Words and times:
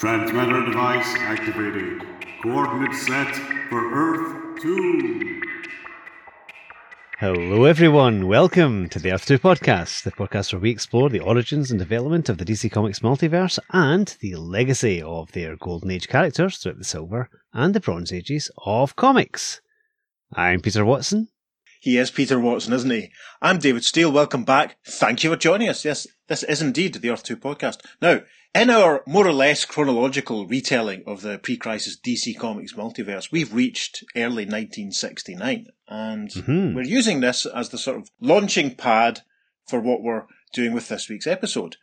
Transmitter 0.00 0.64
device 0.64 1.14
activated. 1.18 2.00
Coordinates 2.42 3.06
set 3.06 3.36
for 3.68 3.92
Earth 3.92 4.62
2. 4.62 5.42
Hello, 7.18 7.64
everyone. 7.64 8.26
Welcome 8.26 8.88
to 8.88 8.98
the 8.98 9.12
Earth 9.12 9.26
2 9.26 9.38
podcast, 9.38 10.04
the 10.04 10.10
podcast 10.12 10.54
where 10.54 10.60
we 10.60 10.70
explore 10.70 11.10
the 11.10 11.20
origins 11.20 11.70
and 11.70 11.78
development 11.78 12.30
of 12.30 12.38
the 12.38 12.46
DC 12.46 12.72
Comics 12.72 13.00
multiverse 13.00 13.58
and 13.74 14.16
the 14.22 14.36
legacy 14.36 15.02
of 15.02 15.32
their 15.32 15.56
Golden 15.56 15.90
Age 15.90 16.08
characters 16.08 16.56
throughout 16.56 16.78
the 16.78 16.84
Silver 16.84 17.28
and 17.52 17.74
the 17.74 17.80
Bronze 17.80 18.10
Ages 18.10 18.50
of 18.64 18.96
comics. 18.96 19.60
I'm 20.32 20.62
Peter 20.62 20.82
Watson. 20.82 21.28
He 21.82 21.96
is 21.96 22.10
Peter 22.10 22.38
Watson, 22.38 22.74
isn't 22.74 22.90
he? 22.90 23.10
I'm 23.40 23.56
David 23.58 23.84
Steele. 23.84 24.12
Welcome 24.12 24.44
back. 24.44 24.76
Thank 24.86 25.24
you 25.24 25.30
for 25.30 25.36
joining 25.36 25.70
us. 25.70 25.82
Yes, 25.82 26.06
this 26.28 26.42
is 26.42 26.60
indeed 26.60 26.94
the 26.94 27.08
Earth 27.08 27.22
2 27.22 27.38
podcast. 27.38 27.78
Now, 28.02 28.20
in 28.54 28.68
our 28.68 29.02
more 29.06 29.26
or 29.26 29.32
less 29.32 29.64
chronological 29.64 30.46
retelling 30.46 31.02
of 31.06 31.22
the 31.22 31.38
pre-crisis 31.38 31.96
DC 31.98 32.36
Comics 32.38 32.74
multiverse, 32.74 33.32
we've 33.32 33.54
reached 33.54 34.04
early 34.14 34.44
1969, 34.44 35.68
and 35.88 36.28
Mhm. 36.28 36.74
we're 36.74 36.82
using 36.82 37.20
this 37.20 37.46
as 37.46 37.70
the 37.70 37.78
sort 37.78 37.96
of 37.96 38.10
launching 38.20 38.74
pad 38.74 39.22
for 39.66 39.80
what 39.80 40.02
we're 40.02 40.26
doing 40.52 40.74
with 40.74 40.88
this 40.88 41.08
week's 41.08 41.26
episode. 41.26 41.76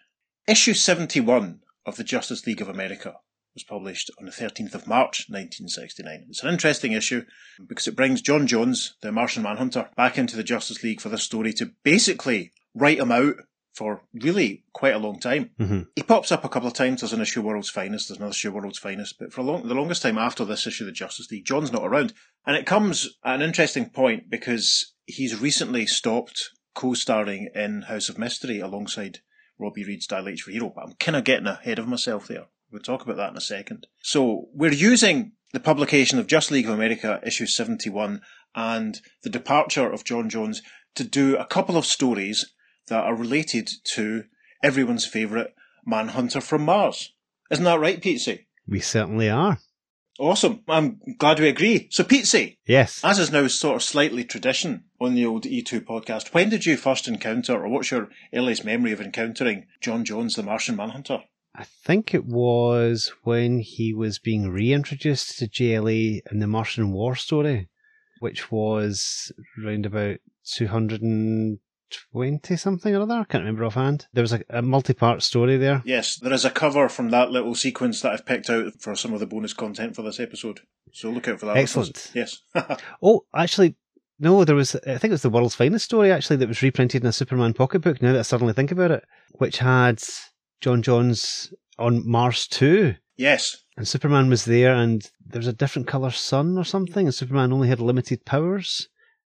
Issue 0.47 0.75
71 0.75 1.61
of 1.87 1.95
the 1.95 2.03
Justice 2.03 2.45
League 2.45 2.61
of 2.61 2.69
America 2.69 3.15
was 3.57 3.63
published 3.63 4.11
on 4.19 4.25
the 4.25 4.31
13th 4.31 4.75
of 4.75 4.85
March 4.85 5.25
1969. 5.29 6.27
It's 6.29 6.43
an 6.43 6.53
interesting 6.53 6.91
issue 6.91 7.23
because 7.67 7.87
it 7.87 7.95
brings 7.95 8.21
J'onn 8.21 8.45
J'onzz, 8.47 8.91
the 9.01 9.11
Martian 9.11 9.41
Manhunter, 9.41 9.89
back 9.97 10.19
into 10.19 10.35
the 10.35 10.43
Justice 10.43 10.83
League 10.83 11.01
for 11.01 11.09
this 11.09 11.23
story 11.23 11.53
to 11.53 11.71
basically 11.83 12.51
write 12.75 12.99
him 12.99 13.11
out 13.11 13.33
for 13.73 14.03
really 14.13 14.63
quite 14.73 14.93
a 14.93 14.99
long 14.99 15.19
time. 15.19 15.49
Mhm. 15.59 15.87
He 15.95 16.03
pops 16.03 16.31
up 16.31 16.45
a 16.45 16.49
couple 16.49 16.67
of 16.67 16.75
times. 16.75 17.01
There's 17.01 17.13
an 17.13 17.21
issue 17.21 17.41
World's 17.41 17.71
Finest, 17.71 18.09
there's 18.09 18.19
another 18.19 18.29
issue 18.31 18.51
World's 18.51 18.77
Finest, 18.77 19.15
but 19.19 19.33
for 19.33 19.41
a 19.41 19.43
long, 19.43 19.67
the 19.67 19.73
longest 19.73 20.03
time 20.03 20.19
after 20.19 20.45
this 20.45 20.67
issue 20.67 20.83
of 20.83 20.87
the 20.87 20.91
Justice 20.91 21.31
League, 21.31 21.45
J'onn's 21.45 21.71
not 21.71 21.85
around. 21.85 22.13
And 22.45 22.55
it 22.55 22.67
comes 22.67 23.09
at 23.25 23.35
an 23.35 23.41
interesting 23.41 23.89
point 23.89 24.29
because 24.29 24.93
he's 25.07 25.39
recently 25.39 25.87
stopped 25.87 26.51
co-starring 26.75 27.49
in 27.55 27.83
House 27.83 28.07
of 28.07 28.19
Mystery 28.19 28.59
alongside 28.59 29.21
Robbie 29.57 29.83
Reed's 29.83 30.05
Dial 30.05 30.29
H 30.29 30.43
for 30.43 30.51
Hero, 30.51 30.71
but 30.75 30.83
I'm 30.83 30.93
kind 30.99 31.15
of 31.15 31.23
getting 31.23 31.47
ahead 31.47 31.79
of 31.79 31.87
myself 31.87 32.27
there. 32.27 32.45
We'll 32.71 32.81
talk 32.81 33.03
about 33.03 33.17
that 33.17 33.31
in 33.31 33.37
a 33.37 33.41
second. 33.41 33.87
So 33.99 34.49
we're 34.53 34.73
using 34.73 35.33
the 35.53 35.59
publication 35.59 36.19
of 36.19 36.27
Just 36.27 36.51
League 36.51 36.65
of 36.65 36.73
America 36.73 37.19
issue 37.25 37.45
71 37.45 38.21
and 38.55 38.99
the 39.23 39.29
departure 39.29 39.89
of 39.91 40.03
J'onn 40.03 40.29
J'onzz 40.29 40.59
to 40.95 41.03
do 41.03 41.37
a 41.37 41.45
couple 41.45 41.77
of 41.77 41.85
stories 41.85 42.53
that 42.87 43.03
are 43.03 43.15
related 43.15 43.69
to 43.93 44.23
everyone's 44.63 45.05
favourite 45.05 45.47
Manhunter 45.85 46.41
from 46.41 46.63
Mars. 46.63 47.13
Isn't 47.49 47.63
that 47.65 47.79
right, 47.79 48.01
Pete? 48.01 48.45
We 48.67 48.79
certainly 48.81 49.29
are. 49.29 49.59
Awesome. 50.19 50.63
I'm 50.67 50.99
glad 51.19 51.39
we 51.39 51.47
agree. 51.47 51.87
So, 51.91 52.03
Pete, 52.03 52.57
Yes. 52.65 53.01
as 53.03 53.19
is 53.19 53.31
now 53.31 53.47
sort 53.47 53.75
of 53.75 53.83
slightly 53.83 54.23
tradition 54.23 54.85
on 54.99 55.13
the 55.13 55.25
old 55.25 55.43
E2 55.45 55.81
podcast, 55.85 56.33
when 56.33 56.49
did 56.49 56.65
you 56.65 56.75
first 56.75 57.07
encounter, 57.07 57.53
or 57.53 57.69
what's 57.69 57.91
your 57.91 58.09
earliest 58.33 58.65
memory 58.65 58.91
of 58.91 58.99
encountering 58.99 59.67
J'onn 59.81 60.03
J'onzz, 60.03 60.35
the 60.35 60.43
Martian 60.43 60.75
Manhunter? 60.75 61.23
I 61.57 61.63
think 61.63 62.13
it 62.13 62.25
was 62.25 63.11
when 63.23 63.59
he 63.59 63.91
was 63.91 64.19
being 64.19 64.51
reintroduced 64.51 65.39
to 65.39 65.47
JLA 65.47 66.21
in 66.31 66.37
the 66.37 66.45
Martian 66.45 66.91
War 66.91 67.15
story, 67.15 67.67
which 68.19 68.51
was 68.51 69.31
round 69.57 69.87
about 69.87 70.17
220 70.53 72.55
something 72.57 72.95
or 72.95 73.01
other. 73.01 73.15
I 73.15 73.23
can't 73.23 73.41
remember 73.41 73.65
offhand. 73.65 74.05
There 74.13 74.21
was 74.21 74.33
a, 74.33 74.43
a 74.51 74.61
multi 74.61 74.93
part 74.93 75.23
story 75.23 75.57
there. 75.57 75.81
Yes, 75.83 76.17
there 76.17 76.31
is 76.31 76.45
a 76.45 76.51
cover 76.51 76.87
from 76.89 77.09
that 77.09 77.31
little 77.31 77.55
sequence 77.55 78.01
that 78.01 78.11
I've 78.11 78.27
picked 78.27 78.51
out 78.51 78.73
for 78.79 78.95
some 78.95 79.13
of 79.13 79.19
the 79.19 79.25
bonus 79.25 79.53
content 79.53 79.95
for 79.95 80.03
this 80.03 80.19
episode. 80.19 80.59
So 80.93 81.09
look 81.09 81.27
out 81.27 81.39
for 81.39 81.47
that. 81.47 81.57
Excellent. 81.57 82.11
Yes. 82.13 82.43
Oh, 83.01 83.25
actually, 83.35 83.75
no, 84.19 84.45
there 84.45 84.55
was, 84.55 84.75
I 84.75 84.99
think 84.99 85.05
it 85.05 85.11
was 85.11 85.23
the 85.23 85.31
world's 85.31 85.55
finest 85.55 85.85
story 85.85 86.11
actually 86.11 86.35
that 86.37 86.47
was 86.47 86.61
reprinted 86.61 87.01
in 87.01 87.07
a 87.07 87.11
Superman 87.11 87.53
pocketbook 87.53 87.99
now 88.01 88.13
that 88.13 88.19
I 88.19 88.23
suddenly 88.23 88.53
think 88.53 88.71
about 88.71 88.91
it, 88.91 89.03
which 89.31 89.57
had 89.57 90.01
J'onn 90.61 90.81
J'onzz 90.83 91.53
on 91.77 92.07
Mars 92.07 92.47
2. 92.47 92.95
yes. 93.17 93.57
And 93.75 93.87
Superman 93.87 94.27
was 94.27 94.45
there, 94.45 94.73
and 94.73 95.07
there 95.23 95.39
was 95.39 95.47
a 95.47 95.53
different 95.53 95.87
colour 95.87 96.09
sun 96.09 96.57
or 96.57 96.63
something, 96.63 97.05
and 97.05 97.13
Superman 97.13 97.53
only 97.53 97.67
had 97.67 97.79
limited 97.79 98.25
powers. 98.25 98.89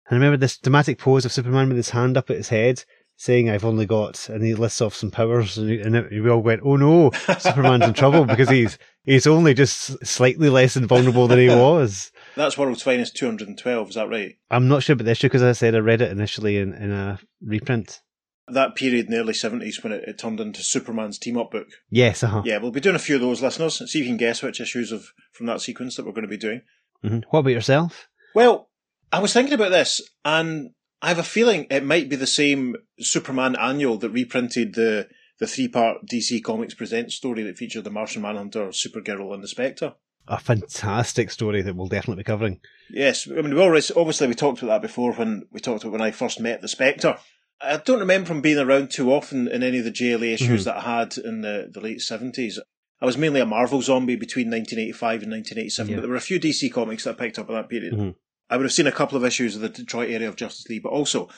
And 0.09 0.17
I 0.17 0.19
remember 0.19 0.37
this 0.37 0.59
dramatic 0.59 0.99
pose 0.99 1.25
of 1.25 1.31
Superman 1.31 1.69
with 1.69 1.77
his 1.77 1.91
hand 1.91 2.17
up 2.17 2.29
at 2.29 2.39
his 2.39 2.49
head, 2.49 2.83
saying, 3.17 3.49
I've 3.49 3.65
only 3.65 3.87
got, 3.87 4.29
and 4.29 4.43
he 4.45 4.55
lists 4.57 4.81
off 4.81 4.97
some 4.97 5.13
powers, 5.13 5.57
and, 5.59 5.71
and 5.71 6.11
we 6.11 6.29
all 6.29 6.43
went, 6.43 6.63
oh 6.65 6.75
no, 6.75 7.13
Superman's 7.39 7.85
in 7.85 7.95
trouble 7.95 8.25
because 8.25 8.49
he's 8.49 8.79
he's 9.05 9.29
only 9.29 9.55
just 9.55 10.05
slightly 10.05 10.49
less 10.49 10.77
invulnerable 10.77 11.29
than 11.29 11.39
he 11.39 11.49
was. 11.55 12.11
That's 12.35 12.59
World's 12.59 12.83
Finest 12.83 13.15
212, 13.15 13.91
is 13.91 13.95
that 13.95 14.09
right? 14.09 14.35
I'm 14.51 14.67
not 14.67 14.83
sure 14.83 14.95
about 14.95 15.05
the 15.05 15.13
issue 15.13 15.29
because 15.29 15.45
I 15.45 15.53
said 15.53 15.77
I 15.77 15.79
read 15.79 16.01
it 16.01 16.11
initially 16.11 16.57
in, 16.59 16.75
in 16.75 16.91
a 16.91 17.21
reprint. 17.41 18.01
That 18.49 18.75
period 18.75 19.07
in 19.07 19.13
the 19.13 19.19
early 19.19 19.33
70s 19.33 19.83
when 19.83 19.93
it, 19.93 20.05
it 20.07 20.19
turned 20.19 20.41
into 20.41 20.63
Superman's 20.63 21.19
team 21.19 21.39
up 21.39 21.53
book. 21.53 21.69
Yes, 21.91 22.23
uh 22.23 22.29
huh. 22.29 22.43
Yeah, 22.45 22.59
we'll 22.59 22.73
be 22.73 22.81
doing 22.81 22.97
a 22.97 23.01
few 23.01 23.15
of 23.15 23.21
those, 23.21 23.41
listeners. 23.41 23.79
See 23.91 24.01
if 24.01 24.05
you 24.05 24.11
can 24.11 24.17
guess 24.17 24.43
which 24.43 24.61
issues 24.61 24.91
of 24.93 25.13
from 25.33 25.47
that 25.47 25.61
sequence 25.61 25.97
that 25.97 26.05
we're 26.05 26.13
going 26.13 26.23
to 26.23 26.29
be 26.29 26.37
doing. 26.37 26.63
hmm 27.03 27.21
What 27.31 27.41
about 27.41 27.51
yourself? 27.51 28.09
Well, 28.35 28.69
I 29.13 29.21
was 29.21 29.33
thinking 29.33 29.55
about 29.55 29.71
this, 29.71 30.01
and 30.25 30.71
I 31.01 31.09
have 31.09 31.19
a 31.19 31.23
feeling 31.23 31.67
it 31.71 31.85
might 31.85 32.09
be 32.09 32.17
the 32.17 32.27
same 32.27 32.77
Superman 32.99 33.57
annual 33.57 33.97
that 33.99 34.11
reprinted 34.11 34.75
the 34.75 35.09
the 35.39 35.47
three 35.47 35.69
part 35.69 35.99
DC 36.11 36.43
Comics 36.43 36.75
Presents 36.75 37.15
story 37.15 37.43
that 37.43 37.59
featured 37.59 37.85
the 37.85 37.91
Martian 37.91 38.23
Manhunter, 38.23 38.69
Supergirl, 38.69 39.35
and 39.35 39.43
the 39.43 39.49
Spectre. 39.49 39.95
A 40.29 40.39
fantastic 40.39 41.31
story 41.33 41.63
that 41.63 41.75
we'll 41.75 41.89
definitely 41.89 42.23
be 42.23 42.27
covering. 42.27 42.61
Yes, 42.91 43.29
I 43.29 43.41
mean 43.43 43.55
we 43.55 43.61
already 43.61 43.87
obviously 43.97 44.29
we 44.29 44.35
talked 44.35 44.63
about 44.63 44.81
that 44.81 44.87
before 44.87 45.13
when 45.15 45.47
we 45.51 45.59
talked 45.61 45.83
about 45.83 45.93
when 45.93 46.01
I 46.01 46.11
first 46.13 46.41
met 46.41 46.61
the 46.61 46.69
Spectre. 46.69 47.19
I 47.65 47.77
don't 47.77 48.01
remember 48.01 48.33
him 48.33 48.41
being 48.41 48.59
around 48.59 48.91
too 48.91 49.13
often 49.13 49.49
in 49.49 49.63
any 49.63 49.79
of 49.79 49.85
the 49.85 49.91
JLA 49.93 50.33
issues 50.35 50.63
Mhm. 50.63 50.65
that 50.65 50.77
I 50.79 50.81
had 51.01 51.17
in 51.19 51.43
the, 51.43 51.69
the 51.73 51.81
late 51.81 52.01
seventies. 52.01 52.59
I 53.01 53.07
was 53.07 53.17
mainly 53.19 53.41
a 53.41 53.47
Marvel 53.47 53.83
zombie 53.83 54.17
between 54.17 54.49
1985 54.51 55.23
and 55.23 55.31
1987, 55.33 55.91
Yeah. 55.91 55.97
but 55.97 56.01
there 56.03 56.11
were 56.11 56.17
a 56.17 56.21
few 56.21 56.39
DC 56.39 56.71
comics 56.73 57.05
that 57.05 57.11
I 57.11 57.19
picked 57.25 57.39
up 57.39 57.49
in 57.49 57.55
that 57.55 57.69
period. 57.69 57.95
Mhm. 57.95 58.15
I 58.51 58.57
would 58.57 58.65
have 58.65 58.73
seen 58.73 58.87
a 58.87 58.93
couple 58.93 59.17
of 59.17 59.25
issues 59.25 59.55
of 59.57 59.63
the 59.63 59.69
Detroit 59.69 60.11
area 60.11 60.29
of 60.29 60.37
Justice 60.37 60.69
League, 60.69 60.83
but 60.83 60.91
also 60.91 61.29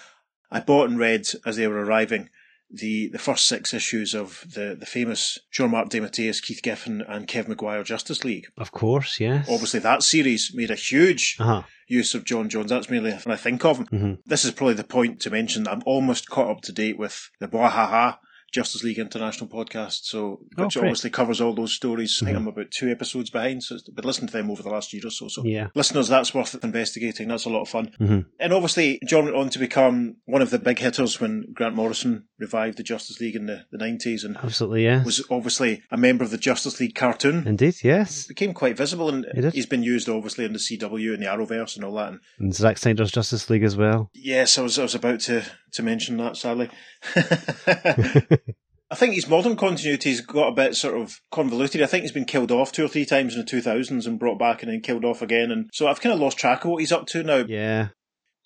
I 0.51 0.61
bought 0.61 0.89
and 0.91 0.99
read 0.99 1.27
as 1.47 1.57
they 1.57 1.67
were 1.67 1.85
arriving 1.85 2.29
the, 2.75 3.09
the 3.09 3.19
first 3.19 3.47
six 3.47 3.73
issues 3.75 4.15
of 4.15 4.45
the, 4.55 4.77
the 4.79 4.87
famous 4.87 5.39
Jean 5.53 5.71
Marc 5.71 5.89
DeMatteis, 5.91 6.43
Keith 6.43 6.61
Giffen, 6.62 7.03
and 7.09 7.27
Kev 7.27 7.49
Maguire 7.49 7.83
Justice 7.85 8.25
League. 8.25 8.47
Of 8.59 8.73
course, 8.73 9.21
yes. 9.21 9.49
Obviously, 9.49 9.81
that 9.81 10.03
series 10.03 10.51
made 10.55 10.71
a 10.71 10.75
huge 10.77 11.37
Uh 11.39 11.45
huh. 11.45 11.62
use 11.89 12.15
of 12.15 12.25
J'onn 12.25 12.49
J'onzz. 12.49 12.69
That's 12.69 12.91
mainly 12.91 13.12
when 13.12 13.33
I 13.33 13.37
think 13.37 13.65
of 13.65 13.79
him. 13.79 13.87
Mhm. 13.87 14.19
This 14.27 14.45
is 14.45 14.51
probably 14.53 14.75
the 14.75 14.85
point 14.85 15.21
to 15.21 15.31
mention 15.31 15.65
that 15.65 15.73
I'm 15.73 15.83
almost 15.87 16.29
caught 16.29 16.51
up 16.51 16.61
to 16.62 16.73
date 16.73 16.99
with 16.99 17.31
the 17.41 17.49
Bwahaha 17.49 18.19
Justice 18.54 18.84
League 18.84 18.98
International 19.00 19.48
podcast, 19.48 20.04
so 20.04 20.41
Oh, 20.56 20.65
which 20.65 20.75
great. 20.75 20.84
obviously 20.84 21.10
covers 21.10 21.41
all 21.41 21.54
those 21.54 21.72
stories. 21.72 22.19
I 22.22 22.26
think 22.26 22.37
Mhm. 22.37 22.41
I'm 22.42 22.47
about 22.48 22.70
two 22.70 22.88
episodes 22.91 23.28
behind, 23.31 23.65
so 23.65 23.75
it's 23.75 23.88
been 23.88 24.04
listening 24.04 24.28
to 24.28 24.32
them 24.34 24.50
over 24.50 24.62
the 24.62 24.69
last 24.70 24.92
year 24.92 25.03
or 25.04 25.10
so. 25.10 25.26
So 25.28 25.44
Yeah. 25.44 25.69
listeners, 25.75 26.09
that's 26.09 26.32
worth 26.32 26.56
investigating. 26.62 27.28
That's 27.28 27.44
a 27.47 27.50
lot 27.50 27.62
of 27.62 27.69
fun. 27.69 27.91
Mhm. 28.00 28.26
And 28.38 28.53
obviously, 28.53 29.00
J'onn 29.06 29.25
went 29.25 29.37
on 29.37 29.48
to 29.50 29.59
become 29.59 30.16
one 30.26 30.41
of 30.43 30.50
the 30.50 30.59
big 30.59 30.78
hitters 30.78 31.20
when 31.20 31.47
Grant 31.53 31.75
Morrison 31.75 32.25
revived 32.38 32.78
the 32.78 32.82
Justice 32.82 33.20
League 33.20 33.37
in 33.37 33.47
the, 33.47 33.64
the 33.72 33.78
90s 33.78 34.22
and 34.25 34.37
Absolutely, 34.37 34.84
yes. 34.84 35.04
was 35.04 35.25
obviously 35.31 35.82
a 35.91 35.97
member 35.97 36.22
of 36.25 36.31
the 36.31 36.38
Justice 36.38 36.78
League 36.81 36.94
cartoon. 36.94 37.47
Indeed, 37.47 37.76
yes. 37.82 38.26
Became 38.26 38.53
quite 38.54 38.76
visible, 38.76 39.09
and 39.09 39.26
he 39.34 39.50
he's 39.50 39.66
been 39.66 39.82
used 39.82 40.09
obviously 40.09 40.44
in 40.44 40.53
the 40.53 40.59
CW 40.59 41.12
and 41.14 41.22
the 41.22 41.26
Arrowverse 41.26 41.76
and 41.76 41.84
all 41.84 41.94
that. 41.97 42.09
And 42.12 42.20
And 42.38 42.54
Zack 42.54 42.78
Snyder's 42.78 43.10
Justice 43.12 43.50
League 43.50 43.62
as 43.64 43.76
well. 43.76 44.10
Yes, 44.14 44.59
I 44.59 44.62
was 44.62 44.78
I 44.78 44.82
was 44.82 44.94
about 44.94 45.20
to, 45.20 45.43
to 45.75 45.83
mention 45.83 46.17
that, 46.19 46.37
sadly. 46.37 46.71
I 48.91 48.97
think 48.97 49.15
his 49.15 49.29
modern 49.29 49.57
continuity's 49.57 50.21
got 50.21 50.49
a 50.49 50.55
bit 50.55 50.77
sort 50.77 50.97
of 51.01 51.21
convoluted. 51.33 51.82
I 51.82 51.87
think 51.87 52.03
he's 52.03 52.12
been 52.12 52.26
killed 52.26 52.53
off 52.53 52.71
two 52.71 52.85
or 52.85 52.88
three 52.88 53.05
times 53.05 53.35
in 53.35 53.41
the 53.41 53.47
2000s 53.47 54.06
and 54.06 54.19
brought 54.19 54.38
back 54.38 54.62
and 54.62 54.71
then 54.71 54.82
killed 54.82 55.05
off 55.05 55.23
again. 55.23 55.50
And 55.50 55.69
so 55.73 55.88
I've 55.88 56.00
kind 56.00 56.12
of 56.12 56.21
lost 56.21 56.38
track 56.38 56.65
of 56.65 56.71
what 56.71 56.79
he's 56.79 56.93
up 56.93 57.06
to 57.06 57.25
now. 57.25 57.44
Yeah. 57.49 57.88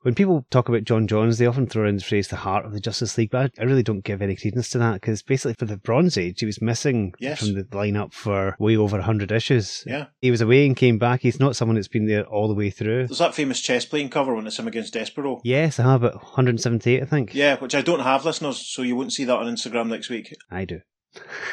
When 0.02 0.14
people 0.14 0.46
talk 0.50 0.68
about 0.68 0.84
J'onn 0.84 1.06
J'onzz, 1.08 1.38
they 1.38 1.46
often 1.46 1.66
throw 1.66 1.88
in 1.88 1.96
the 1.96 2.02
phrase 2.02 2.28
the 2.28 2.36
heart 2.36 2.64
of 2.64 2.72
the 2.72 2.80
Justice 2.80 3.18
League, 3.18 3.30
but 3.30 3.52
I 3.58 3.62
I 3.62 3.64
really 3.64 3.82
don't 3.82 4.04
give 4.04 4.22
any 4.22 4.36
credence 4.36 4.70
to 4.70 4.78
that 4.78 4.94
because 4.94 5.22
basically 5.22 5.54
for 5.58 5.64
the 5.66 5.76
Bronze 5.76 6.16
Age, 6.16 6.40
he 6.40 6.46
was 6.46 6.62
missing 6.62 7.12
Yes. 7.18 7.40
from 7.40 7.54
the 7.54 7.64
lineup 7.64 8.12
for 8.12 8.56
way 8.58 8.76
over 8.76 8.96
100 8.96 9.30
issues. 9.32 9.82
Yeah. 9.86 10.06
He 10.20 10.30
was 10.30 10.40
away 10.40 10.66
and 10.66 10.76
came 10.76 10.98
back. 10.98 11.20
He's 11.22 11.40
not 11.40 11.56
someone 11.56 11.74
that's 11.74 11.88
been 11.88 12.06
there 12.06 12.24
all 12.24 12.48
the 12.48 12.54
way 12.54 12.70
through. 12.70 13.08
There's 13.08 13.18
that 13.18 13.34
famous 13.34 13.60
chess 13.60 13.84
playing 13.84 14.10
cover 14.10 14.34
when 14.34 14.46
it's 14.46 14.58
him 14.58 14.68
against 14.68 14.94
Despero. 14.94 15.40
Yes, 15.44 15.78
I 15.78 15.82
have 15.82 16.04
it. 16.04 16.14
178, 16.14 17.02
I 17.02 17.06
think. 17.06 17.34
Yeah, 17.34 17.56
which 17.58 17.74
I 17.74 17.82
don't 17.82 18.00
have, 18.00 18.24
listeners, 18.24 18.58
so 18.58 18.82
you 18.82 18.96
won't 18.96 19.12
see 19.12 19.24
that 19.24 19.36
on 19.36 19.46
Instagram 19.46 19.88
next 19.88 20.08
week. 20.08 20.34
I 20.50 20.64
do. 20.64 20.80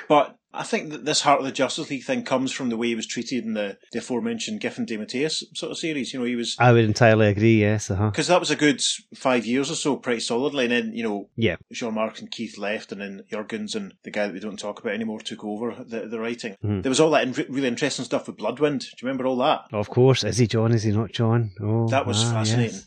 But 0.07 0.37
I 0.57 0.63
think 0.63 0.91
that 0.91 1.05
this 1.05 1.21
Heart 1.21 1.39
of 1.39 1.45
the 1.45 1.51
Justice 1.51 1.89
League 1.89 2.03
thing 2.03 2.23
comes 2.23 2.51
from 2.51 2.69
the 2.69 2.77
way 2.77 2.87
he 2.87 2.95
was 2.95 3.07
treated 3.07 3.43
in 3.45 3.53
the, 3.53 3.77
the 3.91 3.99
aforementioned 3.99 4.61
Giffen 4.61 4.85
DeMatteis 4.85 5.43
sort 5.55 5.71
of 5.71 5.77
series. 5.77 6.13
You 6.13 6.19
know, 6.19 6.25
he 6.25 6.35
was 6.35 6.55
I 6.59 6.71
would 6.71 6.85
entirely 6.85 7.27
agree. 7.27 7.59
Yes, 7.61 7.87
because 7.89 8.27
that 8.27 8.39
was 8.39 8.51
a 8.51 8.55
good 8.55 8.81
five 9.15 9.45
years 9.45 9.69
or 9.69 9.75
so, 9.75 9.95
pretty 9.97 10.21
solidly. 10.21 10.65
And 10.65 10.71
then 10.71 10.93
you 10.93 11.03
know, 11.03 11.29
Yeah. 11.35 11.55
Jean 11.71 11.93
Marc 11.93 12.19
and 12.19 12.31
Keith 12.31 12.57
left, 12.57 12.91
and 12.91 13.01
then 13.01 13.23
Jurgens 13.31 13.75
and 13.75 13.93
the 14.03 14.11
guy 14.11 14.27
that 14.27 14.33
we 14.33 14.39
don't 14.39 14.59
talk 14.59 14.79
about 14.79 14.93
anymore 14.93 15.19
took 15.19 15.43
over 15.43 15.75
the, 15.83 16.07
the 16.07 16.19
writing. 16.19 16.55
Mhm. 16.63 16.83
There 16.83 16.89
was 16.89 16.99
all 16.99 17.11
that 17.11 17.23
in- 17.27 17.53
really 17.53 17.67
interesting 17.67 18.05
stuff 18.05 18.27
with 18.27 18.37
Bloodwynd. 18.37 18.79
Do 18.79 18.85
you 19.01 19.07
remember 19.07 19.25
all 19.25 19.37
that? 19.37 19.65
Of 19.73 19.89
course, 19.89 20.23
is 20.23 20.37
he 20.37 20.47
J'onn? 20.47 20.73
Is 20.73 20.83
he 20.83 20.91
not 20.91 21.11
J'onn? 21.11 21.49
Oh, 21.61 21.87
That 21.89 22.05
was 22.05 22.23
ah, 22.23 22.31
fascinating. 22.33 22.75
yes. 22.75 22.85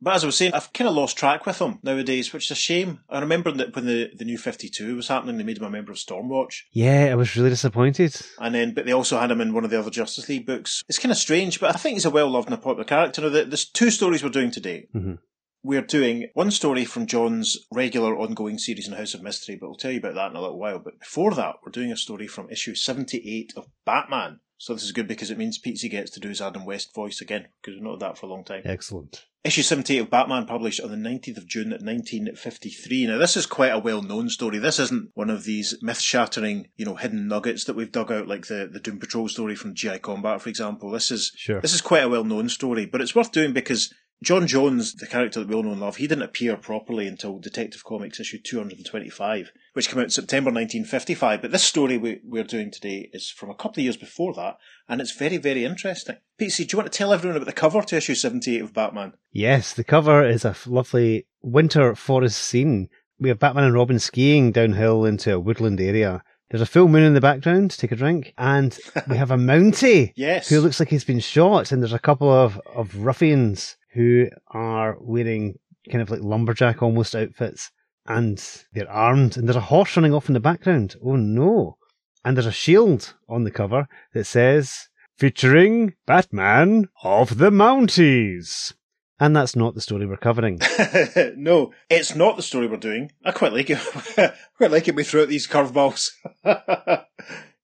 But 0.00 0.14
as 0.14 0.22
I 0.22 0.26
was 0.26 0.36
saying, 0.36 0.52
I've 0.54 0.72
kind 0.72 0.88
of 0.88 0.94
lost 0.94 1.16
track 1.18 1.44
with 1.44 1.58
them 1.58 1.80
nowadays, 1.82 2.32
which 2.32 2.44
is 2.46 2.50
a 2.52 2.54
shame. 2.54 3.00
I 3.10 3.18
remember 3.18 3.50
that 3.52 3.74
when 3.74 3.86
the, 3.86 4.10
the 4.16 4.24
new 4.24 4.38
52 4.38 4.94
was 4.96 5.08
happening, 5.08 5.36
they 5.38 5.42
made 5.42 5.58
him 5.58 5.64
a 5.64 5.70
member 5.70 5.90
of 5.90 5.98
Stormwatch. 5.98 6.62
Yeah, 6.72 7.08
I 7.10 7.16
was 7.16 7.34
really 7.36 7.50
disappointed. 7.50 8.14
And 8.38 8.54
then, 8.54 8.74
but 8.74 8.86
they 8.86 8.92
also 8.92 9.18
had 9.18 9.30
him 9.32 9.40
in 9.40 9.52
one 9.54 9.64
of 9.64 9.70
the 9.70 9.78
other 9.78 9.90
Justice 9.90 10.28
League 10.28 10.46
books. 10.46 10.82
It's 10.88 11.00
kind 11.00 11.10
of 11.10 11.18
strange, 11.18 11.58
but 11.58 11.74
I 11.74 11.78
think 11.78 11.94
he's 11.94 12.04
a 12.04 12.10
well 12.10 12.30
loved 12.30 12.46
and 12.48 12.54
a 12.54 12.58
popular 12.62 12.84
character. 12.84 13.22
Now, 13.22 13.28
there's 13.30 13.68
two 13.68 13.90
stories 13.90 14.22
we're 14.22 14.30
doing 14.30 14.52
today. 14.52 14.86
Mhm. 14.94 15.18
We're 15.64 15.82
doing 15.82 16.28
one 16.34 16.52
story 16.52 16.84
from 16.84 17.06
J'onn's 17.08 17.58
regular 17.72 18.16
ongoing 18.16 18.58
series 18.58 18.86
in 18.86 18.94
House 18.94 19.14
of 19.14 19.22
Mystery, 19.22 19.58
but 19.60 19.66
I'll 19.66 19.74
tell 19.74 19.90
you 19.90 19.98
about 19.98 20.14
that 20.14 20.30
in 20.30 20.36
a 20.36 20.40
little 20.40 20.58
while. 20.60 20.78
But 20.78 21.00
before 21.00 21.34
that, 21.34 21.56
we're 21.66 21.72
doing 21.72 21.90
a 21.90 21.96
story 21.96 22.28
from 22.28 22.48
issue 22.48 22.76
78 22.76 23.54
of 23.56 23.66
Batman. 23.84 24.38
So 24.58 24.74
this 24.74 24.82
is 24.82 24.92
good 24.92 25.06
because 25.06 25.30
it 25.30 25.38
means 25.38 25.56
Pete 25.56 25.80
gets 25.90 26.10
to 26.10 26.20
do 26.20 26.28
his 26.28 26.40
Adam 26.40 26.64
West 26.66 26.92
voice 26.94 27.20
again, 27.20 27.46
because 27.62 27.74
we've 27.76 27.82
not 27.82 27.92
had 27.92 28.00
that 28.00 28.18
for 28.18 28.26
a 28.26 28.28
long 28.28 28.44
time. 28.44 28.62
Excellent. 28.64 29.24
Issue 29.44 29.62
78 29.62 29.98
of 30.00 30.10
Batman 30.10 30.46
published 30.46 30.80
on 30.80 30.90
the 30.90 30.96
19th 31.08 31.36
of 31.38 31.46
June 31.46 31.70
1953. 31.70 33.06
Now, 33.06 33.18
this 33.18 33.36
is 33.36 33.46
quite 33.46 33.68
a 33.72 33.78
well-known 33.78 34.28
story. 34.28 34.58
This 34.58 34.80
isn't 34.80 35.10
one 35.14 35.30
of 35.30 35.44
these 35.44 35.76
myth-shattering, 35.80 36.68
you 36.76 36.84
know, 36.84 36.96
hidden 36.96 37.28
nuggets 37.28 37.64
that 37.64 37.76
we've 37.76 37.92
dug 37.92 38.10
out, 38.10 38.26
like 38.26 38.48
the, 38.48 38.68
the 38.70 38.80
Doom 38.80 38.98
Patrol 38.98 39.28
story 39.28 39.54
from 39.54 39.74
GI 39.76 40.00
Combat, 40.00 40.42
for 40.42 40.48
example. 40.48 40.90
This 40.90 41.12
is, 41.12 41.32
Sure. 41.36 41.60
this 41.60 41.72
is 41.72 41.80
quite 41.80 42.02
a 42.02 42.08
well-known 42.08 42.48
story, 42.48 42.84
but 42.84 43.00
it's 43.00 43.14
worth 43.14 43.30
doing 43.30 43.52
because 43.52 43.94
J'onn 44.24 44.48
J'onzz, 44.48 44.96
the 44.96 45.06
character 45.06 45.38
that 45.38 45.48
we 45.48 45.54
all 45.54 45.62
know 45.62 45.70
and 45.70 45.80
love, 45.80 45.96
he 45.96 46.08
didn't 46.08 46.24
appear 46.24 46.56
properly 46.56 47.06
until 47.06 47.38
Detective 47.38 47.84
Comics 47.84 48.18
issue 48.18 48.38
225, 48.42 49.52
which 49.78 49.88
came 49.90 50.00
out 50.00 50.06
in 50.06 50.10
September 50.10 50.48
1955. 50.50 51.40
But 51.40 51.52
this 51.52 51.62
story 51.62 51.96
we, 51.98 52.20
we're 52.24 52.42
doing 52.42 52.68
today 52.72 53.08
is 53.12 53.30
from 53.30 53.48
a 53.48 53.54
couple 53.54 53.78
of 53.80 53.84
years 53.84 53.96
before 53.96 54.34
that, 54.34 54.58
and 54.88 55.00
it's 55.00 55.12
very, 55.12 55.36
very 55.36 55.64
interesting. 55.64 56.16
Pete, 56.36 56.52
do 56.56 56.64
you 56.64 56.76
want 56.76 56.90
to 56.90 56.98
tell 56.98 57.12
everyone 57.12 57.36
about 57.36 57.46
the 57.46 57.52
cover 57.52 57.80
to 57.82 57.96
issue 57.96 58.16
78 58.16 58.60
of 58.60 58.74
Batman? 58.74 59.12
Yes, 59.30 59.72
the 59.72 59.84
cover 59.84 60.26
is 60.28 60.44
a 60.44 60.56
lovely 60.66 61.28
winter 61.42 61.94
forest 61.94 62.40
scene. 62.42 62.88
We 63.20 63.28
have 63.28 63.38
Batman 63.38 63.62
and 63.66 63.74
Robin 63.74 64.00
skiing 64.00 64.50
downhill 64.50 65.04
into 65.04 65.32
a 65.32 65.38
woodland 65.38 65.80
area. 65.80 66.24
There's 66.50 66.60
a 66.60 66.66
full 66.66 66.88
moon 66.88 67.04
in 67.04 67.14
the 67.14 67.20
background, 67.20 67.70
take 67.70 67.92
a 67.92 67.96
drink, 67.96 68.34
and 68.36 68.76
we 69.08 69.16
have 69.16 69.30
a 69.30 69.36
Mountie 69.50 70.12
Yes. 70.16 70.48
who 70.48 70.58
looks 70.60 70.80
like 70.80 70.88
he's 70.88 71.04
been 71.04 71.20
shot, 71.20 71.70
and 71.70 71.80
there's 71.80 71.92
a 71.92 72.00
couple 72.00 72.32
of, 72.32 72.60
of 72.74 72.96
ruffians 72.96 73.76
who 73.94 74.26
are 74.48 74.96
wearing 75.00 75.56
kind 75.88 76.02
of 76.02 76.10
like 76.10 76.20
lumberjack 76.22 76.82
almost 76.82 77.14
outfits, 77.14 77.70
and 78.08 78.42
they're 78.72 78.90
armed, 78.90 79.36
and 79.36 79.46
there's 79.46 79.56
a 79.56 79.60
horse 79.60 79.96
running 79.96 80.14
off 80.14 80.28
in 80.28 80.34
the 80.34 80.40
background. 80.40 80.96
Oh 81.04 81.16
no. 81.16 81.76
And 82.24 82.36
there's 82.36 82.46
a 82.46 82.52
shield 82.52 83.14
on 83.28 83.44
the 83.44 83.50
cover 83.50 83.86
that 84.14 84.24
says, 84.24 84.88
featuring 85.16 85.94
Batman 86.06 86.88
of 87.02 87.38
the 87.38 87.50
Mounties. 87.50 88.72
And 89.20 89.34
that's 89.34 89.56
not 89.56 89.74
the 89.74 89.80
story 89.80 90.06
we're 90.06 90.16
covering. 90.16 90.60
no, 91.36 91.72
it's 91.90 92.14
not 92.14 92.36
the 92.36 92.42
story 92.42 92.68
we're 92.68 92.76
doing. 92.76 93.10
I 93.24 93.32
quite 93.32 93.52
like 93.52 93.68
it. 93.68 93.78
Quite 94.56 94.70
like 94.70 94.86
it. 94.88 94.94
We 94.94 95.04
throw 95.04 95.22
out 95.22 95.28
these 95.28 95.48
curveballs. 95.48 96.10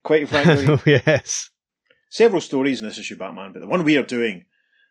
quite 0.03 0.29
frankly, 0.29 0.67
oh, 0.69 0.83
yes. 0.85 1.51
several 2.09 2.41
stories 2.41 2.81
in 2.81 2.89
this 2.89 2.99
issue, 2.99 3.17
Batman, 3.17 3.53
but 3.53 3.61
the 3.61 3.69
one 3.69 3.85
we 3.85 3.97
are 3.97 4.03
doing, 4.03 4.45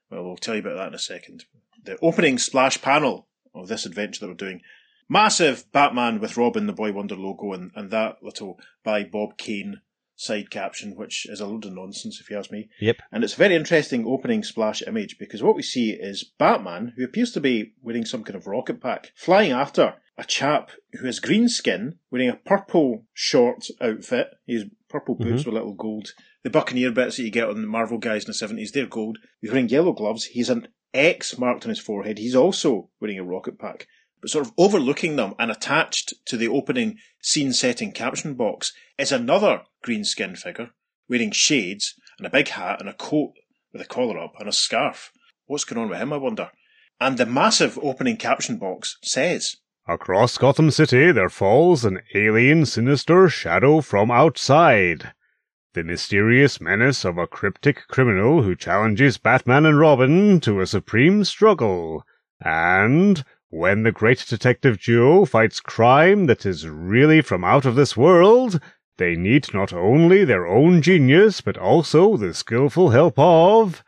well, 0.09 0.23
we'll 0.23 0.38
tell 0.38 0.55
you 0.55 0.61
about 0.61 0.75
that 0.77 0.88
in 0.88 0.94
a 0.94 1.00
second. 1.00 1.45
The 1.83 1.97
opening 2.01 2.38
splash 2.38 2.81
panel 2.81 3.27
of 3.53 3.67
this 3.67 3.85
adventure 3.85 4.21
that 4.21 4.27
we're 4.27 4.33
doing. 4.35 4.61
Massive 5.13 5.71
Batman 5.71 6.19
with 6.19 6.38
Robin, 6.38 6.65
the 6.65 6.74
Boy 6.74 6.92
Wonder 6.92 7.15
logo, 7.15 7.54
and, 7.54 7.69
and 7.75 7.92
that 7.92 8.24
little 8.24 8.60
by 8.83 9.04
Bob 9.04 9.38
Kane 9.38 9.81
side 10.15 10.50
caption, 10.50 10.95
which 10.95 11.27
is 11.30 11.39
a 11.39 11.45
load 11.45 11.65
of 11.65 11.74
nonsense 11.74 12.19
if 12.19 12.31
you 12.31 12.38
ask 12.39 12.51
me. 12.51 12.68
Yep. 12.81 12.98
And 13.12 13.24
it's 13.24 13.36
a 13.36 13.38
very 13.38 13.54
interesting 13.54 14.07
opening 14.07 14.42
splash 14.42 14.81
image 14.81 15.19
because 15.19 15.44
what 15.44 15.56
we 15.56 15.62
see 15.62 15.92
is 15.92 16.31
Batman, 16.39 16.94
who 16.98 17.04
appears 17.04 17.31
to 17.33 17.39
be 17.39 17.74
wearing 17.83 18.06
some 18.06 18.24
kind 18.24 18.36
of 18.36 18.48
rocket 18.48 18.81
pack, 18.81 19.12
flying 19.15 19.51
after 19.51 19.94
a 20.18 20.24
chap 20.24 20.71
who 20.94 21.06
has 21.06 21.19
green 21.19 21.48
skin, 21.48 22.00
wearing 22.10 22.30
a 22.30 22.36
purple 22.36 23.06
short 23.13 23.68
outfit. 23.80 24.30
He's 24.48 24.63
purple 24.89 25.15
mm-hmm. 25.15 25.30
boots 25.30 25.45
with 25.45 25.54
little 25.54 25.75
gold. 25.75 26.10
The 26.42 26.50
Buccaneer 26.50 26.92
bits 26.92 27.18
that 27.18 27.24
you 27.24 27.30
get 27.30 27.50
on 27.50 27.62
the 27.62 27.68
Marvel 27.68 28.00
guys 28.00 28.25
in 28.25 28.31
the 28.31 28.63
70s, 28.63 28.71
they're 28.71 28.88
gold. 28.88 29.19
He's 29.42 29.51
wearing 29.51 29.69
yellow 29.69 29.94
gloves. 29.94 30.25
He's 30.25 30.50
an 30.50 30.69
X 30.92 31.38
marked 31.38 31.65
on 31.65 31.69
his 31.69 31.80
forehead. 31.80 32.18
He's 32.18 32.36
also 32.36 32.89
wearing 33.00 33.19
a 33.19 33.24
rocket 33.24 33.60
pack. 33.60 33.88
But 34.23 34.29
sort 34.29 34.47
of 34.47 34.53
overlooking 34.57 35.17
them 35.17 35.35
and 35.37 35.51
attached 35.51 36.13
to 36.27 36.37
the 36.37 36.47
opening 36.47 36.97
scene 37.21 37.51
setting 37.51 37.91
caption 37.91 38.35
box 38.35 38.71
is 38.97 39.11
another 39.11 39.63
green 39.83 40.05
skinned 40.05 40.39
figure 40.39 40.69
wearing 41.09 41.31
shades 41.31 41.95
and 42.17 42.25
a 42.25 42.29
big 42.29 42.47
hat 42.47 42.79
and 42.79 42.87
a 42.87 42.93
coat 42.93 43.33
with 43.73 43.81
a 43.81 43.85
collar 43.85 44.17
up 44.17 44.35
and 44.39 44.47
a 44.47 44.53
scarf. 44.53 45.11
What's 45.47 45.65
going 45.65 45.83
on 45.83 45.89
with 45.89 45.99
him, 45.99 46.13
I 46.13 46.17
wonder? 46.17 46.51
And 47.01 47.17
the 47.17 47.25
massive 47.25 47.77
opening 47.83 48.15
caption 48.15 48.55
box 48.55 48.97
says, 49.03 49.57
Across 49.89 50.37
Gotham 50.37 50.71
City 50.71 51.11
there 51.11 51.27
falls 51.27 51.83
an 51.83 51.99
alien 52.15 52.65
sinister 52.65 53.27
shadow 53.27 53.81
from 53.81 54.09
outside. 54.09 55.11
The 55.73 55.83
mysterious 55.83 56.61
menace 56.61 57.03
of 57.03 57.17
a 57.17 57.27
cryptic 57.27 57.89
criminal 57.89 58.43
who 58.43 58.55
challenges 58.55 59.17
Batman 59.17 59.65
and 59.65 59.77
Robin 59.77 60.39
to 60.39 60.61
a 60.61 60.65
supreme 60.65 61.25
struggle. 61.25 62.05
And 62.39 63.25
when 63.53 63.83
the 63.83 63.91
great 63.91 64.25
detective 64.27 64.81
duo 64.81 65.25
fights 65.25 65.59
crime 65.59 66.25
that 66.25 66.44
is 66.44 66.67
really 66.67 67.21
from 67.21 67.44
out 67.44 67.65
of 67.65 67.75
this 67.75 67.95
world, 67.95 68.59
they 68.97 69.15
need 69.15 69.53
not 69.53 69.71
only 69.71 70.25
their 70.25 70.47
own 70.47 70.81
genius, 70.81 71.39
but 71.39 71.55
also 71.55 72.17
the 72.17 72.33
skillful 72.33 72.89
help 72.89 73.13
of 73.15 73.83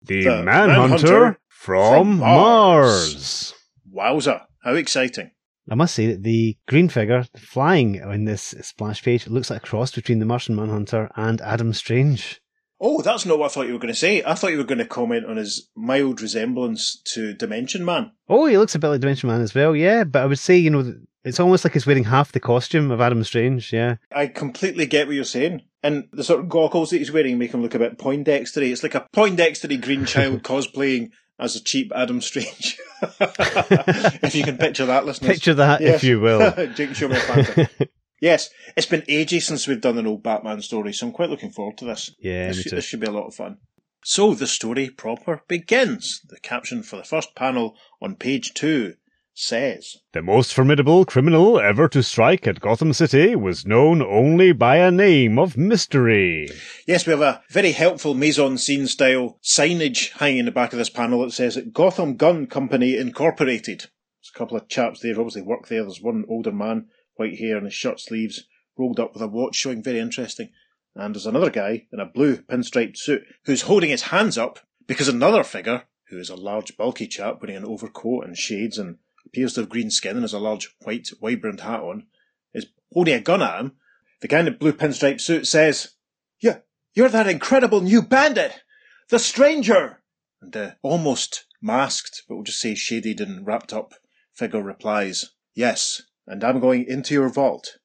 the, 0.00 0.22
The 0.22 0.42
Manhunter, 0.44 0.78
Manhunter 0.78 1.40
from, 1.48 1.94
from 1.94 2.18
Mars. 2.18 3.12
Mars. 3.12 3.54
Wowza, 3.92 4.46
how 4.62 4.74
exciting. 4.74 5.32
I 5.68 5.74
must 5.74 5.96
say 5.96 6.06
that 6.12 6.22
the 6.22 6.56
green 6.68 6.88
figure 6.88 7.26
flying 7.36 8.00
on 8.00 8.24
this 8.24 8.54
splash 8.62 9.02
page 9.02 9.26
looks 9.26 9.50
like 9.50 9.64
a 9.64 9.66
cross 9.66 9.90
between 9.90 10.20
the 10.20 10.26
Martian 10.26 10.54
Manhunter 10.54 11.10
and 11.16 11.40
Adam 11.40 11.72
Strange. 11.72 12.40
Oh, 12.80 13.02
that's 13.02 13.26
not 13.26 13.38
what 13.38 13.46
I 13.50 13.54
thought 13.54 13.66
you 13.66 13.72
were 13.72 13.78
going 13.80 13.92
to 13.92 13.98
say. 13.98 14.22
I 14.24 14.34
thought 14.34 14.52
you 14.52 14.58
were 14.58 14.64
going 14.64 14.78
to 14.78 14.86
comment 14.86 15.26
on 15.26 15.36
his 15.36 15.68
mild 15.74 16.20
resemblance 16.20 17.00
to 17.14 17.34
Dimension 17.34 17.84
Man. 17.84 18.12
Oh, 18.28 18.46
he 18.46 18.56
looks 18.56 18.74
a 18.74 18.78
bit 18.78 18.88
like 18.88 19.00
Dimension 19.00 19.28
Man 19.28 19.40
as 19.40 19.54
well, 19.54 19.74
yeah. 19.74 20.04
But 20.04 20.22
I 20.22 20.26
would 20.26 20.38
say, 20.38 20.56
you 20.56 20.70
know, 20.70 20.94
it's 21.24 21.40
almost 21.40 21.64
like 21.64 21.72
he's 21.72 21.86
wearing 21.86 22.04
half 22.04 22.30
the 22.32 22.40
costume 22.40 22.90
of 22.90 23.00
Adam 23.00 23.24
Strange, 23.24 23.72
yeah. 23.72 23.96
I 24.12 24.28
completely 24.28 24.86
get 24.86 25.06
what 25.08 25.16
you're 25.16 25.24
saying. 25.24 25.62
And 25.82 26.08
the 26.12 26.24
sort 26.24 26.40
of 26.40 26.48
goggles 26.48 26.90
that 26.90 26.98
he's 26.98 27.12
wearing 27.12 27.38
make 27.38 27.52
him 27.52 27.62
look 27.62 27.74
a 27.74 27.78
bit 27.78 27.98
Poindextery. 27.98 28.70
It's 28.72 28.82
like 28.82 28.94
a 28.94 29.06
Poindextery 29.14 29.80
green 29.80 30.04
child 30.04 30.42
cosplaying 30.44 31.10
as 31.38 31.56
a 31.56 31.62
cheap 31.62 31.92
Adam 31.94 32.20
Strange. 32.20 32.78
if 33.20 34.34
you 34.34 34.42
can 34.44 34.56
picture 34.58 34.86
that, 34.86 35.04
listeners. 35.06 35.32
Picture 35.32 35.54
that, 35.54 35.80
Yes. 35.80 35.96
if 35.96 36.04
you 36.04 36.20
will. 36.20 36.52
Jake, 36.74 36.94
show 36.94 37.08
me 37.08 37.16
a. 37.16 37.88
Yes, 38.20 38.50
it's 38.76 38.86
been 38.86 39.04
ages 39.08 39.46
since 39.46 39.66
we've 39.66 39.80
done 39.80 39.98
an 39.98 40.06
old 40.06 40.22
Batman 40.22 40.60
story, 40.62 40.92
so 40.92 41.06
I'm 41.06 41.12
quite 41.12 41.30
looking 41.30 41.50
forward 41.50 41.78
to 41.78 41.84
this. 41.84 42.14
Yeah, 42.18 42.48
this, 42.48 42.56
me 42.56 42.62
should, 42.62 42.70
too. 42.70 42.76
this 42.76 42.84
should 42.84 43.00
be 43.00 43.06
a 43.06 43.12
lot 43.12 43.26
of 43.26 43.34
fun. 43.34 43.58
So 44.04 44.34
the 44.34 44.46
story 44.46 44.90
proper 44.90 45.42
begins. 45.48 46.22
The 46.28 46.40
caption 46.40 46.82
for 46.82 46.96
the 46.96 47.04
first 47.04 47.34
panel 47.34 47.76
on 48.00 48.16
page 48.16 48.54
two 48.54 48.94
says, 49.34 49.98
The 50.12 50.22
most 50.22 50.52
formidable 50.52 51.04
criminal 51.04 51.60
ever 51.60 51.88
to 51.88 52.02
strike 52.02 52.46
at 52.46 52.60
Gotham 52.60 52.92
City 52.92 53.36
was 53.36 53.66
known 53.66 54.02
only 54.02 54.52
by 54.52 54.76
a 54.76 54.90
name 54.90 55.38
of 55.38 55.56
mystery. 55.56 56.48
Yes, 56.86 57.06
we 57.06 57.12
have 57.12 57.20
a 57.20 57.42
very 57.50 57.72
helpful 57.72 58.14
mise-en 58.14 58.58
scene 58.58 58.88
style 58.88 59.38
signage 59.42 60.10
hanging 60.18 60.38
in 60.38 60.44
the 60.46 60.50
back 60.50 60.72
of 60.72 60.78
this 60.78 60.90
panel 60.90 61.22
that 61.22 61.32
says 61.32 61.58
Gotham 61.72 62.16
Gun 62.16 62.46
Company 62.46 62.96
Incorporated. 62.96 63.80
There's 63.80 64.32
a 64.34 64.38
couple 64.38 64.56
of 64.56 64.68
chaps 64.68 65.00
there, 65.00 65.12
obviously 65.12 65.42
work 65.42 65.68
there. 65.68 65.82
There's 65.82 66.02
one 66.02 66.24
older 66.28 66.52
man, 66.52 66.88
white 67.18 67.38
hair 67.38 67.56
and 67.56 67.66
his 67.66 67.74
shirt 67.74 68.00
sleeves, 68.00 68.44
rolled 68.76 69.00
up 69.00 69.12
with 69.12 69.22
a 69.22 69.28
watch 69.28 69.56
showing 69.56 69.82
very 69.82 69.98
interesting. 69.98 70.50
And 70.94 71.14
there's 71.14 71.26
another 71.26 71.50
guy 71.50 71.86
in 71.92 72.00
a 72.00 72.06
blue 72.06 72.38
pinstriped 72.38 72.96
suit 72.96 73.22
who's 73.44 73.62
holding 73.62 73.90
his 73.90 74.02
hands 74.02 74.38
up 74.38 74.60
because 74.86 75.08
another 75.08 75.44
figure, 75.44 75.84
who 76.08 76.18
is 76.18 76.30
a 76.30 76.36
large 76.36 76.76
bulky 76.76 77.06
chap 77.06 77.40
wearing 77.40 77.56
an 77.56 77.64
overcoat 77.64 78.24
and 78.24 78.36
shades 78.36 78.78
and 78.78 78.98
appears 79.26 79.54
to 79.54 79.60
have 79.60 79.68
green 79.68 79.90
skin 79.90 80.16
and 80.16 80.22
has 80.22 80.32
a 80.32 80.38
large 80.38 80.74
white 80.82 81.08
wide-brimmed 81.20 81.60
hat 81.60 81.80
on, 81.80 82.06
is 82.54 82.66
holding 82.92 83.14
a 83.14 83.20
gun 83.20 83.42
at 83.42 83.60
him. 83.60 83.72
The 84.20 84.28
guy 84.28 84.40
in 84.40 84.44
the 84.46 84.50
blue 84.50 84.72
pinstriped 84.72 85.20
suit 85.20 85.46
says, 85.46 85.94
Yeah, 86.40 86.58
you're 86.94 87.08
that 87.10 87.28
incredible 87.28 87.80
new 87.80 88.02
bandit! 88.02 88.62
The 89.10 89.18
stranger! 89.18 90.02
And 90.40 90.52
the 90.52 90.76
almost 90.82 91.46
masked, 91.60 92.22
but 92.28 92.36
we'll 92.36 92.44
just 92.44 92.60
say 92.60 92.74
shaded 92.74 93.20
and 93.20 93.46
wrapped 93.46 93.72
up 93.72 93.94
figure 94.38 94.62
replies, 94.62 95.32
Yes, 95.54 96.02
and 96.28 96.44
I'm 96.44 96.60
going 96.60 96.84
into 96.86 97.14
your 97.14 97.28
vault. 97.28 97.78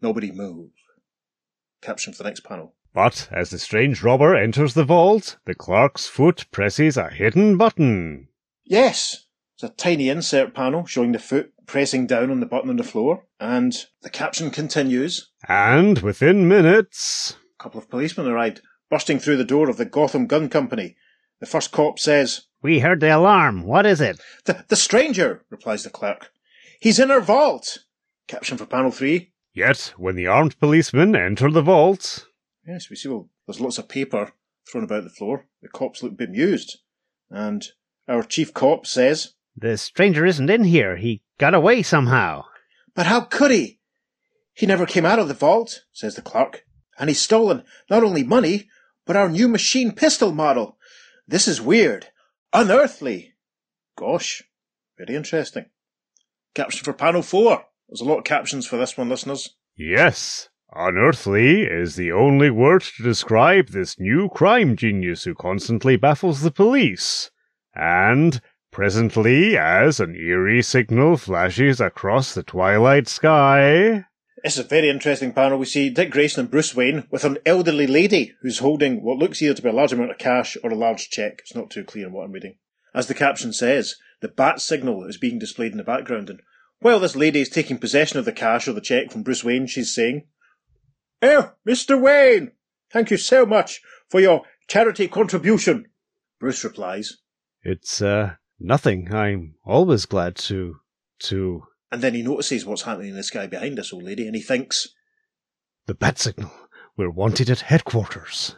Nobody 0.00 0.30
move. 0.30 0.70
Caption 1.82 2.12
for 2.12 2.22
the 2.22 2.28
next 2.28 2.40
panel. 2.40 2.74
But 2.94 3.28
as 3.30 3.50
the 3.50 3.58
strange 3.58 4.02
robber 4.02 4.34
enters 4.34 4.74
the 4.74 4.84
vault, 4.84 5.38
the 5.44 5.54
clerk's 5.54 6.06
foot 6.06 6.46
presses 6.50 6.96
a 6.96 7.10
hidden 7.10 7.56
button. 7.56 8.28
Yes, 8.64 9.26
it's 9.54 9.64
a 9.64 9.68
tiny 9.70 10.08
insert 10.08 10.54
panel 10.54 10.86
showing 10.86 11.12
the 11.12 11.18
foot 11.18 11.52
pressing 11.66 12.06
down 12.06 12.30
on 12.30 12.40
the 12.40 12.46
button 12.46 12.70
on 12.70 12.76
the 12.76 12.84
floor, 12.84 13.24
and 13.40 13.86
the 14.02 14.10
caption 14.10 14.50
continues. 14.50 15.30
And 15.48 15.98
within 15.98 16.48
minutes. 16.48 17.36
A 17.58 17.62
couple 17.62 17.80
of 17.80 17.90
policemen 17.90 18.28
arrived, 18.28 18.62
bursting 18.88 19.18
through 19.18 19.36
the 19.36 19.44
door 19.44 19.68
of 19.68 19.76
the 19.76 19.84
Gotham 19.84 20.26
Gun 20.26 20.48
Company. 20.48 20.96
The 21.40 21.46
first 21.46 21.72
cop 21.72 21.98
says, 21.98 22.42
We 22.62 22.80
heard 22.80 23.00
the 23.00 23.14
alarm. 23.14 23.64
What 23.64 23.84
is 23.84 24.00
it? 24.00 24.20
The, 24.44 24.64
the 24.68 24.76
stranger, 24.76 25.44
replies 25.50 25.82
the 25.84 25.90
clerk. 25.90 26.30
He's 26.80 26.98
in 26.98 27.10
our 27.10 27.20
vault. 27.20 27.78
Caption 28.26 28.58
for 28.58 28.66
panel 28.66 28.90
three. 28.90 29.32
Yet, 29.54 29.94
when 29.96 30.16
the 30.16 30.26
armed 30.26 30.58
policemen 30.58 31.14
enter 31.14 31.50
the 31.50 31.62
vault. 31.62 32.26
Yes, 32.66 32.90
we 32.90 32.96
see, 32.96 33.08
well, 33.08 33.28
there's 33.46 33.60
lots 33.60 33.78
of 33.78 33.88
paper 33.88 34.32
thrown 34.70 34.84
about 34.84 35.04
the 35.04 35.10
floor. 35.10 35.46
The 35.62 35.68
cops 35.68 36.02
look 36.02 36.16
bemused. 36.16 36.78
And 37.30 37.64
our 38.08 38.22
chief 38.22 38.52
cop 38.52 38.86
says, 38.86 39.34
The 39.56 39.78
stranger 39.78 40.26
isn't 40.26 40.50
in 40.50 40.64
here. 40.64 40.96
He 40.96 41.22
got 41.38 41.54
away 41.54 41.82
somehow. 41.82 42.44
But 42.94 43.06
how 43.06 43.22
could 43.22 43.50
he? 43.50 43.78
He 44.52 44.66
never 44.66 44.86
came 44.86 45.06
out 45.06 45.18
of 45.18 45.28
the 45.28 45.34
vault, 45.34 45.84
says 45.92 46.16
the 46.16 46.22
clerk. 46.22 46.64
And 46.98 47.08
he's 47.08 47.20
stolen 47.20 47.62
not 47.88 48.02
only 48.02 48.24
money, 48.24 48.68
but 49.04 49.16
our 49.16 49.28
new 49.28 49.48
machine 49.48 49.92
pistol 49.92 50.32
model. 50.32 50.78
This 51.28 51.46
is 51.46 51.60
weird. 51.60 52.08
Unearthly. 52.52 53.34
Gosh, 53.96 54.42
very 54.98 55.14
interesting. 55.14 55.66
Caption 56.54 56.84
for 56.84 56.92
panel 56.92 57.22
four. 57.22 57.66
There's 57.88 58.00
a 58.00 58.04
lot 58.04 58.18
of 58.18 58.24
captions 58.24 58.66
for 58.66 58.76
this 58.76 58.98
one, 58.98 59.08
listeners. 59.08 59.54
Yes, 59.76 60.48
unearthly 60.74 61.62
is 61.62 61.94
the 61.94 62.10
only 62.10 62.50
word 62.50 62.82
to 62.82 63.02
describe 63.02 63.68
this 63.68 64.00
new 64.00 64.28
crime 64.28 64.74
genius 64.74 65.24
who 65.24 65.34
constantly 65.34 65.96
baffles 65.96 66.40
the 66.40 66.50
police. 66.50 67.30
And 67.74 68.40
presently, 68.72 69.56
as 69.56 70.00
an 70.00 70.16
eerie 70.16 70.62
signal 70.62 71.16
flashes 71.16 71.80
across 71.80 72.34
the 72.34 72.42
twilight 72.42 73.06
sky. 73.06 74.06
This 74.42 74.58
is 74.58 74.64
a 74.64 74.68
very 74.68 74.90
interesting 74.90 75.32
panel. 75.32 75.58
We 75.58 75.66
see 75.66 75.88
Dick 75.88 76.10
Grayson 76.10 76.40
and 76.40 76.50
Bruce 76.50 76.74
Wayne 76.74 77.06
with 77.10 77.24
an 77.24 77.38
elderly 77.46 77.86
lady 77.86 78.34
who's 78.42 78.58
holding 78.58 79.02
what 79.02 79.18
looks 79.18 79.40
either 79.40 79.54
to 79.54 79.62
be 79.62 79.68
a 79.68 79.72
large 79.72 79.92
amount 79.92 80.10
of 80.10 80.18
cash 80.18 80.56
or 80.62 80.70
a 80.70 80.76
large 80.76 81.08
check. 81.08 81.38
It's 81.40 81.54
not 81.54 81.70
too 81.70 81.84
clear 81.84 82.08
in 82.08 82.12
what 82.12 82.24
I'm 82.24 82.32
reading. 82.32 82.56
As 82.94 83.06
the 83.06 83.14
caption 83.14 83.52
says, 83.52 83.94
the 84.20 84.28
bat 84.28 84.60
signal 84.60 85.04
is 85.04 85.16
being 85.16 85.38
displayed 85.38 85.72
in 85.72 85.78
the 85.78 85.84
background, 85.84 86.30
and 86.30 86.40
while 86.86 87.00
this 87.00 87.16
lady 87.16 87.40
is 87.40 87.48
taking 87.48 87.78
possession 87.78 88.16
of 88.16 88.24
the 88.24 88.32
cash 88.32 88.68
or 88.68 88.72
the 88.72 88.80
check 88.80 89.10
from 89.10 89.24
Bruce 89.24 89.42
Wayne, 89.42 89.66
she's 89.66 89.92
saying, 89.92 90.22
Oh, 91.20 91.50
Mr. 91.66 92.00
Wayne, 92.00 92.52
thank 92.92 93.10
you 93.10 93.16
so 93.16 93.44
much 93.44 93.82
for 94.08 94.20
your 94.20 94.42
charity 94.68 95.08
contribution. 95.08 95.86
Bruce 96.38 96.62
replies, 96.62 97.16
It's, 97.64 98.00
uh, 98.00 98.36
nothing. 98.60 99.12
I'm 99.12 99.56
always 99.64 100.06
glad 100.06 100.36
to, 100.36 100.76
to. 101.24 101.64
and 101.90 102.02
then 102.02 102.14
he 102.14 102.22
notices 102.22 102.64
what's 102.64 102.82
happening 102.82 103.08
in 103.08 103.16
the 103.16 103.24
sky 103.24 103.48
behind 103.48 103.76
this 103.76 103.92
old 103.92 104.04
lady, 104.04 104.24
and 104.24 104.36
he 104.36 104.42
thinks, 104.42 104.86
The 105.86 105.94
bat 105.94 106.20
signal. 106.20 106.52
We're 106.96 107.10
wanted 107.10 107.50
at 107.50 107.62
headquarters. 107.62 108.54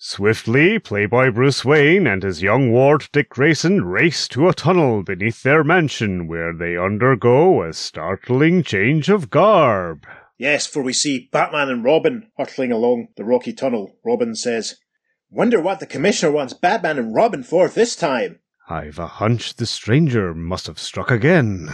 Swiftly, 0.00 0.78
Playboy 0.78 1.32
Bruce 1.32 1.64
Wayne 1.64 2.06
and 2.06 2.22
his 2.22 2.40
young 2.40 2.70
ward 2.70 3.08
Dick 3.12 3.30
Grayson 3.30 3.84
race 3.84 4.28
to 4.28 4.46
a 4.46 4.54
tunnel 4.54 5.02
beneath 5.02 5.42
their 5.42 5.64
mansion 5.64 6.28
where 6.28 6.54
they 6.54 6.76
undergo 6.76 7.64
a 7.64 7.72
startling 7.72 8.62
change 8.62 9.08
of 9.08 9.28
garb. 9.28 10.06
Yes, 10.38 10.68
for 10.68 10.84
we 10.84 10.92
see 10.92 11.28
Batman 11.32 11.68
and 11.68 11.82
Robin 11.82 12.30
hurtling 12.38 12.70
along 12.70 13.08
the 13.16 13.24
rocky 13.24 13.52
tunnel. 13.52 13.96
Robin 14.04 14.36
says, 14.36 14.76
Wonder 15.30 15.60
what 15.60 15.80
the 15.80 15.86
Commissioner 15.86 16.30
wants 16.30 16.54
Batman 16.54 17.00
and 17.00 17.12
Robin 17.12 17.42
for 17.42 17.68
this 17.68 17.96
time. 17.96 18.38
I've 18.68 19.00
a 19.00 19.08
hunch 19.08 19.56
the 19.56 19.66
stranger 19.66 20.32
must 20.32 20.68
have 20.68 20.78
struck 20.78 21.10
again. 21.10 21.70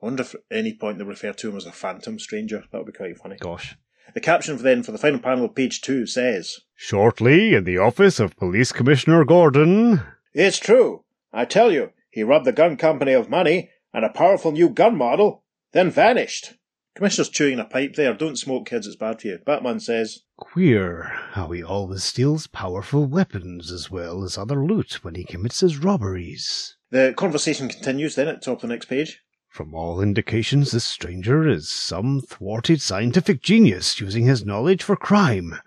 Wonder 0.00 0.22
if 0.22 0.36
at 0.36 0.42
any 0.52 0.74
point 0.74 0.98
they 0.98 1.04
refer 1.04 1.32
to 1.32 1.50
him 1.50 1.56
as 1.56 1.66
a 1.66 1.72
phantom 1.72 2.20
stranger. 2.20 2.62
That 2.70 2.78
would 2.78 2.92
be 2.92 2.96
quite 2.96 3.18
funny. 3.18 3.36
Gosh. 3.40 3.76
The 4.14 4.20
caption 4.20 4.56
for 4.56 4.62
then 4.62 4.84
for 4.84 4.92
the 4.92 4.98
final 4.98 5.18
panel 5.18 5.46
of 5.46 5.56
page 5.56 5.80
two 5.80 6.06
says, 6.06 6.60
Shortly, 6.80 7.54
in 7.54 7.64
the 7.64 7.76
office 7.76 8.20
of 8.20 8.36
Police 8.36 8.70
Commissioner 8.70 9.24
Gordon, 9.24 10.00
It's 10.32 10.60
true. 10.60 11.02
I 11.32 11.44
tell 11.44 11.72
you, 11.72 11.90
he 12.08 12.22
robbed 12.22 12.44
the 12.44 12.52
gun 12.52 12.76
company 12.76 13.12
of 13.14 13.28
money 13.28 13.70
and 13.92 14.04
a 14.04 14.10
powerful 14.10 14.52
new 14.52 14.68
gun 14.68 14.96
model, 14.96 15.42
then 15.72 15.90
vanished. 15.90 16.54
Commissioner's 16.94 17.30
chewing 17.30 17.58
a 17.58 17.64
pipe 17.64 17.96
there. 17.96 18.14
Don't 18.14 18.38
smoke, 18.38 18.68
kids, 18.68 18.86
it's 18.86 18.94
bad 18.94 19.20
for 19.20 19.26
you. 19.26 19.38
Batman 19.44 19.80
says, 19.80 20.20
Queer 20.36 21.02
how 21.32 21.48
he 21.48 21.64
always 21.64 22.04
steals 22.04 22.46
powerful 22.46 23.06
weapons 23.06 23.72
as 23.72 23.90
well 23.90 24.22
as 24.22 24.38
other 24.38 24.64
loot 24.64 25.02
when 25.02 25.16
he 25.16 25.24
commits 25.24 25.58
his 25.58 25.78
robberies. 25.78 26.76
The 26.90 27.12
conversation 27.16 27.68
continues 27.68 28.14
then 28.14 28.28
at 28.28 28.36
the 28.36 28.44
top 28.44 28.58
of 28.58 28.62
the 28.62 28.68
next 28.68 28.86
page. 28.86 29.20
From 29.48 29.74
all 29.74 30.00
indications, 30.00 30.70
this 30.70 30.84
stranger 30.84 31.48
is 31.48 31.68
some 31.68 32.20
thwarted 32.20 32.80
scientific 32.80 33.42
genius 33.42 34.00
using 34.00 34.26
his 34.26 34.44
knowledge 34.46 34.84
for 34.84 34.94
crime. 34.94 35.58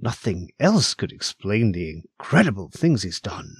Nothing 0.00 0.50
else 0.58 0.94
could 0.94 1.12
explain 1.12 1.72
the 1.72 1.90
incredible 1.90 2.68
things 2.68 3.02
he's 3.02 3.20
done. 3.20 3.54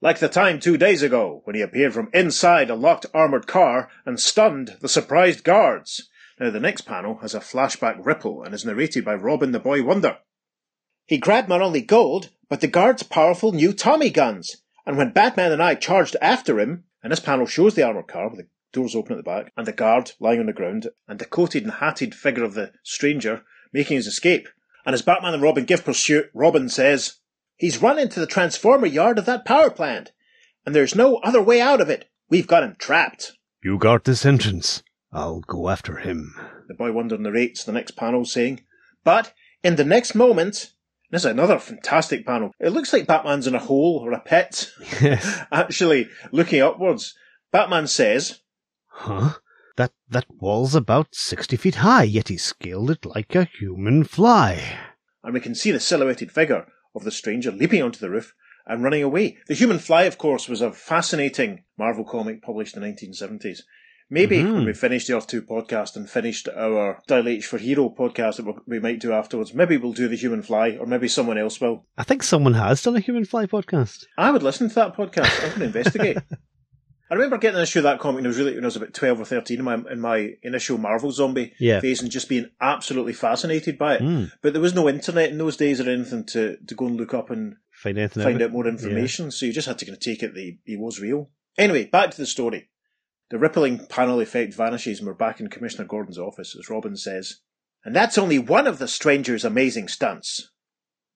Like 0.00 0.18
the 0.18 0.28
time 0.28 0.60
two 0.60 0.76
days 0.76 1.02
ago 1.02 1.42
when 1.44 1.56
he 1.56 1.62
appeared 1.62 1.94
from 1.94 2.10
inside 2.12 2.70
a 2.70 2.74
locked 2.74 3.06
armoured 3.14 3.46
car 3.46 3.88
and 4.06 4.20
stunned 4.20 4.76
the 4.80 4.88
surprised 4.88 5.44
guards. 5.44 6.08
Now, 6.38 6.50
the 6.50 6.60
next 6.60 6.82
panel 6.82 7.18
has 7.18 7.34
a 7.34 7.40
flashback 7.40 8.04
ripple 8.04 8.44
and 8.44 8.54
is 8.54 8.64
narrated 8.64 9.04
by 9.04 9.14
Robin 9.14 9.50
the 9.50 9.58
Boy 9.58 9.82
Wonder. 9.82 10.18
He 11.04 11.18
grabbed 11.18 11.48
not 11.48 11.62
only 11.62 11.80
gold, 11.80 12.30
but 12.48 12.60
the 12.60 12.68
guards' 12.68 13.02
powerful 13.02 13.52
new 13.52 13.72
Tommy 13.72 14.10
guns. 14.10 14.62
And 14.86 14.96
when 14.96 15.12
Batman 15.12 15.52
and 15.52 15.62
I 15.62 15.74
charged 15.74 16.16
after 16.22 16.60
him, 16.60 16.84
and 17.02 17.10
this 17.10 17.20
panel 17.20 17.46
shows 17.46 17.74
the 17.74 17.82
armoured 17.82 18.08
car 18.08 18.28
with 18.28 18.38
the 18.38 18.48
doors 18.72 18.94
open 18.94 19.12
at 19.12 19.16
the 19.16 19.22
back, 19.22 19.52
and 19.56 19.66
the 19.66 19.72
guard 19.72 20.12
lying 20.20 20.40
on 20.40 20.46
the 20.46 20.52
ground, 20.52 20.88
and 21.08 21.18
the 21.18 21.24
coated 21.24 21.64
and 21.64 21.72
hatted 21.72 22.14
figure 22.14 22.44
of 22.44 22.54
the 22.54 22.72
stranger 22.84 23.42
making 23.72 23.96
his 23.96 24.06
escape. 24.06 24.48
And 24.88 24.94
as 24.94 25.02
Batman 25.02 25.34
and 25.34 25.42
Robin 25.42 25.66
give 25.66 25.84
pursuit, 25.84 26.30
Robin 26.32 26.70
says, 26.70 27.18
He's 27.56 27.82
run 27.82 27.98
into 27.98 28.20
the 28.20 28.26
transformer 28.26 28.86
yard 28.86 29.18
of 29.18 29.26
that 29.26 29.44
power 29.44 29.68
plant, 29.68 30.12
and 30.64 30.74
there's 30.74 30.94
no 30.94 31.16
other 31.16 31.42
way 31.42 31.60
out 31.60 31.82
of 31.82 31.90
it. 31.90 32.08
We've 32.30 32.46
got 32.46 32.62
him 32.62 32.74
trapped. 32.78 33.32
You 33.62 33.76
guard 33.76 34.04
this 34.04 34.24
entrance. 34.24 34.82
I'll 35.12 35.40
go 35.40 35.68
after 35.68 35.98
him. 35.98 36.34
The 36.68 36.74
boy 36.74 36.92
wonder 36.92 37.18
narrates 37.18 37.24
the 37.24 37.32
rates 37.32 37.64
the 37.64 37.72
next 37.72 37.90
panel 37.98 38.24
saying, 38.24 38.62
But 39.04 39.34
in 39.62 39.76
the 39.76 39.84
next 39.84 40.14
moment, 40.14 40.72
this 41.10 41.20
is 41.20 41.26
another 41.26 41.58
fantastic 41.58 42.24
panel. 42.24 42.52
It 42.58 42.70
looks 42.70 42.90
like 42.90 43.06
Batman's 43.06 43.46
in 43.46 43.54
a 43.54 43.58
hole 43.58 44.00
or 44.02 44.12
a 44.12 44.20
pit, 44.20 44.72
Yes. 45.02 45.40
actually 45.52 46.08
looking 46.32 46.62
upwards. 46.62 47.14
Batman 47.52 47.88
says, 47.88 48.40
Huh? 48.86 49.34
That 49.78 49.92
that 50.10 50.26
wall's 50.40 50.74
about 50.74 51.14
sixty 51.14 51.56
feet 51.56 51.76
high, 51.76 52.02
yet 52.02 52.28
he 52.28 52.36
scaled 52.36 52.90
it 52.90 53.06
like 53.06 53.34
a 53.36 53.44
human 53.58 54.02
fly. 54.04 54.60
and 55.22 55.32
we 55.34 55.40
can 55.40 55.54
see 55.54 55.70
the 55.70 55.78
silhouetted 55.80 56.32
figure 56.32 56.66
of 56.96 57.04
the 57.04 57.10
stranger 57.12 57.50
leaping 57.52 57.82
onto 57.82 58.00
the 58.00 58.10
roof 58.10 58.34
and 58.66 58.82
running 58.82 59.02
away. 59.04 59.38
The 59.46 59.54
Human 59.54 59.78
Fly, 59.78 60.02
of 60.02 60.18
course, 60.18 60.48
was 60.48 60.60
a 60.60 60.72
fascinating 60.72 61.64
Marvel 61.78 62.04
comic 62.04 62.42
published 62.42 62.74
in 62.76 62.82
the 62.82 62.88
1970s. 62.88 63.60
Maybe 64.10 64.38
Mhm. 64.38 64.54
when 64.54 64.64
we 64.64 64.72
finish 64.72 65.06
the 65.06 65.16
Earth 65.16 65.26
2 65.26 65.42
podcast 65.42 65.94
and 65.96 66.08
finished 66.10 66.48
our 66.48 67.00
Dial 67.06 67.28
H 67.28 67.46
for 67.46 67.58
Hero 67.58 67.88
podcast 67.90 68.36
that 68.36 68.46
we- 68.46 68.62
we 68.66 68.78
might 68.80 69.00
do 69.00 69.12
afterwards, 69.12 69.52
maybe 69.54 69.76
we'll 69.76 69.92
do 69.92 70.08
the 70.08 70.16
Human 70.16 70.42
Fly, 70.42 70.76
or 70.80 70.86
maybe 70.86 71.08
someone 71.08 71.38
else 71.38 71.60
will. 71.60 71.86
I 71.96 72.04
think 72.04 72.22
someone 72.22 72.54
has 72.54 72.82
done 72.82 72.96
a 72.96 73.00
human 73.00 73.26
fly 73.26 73.44
podcast. 73.46 74.06
I 74.16 74.30
would 74.32 74.42
listen 74.42 74.68
to 74.70 74.74
that 74.76 74.96
podcast. 74.96 75.40
Going 75.42 75.58
to 75.60 75.64
investigate. 75.66 76.18
I 77.10 77.14
remember 77.14 77.38
getting 77.38 77.56
an 77.56 77.62
issue 77.62 77.78
of 77.78 77.84
that 77.84 78.00
comic 78.00 78.16
when 78.16 78.26
I 78.26 78.28
was 78.28 78.38
really 78.38 78.54
when 78.54 78.64
I 78.64 78.66
was 78.66 78.76
about 78.76 78.92
twelve 78.94 79.20
or 79.20 79.24
thirteen 79.24 79.58
in 79.60 79.64
my 79.64 79.74
in 79.90 80.00
my 80.00 80.32
initial 80.42 80.76
Marvel 80.78 81.10
zombie 81.10 81.54
Yeah. 81.58 81.80
phase 81.80 82.02
and 82.02 82.10
just 82.10 82.28
being 82.28 82.50
absolutely 82.60 83.14
fascinated 83.14 83.78
by 83.78 83.94
it. 83.96 84.02
Mm. 84.02 84.30
But 84.42 84.52
there 84.52 84.60
was 84.62 84.74
no 84.74 84.88
internet 84.88 85.30
in 85.30 85.38
those 85.38 85.56
days 85.56 85.80
or 85.80 85.88
anything 85.88 86.24
to, 86.26 86.56
to 86.66 86.74
go 86.74 86.86
and 86.86 86.96
look 86.96 87.14
up 87.14 87.30
and 87.30 87.56
Find 87.72 87.96
anything 87.98 88.22
find 88.22 88.42
out. 88.42 88.52
more 88.52 88.66
information. 88.66 89.30
So 89.30 89.46
you 89.46 89.52
just 89.52 89.68
had 89.68 89.78
to 89.78 89.84
kind 89.86 89.96
of 89.96 90.00
take 90.00 90.22
it 90.22 90.34
that 90.34 90.56
he 90.64 90.76
was 90.76 91.00
real. 91.00 91.30
Anyway, 91.56 91.86
back 91.86 92.10
to 92.10 92.16
the 92.16 92.26
story. 92.26 92.68
The 93.30 93.38
rippling 93.38 93.86
panel 93.86 94.20
effect 94.20 94.54
vanishes 94.54 94.98
and 94.98 95.06
we're 95.06 95.14
back 95.14 95.38
in 95.40 95.48
Commissioner 95.48 95.84
Gordon's 95.86 96.18
office 96.18 96.56
as 96.58 96.68
Robin 96.70 96.96
says, 96.96 97.40
And 97.84 97.94
that's 97.94 98.18
only 98.18 98.38
one 98.38 98.66
of 98.66 98.78
the 98.78 98.88
stranger's 98.88 99.44
amazing 99.44 99.88
stunts. 99.88 100.50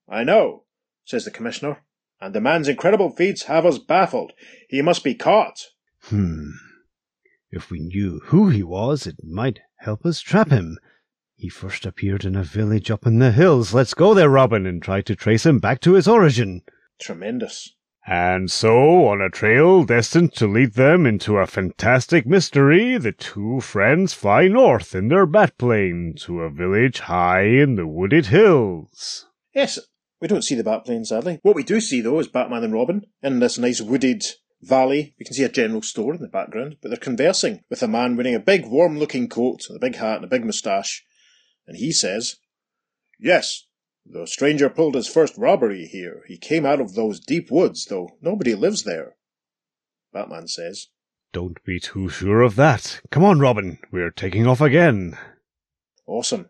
I 0.09 0.25
know, 0.25 0.65
says 1.05 1.25
the 1.25 1.31
Commissioner, 1.31 1.83
and 2.21 2.35
the 2.35 2.41
man's 2.41 2.69
incredible 2.69 3.11
feats 3.11 3.45
have 3.45 3.65
us 3.67 3.79
baffled. 3.79 4.33
He 4.69 4.83
must 4.83 5.03
be 5.05 5.15
caught. 5.15 5.59
Hmm. 6.05 6.51
If 7.51 7.71
we 7.71 7.81
knew 7.81 8.21
who 8.25 8.49
he 8.49 8.63
was, 8.63 9.07
it 9.07 9.17
might 9.23 9.61
help 9.79 10.05
us 10.05 10.21
trap 10.21 10.51
him. 10.51 10.79
He 11.37 11.49
first 11.49 11.85
appeared 11.85 12.25
in 12.25 12.35
a 12.35 12.43
village 12.43 12.91
up 12.91 13.07
in 13.07 13.19
the 13.19 13.33
hills. 13.33 13.75
Let's 13.75 13.95
go 13.95 14.15
there, 14.15 14.29
Robin, 14.29 14.67
and 14.67 14.83
try 14.83 15.01
to 15.03 15.15
trace 15.15 15.45
him 15.45 15.59
back 15.59 15.81
to 15.83 15.95
his 15.95 16.09
origin. 16.09 16.63
Tremendous. 17.01 17.75
And 18.07 18.51
so, 18.51 19.07
on 19.07 19.21
a 19.21 19.31
trail 19.31 19.85
destined 19.85 20.33
to 20.35 20.47
lead 20.47 20.75
them 20.75 21.07
into 21.07 21.37
a 21.37 21.47
fantastic 21.47 22.27
mystery, 22.27 22.99
the 22.99 23.13
two 23.13 23.61
friends 23.61 24.13
fly 24.13 24.49
north 24.49 24.95
in 24.95 25.09
their 25.09 25.27
batplane 25.27 26.15
to 26.23 26.41
a 26.41 26.51
village 26.51 27.01
high 27.01 27.45
in 27.45 27.77
the 27.77 27.87
wooded 27.87 28.27
hills. 28.27 29.27
Yes, 29.55 29.79
we 30.21 30.29
don't 30.29 30.43
see 30.43 30.55
the 30.55 30.63
Batplane, 30.63 31.05
sadly. 31.05 31.41
What 31.43 31.57
we 31.57 31.65
do 31.65 31.81
see, 31.81 32.01
though, 32.01 32.21
is 32.21 32.29
Batman 32.29 32.63
and 32.63 32.73
Robin 32.73 33.03
in 33.23 33.41
this 33.41 33.59
nice 33.59 33.81
wooded 33.81 34.25
valley. 34.63 35.15
We 35.19 35.25
can 35.25 35.35
see 35.35 35.45
a 35.45 35.49
general 35.49 35.83
store 35.83 36.15
in 36.15 36.23
the 36.23 36.29
background, 36.29 36.77
but 36.81 36.89
they're 36.89 36.99
conversing 36.99 37.65
with 37.69 37.83
a 37.83 37.89
man 37.89 38.17
wearing 38.17 38.35
a 38.35 38.41
big, 38.41 38.67
warm 38.67 38.99
looking 38.99 39.29
coat, 39.29 39.67
and 39.69 39.77
a 39.77 39.81
big 39.81 39.97
hat, 39.97 40.17
and 40.17 40.25
a 40.25 40.29
big 40.29 40.45
moustache. 40.45 41.05
And 41.67 41.77
he 41.77 41.93
says, 41.93 42.37
Yes, 43.19 43.67
the 44.07 44.27
stranger 44.27 44.69
pulled 44.69 44.95
his 44.95 45.09
first 45.09 45.37
robbery 45.37 45.87
here. 45.87 46.23
He 46.27 46.39
came 46.39 46.67
out 46.67 46.81
of 46.81 46.95
those 46.95 47.21
deep 47.21 47.51
woods, 47.51 47.87
though 47.87 48.17
nobody 48.21 48.55
lives 48.55 48.85
there. 48.85 49.17
Batman 50.13 50.49
says, 50.49 50.89
Don't 51.33 51.63
be 51.65 51.79
too 51.79 52.09
sure 52.09 52.43
of 52.43 52.57
that. 52.57 53.01
Come 53.11 53.25
on, 53.25 53.41
Robin, 53.41 53.79
we're 53.91 54.11
taking 54.11 54.47
off 54.47 54.61
again. 54.61 55.19
Awesome. 56.07 56.49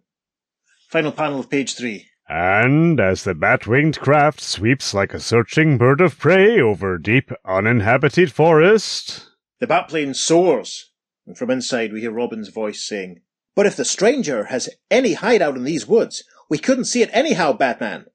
Final 0.89 1.13
panel 1.13 1.41
of 1.41 1.51
page 1.51 1.75
three. 1.75 2.07
And 2.35 2.99
as 2.99 3.25
the 3.25 3.35
bat 3.35 3.67
winged 3.67 4.01
craft 4.01 4.41
sweeps 4.41 4.95
like 4.95 5.13
a 5.13 5.21
searching 5.21 5.77
bird 5.77 6.01
of 6.01 6.19
prey 6.19 6.59
over 6.59 6.97
deep, 6.97 7.31
uninhabited 7.45 8.33
forest, 8.33 9.29
The 9.61 9.67
Batplane 9.67 10.15
soars, 10.17 10.93
and 11.27 11.37
from 11.37 11.51
inside 11.51 11.93
we 11.93 12.01
hear 12.01 12.11
Robin's 12.11 12.49
voice 12.49 12.83
saying, 12.83 13.21
But 13.55 13.67
if 13.67 13.77
the 13.77 13.85
stranger 13.85 14.45
has 14.45 14.71
any 14.91 15.13
hideout 15.13 15.59
in 15.59 15.65
these 15.65 15.87
woods, 15.87 16.25
we 16.49 16.57
couldn't 16.57 16.87
see 16.87 17.03
it 17.03 17.11
anyhow, 17.13 17.53
Batman. 17.53 18.07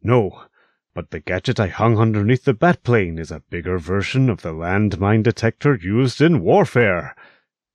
No, 0.00 0.44
but 0.94 1.10
the 1.10 1.18
gadget 1.18 1.58
I 1.58 1.66
hung 1.66 1.98
underneath 1.98 2.44
the 2.44 2.54
batplane 2.54 3.18
is 3.18 3.32
a 3.32 3.42
bigger 3.50 3.80
version 3.80 4.30
of 4.30 4.42
the 4.42 4.52
landmine 4.52 5.24
detector 5.24 5.74
used 5.74 6.20
in 6.20 6.44
warfare. 6.44 7.16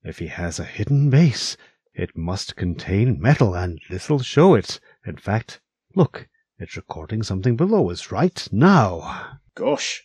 If 0.02 0.20
he 0.20 0.28
has 0.28 0.60
a 0.60 0.64
hidden 0.64 1.10
base, 1.10 1.58
it 1.94 2.16
must 2.16 2.56
contain 2.56 3.20
metal, 3.20 3.54
and 3.54 3.82
this'll 3.90 4.20
show 4.20 4.56
it. 4.56 4.80
In 5.06 5.18
fact, 5.18 5.60
look, 5.96 6.28
it's 6.60 6.76
recording 6.76 7.24
something 7.24 7.56
below 7.56 7.90
us 7.90 8.12
right 8.12 8.48
now. 8.52 9.40
Gosh. 9.56 10.04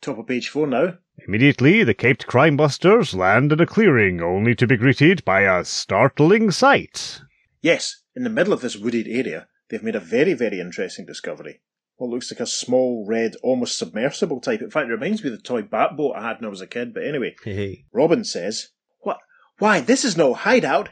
Top 0.00 0.18
of 0.18 0.26
page 0.26 0.48
four 0.48 0.66
now. 0.66 0.98
Immediately, 1.26 1.84
the 1.84 1.92
caped 1.94 2.26
crime 2.26 2.56
busters 2.56 3.14
land 3.14 3.52
in 3.52 3.60
a 3.60 3.66
clearing, 3.66 4.22
only 4.22 4.54
to 4.54 4.66
be 4.66 4.76
greeted 4.76 5.24
by 5.24 5.42
a 5.42 5.64
startling 5.64 6.50
sight. 6.50 7.20
Yes, 7.60 8.02
in 8.16 8.24
the 8.24 8.30
middle 8.30 8.54
of 8.54 8.62
this 8.62 8.76
wooded 8.76 9.06
area, 9.06 9.46
they've 9.68 9.82
made 9.82 9.96
a 9.96 10.00
very, 10.00 10.32
very 10.32 10.58
interesting 10.58 11.04
discovery. 11.04 11.60
What 11.96 12.08
looks 12.08 12.32
like 12.32 12.40
a 12.40 12.46
small, 12.46 13.04
red, 13.06 13.36
almost 13.42 13.76
submersible 13.76 14.40
type. 14.40 14.62
In 14.62 14.70
fact, 14.70 14.88
it 14.88 14.92
reminds 14.92 15.22
me 15.22 15.30
of 15.30 15.36
the 15.36 15.42
toy 15.42 15.60
bat 15.60 15.98
boat 15.98 16.14
I 16.16 16.28
had 16.28 16.38
when 16.38 16.46
I 16.46 16.48
was 16.48 16.62
a 16.62 16.66
kid, 16.66 16.94
but 16.94 17.04
anyway. 17.04 17.36
Hey, 17.44 17.84
Robin 17.92 18.24
says, 18.24 18.68
What? 19.00 19.18
Why, 19.58 19.80
this 19.80 20.06
is 20.06 20.16
no 20.16 20.32
hideout. 20.32 20.88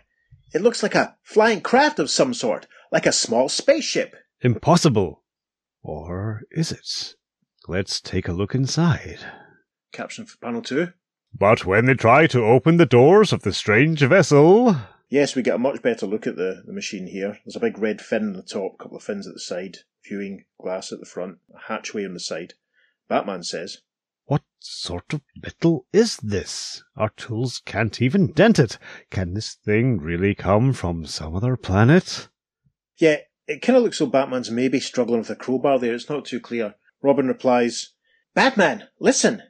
It 0.52 0.60
looks 0.60 0.82
like 0.82 0.94
a 0.94 1.16
flying 1.22 1.62
craft 1.62 1.98
of 1.98 2.10
some 2.10 2.34
sort, 2.34 2.66
like 2.92 3.06
a 3.06 3.12
small 3.12 3.48
spaceship. 3.48 4.14
Impossible. 4.40 5.24
Or 5.82 6.42
is 6.50 6.72
it? 6.72 7.14
Let's 7.66 8.00
take 8.00 8.28
a 8.28 8.32
look 8.32 8.54
inside. 8.54 9.18
Caption 9.92 10.26
for 10.26 10.38
panel 10.38 10.62
two. 10.62 10.92
But 11.32 11.64
when 11.64 11.86
they 11.86 11.94
try 11.94 12.26
to 12.28 12.44
open 12.44 12.76
the 12.76 12.86
doors 12.86 13.32
of 13.32 13.42
the 13.42 13.52
strange 13.52 14.00
vessel, 14.00 14.76
Yes, 15.10 15.34
we 15.34 15.42
get 15.42 15.54
a 15.54 15.58
much 15.58 15.80
better 15.80 16.06
look 16.06 16.26
at 16.26 16.36
the, 16.36 16.62
the 16.66 16.72
machine 16.72 17.06
here. 17.06 17.38
There's 17.44 17.56
a 17.56 17.60
big 17.60 17.78
red 17.78 18.02
fin 18.02 18.24
on 18.24 18.32
the 18.34 18.42
top, 18.42 18.74
a 18.74 18.82
couple 18.82 18.98
of 18.98 19.02
fins 19.02 19.26
at 19.26 19.32
the 19.32 19.40
side, 19.40 19.78
viewing 20.06 20.44
glass 20.60 20.92
at 20.92 21.00
the 21.00 21.06
front, 21.06 21.38
a 21.54 21.72
hatchway 21.72 22.04
on 22.04 22.12
the 22.12 22.20
side. 22.20 22.54
Batman 23.08 23.42
says, 23.42 23.78
what 24.26 24.42
sort 24.58 25.14
of 25.14 25.22
metal 25.42 25.86
is 25.90 26.18
this? 26.18 26.82
Our 26.96 27.08
tools 27.08 27.62
can't 27.64 28.02
even 28.02 28.32
dent 28.32 28.58
it. 28.58 28.78
Can 29.10 29.32
this 29.32 29.54
thing 29.54 29.98
really 29.98 30.34
come 30.34 30.74
from 30.74 31.06
some 31.06 31.34
other 31.34 31.56
planet? 31.56 32.28
Yeah, 32.98 33.16
it 33.48 33.62
kind 33.62 33.76
of 33.76 33.82
looks 33.82 33.96
so 33.96 34.06
Batman's 34.06 34.50
maybe 34.50 34.78
struggling 34.78 35.20
with 35.20 35.30
a 35.30 35.36
crowbar 35.36 35.78
there. 35.78 35.94
It's 35.94 36.10
not 36.10 36.26
too 36.26 36.38
clear. 36.38 36.74
Robin 37.02 37.26
replies, 37.26 37.94
Batman, 38.34 38.88
listen! 39.00 39.42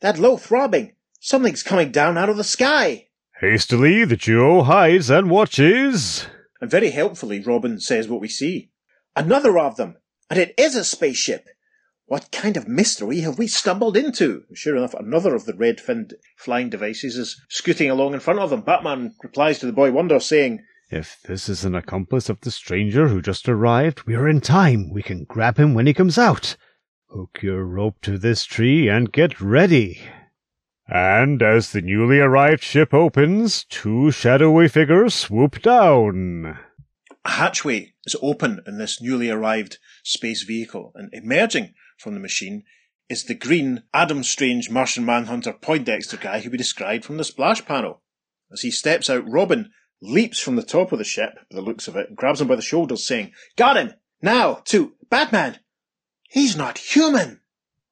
That 0.00 0.18
low 0.18 0.36
throbbing! 0.36 0.94
Something's 1.18 1.62
coming 1.62 1.90
down 1.90 2.18
out 2.18 2.28
of 2.28 2.36
the 2.36 2.44
sky! 2.44 3.08
Hastily, 3.40 4.04
the 4.04 4.16
duo 4.16 4.62
hides 4.62 5.08
and 5.08 5.30
watches. 5.30 6.26
And 6.60 6.70
very 6.70 6.90
helpfully, 6.90 7.40
Robin 7.40 7.80
says 7.80 8.06
what 8.06 8.20
we 8.20 8.28
see. 8.28 8.70
Another 9.16 9.58
of 9.58 9.76
them! 9.76 9.96
And 10.28 10.38
it 10.38 10.54
is 10.58 10.76
a 10.76 10.84
spaceship! 10.84 11.48
What 12.04 12.30
kind 12.32 12.58
of 12.58 12.68
mystery 12.68 13.20
have 13.20 13.38
we 13.38 13.46
stumbled 13.46 13.96
into? 13.96 14.44
Sure 14.52 14.76
enough, 14.76 14.92
another 14.92 15.34
of 15.34 15.46
the 15.46 15.54
red 15.54 15.80
finned 15.80 16.14
flying 16.36 16.68
devices 16.68 17.16
is 17.16 17.40
scooting 17.48 17.88
along 17.88 18.12
in 18.12 18.20
front 18.20 18.40
of 18.40 18.50
them. 18.50 18.60
Batman 18.60 19.14
replies 19.22 19.58
to 19.60 19.66
the 19.66 19.72
boy 19.72 19.90
Wonder, 19.90 20.20
saying, 20.20 20.62
If 20.92 21.22
this 21.22 21.48
is 21.48 21.64
an 21.64 21.74
accomplice 21.74 22.28
of 22.28 22.42
the 22.42 22.50
stranger 22.50 23.08
who 23.08 23.22
just 23.22 23.48
arrived, 23.48 24.06
we're 24.06 24.28
in 24.28 24.42
time. 24.42 24.90
We 24.90 25.02
can 25.02 25.24
grab 25.24 25.58
him 25.58 25.72
when 25.72 25.86
he 25.86 25.94
comes 25.94 26.18
out. 26.18 26.54
Hook 27.06 27.38
your 27.40 27.64
rope 27.64 28.02
to 28.02 28.18
this 28.18 28.44
tree 28.44 28.90
and 28.90 29.10
get 29.10 29.40
ready. 29.40 30.02
And 30.86 31.40
as 31.40 31.72
the 31.72 31.80
newly 31.80 32.18
arrived 32.18 32.62
ship 32.62 32.92
opens, 32.92 33.64
two 33.64 34.10
shadowy 34.10 34.68
figures 34.68 35.14
swoop 35.14 35.62
down. 35.62 36.58
A 37.24 37.30
hatchway 37.30 37.94
is 38.04 38.14
open 38.20 38.60
in 38.66 38.76
this 38.76 39.00
newly 39.00 39.30
arrived 39.30 39.78
space 40.04 40.42
vehicle, 40.42 40.92
and 40.94 41.08
emerging 41.14 41.72
from 41.96 42.12
the 42.12 42.20
machine 42.20 42.64
is 43.08 43.24
the 43.24 43.34
green 43.34 43.84
Adam 43.94 44.22
Strange 44.22 44.68
Martian 44.68 45.06
Manhunter 45.06 45.54
Poindexter 45.54 46.18
guy 46.18 46.40
who 46.40 46.50
we 46.50 46.58
described 46.58 47.06
from 47.06 47.16
the 47.16 47.24
splash 47.24 47.64
panel. 47.64 48.02
As 48.52 48.60
he 48.60 48.70
steps 48.70 49.08
out, 49.08 49.26
Robin 49.26 49.70
leaps 50.02 50.40
from 50.40 50.56
the 50.56 50.62
top 50.62 50.92
of 50.92 50.98
the 50.98 51.04
ship, 51.04 51.34
by 51.50 51.56
the 51.56 51.62
looks 51.62 51.88
of 51.88 51.96
it, 51.96 52.08
and 52.08 52.16
grabs 52.16 52.40
him 52.40 52.48
by 52.48 52.56
the 52.56 52.62
shoulders, 52.62 53.06
saying, 53.06 53.32
Got 53.56 53.76
him! 53.76 53.94
Now, 54.20 54.60
to 54.66 54.94
Batman! 55.08 55.60
He's 56.28 56.56
not 56.56 56.78
human! 56.78 57.40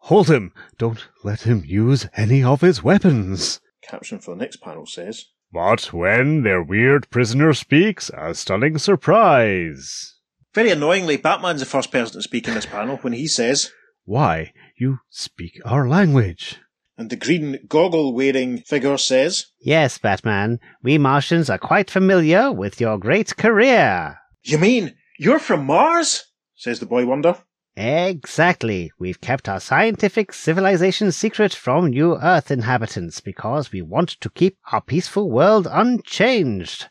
Hold 0.05 0.29
him! 0.29 0.53
Don't 0.77 1.09
let 1.23 1.43
him 1.43 1.63
use 1.65 2.09
any 2.17 2.43
of 2.43 2.61
his 2.61 2.83
weapons. 2.83 3.61
Caption 3.83 4.19
for 4.19 4.33
the 4.33 4.41
next 4.41 4.57
panel 4.57 4.87
says, 4.87 5.27
But 5.53 5.93
when 5.93 6.43
their 6.43 6.63
weird 6.63 7.09
prisoner 7.11 7.53
speaks, 7.55 8.11
a 8.17 8.35
stunning 8.35 8.79
surprise. 8.79 10.17
Very 10.53 10.71
annoyingly, 10.71 11.17
Batman's 11.17 11.61
the 11.61 11.67
first 11.67 11.93
person 11.93 12.15
to 12.15 12.23
speak 12.23 12.49
in 12.49 12.55
this 12.55 12.67
panel 12.67 12.97
when 12.99 13.13
he 13.13 13.29
says, 13.29 13.71
Why, 14.05 14.53
you 14.77 14.99
speak 15.11 15.61
our 15.65 15.89
language. 15.89 16.59
And 17.01 17.09
the 17.09 17.17
green 17.17 17.61
goggle 17.67 18.13
wearing 18.13 18.59
figure 18.59 18.99
says, 18.99 19.47
yes, 19.59 19.97
Batman, 19.97 20.61
we 20.83 20.99
Martians 20.99 21.49
are 21.49 21.57
quite 21.57 21.91
familiar 21.91 22.53
with 22.53 22.79
your 22.79 22.99
great 22.99 23.39
career. 23.39 24.19
You 24.43 24.59
mean 24.59 24.95
you're 25.19 25.39
from 25.39 25.65
Mars? 25.65 26.27
says 26.55 26.79
the 26.79 26.85
boy 26.85 27.07
wonder. 27.07 27.39
Exactly. 27.75 28.93
We've 28.99 29.19
kept 29.19 29.49
our 29.49 29.61
scientific 29.61 30.35
civilization 30.35 31.11
secret 31.11 31.55
from 31.55 31.95
you 31.95 32.19
Earth 32.19 32.51
inhabitants 32.51 33.23
because 33.23 33.73
we 33.73 33.81
want 33.81 34.11
to 34.21 34.29
keep 34.29 34.59
our 34.71 34.83
peaceful 34.83 35.31
world 35.31 35.67
unchanged. 35.71 36.91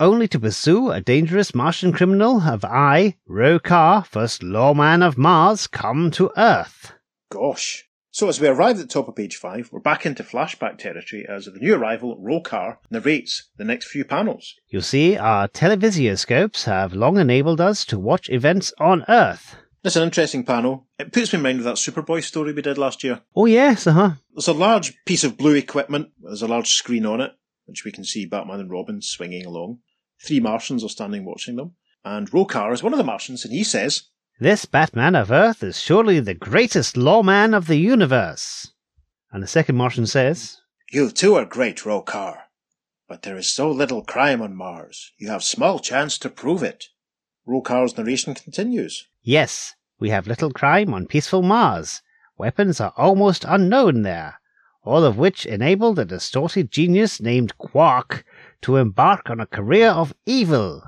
Only 0.00 0.26
to 0.26 0.40
pursue 0.40 0.90
a 0.90 1.00
dangerous 1.00 1.54
Martian 1.54 1.92
criminal 1.92 2.40
have 2.40 2.64
I, 2.64 3.18
Roh 3.28 3.60
Kar, 3.60 4.02
first 4.02 4.42
lawman 4.42 5.00
of 5.00 5.16
Mars, 5.16 5.68
come 5.68 6.10
to 6.10 6.32
Earth. 6.36 6.94
Gosh. 7.30 7.84
So 8.14 8.28
as 8.28 8.40
we 8.40 8.46
arrive 8.46 8.76
at 8.76 8.82
the 8.82 8.86
top 8.86 9.08
of 9.08 9.16
page 9.16 9.34
five, 9.34 9.70
we're 9.72 9.80
back 9.80 10.06
into 10.06 10.22
flashback 10.22 10.78
territory 10.78 11.26
as 11.28 11.46
the 11.46 11.58
new 11.58 11.74
arrival, 11.74 12.16
Roh 12.20 12.40
Kar, 12.40 12.78
narrates 12.88 13.50
the 13.56 13.64
next 13.64 13.88
few 13.88 14.04
panels. 14.04 14.54
You 14.68 14.82
see, 14.82 15.16
our 15.16 15.48
televisioscopes 15.48 16.62
have 16.62 16.94
long 16.94 17.18
enabled 17.18 17.60
us 17.60 17.84
to 17.86 17.98
watch 17.98 18.30
events 18.30 18.72
on 18.78 19.04
Earth. 19.08 19.56
It's 19.82 19.96
an 19.96 20.04
interesting 20.04 20.44
panel. 20.44 20.86
It 20.96 21.10
puts 21.12 21.32
me 21.32 21.38
in 21.38 21.42
mind 21.42 21.58
of 21.58 21.64
that 21.64 21.74
Superboy 21.74 22.22
story 22.22 22.52
we 22.52 22.62
did 22.62 22.78
last 22.78 23.02
year. 23.02 23.20
Oh, 23.34 23.46
yes, 23.46 23.84
uh 23.84 23.92
huh. 23.94 24.10
There's 24.32 24.46
a 24.46 24.52
large 24.52 24.94
piece 25.06 25.24
of 25.24 25.36
blue 25.36 25.56
equipment. 25.56 26.10
There's 26.22 26.42
a 26.42 26.46
large 26.46 26.70
screen 26.70 27.06
on 27.06 27.20
it, 27.20 27.32
which 27.64 27.84
we 27.84 27.90
can 27.90 28.04
see 28.04 28.26
Batman 28.26 28.60
and 28.60 28.70
Robin 28.70 29.02
swinging 29.02 29.44
along. 29.44 29.80
Three 30.24 30.38
Martians 30.38 30.84
are 30.84 30.88
standing 30.88 31.24
watching 31.24 31.56
them. 31.56 31.74
And 32.04 32.32
Roh 32.32 32.44
Kar 32.44 32.72
is 32.72 32.80
one 32.80 32.92
of 32.92 32.98
the 32.98 33.02
Martians, 33.02 33.44
and 33.44 33.52
he 33.52 33.64
says, 33.64 34.04
This 34.40 34.64
Batman 34.64 35.14
of 35.14 35.30
Earth 35.30 35.62
is 35.62 35.80
surely 35.80 36.18
the 36.18 36.34
greatest 36.34 36.96
lawman 36.96 37.54
of 37.54 37.68
the 37.68 37.76
universe. 37.76 38.72
And 39.30 39.40
the 39.40 39.46
second 39.46 39.76
Martian 39.76 40.08
says, 40.08 40.60
You 40.90 41.10
too 41.10 41.36
are 41.36 41.44
great, 41.44 41.86
Roh 41.86 42.02
Kar. 42.02 42.46
But 43.08 43.22
there 43.22 43.36
is 43.36 43.48
so 43.48 43.70
little 43.70 44.02
crime 44.02 44.42
on 44.42 44.56
Mars, 44.56 45.12
you 45.18 45.28
have 45.28 45.44
small 45.44 45.78
chance 45.78 46.18
to 46.18 46.28
prove 46.28 46.64
it. 46.64 46.86
Roh 47.46 47.60
Kar's 47.60 47.96
narration 47.96 48.34
continues. 48.34 49.06
Yes, 49.22 49.76
we 50.00 50.10
have 50.10 50.26
little 50.26 50.50
crime 50.50 50.92
on 50.92 51.06
peaceful 51.06 51.42
Mars. 51.42 52.02
Weapons 52.36 52.80
are 52.80 52.92
almost 52.96 53.44
unknown 53.46 54.02
there, 54.02 54.40
all 54.82 55.04
of 55.04 55.16
which 55.16 55.46
enabled 55.46 56.00
a 56.00 56.04
distorted 56.04 56.72
genius 56.72 57.20
named 57.20 57.56
Quark 57.58 58.24
to 58.62 58.78
embark 58.78 59.30
on 59.30 59.38
a 59.38 59.46
career 59.46 59.90
of 59.90 60.12
evil. 60.26 60.82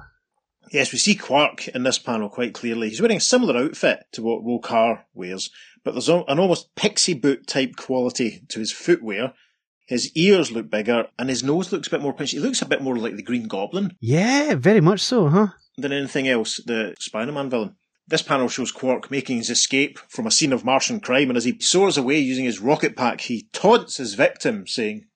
Yes, 0.72 0.92
we 0.92 0.98
see 0.98 1.14
Quark 1.14 1.68
in 1.68 1.84
this 1.84 1.98
panel 1.98 2.28
quite 2.28 2.54
clearly. 2.54 2.88
He's 2.88 3.00
wearing 3.00 3.18
a 3.18 3.20
similar 3.20 3.56
outfit 3.56 4.04
to 4.12 4.22
what 4.22 4.44
Roh 4.44 4.58
Kar 4.58 5.06
wears, 5.14 5.50
but 5.84 5.92
there's 5.92 6.08
an 6.08 6.24
almost 6.28 6.74
pixie 6.74 7.14
boot 7.14 7.46
type 7.46 7.76
quality 7.76 8.42
to 8.48 8.58
his 8.58 8.72
footwear. 8.72 9.34
His 9.86 10.10
ears 10.16 10.50
look 10.50 10.68
bigger, 10.68 11.06
and 11.16 11.28
his 11.28 11.44
nose 11.44 11.70
looks 11.70 11.86
a 11.86 11.90
bit 11.92 12.02
more 12.02 12.14
pinchy. 12.14 12.32
He 12.32 12.40
looks 12.40 12.60
a 12.60 12.66
bit 12.66 12.82
more 12.82 12.96
like 12.96 13.14
the 13.14 13.22
Green 13.22 13.46
Goblin 13.46 13.96
Yeah, 14.00 14.56
very 14.56 14.80
much 14.80 15.00
so, 15.00 15.28
huh? 15.28 15.48
than 15.78 15.92
anything 15.92 16.26
else, 16.26 16.56
the 16.66 16.94
Spider-Man 16.98 17.50
villain. 17.50 17.76
This 18.08 18.22
panel 18.22 18.48
shows 18.48 18.72
Quark 18.72 19.10
making 19.10 19.36
his 19.36 19.50
escape 19.50 19.98
from 20.08 20.26
a 20.26 20.30
scene 20.30 20.52
of 20.52 20.64
Martian 20.64 21.00
crime, 21.00 21.28
and 21.28 21.36
as 21.36 21.44
he 21.44 21.58
soars 21.60 21.96
away 21.96 22.18
using 22.18 22.44
his 22.44 22.60
rocket 22.60 22.96
pack, 22.96 23.20
he 23.20 23.48
taunts 23.52 23.98
his 23.98 24.14
victim, 24.14 24.66
saying, 24.66 25.06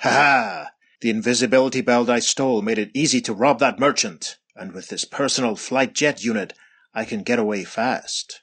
Ha 0.00 0.10
ha! 0.10 0.70
The 1.00 1.10
invisibility 1.10 1.80
belt 1.80 2.10
I 2.10 2.18
stole 2.18 2.60
made 2.60 2.78
it 2.78 2.90
easy 2.92 3.20
to 3.22 3.32
rob 3.32 3.58
that 3.60 3.78
merchant, 3.78 4.38
and 4.60 4.72
with 4.72 4.88
this 4.88 5.04
personal 5.04 5.56
flight 5.56 5.94
jet 5.94 6.22
unit, 6.22 6.52
I 6.94 7.04
can 7.04 7.22
get 7.22 7.38
away 7.38 7.64
fast. 7.64 8.42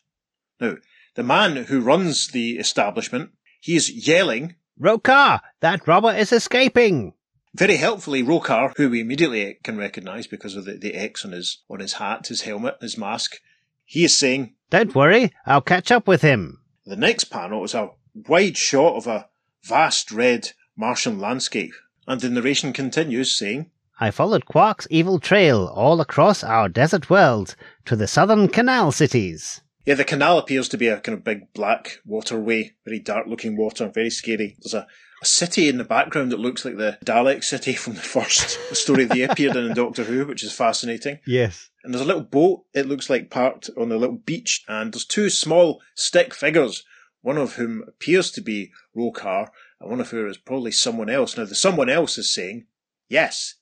Now, 0.60 0.78
the 1.16 1.24
man 1.24 1.66
who 1.66 1.80
runs 1.80 2.30
the 2.30 2.58
establishment, 2.58 3.32
he 3.62 3.76
is 3.76 4.08
yelling, 4.08 4.56
Roh 4.78 5.00
Kar, 5.00 5.42
that 5.62 5.88
robber 5.88 6.14
is 6.14 6.34
escaping! 6.34 7.14
very 7.58 7.78
helpfully, 7.78 8.22
Roh 8.22 8.40
Kar, 8.40 8.74
who 8.78 8.90
we 8.90 9.02
immediately 9.02 9.58
can 9.64 9.78
recognise 9.78 10.28
because 10.28 10.56
of 10.56 10.66
the, 10.66 10.74
the 10.74 10.94
X 10.94 11.26
on 11.26 11.32
his 11.32 11.64
on 11.70 11.80
his 11.80 11.94
hat, 11.94 12.28
his 12.28 12.42
helmet, 12.42 12.78
his 12.82 12.98
mask, 12.98 13.40
he 13.84 14.04
is 14.04 14.16
saying, 14.16 14.54
Don't 14.70 14.94
worry, 14.94 15.34
I'll 15.46 15.62
catch 15.62 15.92
up 15.92 16.08
with 16.08 16.22
him. 16.22 16.62
The 16.86 16.96
next 16.96 17.26
panel 17.26 17.64
is 17.64 17.74
a 17.74 17.90
wide 18.14 18.58
shot 18.58 18.96
of 18.96 19.08
a 19.08 19.30
vast 19.64 20.12
red 20.12 20.52
Martian 20.76 21.20
landscape, 21.20 21.74
and 22.06 22.22
the 22.22 22.30
narration 22.30 22.74
continues 22.74 23.36
saying, 23.36 23.72
I 24.00 24.12
followed 24.12 24.46
Quark's 24.46 24.88
evil 24.92 25.20
trail 25.20 25.66
all 25.74 26.00
across 26.02 26.44
our 26.44 26.70
desert 26.70 27.10
world 27.10 27.56
to 27.86 27.96
the 27.96 28.08
southern 28.08 28.48
canal 28.48 28.92
cities. 28.92 29.62
Yeah, 29.88 29.96
the 29.96 30.04
canal 30.04 30.38
appears 30.38 30.70
to 30.70 30.78
be 30.78 30.88
a 30.88 31.00
kind 31.00 31.18
of 31.18 31.24
big 31.24 31.52
black 31.54 32.00
waterway, 32.06 32.74
very 32.86 33.00
dark 33.00 33.26
looking 33.26 33.58
water, 33.58 33.90
very 33.90 34.12
scary. 34.12 34.56
There's 34.60 34.76
a, 34.76 34.86
a 35.22 35.26
city 35.26 35.68
in 35.68 35.78
the 35.80 35.84
background 35.84 36.32
that 36.32 36.40
looks 36.40 36.64
like 36.64 36.78
the 36.78 37.00
Dalek 37.04 37.44
city 37.44 37.74
from 37.76 37.96
the 37.96 38.02
first 38.02 38.60
story 38.76 39.06
they 39.06 39.24
appeared 39.24 39.56
in 39.56 39.66
in 39.66 39.74
Doctor 39.74 40.04
Who, 40.04 40.28
which 40.28 40.44
is 40.44 40.54
fascinating. 40.54 41.20
Yes. 41.26 41.70
And 41.84 41.94
there's 41.94 42.04
a 42.04 42.08
little 42.08 42.22
boat, 42.22 42.66
it 42.76 42.86
looks 42.86 43.10
like 43.10 43.32
parked 43.32 43.72
on 43.78 43.92
a 43.92 43.98
little 43.98 44.18
beach, 44.18 44.64
and 44.68 44.94
there's 44.94 45.06
two 45.06 45.32
small 45.32 45.82
stick 45.96 46.36
figures, 46.36 46.84
one 47.22 47.38
of 47.38 47.56
whom 47.56 47.84
appears 47.88 48.30
to 48.32 48.42
be 48.42 48.72
Roh 48.94 49.12
Kar, 49.12 49.52
and 49.80 49.90
one 49.90 50.02
of 50.02 50.12
whom 50.12 50.30
is 50.30 50.38
probably 50.38 50.72
someone 50.72 51.10
else. 51.10 51.36
Now, 51.36 51.46
the 51.46 51.56
someone 51.56 51.90
else 51.90 52.20
is 52.20 52.32
saying, 52.32 52.68
Yes, 53.10 53.56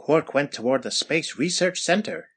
Quark 0.00 0.32
went 0.32 0.50
toward 0.50 0.82
the 0.82 0.90
Space 0.90 1.36
Research 1.36 1.78
Center. 1.78 2.30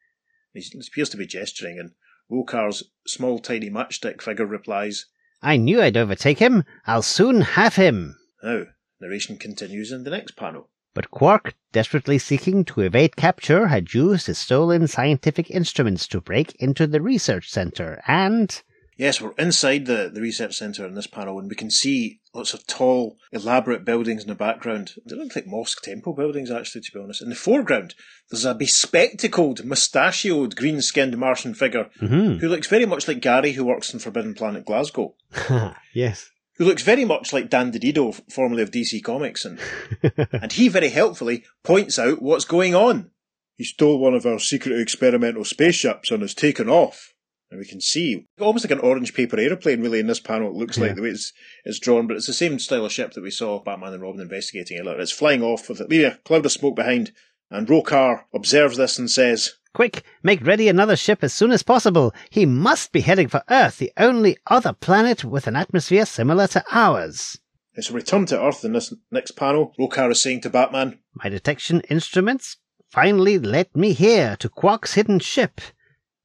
He 0.54 0.62
appears 0.86 1.08
to 1.10 1.17
be 1.17 1.26
gesturing, 1.26 1.80
and 1.80 1.91
Roh 2.30 2.43
Kar's 2.43 2.84
small 3.08 3.39
tiny 3.39 3.69
matchstick 3.69 4.21
figure 4.21 4.45
replies, 4.45 5.06
I 5.41 5.56
knew 5.56 5.82
I'd 5.82 5.95
overtake 5.95 6.39
him. 6.39 6.65
I'll 6.86 7.02
soon 7.02 7.39
have 7.39 7.78
him. 7.78 8.17
Now, 8.43 8.65
narration 8.99 9.38
continues 9.38 9.93
in 9.93 10.04
the 10.04 10.10
next 10.10 10.36
panel. 10.36 10.71
But 10.93 11.10
Quark, 11.10 11.56
desperately 11.71 12.17
seeking 12.19 12.65
to 12.65 12.82
evade 12.82 13.15
capture, 13.15 13.67
had 13.67 13.93
used 13.93 14.28
his 14.28 14.38
stolen 14.38 14.86
scientific 14.88 15.49
instruments 15.49 16.06
to 16.10 16.19
break 16.19 16.54
into 16.56 16.86
the 16.86 17.02
research 17.02 17.49
center 17.49 18.04
and. 18.06 18.62
Yes, 18.98 19.20
we're 19.20 19.32
inside 19.40 19.86
the, 19.86 20.10
the 20.14 20.22
research 20.22 20.56
centre 20.56 20.86
in 20.86 20.94
this 20.94 21.08
panel, 21.08 21.40
and 21.40 21.50
we 21.50 21.56
can 21.56 21.72
see 21.72 22.20
lots 22.34 22.54
of 22.54 22.66
tall, 22.68 23.18
elaborate 23.32 23.84
buildings 23.86 24.22
in 24.24 24.30
the 24.30 24.36
background. 24.36 24.94
They 25.06 25.16
look 25.16 25.36
like 25.36 25.48
mosque 25.48 25.82
temple 25.82 26.14
buildings, 26.14 26.52
actually, 26.52 26.82
to 26.82 26.92
be 26.92 27.00
honest. 27.00 27.22
In 27.22 27.30
the 27.30 27.36
foreground, 27.36 27.96
there's 28.30 28.46
a 28.46 28.54
bespectacled, 28.54 29.66
mustachioed, 29.66 30.56
green 30.56 30.82
skinned 30.82 31.18
Martian 31.18 31.54
figure 31.54 31.90
Mhm. 32.02 32.40
who 32.40 32.48
looks 32.50 32.68
very 32.68 32.86
much 32.86 33.08
like 33.08 33.20
Gary, 33.22 33.54
who 33.54 33.66
works 33.66 33.94
in 33.94 34.00
Forbidden 34.00 34.34
Planet 34.36 34.66
Glasgow. 34.66 35.16
yes. 35.94 36.30
Who 36.58 36.66
looks 36.66 36.84
very 36.84 37.04
much 37.06 37.34
like 37.34 37.50
Dan 37.50 37.72
DiDio, 37.72 38.14
formerly 38.32 38.62
of 38.62 38.70
DC 38.72 39.02
Comics, 39.04 39.44
and, 39.44 39.60
and 40.32 40.52
he 40.52 40.68
very 40.68 40.90
helpfully 40.90 41.44
points 41.64 41.98
out 41.98 42.22
what's 42.22 42.46
going 42.46 42.76
on. 42.76 43.10
He 43.58 43.64
stole 43.64 44.00
one 44.00 44.14
of 44.14 44.26
our 44.26 44.40
secret 44.40 44.80
experimental 44.80 45.46
spaceships 45.46 46.12
and 46.12 46.22
has 46.22 46.34
taken 46.36 46.70
off. 46.70 47.12
And 47.54 47.60
we 47.60 47.68
can 47.68 47.82
see 47.82 48.26
almost 48.39 48.66
like 48.66 48.72
an 48.72 48.80
orange 48.80 49.13
paper 49.13 49.39
aeroplane, 49.39 49.80
really, 49.84 50.00
in 50.00 50.08
this 50.08 50.20
panel. 50.20 50.48
It 50.50 50.56
looks 50.56 50.76
Yeah. 50.76 50.86
like 50.86 50.96
the 50.96 51.04
way 51.04 51.10
it's, 51.10 51.32
it's 51.63 51.78
drawn, 51.78 52.08
but 52.08 52.18
it's 52.18 52.26
the 52.26 52.34
same 52.34 52.58
style 52.58 52.84
of 52.84 52.92
ship 52.92 53.13
that 53.13 53.22
we 53.22 53.30
saw 53.30 53.62
Batman 53.62 53.94
and 53.94 54.02
Robin 54.02 54.22
investigating 54.22 54.80
earlier. 54.80 55.00
It's 55.00 55.12
flying 55.12 55.44
off 55.44 55.70
with 55.70 55.80
leaving 55.82 56.08
a 56.13 56.18
cloud 56.26 56.48
of 56.48 56.52
smoke 56.52 56.76
behind, 56.76 57.12
and 57.52 57.70
Roh 57.70 57.84
Kar 57.84 58.26
observes 58.34 58.78
this 58.78 58.98
and 58.98 59.08
says, 59.08 59.54
Quick, 59.76 60.02
make 60.24 60.44
ready 60.44 60.68
another 60.68 60.96
ship 60.96 61.20
as 61.24 61.32
soon 61.32 61.52
as 61.52 61.62
possible. 61.62 62.12
He 62.32 62.48
must 62.48 62.92
be 62.92 63.02
heading 63.02 63.28
for 63.28 63.44
Earth, 63.52 63.78
the 63.78 63.94
only 63.98 64.36
other 64.48 64.74
planet 64.74 65.24
with 65.24 65.46
an 65.46 65.56
atmosphere 65.56 66.08
similar 66.08 66.48
to 66.48 66.63
ours. 66.72 67.38
It's 67.76 67.92
a 67.92 67.94
return 67.94 68.26
to 68.28 68.44
Earth 68.44 68.66
in 68.66 68.74
this 68.74 68.92
next 69.12 69.32
panel. 69.34 69.76
Roh 69.78 69.89
Kar 69.89 70.10
is 70.10 70.20
saying 70.24 70.42
to 70.42 70.50
Batman, 70.50 70.98
My 71.13 71.30
detection 71.30 71.82
instruments 71.82 72.58
finally 72.89 73.38
led 73.38 73.76
me 73.76 73.94
here 73.94 74.36
to 74.39 74.50
Quark's 74.50 74.96
hidden 74.96 75.20
ship. 75.20 75.62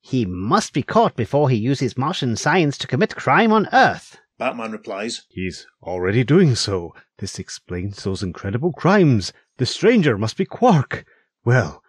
He 0.00 0.24
must 0.24 0.72
be 0.72 0.82
caught 0.82 1.16
before 1.16 1.50
he 1.50 1.56
uses 1.56 1.98
Martian 1.98 2.36
science 2.36 2.78
to 2.78 2.86
commit 2.86 3.16
crime 3.16 3.52
on 3.52 3.68
Earth. 3.72 4.18
Batman 4.38 4.72
replies, 4.72 5.22
He's 5.28 5.66
already 5.82 6.22
doing 6.22 6.54
so. 6.54 6.94
This 7.18 7.38
explains 7.38 8.04
those 8.04 8.22
incredible 8.22 8.72
crimes. 8.72 9.32
The 9.56 9.66
stranger 9.66 10.16
must 10.16 10.36
be 10.36 10.44
Quark. 10.44 11.04
Well, 11.44 11.82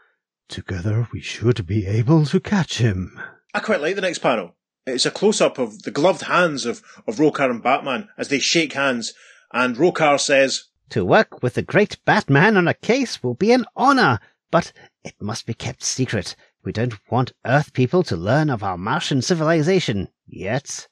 together 0.48 1.08
we 1.14 1.22
should 1.22 1.68
be 1.68 1.86
able 1.86 2.26
to 2.26 2.40
catch 2.40 2.80
him. 2.80 3.20
I 3.54 3.60
quite 3.60 3.82
like 3.82 3.96
the 3.96 4.02
next 4.02 4.20
panel. 4.20 4.56
It's 4.88 5.06
a 5.06 5.12
close 5.12 5.40
up 5.40 5.60
of 5.60 5.84
the 5.84 5.92
gloved 5.92 6.24
hands 6.24 6.66
of, 6.66 6.82
of 7.08 7.20
Roh 7.20 7.32
Kar 7.32 7.52
and 7.52 7.62
Batman 7.62 8.10
as 8.18 8.30
they 8.30 8.40
shake 8.40 8.74
hands, 8.74 9.14
and 9.54 9.78
Roh 9.78 9.92
Kar 9.92 10.18
says, 10.18 10.66
To 10.90 11.06
work 11.06 11.44
with 11.44 11.54
the 11.54 11.62
great 11.62 12.04
Batman 12.06 12.58
on 12.58 12.68
a 12.68 12.74
case 12.74 13.22
will 13.22 13.36
be 13.36 13.52
an 13.52 13.66
honor, 13.76 14.20
but 14.50 14.74
it 15.04 15.14
must 15.22 15.46
be 15.46 15.54
kept 15.54 15.84
secret. 15.84 16.36
We 16.70 16.74
don't 16.74 17.00
want 17.10 17.32
Earth 17.48 17.74
people 17.74 18.04
to 18.04 18.16
learn 18.16 18.52
of 18.52 18.62
our 18.62 18.78
Martian 18.78 19.24
civilization 19.24 20.10
yet. 20.28 20.88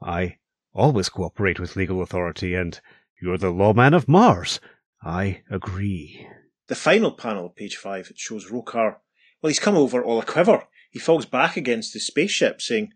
I 0.00 0.38
always 0.72 1.10
cooperate 1.10 1.60
with 1.60 1.76
legal 1.76 2.00
authority, 2.00 2.54
and 2.54 2.80
you're 3.20 3.36
the 3.36 3.50
lawman 3.50 3.92
of 3.92 4.08
Mars. 4.08 4.60
I 5.02 5.42
agree. 5.50 6.26
The 6.68 6.74
final 6.74 7.12
panel, 7.12 7.50
page 7.50 7.76
five, 7.76 8.10
shows 8.16 8.50
Roh 8.50 8.62
Kar. 8.62 9.02
Well, 9.42 9.48
he's 9.48 9.58
come 9.58 9.76
over 9.76 10.02
all 10.02 10.18
a 10.18 10.24
quiver. 10.24 10.64
He 10.90 10.98
falls 10.98 11.26
back 11.26 11.58
against 11.58 11.92
the 11.92 12.00
spaceship, 12.00 12.62
saying, 12.62 12.94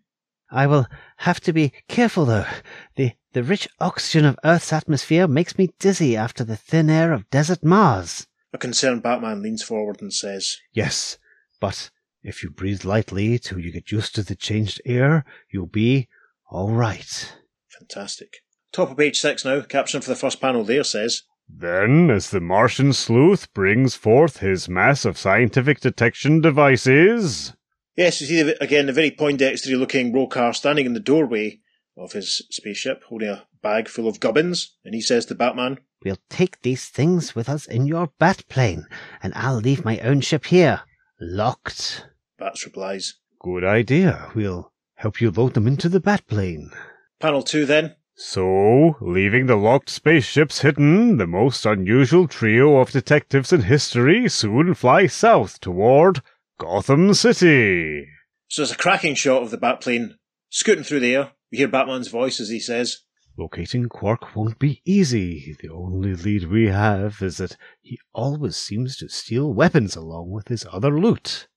I 0.49 0.65
will 0.65 0.87
have 1.17 1.39
to 1.41 1.53
be 1.53 1.71
careful 1.87 2.25
though. 2.25 2.47
The 2.95 3.11
the 3.33 3.43
rich 3.43 3.67
oxygen 3.79 4.25
of 4.25 4.39
Earth's 4.43 4.73
atmosphere 4.73 5.27
makes 5.27 5.55
me 5.55 5.69
dizzy 5.77 6.17
after 6.17 6.43
the 6.43 6.57
thin 6.57 6.89
air 6.89 7.13
of 7.13 7.29
desert 7.29 7.63
Mars. 7.63 8.25
A 8.51 8.57
concerned 8.57 9.03
Batman 9.03 9.43
leans 9.43 9.61
forward 9.61 10.01
and 10.01 10.11
says, 10.11 10.57
Yes, 10.73 11.18
but 11.59 11.89
if 12.23 12.43
you 12.43 12.49
breathe 12.49 12.83
lightly 12.83 13.39
till 13.39 13.59
you 13.59 13.71
get 13.71 13.91
used 13.91 14.15
to 14.15 14.23
the 14.23 14.35
changed 14.35 14.81
air, 14.85 15.25
you'll 15.49 15.65
be 15.67 16.07
all 16.49 16.71
right. 16.71 17.33
Fantastic. 17.79 18.37
Top 18.71 18.91
of 18.91 18.97
page 18.97 19.19
six 19.19 19.45
now, 19.45 19.61
caption 19.61 20.01
for 20.01 20.09
the 20.09 20.15
first 20.15 20.41
panel 20.41 20.63
there 20.63 20.83
says, 20.83 21.23
Then, 21.47 22.09
as 22.11 22.29
the 22.29 22.39
Martian 22.39 22.93
sleuth 22.93 23.51
brings 23.53 23.95
forth 23.95 24.37
his 24.37 24.69
mass 24.69 25.05
of 25.05 25.17
scientific 25.17 25.79
detection 25.79 26.41
devices, 26.41 27.53
Yes, 27.95 28.21
you 28.21 28.27
see 28.27 28.41
the- 28.43 28.63
again 28.63 28.85
the 28.85 28.93
very 28.93 29.11
Poindextery 29.11 29.77
looking 29.77 30.13
Roh 30.13 30.27
Kar 30.27 30.53
standing 30.53 30.85
in 30.85 30.93
the 30.93 30.99
doorway 31.01 31.59
of 31.97 32.13
his 32.13 32.45
spaceship 32.49 33.03
holding 33.09 33.27
a 33.29 33.45
bag 33.61 33.89
full 33.89 34.07
of 34.07 34.21
gubbins, 34.21 34.77
and 34.85 34.93
he 34.93 35.01
says 35.01 35.25
to 35.25 35.35
Batman, 35.35 35.79
We'll 36.05 36.19
take 36.29 36.61
these 36.61 36.85
things 36.85 37.35
with 37.35 37.49
us 37.49 37.65
in 37.65 37.87
your 37.87 38.11
bat 38.19 38.45
plane, 38.47 38.85
and 39.21 39.33
I'll 39.35 39.57
leave 39.57 39.83
my 39.83 39.99
own 39.99 40.21
ship 40.21 40.45
here, 40.45 40.81
locked. 41.19 42.05
Bats 42.37 42.65
replies. 42.65 43.15
good 43.41 43.63
idea. 43.63 44.31
We'll 44.35 44.71
help 44.95 45.21
you 45.21 45.31
load 45.31 45.53
them 45.53 45.67
into 45.67 45.89
the 45.89 45.99
Batplane. 45.99 46.71
Panel 47.19 47.41
two 47.43 47.65
then. 47.65 47.95
So, 48.15 48.97
leaving 48.99 49.45
the 49.45 49.55
locked 49.55 49.89
spaceships 49.89 50.59
hidden, 50.59 51.17
the 51.17 51.27
most 51.27 51.65
unusual 51.65 52.27
trio 52.27 52.77
of 52.77 52.91
detectives 52.91 53.53
in 53.53 53.61
history 53.61 54.27
soon 54.27 54.73
fly 54.73 55.07
south 55.07 55.61
toward 55.61 56.21
Gotham 56.59 57.13
City. 57.13 58.05
So 58.49 58.61
there's 58.61 58.73
a 58.73 58.77
cracking 58.77 59.15
shot 59.15 59.41
of 59.43 59.51
the 59.51 59.57
Batplane 59.57 60.15
scooting 60.49 60.83
through 60.83 60.99
the 60.99 61.15
air. 61.15 61.31
We 61.49 61.59
hear 61.59 61.69
Batman's 61.69 62.09
voice 62.09 62.41
as 62.41 62.49
he 62.49 62.59
says, 62.59 62.99
Locating 63.43 63.87
Quark 63.87 64.35
won't 64.35 64.59
be 64.59 64.81
easy. 64.83 65.55
The 65.61 65.69
only 65.69 66.13
lead 66.13 66.49
we 66.51 66.67
have 66.67 67.21
is 67.21 67.37
that 67.37 67.55
he 67.81 67.97
always 68.13 68.57
seems 68.57 68.97
to 68.97 69.07
steal 69.07 69.53
weapons 69.53 69.95
along 69.95 70.29
with 70.31 70.49
his 70.49 70.65
other 70.69 70.99
loot. 70.99 71.47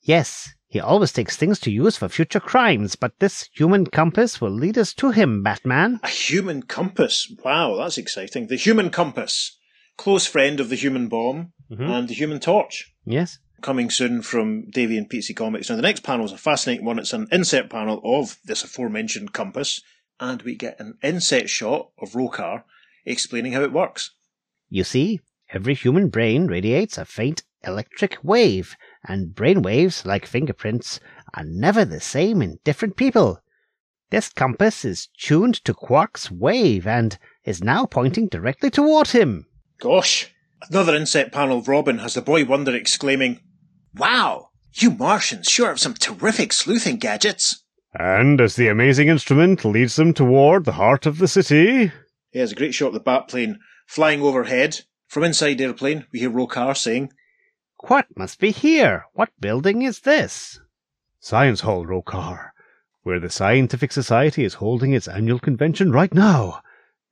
Yes, 0.00 0.54
he 0.68 0.80
always 0.80 1.12
takes 1.12 1.36
things 1.36 1.60
to 1.60 1.70
use 1.70 1.98
for 1.98 2.08
future 2.08 2.40
crimes, 2.40 2.96
but 2.96 3.18
this 3.18 3.46
human 3.52 3.84
compass 3.84 4.40
will 4.40 4.50
lead 4.50 4.78
us 4.78 4.94
to 4.94 5.10
him, 5.10 5.42
Batman. 5.42 6.00
A 6.02 6.08
human 6.08 6.62
compass. 6.62 7.30
Wow, 7.44 7.76
that's 7.76 7.98
exciting. 7.98 8.46
The 8.46 8.56
human 8.56 8.88
compass. 8.88 9.58
Close 9.98 10.26
friend 10.26 10.60
of 10.60 10.70
the 10.70 10.76
human 10.76 11.08
bomb 11.08 11.52
Mhm. 11.70 11.90
and 11.90 12.08
the 12.08 12.14
human 12.14 12.40
torch. 12.40 12.90
Yes. 13.04 13.38
Coming 13.60 13.90
soon 13.90 14.22
from 14.22 14.70
Davy 14.70 14.96
and 14.96 15.10
Pizzi 15.10 15.34
Comics. 15.36 15.68
Now, 15.68 15.76
the 15.76 15.82
next 15.82 16.04
panel 16.04 16.24
is 16.24 16.32
a 16.32 16.38
fascinating 16.38 16.86
one. 16.86 16.98
It's 16.98 17.12
an 17.12 17.26
insert 17.30 17.68
panel 17.68 18.00
of 18.02 18.38
this 18.46 18.64
aforementioned 18.64 19.34
compass. 19.34 19.82
And 20.20 20.42
we 20.42 20.54
get 20.54 20.80
an 20.80 20.98
inset 21.02 21.48
shot 21.48 21.90
of 21.98 22.14
Roh 22.14 22.28
Kar 22.28 22.64
explaining 23.04 23.52
how 23.52 23.62
it 23.62 23.72
works. 23.72 24.10
You 24.68 24.84
see, 24.84 25.20
every 25.50 25.74
human 25.74 26.08
brain 26.08 26.46
radiates 26.46 26.98
a 26.98 27.04
faint 27.04 27.42
electric 27.64 28.18
wave, 28.22 28.76
and 29.04 29.34
brain 29.34 29.62
waves, 29.62 30.04
like 30.06 30.26
fingerprints, 30.26 31.00
are 31.34 31.44
never 31.44 31.84
the 31.84 32.00
same 32.00 32.42
in 32.42 32.58
different 32.64 32.96
people. 32.96 33.40
This 34.10 34.28
compass 34.28 34.84
is 34.84 35.08
tuned 35.18 35.62
to 35.64 35.74
Quark's 35.74 36.30
wave 36.30 36.86
and 36.86 37.18
is 37.44 37.62
now 37.62 37.84
pointing 37.84 38.28
directly 38.28 38.70
toward 38.70 39.08
him. 39.08 39.46
Gosh! 39.78 40.32
Another 40.70 40.94
inset 40.94 41.32
panel 41.32 41.58
of 41.58 41.68
Robin 41.68 41.98
has 41.98 42.14
the 42.14 42.22
boy 42.22 42.44
wonder 42.44 42.74
exclaiming, 42.74 43.40
Wow! 43.94 44.50
You 44.74 44.90
Martians 44.90 45.48
sure 45.48 45.68
have 45.68 45.80
some 45.80 45.94
terrific 45.94 46.52
sleuthing 46.52 46.96
gadgets! 46.96 47.64
And 47.98 48.40
as 48.40 48.54
the 48.54 48.68
amazing 48.68 49.08
instrument 49.08 49.64
leads 49.64 49.96
them 49.96 50.14
toward 50.14 50.64
the 50.64 50.72
heart 50.72 51.04
of 51.04 51.18
the 51.18 51.26
city, 51.26 51.90
He 52.30 52.38
has 52.38 52.52
a 52.52 52.54
great 52.54 52.72
shot 52.72 52.88
of 52.88 52.94
the 52.94 53.00
bat 53.00 53.26
plane 53.26 53.58
flying 53.86 54.22
overhead. 54.22 54.82
From 55.08 55.24
inside 55.24 55.58
the 55.58 55.64
airplane, 55.64 56.06
we 56.12 56.20
hear 56.20 56.30
Roh 56.30 56.46
Kar 56.46 56.76
saying, 56.76 57.10
Quark 57.76 58.06
must 58.16 58.38
be 58.38 58.52
here. 58.52 59.06
What 59.14 59.30
building 59.40 59.82
is 59.82 60.00
this? 60.00 60.60
Science 61.18 61.62
Hall 61.62 61.86
Roh 61.86 62.02
Kar, 62.02 62.52
where 63.02 63.18
the 63.18 63.30
Scientific 63.30 63.90
Society 63.90 64.44
is 64.44 64.54
holding 64.54 64.92
its 64.92 65.08
annual 65.08 65.40
convention 65.40 65.90
right 65.90 66.14
now. 66.14 66.60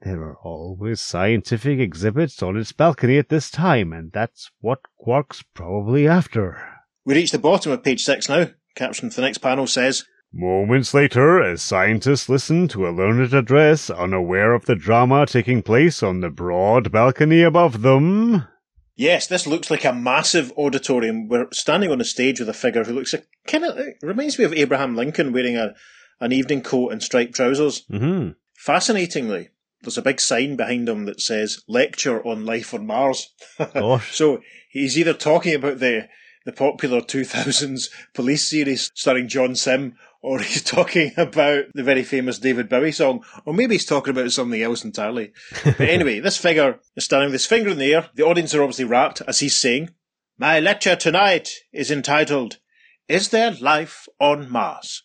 There 0.02 0.22
are 0.22 0.36
always 0.36 1.00
scientific 1.00 1.80
exhibits 1.80 2.42
on 2.42 2.56
its 2.56 2.70
balcony 2.70 3.18
at 3.18 3.28
this 3.28 3.50
time, 3.50 3.92
and 3.92 4.12
that's 4.12 4.52
what 4.60 4.80
Quark's 4.98 5.42
probably 5.54 6.06
after. 6.06 6.60
We 7.04 7.14
reach 7.14 7.32
the 7.32 7.38
bottom 7.38 7.72
of 7.72 7.82
page 7.82 8.04
six 8.04 8.28
now. 8.28 8.50
Caption 8.76 9.10
for 9.10 9.16
the 9.16 9.26
next 9.26 9.38
panel 9.38 9.66
says, 9.66 10.04
Moments 10.38 10.92
later, 10.92 11.42
as 11.42 11.62
scientists 11.62 12.28
listen 12.28 12.68
to 12.68 12.86
a 12.86 12.90
learned 12.90 13.32
address, 13.32 13.88
unaware 13.88 14.52
of 14.52 14.66
the 14.66 14.74
drama 14.74 15.24
taking 15.24 15.62
place 15.62 16.02
on 16.02 16.20
the 16.20 16.28
broad 16.28 16.92
balcony 16.92 17.40
above 17.40 17.80
them. 17.80 18.46
Yes, 18.94 19.26
this 19.26 19.46
looks 19.46 19.70
like 19.70 19.86
a 19.86 19.94
massive 19.94 20.52
auditorium. 20.58 21.28
We're 21.28 21.46
standing 21.52 21.90
on 21.90 22.02
a 22.02 22.04
stage 22.04 22.38
with 22.38 22.50
a 22.50 22.54
figure 22.54 22.84
who 22.84 22.92
looks 22.92 23.14
like, 23.14 23.26
kind 23.46 23.64
of 23.64 23.78
reminds 24.02 24.38
me 24.38 24.44
of 24.44 24.52
Abraham 24.52 24.94
Lincoln 24.94 25.32
wearing 25.32 25.56
a 25.56 25.74
an 26.20 26.32
evening 26.32 26.60
coat 26.60 26.92
and 26.92 27.02
striped 27.02 27.34
trousers. 27.34 27.86
Mm-hmm. 27.90 28.32
Fascinatingly, 28.58 29.48
there's 29.80 29.96
a 29.96 30.02
big 30.02 30.20
sign 30.20 30.56
behind 30.56 30.86
him 30.86 31.06
that 31.06 31.22
says 31.22 31.62
"Lecture 31.66 32.22
on 32.26 32.44
Life 32.44 32.74
on 32.74 32.86
Mars." 32.86 33.32
Gosh. 33.72 34.14
so 34.14 34.42
he's 34.68 34.98
either 34.98 35.14
talking 35.14 35.54
about 35.54 35.78
the 35.78 36.08
the 36.46 36.52
popular 36.52 37.00
2000s 37.00 37.90
police 38.14 38.48
series 38.48 38.92
starring 38.94 39.28
John 39.28 39.56
Sim, 39.56 39.96
or 40.22 40.40
he's 40.40 40.62
talking 40.62 41.12
about 41.16 41.64
the 41.74 41.82
very 41.82 42.02
famous 42.02 42.38
David 42.38 42.68
Bowie 42.68 42.92
song, 42.92 43.24
or 43.44 43.54
maybe 43.54 43.74
he's 43.74 43.84
talking 43.84 44.10
about 44.10 44.32
something 44.32 44.60
else 44.60 44.84
entirely. 44.84 45.32
But 45.64 45.80
anyway, 45.80 46.20
this 46.20 46.36
figure 46.36 46.80
is 46.96 47.04
standing 47.04 47.26
with 47.26 47.34
his 47.34 47.46
finger 47.46 47.70
in 47.70 47.78
the 47.78 47.94
air. 47.94 48.08
The 48.14 48.24
audience 48.24 48.54
are 48.54 48.62
obviously 48.62 48.86
rapt 48.86 49.22
as 49.26 49.40
he's 49.40 49.56
saying, 49.56 49.90
My 50.38 50.58
lecture 50.60 50.96
tonight 50.96 51.50
is 51.72 51.90
entitled, 51.90 52.58
Is 53.08 53.28
There 53.28 53.52
Life 53.52 54.08
on 54.20 54.50
Mars? 54.50 55.02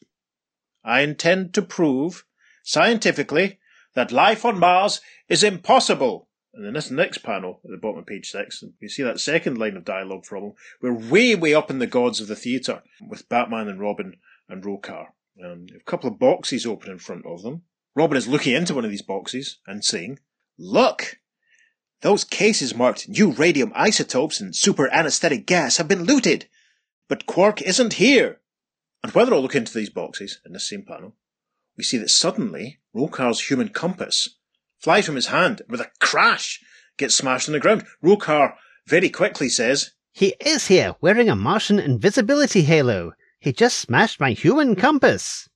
I 0.84 1.02
intend 1.02 1.54
to 1.54 1.62
prove, 1.62 2.26
scientifically, 2.64 3.60
that 3.94 4.12
life 4.12 4.46
on 4.46 4.60
Mars 4.60 5.02
is 5.30 5.44
impossible. 5.44 6.28
And 6.54 6.66
in 6.66 6.74
this 6.74 6.92
next 6.92 7.20
panel, 7.20 7.62
at 7.64 7.72
the 7.72 7.78
bottom 7.78 8.00
of 8.00 8.06
page 8.06 8.30
six, 8.30 8.64
you 8.80 8.90
see 8.90 9.04
that 9.04 9.20
second 9.20 9.58
line 9.58 9.78
of 9.78 9.86
dialogue 9.86 10.26
from 10.26 10.44
him. 10.44 10.54
We're 10.82 10.94
way, 10.94 11.36
way 11.36 11.54
up 11.54 11.70
in 11.70 11.80
the 11.80 11.88
gods 11.88 12.20
of 12.20 12.28
the 12.28 12.36
theatre 12.36 12.82
with 13.08 13.30
Batman 13.30 13.70
and 13.70 13.80
Robin 13.80 14.18
and 14.52 14.66
Roh 14.66 14.78
Kar. 14.78 15.14
Um, 15.44 15.68
a 15.76 15.84
couple 15.84 16.10
of 16.10 16.20
boxes 16.20 16.66
open 16.66 16.92
in 16.92 17.00
front 17.00 17.26
of 17.26 17.42
them. 17.42 17.64
Robin 17.96 18.18
is 18.18 18.28
looking 18.28 18.54
into 18.54 18.76
one 18.76 18.86
of 18.86 18.92
these 18.92 19.02
boxes 19.02 19.60
and 19.66 19.84
saying, 19.84 20.20
Look! 20.58 21.18
Those 22.02 22.24
cases 22.24 22.76
marked 22.76 23.10
new 23.10 23.32
radium 23.32 23.72
isotopes 23.76 24.40
and 24.40 24.56
super 24.56 24.92
anesthetic 24.92 25.46
gas 25.46 25.78
have 25.78 25.88
been 25.88 26.04
looted. 26.04 26.48
But 27.08 27.26
Quark 27.26 27.62
isn't 27.62 27.94
here. 27.94 28.40
And 29.04 29.12
while 29.14 29.26
they're 29.26 29.36
all 29.36 29.42
looking 29.42 29.62
into 29.62 29.74
these 29.74 29.90
boxes 29.90 30.40
in 30.46 30.54
this 30.54 30.68
same 30.68 30.84
panel, 30.84 31.16
we 31.78 31.84
see 31.84 31.98
that 31.98 32.10
suddenly 32.10 32.80
Roh 32.94 33.08
Kar's 33.08 33.50
human 33.50 33.70
compass 33.70 34.38
flies 34.80 35.06
from 35.06 35.16
his 35.16 35.28
hand 35.28 35.62
and 35.62 35.70
with 35.70 35.82
a 35.82 35.92
crash 36.00 36.64
gets 36.98 37.16
smashed 37.16 37.48
on 37.50 37.54
the 37.54 37.60
ground. 37.60 37.86
Roh 38.02 38.18
Kar 38.18 38.58
very 38.88 39.10
quickly 39.10 39.50
says, 39.50 39.92
He 40.12 40.36
is 40.40 40.68
here, 40.68 40.96
wearing 41.02 41.30
a 41.30 41.36
Martian 41.36 41.80
invisibility 41.80 42.64
halo. 42.64 43.14
He 43.42 43.52
just 43.52 43.80
smashed 43.80 44.20
my 44.20 44.32
human 44.32 44.76
compass. 44.76 45.50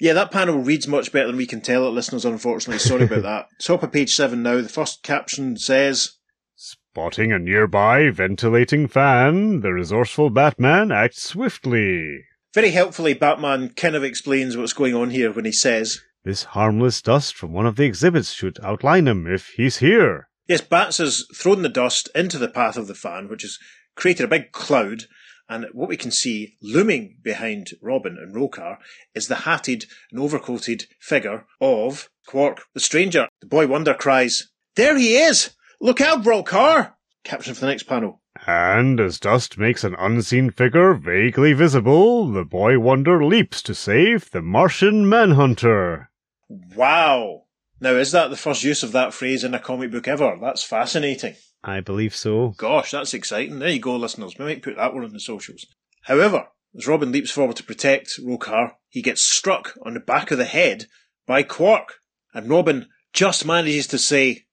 Yeah, 0.00 0.14
that 0.14 0.32
panel 0.32 0.58
reads 0.58 0.88
much 0.88 1.12
better 1.12 1.28
than 1.28 1.36
we 1.36 1.46
can 1.46 1.60
tell 1.60 1.86
it, 1.86 1.90
listeners, 1.90 2.24
unfortunately. 2.24 2.80
Sorry 2.80 3.04
about 3.04 3.22
that. 3.22 3.46
Top 3.62 3.84
of 3.84 3.92
page 3.92 4.14
seven 4.14 4.42
now. 4.42 4.60
The 4.60 4.68
first 4.68 5.04
caption 5.04 5.56
says, 5.56 6.16
Spotting 6.56 7.32
a 7.32 7.38
nearby 7.38 8.10
ventilating 8.10 8.88
fan, 8.88 9.60
the 9.60 9.72
resourceful 9.72 10.30
Batman 10.30 10.90
acts 10.90 11.22
swiftly. 11.22 12.24
Very 12.52 12.70
helpfully, 12.70 13.14
Batman 13.14 13.70
kind 13.70 13.94
of 13.94 14.02
explains 14.02 14.56
what's 14.56 14.72
going 14.72 14.96
on 14.96 15.10
here 15.10 15.30
when 15.30 15.44
he 15.44 15.52
says, 15.52 16.00
This 16.24 16.42
harmless 16.42 17.00
dust 17.00 17.36
from 17.36 17.52
one 17.52 17.66
of 17.66 17.76
the 17.76 17.84
exhibits 17.84 18.32
should 18.32 18.58
outline 18.60 19.06
him 19.06 19.32
if 19.32 19.50
he's 19.50 19.76
here. 19.76 20.28
Yes, 20.48 20.62
Bats 20.62 20.98
has 20.98 21.26
thrown 21.32 21.62
the 21.62 21.68
dust 21.68 22.08
into 22.12 22.38
the 22.38 22.48
path 22.48 22.76
of 22.76 22.88
the 22.88 22.94
fan, 22.96 23.28
which 23.28 23.42
has 23.42 23.56
created 23.94 24.24
a 24.24 24.28
big 24.28 24.50
cloud. 24.50 25.04
And 25.50 25.66
what 25.72 25.88
we 25.88 25.96
can 25.96 26.12
see 26.12 26.56
looming 26.62 27.16
behind 27.24 27.72
Robin 27.82 28.16
and 28.16 28.32
Roh 28.32 28.46
Kar 28.46 28.78
is 29.16 29.26
the 29.26 29.34
hatted 29.34 29.86
and 30.12 30.20
overcoated 30.20 30.84
figure 31.00 31.44
of 31.60 32.08
Quark 32.24 32.62
the 32.72 32.78
Stranger. 32.78 33.26
The 33.40 33.48
boy 33.48 33.66
wonder 33.66 33.92
cries, 33.92 34.52
There 34.76 34.96
he 34.96 35.16
is! 35.16 35.50
Look 35.80 36.00
out, 36.00 36.24
Roh 36.24 36.44
Kar! 36.44 36.94
Caption 37.24 37.54
for 37.54 37.62
the 37.62 37.66
next 37.66 37.82
panel. 37.82 38.22
And 38.46 39.00
as 39.00 39.18
dust 39.18 39.58
makes 39.58 39.82
an 39.82 39.96
unseen 39.98 40.52
figure 40.52 40.94
vaguely 40.94 41.52
visible, 41.52 42.30
the 42.30 42.44
boy 42.44 42.78
wonder 42.78 43.24
leaps 43.24 43.60
to 43.62 43.74
save 43.74 44.30
the 44.30 44.42
Martian 44.42 45.08
manhunter. 45.08 46.10
Wow! 46.48 47.46
Now, 47.80 47.94
is 47.94 48.12
that 48.12 48.30
the 48.30 48.36
first 48.36 48.62
use 48.62 48.84
of 48.84 48.92
that 48.92 49.12
phrase 49.12 49.42
in 49.42 49.54
a 49.54 49.58
comic 49.58 49.90
book 49.90 50.06
ever? 50.06 50.38
That's 50.40 50.62
fascinating. 50.62 51.34
I 51.62 51.80
believe 51.80 52.14
so. 52.14 52.54
Gosh, 52.56 52.90
that's 52.92 53.12
exciting. 53.14 53.58
There 53.58 53.68
you 53.68 53.80
go, 53.80 53.96
listeners. 53.96 54.34
We 54.38 54.44
might 54.46 54.62
put 54.62 54.76
that 54.76 54.94
one 54.94 55.04
on 55.04 55.12
the 55.12 55.20
socials. 55.20 55.66
However, 56.04 56.48
as 56.76 56.86
Robin 56.86 57.12
leaps 57.12 57.30
forward 57.30 57.56
to 57.56 57.64
protect 57.64 58.18
Roh 58.24 58.38
Kar, 58.38 58.76
he 58.88 59.02
gets 59.02 59.22
struck 59.22 59.76
on 59.84 59.94
the 59.94 60.00
back 60.00 60.30
of 60.30 60.38
the 60.38 60.44
head 60.44 60.86
by 61.26 61.42
Quark. 61.42 61.96
And 62.32 62.48
Robin 62.48 62.86
just 63.12 63.44
manages 63.44 63.86
to 63.88 63.98
say, 63.98 64.44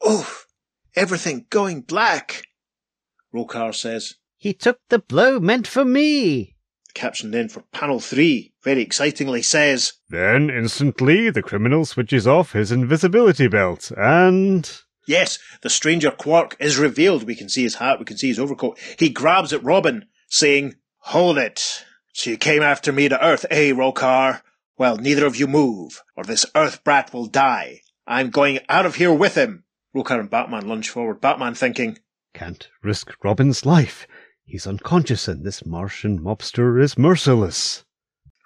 Oh, 0.00 0.32
everything 0.96 1.46
going 1.50 1.82
black. 1.82 2.44
Roh 3.32 3.44
Kar 3.44 3.72
says, 3.72 4.14
He 4.38 4.54
took 4.54 4.78
the 4.88 4.98
blow 4.98 5.38
meant 5.40 5.66
for 5.66 5.84
me. 5.84 6.56
the 6.86 6.92
caption 6.94 7.32
then 7.32 7.48
for 7.48 7.64
panel 7.72 8.00
three 8.00 8.54
very 8.64 8.80
excitingly 8.82 9.42
says, 9.42 9.92
Then, 10.08 10.48
instantly, 10.50 11.28
the 11.30 11.42
criminal 11.42 11.84
switches 11.84 12.26
off 12.26 12.52
his 12.52 12.72
invisibility 12.72 13.46
belt 13.48 13.92
and. 13.96 14.80
Yes, 15.10 15.40
the 15.62 15.70
stranger 15.70 16.12
Quark 16.12 16.56
is 16.60 16.78
revealed. 16.78 17.24
We 17.24 17.34
can 17.34 17.48
see 17.48 17.64
his 17.64 17.74
hat, 17.74 17.98
we 17.98 18.04
can 18.04 18.16
see 18.16 18.28
his 18.28 18.38
overcoat. 18.38 18.78
He 18.96 19.08
grabs 19.08 19.52
at 19.52 19.64
Robin, 19.64 20.04
saying, 20.28 20.76
Hold 20.98 21.36
it. 21.36 21.84
So 22.12 22.30
you 22.30 22.36
came 22.36 22.62
after 22.62 22.92
me 22.92 23.08
to 23.08 23.20
Earth, 23.20 23.44
eh, 23.50 23.72
Roh 23.72 23.90
Kar? 23.90 24.44
Well, 24.78 24.98
neither 24.98 25.26
of 25.26 25.34
you 25.34 25.48
move, 25.48 26.00
or 26.16 26.22
this 26.22 26.46
Earth 26.54 26.84
brat 26.84 27.12
will 27.12 27.26
die. 27.26 27.80
I'm 28.06 28.30
going 28.30 28.60
out 28.68 28.86
of 28.86 28.94
here 28.94 29.12
with 29.12 29.34
him. 29.34 29.64
Roh 29.92 30.04
Kar 30.04 30.20
and 30.20 30.30
Batman 30.30 30.68
lunge 30.68 30.88
forward, 30.88 31.20
Batman 31.20 31.54
thinking, 31.54 31.98
Can't 32.32 32.68
risk 32.80 33.12
Robin's 33.24 33.66
life. 33.66 34.06
He's 34.44 34.64
unconscious 34.64 35.26
and 35.26 35.44
this 35.44 35.66
Martian 35.66 36.20
mobster 36.20 36.80
is 36.80 36.96
merciless. 36.96 37.84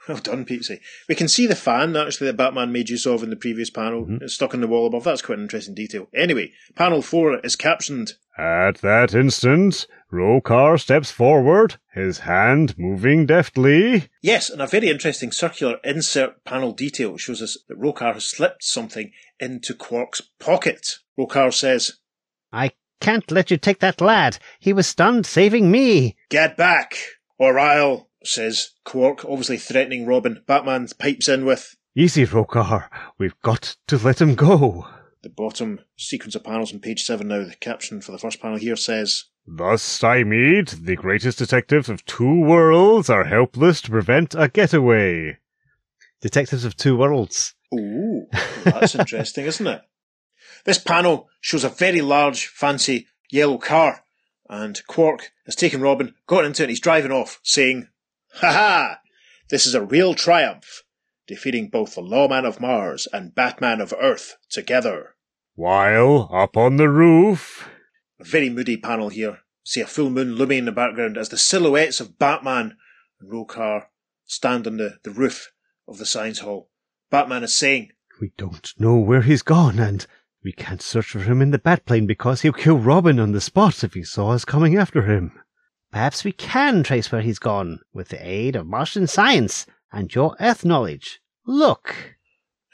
Well 0.09 0.19
done, 0.19 0.45
Petesy. 0.45 0.81
We 1.09 1.15
can 1.15 1.29
see 1.29 1.47
the 1.47 1.55
fan, 1.55 1.97
actually, 1.97 2.27
that 2.27 2.37
Batman 2.37 2.73
made 2.73 2.91
use 2.91 3.07
of 3.07 3.23
in 3.23 3.31
the 3.31 3.37
previous 3.37 3.71
panel. 3.71 4.07
It's 4.21 4.35
stuck 4.35 4.53
on 4.53 4.61
the 4.61 4.67
wall 4.69 4.87
above. 4.87 5.05
That's 5.05 5.23
quite 5.23 5.39
an 5.39 5.45
interesting 5.45 5.75
detail. 5.75 6.09
Anyway, 6.15 6.53
panel 6.75 7.01
four 7.01 7.39
is 7.41 7.57
captioned, 7.57 8.13
At 8.37 8.79
that 8.83 9.15
instant, 9.15 9.87
Roh 10.11 10.41
Kar 10.43 10.77
steps 10.77 11.11
forward, 11.11 11.77
his 11.95 12.19
hand 12.19 12.77
moving 12.79 13.25
deftly. 13.25 14.11
Yes, 14.21 14.51
and 14.51 14.61
a 14.61 14.67
very 14.67 14.91
interesting 14.91 15.33
circular 15.33 15.79
insert 15.83 16.45
panel 16.45 16.73
detail 16.73 17.17
shows 17.17 17.41
us 17.41 17.57
that 17.69 17.77
Roh 17.77 17.93
Kar 17.95 18.13
has 18.15 18.25
slipped 18.27 18.63
something 18.63 19.11
into 19.41 19.73
Quark's 19.75 20.21
pocket. 20.39 20.99
Roh 21.17 21.27
Kar 21.27 21.51
says, 21.51 21.93
I 22.53 22.73
can't 23.01 23.31
let 23.31 23.51
you 23.51 23.57
take 23.57 23.81
that 23.81 24.01
lad. 24.01 24.39
He 24.59 24.73
was 24.73 24.87
stunned 24.87 25.25
saving 25.27 25.71
me. 25.71 26.17
Get 26.29 26.57
back, 26.57 26.97
or 27.39 27.59
I'll, 27.59 28.09
says 28.27 28.71
Quark, 28.85 29.25
obviously 29.25 29.59
threatening 29.59 30.07
Robin. 30.07 30.43
Batman 30.47 30.89
pipes 30.99 31.29
in 31.29 31.45
with 31.45 31.77
Easy, 31.97 32.25
Roh 32.25 32.45
Kar. 32.45 32.91
We've 33.19 33.39
got 33.43 33.77
to 33.87 33.97
let 33.99 34.21
him 34.21 34.35
go. 34.35 34.87
the 35.23 35.29
bottom 35.31 35.81
sequence 35.97 36.35
of 36.35 36.45
panels 36.45 36.73
on 36.73 36.81
page 36.81 37.03
seven 37.05 37.29
now. 37.29 37.45
The 37.45 37.55
caption 37.55 38.01
for 38.01 38.13
the 38.13 38.19
first 38.19 38.41
panel 38.41 38.59
here 38.59 38.77
says, 38.77 39.25
Thus 39.47 39.83
stymied, 39.83 40.69
the 40.69 40.97
greatest 40.97 41.39
detectives 41.39 41.89
of 41.89 42.05
two 42.07 42.41
worlds 42.41 43.11
are 43.11 43.25
helpless 43.25 43.81
to 43.83 43.91
prevent 43.91 44.35
a 44.35 44.49
getaway. 44.49 45.39
Detectives 46.21 46.65
of 46.65 46.77
Two 46.77 46.97
Worlds. 46.97 47.55
Ooh, 47.75 48.27
that's 48.65 48.95
interesting, 48.95 49.45
isn't 49.45 49.67
it? 49.67 49.83
This 50.65 50.79
panel 50.79 51.29
shows 51.43 51.65
a 51.65 51.69
very 51.69 52.01
large, 52.01 52.47
fancy 52.47 53.07
yellow 53.31 53.59
car, 53.59 54.05
and 54.49 54.81
Quark 54.87 55.33
has 55.45 55.55
taken 55.55 55.83
Robin, 55.83 56.15
got 56.27 56.47
into 56.47 56.63
it, 56.63 56.65
and 56.65 56.71
he's 56.71 56.81
driving 56.81 57.13
off, 57.13 57.41
saying, 57.43 57.89
Ha 58.37 58.53
ha! 58.53 59.01
This 59.49 59.65
is 59.67 59.75
a 59.75 59.85
real 59.85 60.15
triumph, 60.15 60.83
defeating 61.27 61.69
both 61.69 61.95
the 61.95 62.01
Lawman 62.01 62.45
of 62.45 62.61
Mars 62.61 63.07
and 63.13 63.35
Batman 63.35 63.81
of 63.81 63.95
Earth 63.99 64.37
together. 64.51 65.15
While 65.55 66.29
up 66.33 66.57
on 66.57 66.77
the 66.77 66.89
roof, 66.89 67.69
A 68.19 68.25
very 68.25 68.51
moody 68.51 68.77
panel 68.77 69.09
here. 69.09 69.41
See 69.63 69.81
a 69.81 69.87
full 69.87 70.11
moon 70.11 70.35
looming 70.35 70.59
in 70.59 70.65
the 70.65 70.73
background 70.73 71.17
as 71.17 71.29
the 71.29 71.39
silhouettes 71.39 72.01
of 72.01 72.19
Batman 72.19 72.77
and 73.21 73.33
Roh 73.33 73.45
Kar 73.45 73.91
stand 74.25 74.67
on 74.67 74.79
the, 74.79 74.99
the 75.05 75.11
roof 75.11 75.53
of 75.87 75.99
the 75.99 76.07
science 76.07 76.41
hall. 76.41 76.71
Batman 77.11 77.45
is 77.45 77.55
saying, 77.55 77.91
We 78.21 78.33
don't 78.37 78.73
know 78.79 78.97
where 78.97 79.23
he's 79.23 79.43
gone, 79.43 79.79
and 79.79 80.07
we 80.43 80.53
can't 80.53 80.83
search 80.83 81.07
for 81.07 81.21
him 81.21 81.41
in 81.41 81.53
the 81.53 81.59
Batplane 81.59 82.07
because 82.07 82.43
he'll 82.43 82.53
kill 82.53 82.79
Robin 82.79 83.21
on 83.21 83.33
the 83.33 83.41
spot 83.41 83.85
if 83.85 83.95
he 83.95 84.03
saw 84.03 84.31
us 84.31 84.45
coming 84.45 84.77
after 84.77 85.03
him. 85.03 85.39
Perhaps 85.95 86.25
we 86.25 86.33
can 86.33 86.83
trace 86.83 87.13
where 87.13 87.21
he's 87.21 87.39
gone 87.39 87.79
with 87.93 88.09
the 88.09 88.19
aid 88.21 88.57
of 88.57 88.67
Martian 88.67 89.07
science 89.07 89.65
and 89.93 90.13
your 90.13 90.35
Earth 90.41 90.65
knowledge. 90.65 91.21
Look. 91.47 92.17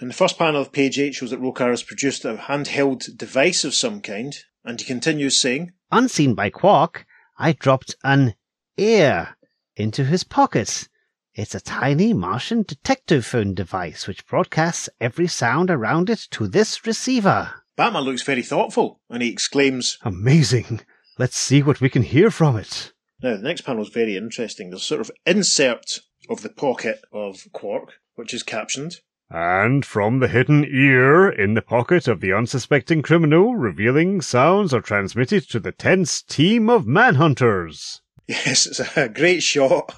In 0.01 0.09
the 0.09 0.15
first 0.15 0.39
panel 0.39 0.63
of 0.63 0.73
page 0.73 0.99
8 0.99 1.15
shows 1.15 1.31
that 1.31 1.39
Roh 1.39 1.53
Kar 1.53 1.69
has 1.69 1.83
produced 1.83 2.25
a 2.25 2.37
handheld 2.37 3.19
device 3.19 3.63
of 3.63 3.75
some 3.75 4.01
kind, 4.01 4.35
and 4.65 4.81
he 4.81 4.87
continues 4.87 5.39
saying, 5.39 5.73
Unseen 5.93 6.35
by 6.35 6.49
Quork, 6.49 7.05
I 7.39 7.53
dropped 7.53 7.95
an 8.03 8.37
ear 8.79 9.37
into 9.77 10.05
his 10.05 10.25
pocket. 10.25 10.89
It's 11.35 11.55
a 11.55 11.61
tiny 11.61 12.15
Martian 12.15 12.63
detective 12.63 13.27
phone 13.27 13.53
device 13.53 14.07
which 14.07 14.27
broadcasts 14.27 14.89
every 14.99 15.27
sound 15.27 15.69
around 15.69 16.09
it 16.09 16.27
to 16.31 16.49
this 16.49 16.87
receiver. 16.87 17.53
Batman 17.77 18.05
looks 18.05 18.23
very 18.23 18.43
thoughtful, 18.43 19.03
and 19.11 19.23
he 19.23 19.29
exclaims, 19.29 19.99
Amazing. 20.01 20.81
Let's 21.19 21.37
see 21.37 21.63
what 21.63 21.83
we 21.83 21.91
can 21.91 22.03
hear 22.03 22.31
from 22.31 22.57
it. 22.57 22.95
Now, 23.23 23.37
the 23.37 23.43
next 23.43 23.63
panel 23.63 23.83
is 23.83 23.91
very 23.91 24.17
interesting. 24.17 24.71
There's 24.71 24.83
a 24.83 24.85
sort 24.85 25.01
of 25.03 25.11
insert 25.27 26.01
of 26.29 26.43
the 26.43 26.49
pocket 26.49 27.01
of 27.13 27.47
Quork, 27.53 27.91
which 28.15 28.33
is 28.33 28.43
captioned. 28.43 28.97
and 29.33 29.85
from 29.85 30.19
the 30.19 30.29
hidden 30.29 30.65
ear 30.65 31.29
in 31.29 31.55
the 31.55 31.63
pocket 31.63 32.09
of 32.09 32.21
the 32.21 32.33
unsuspecting 32.33 33.01
criminal, 33.03 33.55
revealing 33.55 34.21
sounds 34.21 34.75
are 34.75 34.81
transmitted 34.81 35.49
to 35.49 35.61
the 35.61 35.71
tense 35.71 36.21
team 36.23 36.69
of 36.69 36.85
manhunters. 36.85 38.01
Yes, 38.27 38.67
it's 38.67 38.97
a 38.97 39.09
great 39.09 39.43
shot 39.43 39.95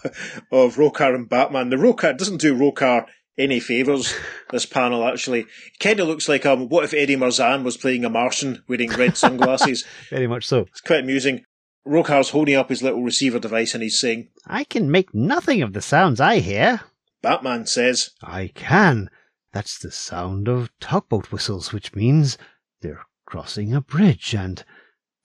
of 0.50 0.76
Roh 0.78 0.90
Kar 0.90 1.14
and 1.14 1.28
Batman. 1.28 1.70
The 1.70 1.78
Roh 1.78 1.94
Kar 1.94 2.12
doesn't 2.14 2.40
do 2.40 2.54
Roh 2.54 2.72
Kar 2.72 3.06
any 3.38 3.61
favours, 3.61 4.14
this 4.50 4.66
panel 4.66 5.06
actually. 5.06 5.40
It 5.40 5.78
kind 5.80 6.00
of 6.00 6.08
looks 6.08 6.28
like, 6.28 6.44
um, 6.44 6.68
what 6.68 6.85
if 6.85 6.92
Eddie 6.92 7.16
Marsan 7.16 7.62
was 7.62 7.76
playing 7.76 8.04
a 8.04 8.11
Martian 8.11 8.62
wearing 8.68 8.90
red 8.90 9.16
sunglasses? 9.16 9.85
Very 10.11 10.26
much 10.26 10.46
so. 10.46 10.61
it's 10.61 10.80
quite 10.80 11.00
amusing. 11.00 11.44
Roh 11.85 12.05
Kar's 12.05 12.31
holding 12.31 12.55
up 12.55 12.68
his 12.68 12.83
little 12.83 13.03
receiver 13.03 13.38
device 13.38 13.75
and 13.75 13.83
he's 13.83 13.99
saying, 13.99 14.29
I 14.47 14.64
can 14.64 14.90
make 14.90 15.12
nothing 15.12 15.62
of 15.62 15.73
the 15.73 15.83
sounds 15.83 16.21
I 16.21 16.38
hear. 16.38 16.83
Batman 17.23 17.66
says, 17.66 18.11
I 18.23 18.53
can. 18.55 19.11
That's 19.53 19.79
the 19.79 19.90
sound 19.90 20.49
of 20.49 20.71
tugboat 20.81 21.33
whistles, 21.33 21.73
which 21.73 21.95
means 21.95 22.38
they're 22.81 23.05
crossing 23.27 23.75
a 23.75 23.81
bridge, 23.81 24.35
and 24.35 24.64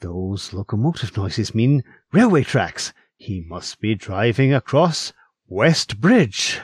those 0.02 0.54
locomotive 0.54 1.16
noises 1.16 1.56
mean 1.56 1.84
railway 2.12 2.44
tracks. 2.44 2.94
He 3.16 3.42
must 3.42 3.80
be 3.80 3.96
driving 3.96 4.54
across 4.54 5.14
West 5.48 6.00
Bridge. 6.02 6.60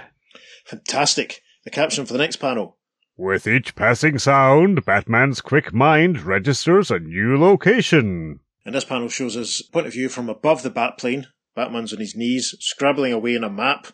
Fantastic. 0.65 1.41
The 1.63 1.71
caption 1.71 2.05
for 2.05 2.13
the 2.13 2.19
next 2.19 2.35
panel. 2.37 2.77
With 3.15 3.47
each 3.47 3.75
passing 3.75 4.19
sound, 4.19 4.85
Batman's 4.85 5.39
quick 5.39 5.73
mind 5.73 6.23
registers 6.23 6.91
a 6.91 6.99
new 6.99 7.37
location. 7.37 8.39
And 8.65 8.73
this 8.73 8.85
panel 8.85 9.09
shows 9.09 9.33
his 9.33 9.61
point 9.61 9.87
of 9.87 9.93
view 9.93 10.09
from 10.09 10.29
above 10.29 10.63
the 10.63 10.69
Batplane. 10.69 11.27
Batman's 11.55 11.93
on 11.93 11.99
his 11.99 12.15
knees, 12.15 12.55
scrabbling 12.59 13.13
away 13.13 13.35
on 13.35 13.43
a 13.43 13.49
map. 13.49 13.87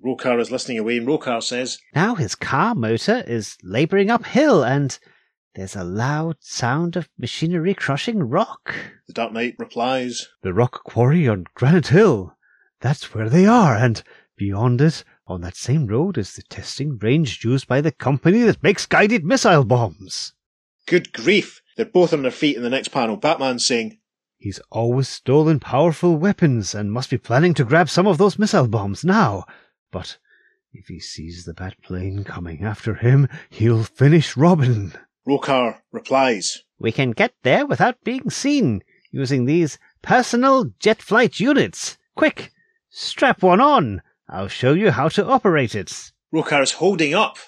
Roh 0.00 0.16
Kar 0.16 0.38
is 0.38 0.50
listening 0.50 0.78
away, 0.78 0.98
and 0.98 1.06
Roh 1.06 1.18
Kar 1.18 1.40
says, 1.40 1.78
Now 1.94 2.14
his 2.14 2.34
car 2.34 2.74
motor 2.74 3.24
is 3.26 3.56
labouring 3.62 4.10
uphill, 4.10 4.62
and 4.64 4.98
there's 5.54 5.74
a 5.74 5.84
loud 5.84 6.36
sound 6.40 6.96
of 6.96 7.08
machinery 7.18 7.74
crushing 7.74 8.22
rock. 8.22 8.74
The 9.06 9.12
Dark 9.12 9.32
Knight 9.32 9.56
replies, 9.58 10.28
The 10.42 10.54
rock 10.54 10.84
quarry 10.84 11.26
on 11.26 11.46
Granite 11.54 11.88
Hill. 11.88 12.36
That's 12.80 13.12
where 13.14 13.28
they 13.28 13.46
are, 13.46 13.76
and 13.76 14.02
beyond 14.36 14.80
it, 14.80 15.02
on 15.26 15.40
that 15.40 15.56
same 15.56 15.86
road, 15.86 16.16
is 16.16 16.34
the 16.34 16.42
testing 16.42 16.96
range 16.98 17.44
used 17.44 17.66
by 17.66 17.80
the 17.80 17.90
company 17.90 18.42
that 18.42 18.62
makes 18.62 18.86
guided 18.86 19.24
missile 19.24 19.64
bombs. 19.64 20.32
Good 20.86 21.12
grief! 21.12 21.60
They're 21.76 21.86
both 21.86 22.12
on 22.12 22.22
their 22.22 22.30
feet 22.30 22.56
in 22.56 22.62
the 22.62 22.70
next 22.70 22.88
panel. 22.88 23.16
Batman's 23.16 23.66
saying, 23.66 23.98
He's 24.38 24.60
always 24.70 25.08
stolen 25.08 25.58
powerful 25.58 26.16
weapons 26.16 26.72
and 26.72 26.92
must 26.92 27.10
be 27.10 27.18
planning 27.18 27.54
to 27.54 27.64
grab 27.64 27.90
some 27.90 28.06
of 28.06 28.18
those 28.18 28.38
missile 28.38 28.68
bombs 28.68 29.04
now. 29.04 29.44
But 29.90 30.18
if 30.72 30.86
he 30.86 31.00
sees 31.00 31.44
the 31.44 31.54
bat 31.54 31.74
plane 31.82 32.22
coming 32.22 32.62
after 32.62 32.94
him, 32.94 33.28
he'll 33.50 33.82
finish 33.82 34.36
Robin. 34.36 34.92
Roh 35.26 35.40
Kar 35.40 35.82
replies, 35.90 36.62
We 36.78 36.92
can 36.92 37.10
get 37.10 37.34
there 37.42 37.66
without 37.66 38.04
being 38.04 38.30
seen 38.30 38.84
using 39.10 39.44
these 39.44 39.76
personal 40.02 40.72
jet 40.78 41.02
flight 41.02 41.40
units. 41.40 41.98
Quick, 42.14 42.52
strap 42.90 43.42
one 43.42 43.60
on. 43.60 44.02
I'll 44.28 44.48
show 44.48 44.72
you 44.72 44.92
how 44.92 45.08
to 45.08 45.26
operate 45.26 45.74
it. 45.74 46.12
Roh 46.30 46.44
Kar 46.44 46.62
is 46.62 46.72
holding 46.72 47.12
up. 47.12 47.38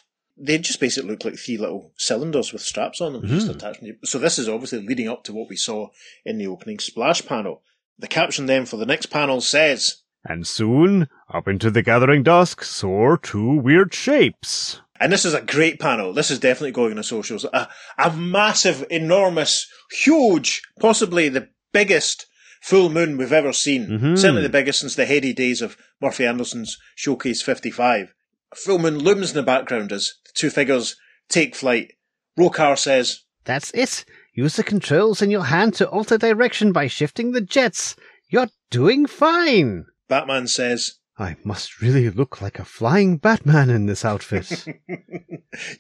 They 0.43 0.59
just 0.59 0.81
basically 0.81 1.11
look 1.11 1.25
like 1.25 1.37
three 1.39 1.59
little 1.59 1.93
cylinders 1.99 2.53
with 2.53 2.63
straps 2.63 3.01
on 3.01 3.13
them, 3.13 3.27
just 3.29 3.47
Mhm. 3.47 3.55
attached. 3.57 3.81
So 4.05 4.19
this 4.19 4.39
is 4.39 4.49
obviously 4.49 4.81
leading 4.87 5.09
up 5.09 5.23
to 5.25 5.33
what 5.33 5.49
we 5.51 5.57
saw 5.57 5.89
in 6.25 6.39
the 6.39 6.47
opening 6.47 6.79
splash 6.79 7.25
panel. 7.27 7.63
The 7.99 8.09
caption 8.09 8.47
then 8.47 8.65
for 8.65 8.77
the 8.79 8.87
next 8.87 9.07
panel 9.07 9.41
says, 9.43 9.97
And 10.25 10.47
soon, 10.47 11.09
up 11.33 11.47
into 11.49 11.71
the 11.71 11.83
gathering 11.83 12.23
dusk, 12.23 12.63
soar 12.65 13.19
two 13.19 13.57
weird 13.57 13.93
shapes. 13.95 14.81
and 15.03 15.11
this 15.13 15.25
is 15.25 15.33
a 15.35 15.41
great 15.41 15.79
panel. 15.81 16.13
This 16.13 16.31
is 16.31 16.39
definitely 16.39 16.73
going 16.73 16.91
on 16.93 16.97
the 16.97 17.03
socials. 17.05 17.45
A, 17.45 17.69
a 17.99 18.15
massive, 18.15 18.85
enormous, 18.91 19.67
huge, 19.93 20.63
possibly 20.79 21.29
the 21.31 21.49
biggest 21.73 22.27
full 22.63 22.91
moon 22.91 23.17
we've 23.17 23.33
ever 23.33 23.53
seen. 23.53 23.87
Mhm. 23.89 24.19
Certainly 24.19 24.43
the 24.43 24.49
biggest 24.51 24.81
since 24.81 24.95
the 24.95 25.07
heady 25.07 25.33
days 25.33 25.63
of 25.63 25.77
Murphy 26.03 26.27
Anderson's 26.27 26.77
Showcase 26.95 27.41
55. 27.43 28.13
A 28.53 28.57
full 28.57 28.79
moon 28.79 28.99
looms 28.99 29.31
in 29.31 29.37
the 29.37 29.43
background 29.43 29.91
as 29.93 30.13
the 30.33 30.39
two 30.39 30.51
figures 30.51 30.97
take 31.29 31.55
flight. 31.55 31.93
Roh 32.37 32.51
Kar 32.51 32.77
says, 32.77 33.25
That's 33.45 33.71
it. 33.73 34.05
Use 34.35 34.57
the 34.57 34.63
controls 34.63 35.21
in 35.23 35.31
your 35.31 35.45
hand 35.45 35.75
to 35.75 35.89
alter 35.89 36.17
direction 36.19 36.73
by 36.73 36.87
shifting 36.87 37.33
the 37.33 37.41
jets. 37.41 37.97
You're 38.29 38.49
doing 38.71 39.07
fine. 39.07 39.87
Batman 40.09 40.47
says, 40.47 40.95
I 41.19 41.37
must 41.45 41.83
really 41.83 42.09
look 42.09 42.41
like 42.41 42.59
a 42.59 42.65
flying 42.65 43.19
Batman 43.19 43.69
in 43.71 43.87
this 43.87 44.05
outfit. 44.05 44.65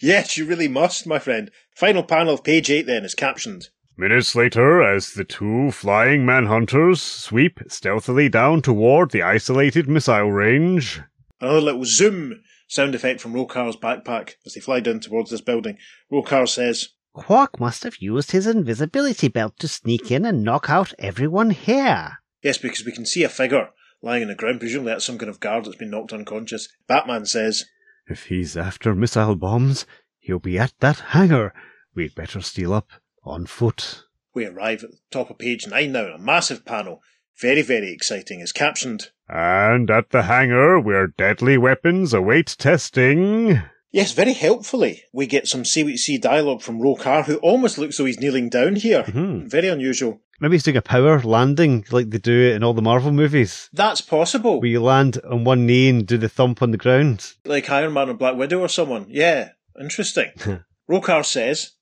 Yes, 0.00 0.36
you 0.36 0.46
really 0.46 0.66
must, 0.68 1.06
my 1.06 1.20
friend. 1.20 1.50
Final 1.76 2.02
panel 2.02 2.34
of 2.34 2.42
page 2.44 2.70
8 2.70 2.86
then 2.86 3.04
is 3.04 3.14
captioned. 3.14 3.68
Minutes 3.96 4.34
later, 4.34 4.82
as 4.82 5.12
the 5.12 5.24
two 5.24 5.70
flying 5.70 6.26
manhunters 6.26 6.98
sweep 6.98 7.60
stealthily 7.68 8.28
down 8.28 8.62
toward 8.62 9.10
the 9.12 9.22
isolated 9.22 9.88
missile 9.88 10.30
range, 10.30 11.00
Another 11.40 11.60
little 11.60 11.84
zoom 11.84 12.42
sound 12.70 12.94
effect 12.94 13.20
from 13.20 13.34
Roh 13.34 13.46
Kar's 13.46 13.76
backpack 13.76 14.36
as 14.46 14.54
they 14.54 14.60
fly 14.60 14.80
down 14.80 15.00
towards 15.00 15.30
this 15.30 15.40
building. 15.40 15.76
Roh 16.10 16.22
Kar 16.22 16.46
says, 16.46 16.90
Quork 17.14 17.58
must 17.58 17.82
have 17.82 17.96
used 17.98 18.30
his 18.30 18.46
invisibility 18.46 19.26
belt 19.28 19.58
to 19.58 19.68
sneak 19.68 20.10
in 20.10 20.24
and 20.24 20.44
knock 20.44 20.70
out 20.70 20.94
everyone 20.98 21.50
here. 21.50 22.18
Yes, 22.42 22.56
because 22.56 22.84
we 22.84 22.92
can 22.92 23.04
see 23.04 23.24
a 23.24 23.28
figure 23.28 23.70
lying 24.00 24.22
on 24.22 24.28
the 24.28 24.34
ground. 24.36 24.60
Presumably 24.60 24.92
that's 24.92 25.04
some 25.04 25.18
kind 25.18 25.28
of 25.28 25.40
guard 25.40 25.64
that's 25.64 25.76
been 25.76 25.90
knocked 25.90 26.12
unconscious. 26.12 26.68
Batman 26.86 27.26
says, 27.26 27.66
if 28.06 28.26
he's 28.26 28.56
after 28.56 28.94
missile 28.94 29.34
bombs, 29.34 29.84
he'll 30.20 30.38
be 30.38 30.58
at 30.58 30.72
that 30.78 31.00
hangar. 31.00 31.52
We'd 31.94 32.14
better 32.14 32.40
steal 32.40 32.72
up 32.72 32.90
on 33.24 33.46
foot. 33.46 34.04
We 34.32 34.46
arrive 34.46 34.84
at 34.84 34.92
the 34.92 34.98
top 35.10 35.30
of 35.30 35.38
page 35.38 35.66
9 35.66 35.90
now, 35.90 36.14
a 36.14 36.18
massive 36.18 36.64
panel. 36.64 37.02
Very, 37.38 37.62
very 37.62 37.90
exciting. 37.92 38.40
Is 38.40 38.52
captioned, 38.52 39.10
and 39.28 39.90
at 39.90 40.10
the 40.10 40.22
hangar 40.22 40.78
where 40.80 41.06
deadly 41.08 41.56
weapons 41.58 42.12
await 42.14 42.56
testing. 42.58 43.62
Yes, 43.92 44.12
very 44.12 44.34
helpfully, 44.34 45.02
we 45.12 45.26
get 45.26 45.48
some 45.48 45.64
CWC 45.64 46.20
dialogue 46.20 46.62
from 46.62 46.80
Roh 46.80 46.94
Kar, 46.94 47.24
who 47.24 47.36
almost 47.38 47.76
looks 47.76 47.96
though 47.96 48.04
he's 48.04 48.20
kneeling 48.20 48.48
down 48.48 48.76
here. 48.76 49.02
Mhm. 49.02 49.48
Very 49.50 49.68
unusual. 49.68 50.20
Maybe 50.40 50.54
he's 50.54 50.62
doing 50.62 50.76
a 50.76 50.82
power 50.82 51.20
landing 51.20 51.84
like 51.90 52.08
they 52.10 52.18
do 52.18 52.32
it 52.50 52.54
in 52.54 52.62
all 52.64 52.72
the 52.72 52.80
Marvel 52.82 53.10
movies. 53.12 53.68
That's 53.72 54.00
possible. 54.00 54.60
Where 54.60 54.70
you 54.70 54.80
land 54.82 55.18
on 55.28 55.44
one 55.44 55.66
knee 55.66 55.88
and 55.90 56.06
do 56.06 56.16
the 56.18 56.28
thump 56.28 56.62
on 56.62 56.70
the 56.70 56.78
ground. 56.78 57.34
like 57.44 57.68
Iron 57.68 57.92
Man 57.92 58.08
or 58.10 58.14
Black 58.14 58.36
Widow 58.36 58.60
or 58.60 58.68
someone. 58.68 59.06
Yeah, 59.08 59.50
interesting. 59.78 60.30
Roh 60.88 61.00
Kar 61.00 61.24
says, 61.24 61.72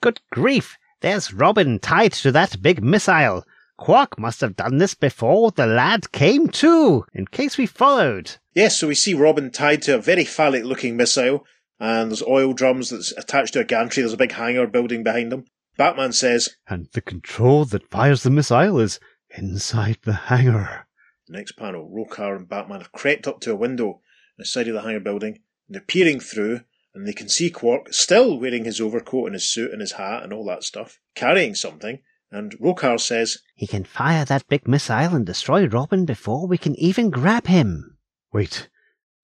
Good 0.00 0.20
grief, 0.32 0.76
there's 1.00 1.32
Robin 1.34 1.78
tied 1.80 2.12
to 2.14 2.32
that 2.32 2.62
big 2.62 2.82
missile. 2.82 3.44
Quork 3.78 4.18
must 4.18 4.40
have 4.40 4.56
done 4.56 4.78
this 4.78 4.94
before 4.94 5.52
the 5.52 5.66
lad 5.66 6.10
came 6.12 6.48
to, 6.48 7.04
in 7.14 7.26
case 7.26 7.56
we 7.56 7.66
followed. 7.66 8.32
Yes, 8.54 8.78
so 8.78 8.88
we 8.88 8.94
see 8.94 9.14
Robin 9.14 9.50
tied 9.50 9.82
to 9.82 9.94
a 9.94 10.00
very 10.00 10.24
phallic 10.24 10.64
looking 10.64 10.96
missile, 10.96 11.46
and 11.78 12.10
there's 12.10 12.22
oil 12.22 12.52
drums 12.52 12.90
that's 12.90 13.12
attached 13.12 13.52
to 13.52 13.60
a 13.60 13.64
gantry. 13.64 14.02
There's 14.02 14.12
a 14.12 14.18
big 14.18 14.32
hangar 14.32 14.66
building 14.66 15.04
behind 15.04 15.30
them. 15.30 15.44
Batman 15.76 16.12
says, 16.12 16.56
And 16.66 16.88
the 16.92 17.00
control 17.00 17.64
that 17.66 17.88
fires 17.88 18.24
the 18.24 18.30
missile 18.30 18.80
is 18.80 18.98
inside 19.36 19.98
the 20.02 20.14
hangar. 20.14 20.88
Next 21.28 21.52
panel, 21.52 21.88
Roh 21.88 22.06
Kar 22.06 22.34
and 22.34 22.48
Batman 22.48 22.80
have 22.80 22.90
crept 22.90 23.28
up 23.28 23.38
to 23.40 23.52
a 23.52 23.56
window 23.56 23.88
on 23.88 24.00
the 24.38 24.44
side 24.44 24.66
of 24.66 24.74
the 24.74 24.82
hangar 24.82 24.98
building, 24.98 25.34
and 25.68 25.74
they're 25.74 25.82
peering 25.82 26.18
through, 26.18 26.62
and 26.94 27.06
they 27.06 27.12
can 27.12 27.28
see 27.28 27.48
Quork 27.48 27.94
still 27.94 28.40
wearing 28.40 28.64
his 28.64 28.80
overcoat 28.80 29.26
and 29.26 29.34
his 29.34 29.48
suit 29.48 29.70
and 29.70 29.80
his 29.80 29.92
hat 29.92 30.24
and 30.24 30.32
all 30.32 30.44
that 30.46 30.64
stuff, 30.64 30.98
carrying 31.14 31.54
something, 31.54 32.00
and 32.30 32.54
Roh 32.60 32.74
Kar 32.74 32.98
says, 32.98 33.38
He 33.54 33.66
can 33.66 33.84
fire 33.84 34.24
that 34.24 34.48
big 34.48 34.68
missile 34.68 35.14
and 35.14 35.24
destroy 35.24 35.66
Robin 35.66 36.04
before 36.04 36.46
we 36.46 36.58
can 36.58 36.74
even 36.76 37.10
grab 37.10 37.46
him. 37.46 37.98
Wait, 38.32 38.68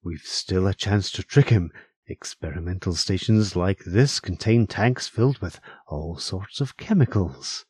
we've 0.02 0.22
still 0.24 0.66
a 0.66 0.74
chance 0.74 1.11
to 1.12 1.22
trick 1.22 1.50
him. 1.50 1.70
Experimental 2.07 2.94
stations 2.94 3.57
like 3.57 3.80
this 3.86 4.20
contain 4.20 4.66
tanks 4.66 5.09
filled 5.09 5.38
with 5.38 5.61
all 5.86 6.18
sorts 6.18 6.61
of 6.61 6.76
chemicals. 6.76 7.64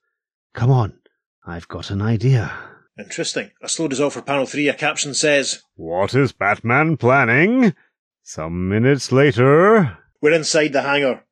Come 0.53 0.71
on, 0.71 0.99
I've 1.47 1.69
got 1.69 1.91
an 1.91 2.03
idea. 2.03 2.53
Interesting. 2.99 3.51
A 3.61 3.69
slow 3.69 3.89
dissolve 3.89 4.13
for 4.13 4.23
panel 4.23 4.47
three, 4.47 4.69
a 4.69 4.75
caption 4.75 5.15
says, 5.15 5.63
What 5.75 6.15
is 6.15 6.33
Batman 6.33 6.97
planning? 6.97 7.75
Some 8.23 8.69
minutes 8.69 9.13
later. 9.13 9.99
We're 10.21 10.33
inside 10.33 10.73
the 10.73 10.83
hangar. 10.83 11.25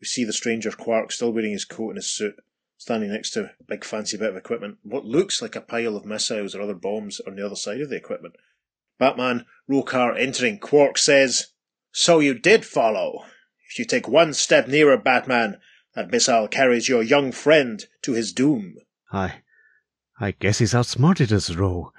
We 0.00 0.06
see 0.06 0.24
the 0.24 0.32
stranger 0.32 0.70
Quork 0.70 1.12
still 1.12 1.32
wearing 1.32 1.52
his 1.52 1.66
coat 1.66 1.90
and 1.90 1.96
his 1.98 2.10
suit, 2.10 2.34
standing 2.80 3.12
next 3.12 3.32
to 3.32 3.44
a 3.44 3.64
big 3.68 3.84
fancy 3.84 4.16
bit 4.16 4.30
of 4.30 4.36
equipment. 4.36 4.78
What 4.82 5.04
looks 5.04 5.42
like 5.42 5.54
a 5.54 5.60
pile 5.60 5.96
of 5.96 6.06
missiles 6.06 6.54
or 6.54 6.62
other 6.62 6.74
bombs 6.74 7.20
on 7.20 7.36
the 7.36 7.44
other 7.44 7.54
side 7.54 7.82
of 7.82 7.90
the 7.90 7.96
equipment. 7.96 8.36
Batman, 8.98 9.44
Roh 9.68 9.82
Kar 9.82 10.16
entering. 10.16 10.58
Quork 10.58 10.96
says, 10.96 11.48
So 11.92 12.20
you 12.20 12.32
did 12.32 12.64
follow. 12.64 13.24
If 13.68 13.78
you 13.78 13.84
take 13.84 14.08
one 14.08 14.32
step 14.32 14.66
nearer, 14.66 14.96
Batman, 14.96 15.58
that 15.94 16.10
missile 16.10 16.48
carries 16.48 16.88
your 16.88 17.02
young 17.02 17.32
friend 17.32 17.84
to 18.00 18.14
his 18.14 18.32
doom. 18.32 18.76
I. 19.12 19.42
I 20.18 20.30
guess 20.32 20.58
he's 20.58 20.74
outsmarted 20.74 21.34
us, 21.34 21.54
Ro. 21.54 21.92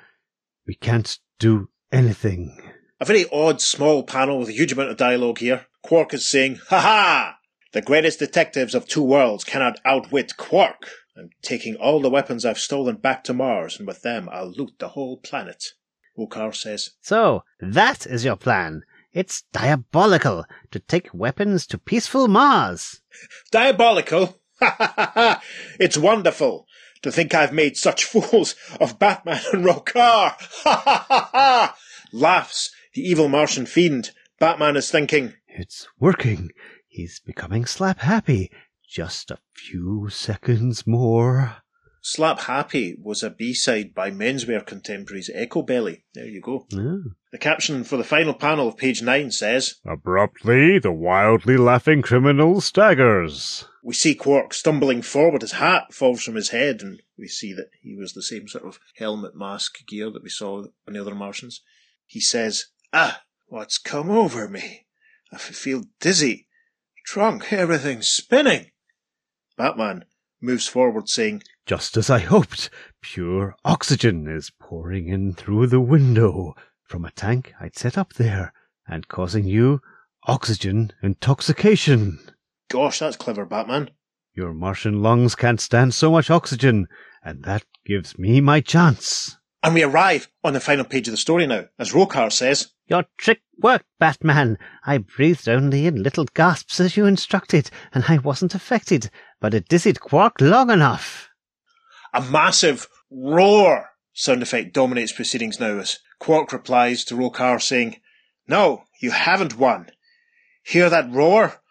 We 0.66 0.74
can't 0.74 1.20
do 1.38 1.70
anything. 1.92 2.60
A 3.00 3.06
very 3.06 3.28
odd 3.32 3.62
small 3.62 4.02
panel 4.02 4.40
with 4.40 4.50
a 4.50 4.54
huge 4.54 4.72
amount 4.72 4.90
of 4.90 4.98
dialogue 4.98 5.38
here. 5.38 5.68
Quork 5.86 6.12
is 6.16 6.28
saying, 6.28 6.60
Ha 6.70 6.80
ha! 6.80 7.38
The 7.74 7.82
greatest 7.82 8.20
detectives 8.20 8.76
of 8.76 8.88
two 8.88 9.04
worlds 9.04 9.44
cannot 9.44 9.80
outwit 9.86 10.34
Quork. 10.38 10.90
I'm 11.18 11.30
taking 11.42 11.76
all 11.76 12.02
the 12.02 12.10
weapons 12.10 12.46
I've 12.46 12.58
stolen 12.58 12.98
back 12.98 13.24
to 13.26 13.34
Mars, 13.34 13.78
and 13.78 13.88
with 13.88 14.02
them 14.02 14.28
I'll 14.32 14.52
loot 14.52 14.74
the 14.80 14.90
whole 14.90 15.18
planet. 15.18 15.66
Roh 16.18 16.28
Kar 16.28 16.52
says, 16.52 16.92
So, 17.02 17.44
that 17.60 18.06
is 18.06 18.26
your 18.26 18.36
plan. 18.36 18.84
It's 19.14 19.44
diabolical 19.54 20.46
to 20.72 20.80
take 20.80 21.14
weapons 21.14 21.66
to 21.68 21.78
peaceful 21.78 22.28
Mars. 22.28 23.02
Diabolical? 23.52 24.40
Ha 24.60 24.76
ha 24.78 24.94
ha 24.96 25.12
ha! 25.14 25.44
It's 25.80 25.98
wonderful 25.98 26.68
to 27.02 27.12
think 27.12 27.34
I've 27.34 27.54
made 27.54 27.78
such 27.78 28.04
fools 28.06 28.56
of 28.80 29.00
Batman 29.00 29.42
and 29.54 29.66
Roh 29.66 29.80
Kar! 29.80 30.36
Ha 30.40 30.84
ha 30.86 31.06
ha 31.08 31.30
ha! 31.32 31.76
Laughs 32.12 32.72
the 32.94 33.02
evil 33.02 33.30
Martian 33.30 33.66
fiend. 33.66 34.12
Batman 34.40 34.76
is 34.76 34.92
thinking, 34.92 35.34
It's 35.48 35.88
working. 36.00 36.50
He's 36.92 37.22
becoming 37.22 37.66
slap 37.66 38.00
happy. 38.00 38.52
Just 38.86 39.32
a 39.32 39.40
few 39.54 40.10
seconds 40.10 40.86
more. 40.86 41.64
Slap 42.02 42.42
Happy 42.42 42.98
was 43.02 43.24
a 43.24 43.30
B-side 43.30 43.94
by 43.94 44.12
menswear 44.12 44.66
contemporaries 44.66 45.30
Echobelly. 45.34 46.02
There 46.14 46.26
you 46.26 46.42
go. 46.42 46.68
The 47.32 47.38
caption 47.38 47.86
for 47.86 47.96
the 47.96 48.04
final 48.04 48.34
panel 48.34 48.68
of 48.68 48.76
page 48.76 49.02
9 49.02 49.32
says, 49.32 49.76
Abruptly, 49.86 50.80
the 50.80 50.92
wildly 50.92 51.56
laughing 51.56 52.02
criminal 52.02 52.60
staggers. 52.60 53.66
We 53.82 53.94
see 53.94 54.14
Quork 54.14 54.52
stumbling 54.54 55.02
forward, 55.02 55.44
his 55.44 55.54
hat 55.54 55.94
falls 55.94 56.22
from 56.24 56.36
his 56.36 56.50
head, 56.50 56.82
and 56.82 57.02
we 57.18 57.30
see 57.30 57.54
that 57.54 57.70
he 57.82 57.96
was 57.96 58.12
the 58.12 58.22
same 58.22 58.50
sort 58.50 58.66
of 58.66 58.80
helmet 58.98 59.34
mask 59.34 59.86
gear 59.88 60.12
that 60.12 60.24
we 60.24 60.30
saw 60.30 60.66
on 60.86 60.94
the 60.94 61.00
other 61.00 61.16
Martians. 61.16 61.62
He 62.06 62.20
says, 62.20 62.66
Ah, 62.92 63.22
what's 63.46 63.78
come 63.78 64.12
over 64.12 64.50
me? 64.50 64.88
I 65.32 65.38
feel 65.38 65.84
dizzy. 66.02 66.48
Drunk, 67.04 67.52
everything's 67.52 68.08
spinning. 68.08 68.72
Batman 69.58 70.06
moves 70.42 70.68
forward 70.68 71.10
saying, 71.10 71.44
Just 71.66 71.98
as 71.98 72.10
I 72.10 72.20
hoped, 72.20 72.70
pure 73.02 73.56
oxygen 73.66 74.28
is 74.28 74.52
pouring 74.60 75.08
in 75.08 75.34
through 75.34 75.68
the 75.68 75.82
window 75.82 76.56
from 76.84 77.06
a 77.06 77.12
tank 77.12 77.54
I'd 77.60 77.78
set 77.78 77.98
up 77.98 78.14
there 78.14 78.54
and 78.88 79.08
causing 79.08 79.46
you 79.46 79.82
oxygen 80.24 80.94
intoxication. 81.02 82.20
Gosh, 82.70 83.00
that's 83.00 83.18
clever, 83.18 83.46
Batman. 83.46 83.92
Your 84.34 84.54
Martian 84.54 85.02
lungs 85.02 85.36
can't 85.36 85.60
stand 85.60 85.94
so 85.94 86.12
much 86.12 86.30
oxygen, 86.30 86.88
and 87.24 87.44
that 87.44 87.66
gives 87.86 88.18
me 88.18 88.40
my 88.40 88.62
chance. 88.62 89.38
And 89.64 89.76
we 89.76 89.84
arrive 89.84 90.28
on 90.44 90.54
the 90.54 90.60
final 90.60 90.86
page 90.86 91.08
of 91.08 91.12
the 91.12 91.18
story 91.18 91.46
now, 91.46 91.66
as 91.78 91.94
Roh 91.94 92.08
Kar 92.08 92.32
says, 92.32 92.72
Your 92.88 93.06
trick 93.18 93.42
worked, 93.60 93.86
Batman. 94.00 94.58
I 94.86 94.98
breathed 94.98 95.48
only 95.48 95.86
in 95.86 96.02
little 96.02 96.26
gasps 96.26 96.80
as 96.80 96.98
you 96.98 97.06
instructed, 97.06 97.70
and 97.94 98.06
I 98.08 98.18
wasn't 98.18 98.56
affected, 98.56 99.12
but 99.40 99.54
it 99.54 99.68
dizzied 99.68 100.00
Quork 100.00 100.42
long 100.42 100.72
enough. 100.72 101.30
A 102.12 102.22
massive 102.22 102.88
roar 103.12 103.92
sound 104.14 104.42
effect 104.42 104.74
dominates 104.74 105.12
proceedings 105.12 105.60
now 105.60 105.78
as 105.78 106.00
Quork 106.20 106.52
replies 106.52 107.04
to 107.06 107.16
Roh 107.16 107.30
Kar 107.30 107.60
saying, 107.60 107.98
No, 108.48 108.86
you 109.00 109.12
haven't 109.12 109.58
won. 109.58 109.92
Hear 110.64 110.90
that 110.90 111.12
roar? 111.12 111.62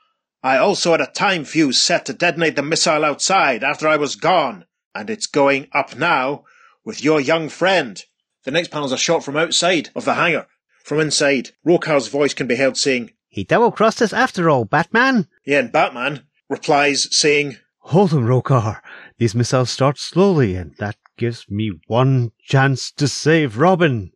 I 0.45 0.59
also 0.59 0.93
had 0.93 1.01
a 1.01 1.07
time 1.07 1.45
fuse 1.45 1.83
set 1.83 2.07
to 2.07 2.13
detonate 2.13 2.55
the 2.55 2.63
missile 2.63 3.05
outside 3.05 3.65
after 3.65 3.89
I 3.89 3.97
was 3.97 4.15
gone, 4.15 4.65
and 4.95 5.11
it's 5.11 5.27
going 5.27 5.69
up 5.73 5.97
now 5.97 6.45
with 6.85 7.03
your 7.03 7.21
young 7.21 7.49
friend. 7.49 8.03
The 8.45 8.51
next 8.51 8.69
panel's 8.69 8.93
a 8.93 8.97
shot 8.97 9.25
from 9.25 9.37
outside 9.37 9.91
of 9.95 10.05
the 10.05 10.15
hangar. 10.15 10.47
From 10.83 11.01
inside, 11.01 11.51
Roh 11.65 11.79
Kar's 11.79 12.09
voice 12.09 12.35
can 12.35 12.47
be 12.47 12.57
heard 12.57 12.77
saying, 12.77 13.11
He 13.29 13.45
double 13.45 13.71
crossed 13.71 14.03
us 14.03 14.13
after 14.13 14.49
all, 14.49 14.65
Batman. 14.65 15.29
Yeah, 15.45 15.59
and 15.59 15.73
Batman 15.73 16.25
replies 16.49 17.15
saying, 17.15 17.59
Hold 17.85 18.13
him, 18.13 18.27
Roh 18.27 18.43
Kar. 18.43 18.83
These 19.19 19.35
missiles 19.35 19.71
start 19.71 19.99
slowly, 19.99 20.55
and 20.55 20.75
that 20.79 20.97
gives 21.17 21.51
me 21.51 21.73
one 21.87 22.33
chance 22.43 22.91
to 22.93 23.09
save 23.09 23.59
Robin. 23.59 24.13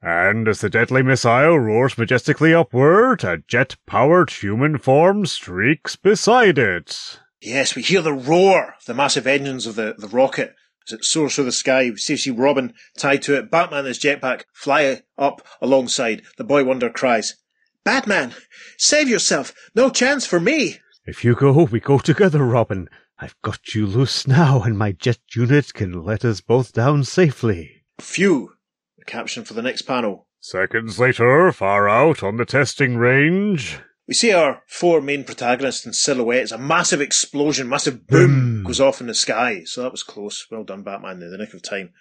And 0.00 0.48
as 0.48 0.60
the 0.60 0.68
deadly 0.68 1.02
missile 1.02 1.58
roars 1.58 1.96
majestically 1.96 2.52
upward, 2.52 3.22
a 3.22 3.38
jet 3.38 3.76
powered 3.86 4.30
human 4.30 4.78
form 4.78 5.26
streaks 5.26 5.94
beside 5.94 6.58
it. 6.58 7.20
Yes, 7.40 7.74
we 7.74 7.82
hear 7.82 8.02
the 8.02 8.12
roar 8.12 8.74
of 8.78 8.84
the 8.86 8.94
massive 8.94 9.26
engines 9.26 9.66
of 9.66 9.76
the, 9.76 9.94
the 9.96 10.08
rocket 10.08 10.54
as 10.86 10.92
it 10.92 11.04
soars 11.04 11.34
through 11.34 11.44
the 11.44 11.52
sky. 11.52 11.90
We 11.90 11.96
see, 11.96 12.16
see 12.16 12.30
Robin 12.30 12.74
tied 12.96 13.22
to 13.22 13.36
it. 13.36 13.50
Batman 13.50 13.80
and 13.80 13.88
his 13.88 13.98
jetpack 13.98 14.44
fly 14.52 15.02
up 15.18 15.46
alongside. 15.60 16.22
The 16.38 16.44
boy 16.44 16.64
wonder 16.64 16.90
cries, 16.90 17.36
Batman, 17.84 18.34
save 18.78 19.08
yourself. 19.08 19.54
No 19.74 19.90
chance 19.90 20.26
for 20.26 20.38
me. 20.40 20.78
If 21.04 21.24
you 21.24 21.34
go, 21.34 21.64
we 21.64 21.80
go 21.80 21.98
together, 21.98 22.44
Robin. 22.44 22.88
I've 23.18 23.40
got 23.42 23.74
you 23.74 23.86
loose 23.86 24.26
now, 24.26 24.62
and 24.62 24.78
my 24.78 24.92
jet 24.92 25.18
unit 25.34 25.74
can 25.74 26.04
let 26.04 26.24
us 26.24 26.40
both 26.40 26.72
down 26.72 27.04
safely. 27.04 27.84
Phew. 28.00 28.52
The 28.98 29.04
caption 29.04 29.44
for 29.44 29.54
the 29.54 29.62
next 29.62 29.82
panel. 29.82 30.26
Seconds 30.40 30.98
later, 30.98 31.50
far 31.52 31.88
out 31.88 32.22
on 32.22 32.36
the 32.36 32.44
testing 32.44 32.96
range. 32.96 33.78
We 34.08 34.14
see 34.14 34.32
our 34.32 34.62
four 34.66 35.00
main 35.00 35.24
protagonists 35.24 35.86
in 35.86 35.92
silhouette. 35.92 36.42
It's 36.42 36.52
a 36.52 36.58
massive 36.58 37.00
explosion, 37.00 37.68
massive 37.68 38.06
boom 38.06 38.28
Boom. 38.28 38.64
goes 38.64 38.80
off 38.80 39.00
in 39.00 39.06
the 39.06 39.14
sky. 39.14 39.62
So 39.64 39.82
that 39.82 39.92
was 39.92 40.02
close. 40.02 40.46
Well 40.50 40.64
done, 40.64 40.82
Batman, 40.82 41.22
in 41.22 41.30
the 41.30 41.38
nick 41.38 41.54
of 41.54 41.62
time. 41.62 41.92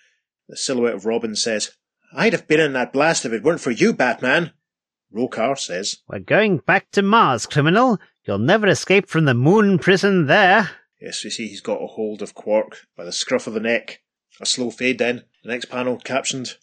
The 0.49 0.57
silhouette 0.57 0.95
of 0.95 1.05
Robin 1.05 1.35
says, 1.35 1.71
I'd 2.13 2.33
have 2.33 2.47
been 2.47 2.59
in 2.59 2.73
that 2.73 2.91
blast 2.91 3.23
if 3.25 3.31
it 3.31 3.43
weren't 3.43 3.61
for 3.61 3.71
you, 3.71 3.93
Batman. 3.93 4.51
Roh 5.11 5.27
Kar 5.27 5.55
says, 5.55 5.97
We're 6.07 6.19
going 6.19 6.57
back 6.57 6.89
to 6.91 7.01
Mars, 7.01 7.45
criminal. 7.45 7.99
You'll 8.25 8.39
never 8.39 8.67
escape 8.67 9.07
from 9.07 9.25
the 9.25 9.33
moon 9.33 9.77
prison 9.77 10.25
there. 10.25 10.71
Yes, 10.99 11.23
we 11.23 11.29
see 11.29 11.47
he's 11.47 11.61
got 11.61 11.81
a 11.83 11.87
hold 11.87 12.21
of 12.21 12.35
Quork 12.35 12.75
by 12.97 13.03
the 13.05 13.11
scruff 13.11 13.47
of 13.47 13.53
the 13.53 13.59
neck. 13.59 14.01
A 14.39 14.45
slow 14.45 14.71
fade 14.71 14.97
then. 14.99 15.23
The 15.43 15.49
next 15.49 15.65
panel 15.65 15.97
captioned, 15.97 16.55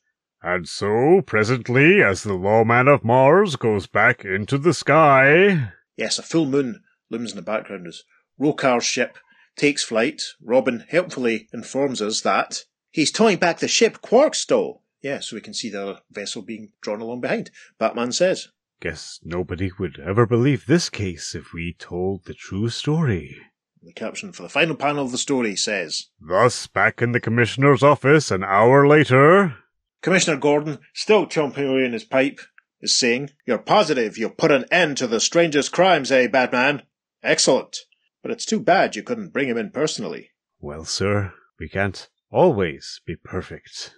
And 0.43 0.69
so, 0.69 1.23
presently, 1.27 2.03
as 2.03 2.23
the 2.23 2.35
lawman 2.35 2.87
of 2.87 3.05
Mars 3.05 3.57
goes 3.57 3.87
back 3.87 4.25
into 4.25 4.57
the 4.57 4.73
sky, 4.73 5.73
Yes, 5.97 6.19
a 6.19 6.23
full 6.23 6.47
moon 6.47 6.83
looms 7.11 7.33
in 7.33 7.37
the 7.37 7.43
background 7.43 7.89
as 7.89 8.05
Roh 8.39 8.53
Kar's 8.53 8.85
ship 8.85 9.19
takes 9.57 9.83
flight. 9.83 10.23
Robin 10.41 10.85
helpfully 10.89 11.49
informs 11.53 12.01
us 12.01 12.21
that 12.21 12.63
he's 12.91 13.11
towing 13.11 13.39
back 13.39 13.59
the 13.59 13.67
ship 13.67 13.99
Quork 14.01 14.37
stole. 14.37 14.85
Yeah, 15.03 15.19
so 15.21 15.35
we 15.35 15.41
can 15.41 15.55
see 15.55 15.71
the 15.71 15.83
other 15.83 16.01
vessel 16.11 16.43
being 16.43 16.73
drawn 16.81 17.01
along 17.01 17.21
behind. 17.21 17.51
Batman 17.79 18.13
says, 18.13 18.49
Guess 18.81 19.21
nobody 19.25 19.73
would 19.79 19.99
ever 19.99 20.25
believe 20.25 20.67
this 20.67 20.89
case 20.89 21.35
if 21.35 21.53
we 21.53 21.75
told 21.77 22.25
the 22.25 22.35
true 22.35 22.69
story. 22.69 23.37
The 23.83 23.93
caption 23.93 24.33
for 24.33 24.43
the 24.43 24.49
final 24.49 24.77
panel 24.77 25.05
of 25.05 25.13
the 25.13 25.19
story 25.19 25.57
says, 25.57 26.07
thus 26.21 26.67
back 26.69 27.03
in 27.03 27.13
the 27.13 27.21
commissioner's 27.21 27.83
office 27.83 28.31
an 28.31 28.45
hour 28.45 28.87
later. 28.87 29.57
Commissioner 30.03 30.37
Gordon, 30.37 30.79
still 30.95 31.27
chomping 31.27 31.69
away 31.69 31.85
in 31.85 31.93
his 31.93 32.05
pipe, 32.05 32.41
is 32.81 32.97
saying, 32.97 33.31
You're 33.47 33.59
positive 33.59 34.17
you'll 34.17 34.31
put 34.31 34.53
an 34.53 34.65
end 34.71 34.97
to 34.99 35.07
the 35.07 35.21
strangest 35.21 35.73
crimes, 35.73 36.13
eh, 36.13 36.29
Batman? 36.29 36.83
Excellent. 37.23 37.77
But 38.23 38.31
it's 38.31 38.45
too 38.45 38.61
bad 38.61 38.97
you 38.97 39.03
couldn't 39.03 39.33
bring 39.33 39.49
him 39.49 39.59
in 39.59 39.71
personally. 39.71 40.31
Well, 40.61 40.85
sir, 40.85 41.33
we 41.59 41.69
can't 41.69 42.09
always 42.31 43.01
be 43.07 43.17
perfect. 43.17 43.95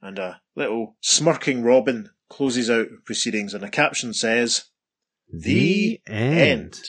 And 0.00 0.18
a 0.18 0.40
little 0.56 0.96
smirking 1.00 1.62
Robin 1.62 2.10
closes 2.28 2.70
out 2.70 2.88
proceedings, 3.04 3.54
and 3.54 3.62
a 3.64 3.70
caption 3.70 4.12
says, 4.12 4.64
The 5.32 6.00
end. 6.06 6.80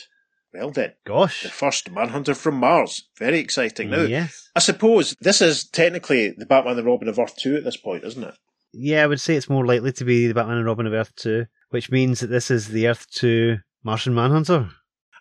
Well 0.54 0.70
then, 0.72 0.93
Gosh. 1.06 1.43
the 1.43 1.49
first 1.49 1.89
Manhunter 1.91 2.36
from 2.36 2.56
Mars. 2.56 3.08
Very 3.18 3.39
exciting. 3.39 3.89
Now, 3.89 4.01
yes. 4.04 4.49
I 4.56 4.60
suppose 4.60 5.16
this 5.20 5.41
is 5.41 5.68
technically 5.68 6.30
the 6.38 6.45
Batman 6.45 6.78
and 6.78 6.86
Robin 6.88 7.08
of 7.08 7.18
Earth 7.18 7.36
2 7.38 7.56
at 7.58 7.64
this 7.64 7.78
point, 7.78 8.04
isn't 8.04 8.24
it? 8.24 8.36
Yeah, 8.72 9.04
I 9.04 9.08
would 9.08 9.20
say 9.22 9.36
it's 9.36 9.49
more 9.49 9.66
likely 9.66 9.91
to 9.93 10.06
be 10.06 10.28
the 10.28 10.34
Batman 10.34 10.58
and 10.58 10.66
Robin 10.66 10.86
of 10.88 10.93
Earth 10.93 11.16
2, 11.16 11.45
which 11.70 11.89
means 11.91 12.20
that 12.20 12.28
this 12.28 12.51
is 12.51 12.68
the 12.70 12.88
Earth 12.88 13.08
2 13.12 13.58
Martian 13.84 14.14
Manhunter. 14.14 14.70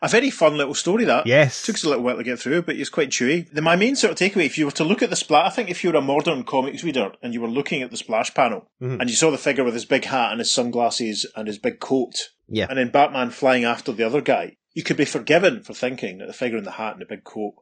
A 0.05 0.09
very 0.09 0.31
fun 0.31 0.57
little 0.57 0.75
story 0.75 1.05
that. 1.05 1.27
Yes. 1.29 1.63
Took 1.65 1.77
us 1.77 1.85
a 1.85 1.89
little 1.89 2.03
while 2.03 2.17
to 2.17 2.25
get 2.25 2.39
through, 2.41 2.63
but 2.63 2.75
it's 2.77 2.91
quite 2.91 3.11
chewy. 3.11 3.49
The, 3.53 3.63
my 3.63 3.77
main 3.77 3.95
sort 3.95 4.11
of 4.11 4.19
takeaway, 4.19 4.47
if 4.47 4.59
you 4.59 4.65
were 4.65 4.73
to 4.73 4.85
look 4.85 5.01
at 5.01 5.11
the 5.11 5.17
splash, 5.17 5.47
I 5.47 5.55
think 5.55 5.71
if 5.71 5.85
you 5.85 5.93
were 5.93 5.99
a 5.99 6.03
modern 6.03 6.43
comics 6.43 6.83
reader 6.83 7.13
and 7.23 7.33
you 7.33 7.41
were 7.41 7.49
looking 7.49 7.83
at 7.83 7.91
the 7.93 7.97
splash 7.97 8.35
panel 8.35 8.69
Mhm. 8.83 9.01
and 9.01 9.09
you 9.09 9.15
saw 9.15 9.31
the 9.31 9.39
figure 9.39 9.63
with 9.65 9.75
his 9.75 9.85
big 9.85 10.05
hat 10.07 10.33
and 10.33 10.41
his 10.41 10.51
sunglasses 10.51 11.25
and 11.37 11.47
his 11.47 11.59
big 11.59 11.79
coat, 11.79 12.15
Yeah. 12.49 12.67
and 12.69 12.79
then 12.79 12.89
Batman 12.91 13.31
flying 13.31 13.63
after 13.65 13.93
the 13.93 14.03
other 14.05 14.21
guy, 14.21 14.57
you 14.75 14.83
could 14.83 14.97
be 14.97 15.05
forgiven 15.05 15.63
for 15.63 15.75
thinking 15.75 16.19
that 16.19 16.27
the 16.27 16.33
figure 16.33 16.59
in 16.59 16.65
the 16.65 16.73
hat 16.73 16.93
and 16.95 17.01
the 17.03 17.07
big 17.07 17.25
coat, 17.25 17.55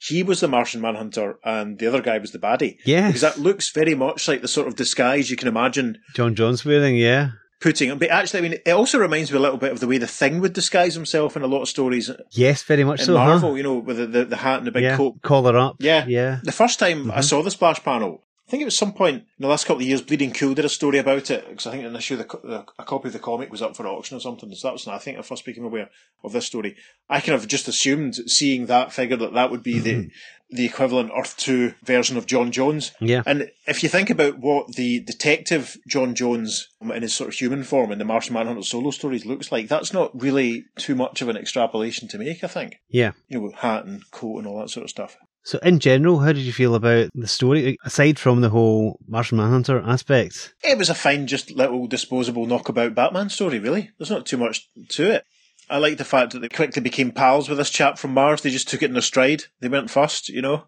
he 0.00 0.22
was 0.22 0.40
the 0.40 0.48
Martian 0.48 0.80
Manhunter 0.80 1.38
and 1.44 1.78
the 1.78 1.86
other 1.86 2.00
guy 2.02 2.18
was 2.18 2.32
the 2.32 2.38
baddie. 2.38 2.78
Yeah. 2.84 3.06
Because 3.08 3.20
that 3.22 3.38
looks 3.38 3.70
very 3.70 3.94
much 3.94 4.26
like 4.28 4.42
the 4.42 4.48
sort 4.48 4.66
of 4.68 4.76
disguise 4.76 5.30
you 5.30 5.36
can 5.36 5.48
imagine 5.48 5.98
J'onn 6.14 6.34
J'onzz 6.34 6.64
wearing, 6.64 6.96
yeah. 6.96 7.30
putting 7.60 7.90
on. 7.90 7.98
But 7.98 8.10
actually, 8.10 8.38
I 8.38 8.42
mean, 8.42 8.58
it 8.66 8.70
also 8.72 8.98
reminds 8.98 9.30
me 9.30 9.38
a 9.38 9.40
little 9.40 9.58
bit 9.58 9.70
of 9.70 9.78
the 9.80 9.86
way 9.86 9.98
the 9.98 10.06
Thing 10.08 10.40
would 10.40 10.52
disguise 10.52 10.94
himself 10.94 11.36
in 11.36 11.42
a 11.42 11.46
lot 11.46 11.62
of 11.62 11.68
stories 11.68 12.10
Yes, 12.32 12.64
very 12.64 12.82
much 12.82 13.02
so, 13.02 13.14
Marvel, 13.14 13.50
huh? 13.50 13.54
you 13.54 13.62
know, 13.62 13.78
with 13.78 13.96
the, 13.98 14.06
the, 14.06 14.24
the 14.24 14.36
hat 14.36 14.58
and 14.58 14.66
the 14.66 14.72
big 14.72 14.82
yeah. 14.82 14.96
coat. 14.96 15.22
Collar 15.22 15.56
up. 15.56 15.76
Yeah. 15.78 16.04
Yeah. 16.08 16.40
The 16.42 16.50
first 16.52 16.78
time 16.80 17.10
I 17.12 17.18
Mhm. 17.18 17.24
saw 17.24 17.42
the 17.42 17.50
splash 17.52 17.82
panel, 17.84 18.24
I 18.24 18.31
think 18.52 18.60
it 18.60 18.66
was 18.66 18.76
some 18.76 18.92
point 18.92 19.16
in 19.16 19.24
the 19.38 19.48
last 19.48 19.64
couple 19.64 19.80
of 19.80 19.88
years, 19.88 20.02
Bleeding 20.02 20.30
Cool 20.30 20.52
did 20.52 20.66
a 20.66 20.68
story 20.68 20.98
about 20.98 21.30
it, 21.30 21.48
because 21.48 21.66
I 21.66 21.70
think 21.70 21.86
an 21.86 21.96
issue, 21.96 22.16
the, 22.16 22.24
the, 22.44 22.66
a 22.78 22.84
copy 22.84 23.08
of 23.08 23.14
the 23.14 23.18
comic 23.18 23.50
was 23.50 23.62
up 23.62 23.74
for 23.74 23.86
auction 23.86 24.18
or 24.18 24.20
something. 24.20 24.54
So 24.54 24.68
that 24.68 24.74
was, 24.74 24.86
I 24.86 24.98
think, 24.98 25.18
I 25.18 25.22
first 25.22 25.46
became 25.46 25.64
aware 25.64 25.88
of 26.22 26.32
this 26.32 26.44
story. 26.44 26.76
I 27.08 27.20
kind 27.20 27.32
of 27.32 27.48
just 27.48 27.66
assumed, 27.66 28.14
seeing 28.26 28.66
that 28.66 28.92
figure, 28.92 29.16
that 29.16 29.32
that 29.32 29.50
would 29.50 29.62
be 29.62 29.78
the, 29.78 29.94
mm-hmm. 29.94 30.08
the 30.50 30.66
equivalent 30.66 31.12
Earth 31.16 31.34
2 31.38 31.72
version 31.82 32.18
of 32.18 32.26
J'onn 32.26 32.50
J'onzz. 32.50 32.92
Yeah. 33.00 33.22
And 33.24 33.50
if 33.66 33.82
you 33.82 33.88
think 33.88 34.10
about 34.10 34.38
what 34.38 34.74
the 34.74 35.00
detective 35.00 35.78
John 35.88 36.14
Jones 36.14 36.68
um, 36.82 36.92
in 36.92 37.00
his 37.00 37.14
sort 37.14 37.28
of 37.28 37.34
human 37.34 37.64
form 37.64 37.90
in 37.90 37.98
the 37.98 38.04
Martian 38.04 38.34
Manhunter 38.34 38.60
solo 38.60 38.90
stories 38.90 39.24
looks 39.24 39.50
like, 39.50 39.68
that's 39.68 39.94
not 39.94 40.10
really 40.20 40.66
too 40.76 40.94
much 40.94 41.22
of 41.22 41.30
an 41.30 41.38
extrapolation 41.38 42.06
to 42.08 42.18
make, 42.18 42.44
I 42.44 42.48
think. 42.48 42.80
Yeah. 42.90 43.12
You 43.28 43.40
know, 43.40 43.52
hat 43.56 43.86
and 43.86 44.02
coat 44.10 44.40
and 44.40 44.46
all 44.46 44.60
that 44.60 44.68
sort 44.68 44.84
of 44.84 44.90
stuff. 44.90 45.16
So, 45.44 45.58
in 45.58 45.78
general, 45.80 46.20
how 46.20 46.32
did 46.32 46.42
you 46.42 46.52
feel 46.52 46.74
about 46.74 47.10
the 47.14 47.26
story, 47.26 47.76
aside 47.84 48.18
from 48.18 48.40
the 48.40 48.50
whole 48.50 48.98
Martian 49.08 49.38
Manhunter 49.38 49.80
aspect? 49.80 50.54
It 50.62 50.78
was 50.78 50.88
a 50.88 50.94
fine, 50.94 51.26
just 51.26 51.50
little 51.50 51.86
disposable 51.88 52.46
knockabout 52.46 52.94
Batman 52.94 53.28
story, 53.28 53.58
really. 53.58 53.90
There's 53.98 54.10
not 54.10 54.24
too 54.26 54.36
much 54.36 54.68
to 54.90 55.10
it. 55.10 55.24
I 55.68 55.78
like 55.78 55.96
the 55.98 56.04
fact 56.04 56.32
that 56.32 56.40
they 56.40 56.48
quickly 56.48 56.82
became 56.82 57.10
pals 57.12 57.48
with 57.48 57.58
this 57.58 57.70
chap 57.70 57.98
from 57.98 58.14
Mars. 58.14 58.42
They 58.42 58.50
just 58.50 58.68
took 58.68 58.82
it 58.82 58.86
in 58.86 58.92
their 58.92 59.02
stride. 59.02 59.44
They 59.60 59.68
weren't 59.68 59.90
fussed, 59.90 60.28
you 60.28 60.42
know. 60.42 60.64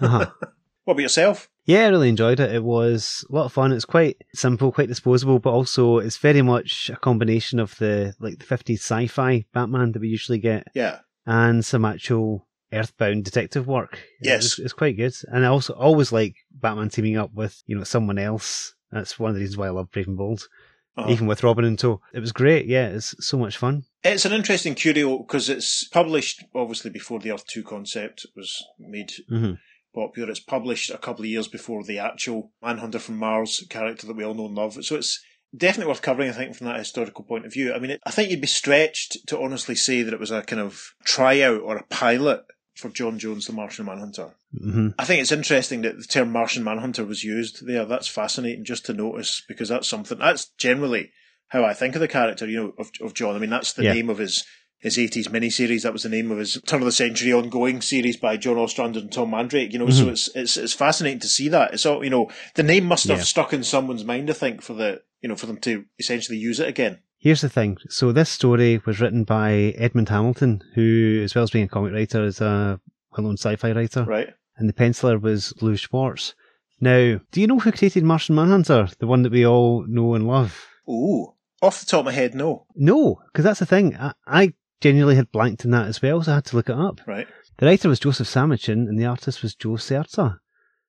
Uh-huh. 0.00 0.26
What 0.84 0.92
about 0.92 1.02
yourself? 1.02 1.48
Yeah, 1.64 1.86
I 1.86 1.88
really 1.88 2.10
enjoyed 2.10 2.40
it. 2.40 2.54
It 2.54 2.62
was 2.62 3.24
a 3.30 3.34
lot 3.34 3.46
of 3.46 3.54
fun. 3.54 3.72
It's 3.72 3.86
quite 3.86 4.18
simple, 4.34 4.70
quite 4.70 4.88
disposable, 4.88 5.38
but 5.38 5.50
also 5.54 5.96
it's 5.96 6.18
very 6.18 6.42
much 6.42 6.90
a 6.92 6.96
combination 6.96 7.58
of 7.58 7.74
the 7.78 8.14
like 8.20 8.38
the 8.38 8.44
50s 8.44 8.80
sci-fi 8.80 9.46
Batman 9.54 9.92
that 9.92 10.00
we 10.00 10.08
usually 10.08 10.38
get 10.38 10.66
Yeah. 10.74 10.98
and 11.24 11.64
some 11.64 11.86
actual 11.86 12.43
earthbound 12.74 13.24
detective 13.24 13.66
work. 13.66 13.98
Yes. 14.20 14.44
It's, 14.44 14.58
it's 14.58 14.72
quite 14.72 14.96
good. 14.96 15.14
And 15.28 15.44
I 15.44 15.48
also 15.48 15.72
always 15.74 16.12
like 16.12 16.34
Batman 16.50 16.88
teaming 16.90 17.16
up 17.16 17.32
with, 17.34 17.62
you 17.66 17.76
know, 17.76 17.84
someone 17.84 18.18
else. 18.18 18.74
That's 18.92 19.18
one 19.18 19.30
of 19.30 19.34
the 19.34 19.40
reasons 19.40 19.56
why 19.56 19.66
I 19.66 19.70
love 19.70 19.90
Brave 19.90 20.08
and 20.08 20.16
Bold. 20.16 20.48
Uh-huh. 20.96 21.10
Even 21.10 21.26
with 21.26 21.42
Robin 21.42 21.64
and 21.64 21.76
tow. 21.76 22.00
It 22.12 22.20
was 22.20 22.30
great. 22.30 22.66
Yeah, 22.66 22.86
it's 22.86 23.16
so 23.26 23.36
much 23.36 23.56
fun. 23.56 23.82
It's 24.04 24.24
an 24.24 24.32
interesting 24.32 24.76
curio 24.76 25.18
because 25.18 25.48
it's 25.48 25.88
published 25.88 26.44
obviously 26.54 26.90
before 26.92 27.18
the 27.18 27.32
Earth 27.32 27.46
2 27.48 27.64
concept 27.64 28.26
was 28.36 28.64
made 28.78 29.10
Mhm. 29.28 29.58
popular. 29.92 30.30
It's 30.30 30.38
published 30.38 30.90
a 30.90 30.98
couple 30.98 31.24
of 31.24 31.30
years 31.30 31.48
before 31.48 31.82
the 31.82 31.98
actual 31.98 32.52
Manhunter 32.62 33.00
from 33.00 33.16
Mars 33.16 33.66
character 33.68 34.06
that 34.06 34.14
we 34.14 34.22
all 34.24 34.34
know 34.34 34.46
and 34.46 34.54
love. 34.54 34.84
So 34.84 34.94
it's 34.94 35.20
definitely 35.56 35.88
worth 35.90 36.02
covering, 36.02 36.30
I 36.30 36.32
think, 36.32 36.54
from 36.54 36.68
that 36.68 36.78
historical 36.78 37.24
point 37.24 37.44
of 37.44 37.52
view. 37.52 37.74
I 37.74 37.80
mean, 37.80 37.90
it, 37.90 38.00
I 38.06 38.12
think 38.12 38.30
you'd 38.30 38.40
be 38.40 38.46
stretched 38.46 39.26
to 39.26 39.40
honestly 39.40 39.74
say 39.74 40.02
that 40.02 40.14
it 40.14 40.20
was 40.20 40.30
a 40.30 40.42
kind 40.42 40.62
of 40.62 40.94
tryout 41.04 41.60
or 41.62 41.76
a 41.76 41.86
pilot 41.86 42.44
for 42.74 42.90
J'onn 42.90 43.18
J'onzz, 43.18 43.46
the 43.46 43.52
Martian 43.52 43.86
Manhunter. 43.86 44.34
hmm 44.58 44.88
I 44.98 45.04
think 45.04 45.20
it's 45.22 45.32
interesting 45.32 45.82
that 45.82 45.96
the 45.96 46.04
term 46.04 46.30
Martian 46.32 46.64
Manhunter 46.64 47.04
was 47.04 47.24
used 47.24 47.66
there. 47.66 47.84
That's 47.84 48.08
fascinating 48.08 48.64
just 48.64 48.86
to 48.86 48.92
notice 48.92 49.42
because 49.48 49.68
that's 49.68 49.88
something 49.88 50.18
that's 50.18 50.46
generally 50.58 51.10
how 51.48 51.64
I 51.64 51.74
think 51.74 51.94
of 51.94 52.00
the 52.00 52.08
character, 52.08 52.48
you 52.48 52.56
know, 52.56 52.72
of, 52.78 52.90
of 53.00 53.14
J'onn. 53.14 53.34
I 53.36 53.38
mean, 53.38 53.50
that's 53.50 53.72
the 53.74 53.84
Yeah. 53.84 53.92
name 53.94 54.10
of 54.10 54.18
his 54.18 54.44
his 54.80 54.98
80s 54.98 55.28
miniseries. 55.30 55.82
That 55.82 55.94
was 55.94 56.02
the 56.02 56.10
name 56.10 56.30
of 56.30 56.36
his 56.36 56.60
turn 56.66 56.80
of 56.80 56.84
the 56.84 56.92
century 56.92 57.32
ongoing 57.32 57.80
series 57.80 58.18
by 58.18 58.36
John 58.36 58.58
Ostrander 58.58 58.98
and 59.00 59.10
Tom 59.10 59.30
Mandrake, 59.30 59.72
you 59.72 59.78
know, 59.78 59.88
so 59.88 60.08
it's, 60.10 60.28
it's, 60.34 60.58
it's 60.58 60.74
fascinating 60.74 61.20
to 61.20 61.28
see 61.28 61.48
that. 61.48 61.72
It's 61.72 61.86
all, 61.86 62.04
you 62.04 62.10
know, 62.10 62.30
the 62.54 62.62
name 62.62 62.84
must 62.84 63.08
have 63.08 63.16
Yeah. 63.18 63.24
stuck 63.24 63.54
in 63.54 63.64
someone's 63.64 64.04
mind, 64.04 64.28
I 64.28 64.34
think, 64.34 64.60
for 64.60 64.74
the, 64.74 65.00
you 65.22 65.28
know, 65.30 65.36
for 65.36 65.46
them 65.46 65.56
to 65.60 65.86
essentially 65.98 66.36
use 66.36 66.60
it 66.60 66.68
again. 66.68 66.98
Here's 67.24 67.40
the 67.40 67.48
thing. 67.48 67.78
So 67.88 68.12
this 68.12 68.28
story 68.28 68.82
was 68.84 69.00
written 69.00 69.24
by 69.24 69.72
Edmund 69.78 70.10
Hamilton, 70.10 70.62
who, 70.74 71.22
as 71.24 71.34
well 71.34 71.44
as 71.44 71.50
being 71.50 71.64
a 71.64 71.68
comic 71.68 71.94
writer, 71.94 72.22
is 72.22 72.42
a 72.42 72.78
well-known 73.16 73.38
sci-fi 73.38 73.72
writer. 73.72 74.04
Right. 74.04 74.28
and 74.58 74.68
the 74.68 74.74
penciler 74.74 75.18
was 75.18 75.54
Lew 75.62 75.74
Schwartz. 75.78 76.34
Now, 76.82 77.18
do 77.32 77.40
you 77.40 77.46
know 77.46 77.60
who 77.60 77.72
created 77.72 78.04
Martian 78.04 78.34
Manhunter, 78.34 78.88
the 78.98 79.06
one 79.06 79.22
that 79.22 79.32
we 79.32 79.46
all 79.46 79.86
know 79.88 80.14
and 80.14 80.26
love? 80.26 80.66
Ooh. 80.86 81.32
Off 81.62 81.80
the 81.80 81.86
top 81.86 82.00
of 82.00 82.04
my 82.04 82.12
head, 82.12 82.34
no. 82.34 82.66
No, 82.76 83.22
because 83.32 83.44
that's 83.44 83.60
the 83.60 83.64
thing. 83.64 83.96
I, 83.96 84.12
I 84.26 84.52
genuinely 84.82 85.16
had 85.16 85.32
blanked 85.32 85.64
in 85.64 85.70
that 85.70 85.86
as 85.86 86.02
well, 86.02 86.22
so 86.22 86.32
I 86.32 86.34
had 86.34 86.44
to 86.44 86.56
look 86.56 86.68
it 86.68 86.76
up. 86.76 87.00
Right. 87.06 87.26
The 87.56 87.64
writer 87.64 87.88
was 87.88 88.00
Joseph 88.00 88.28
Samachson, 88.28 88.86
and 88.86 88.98
the 88.98 89.06
artist 89.06 89.42
was 89.42 89.54
Joe 89.54 89.76
Certa. 89.76 90.40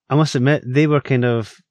I 0.09 0.15
must 0.15 0.35
admit, 0.35 0.63
they 0.65 0.85
were 0.85 0.99
kind 0.99 1.23
of 1.23 1.61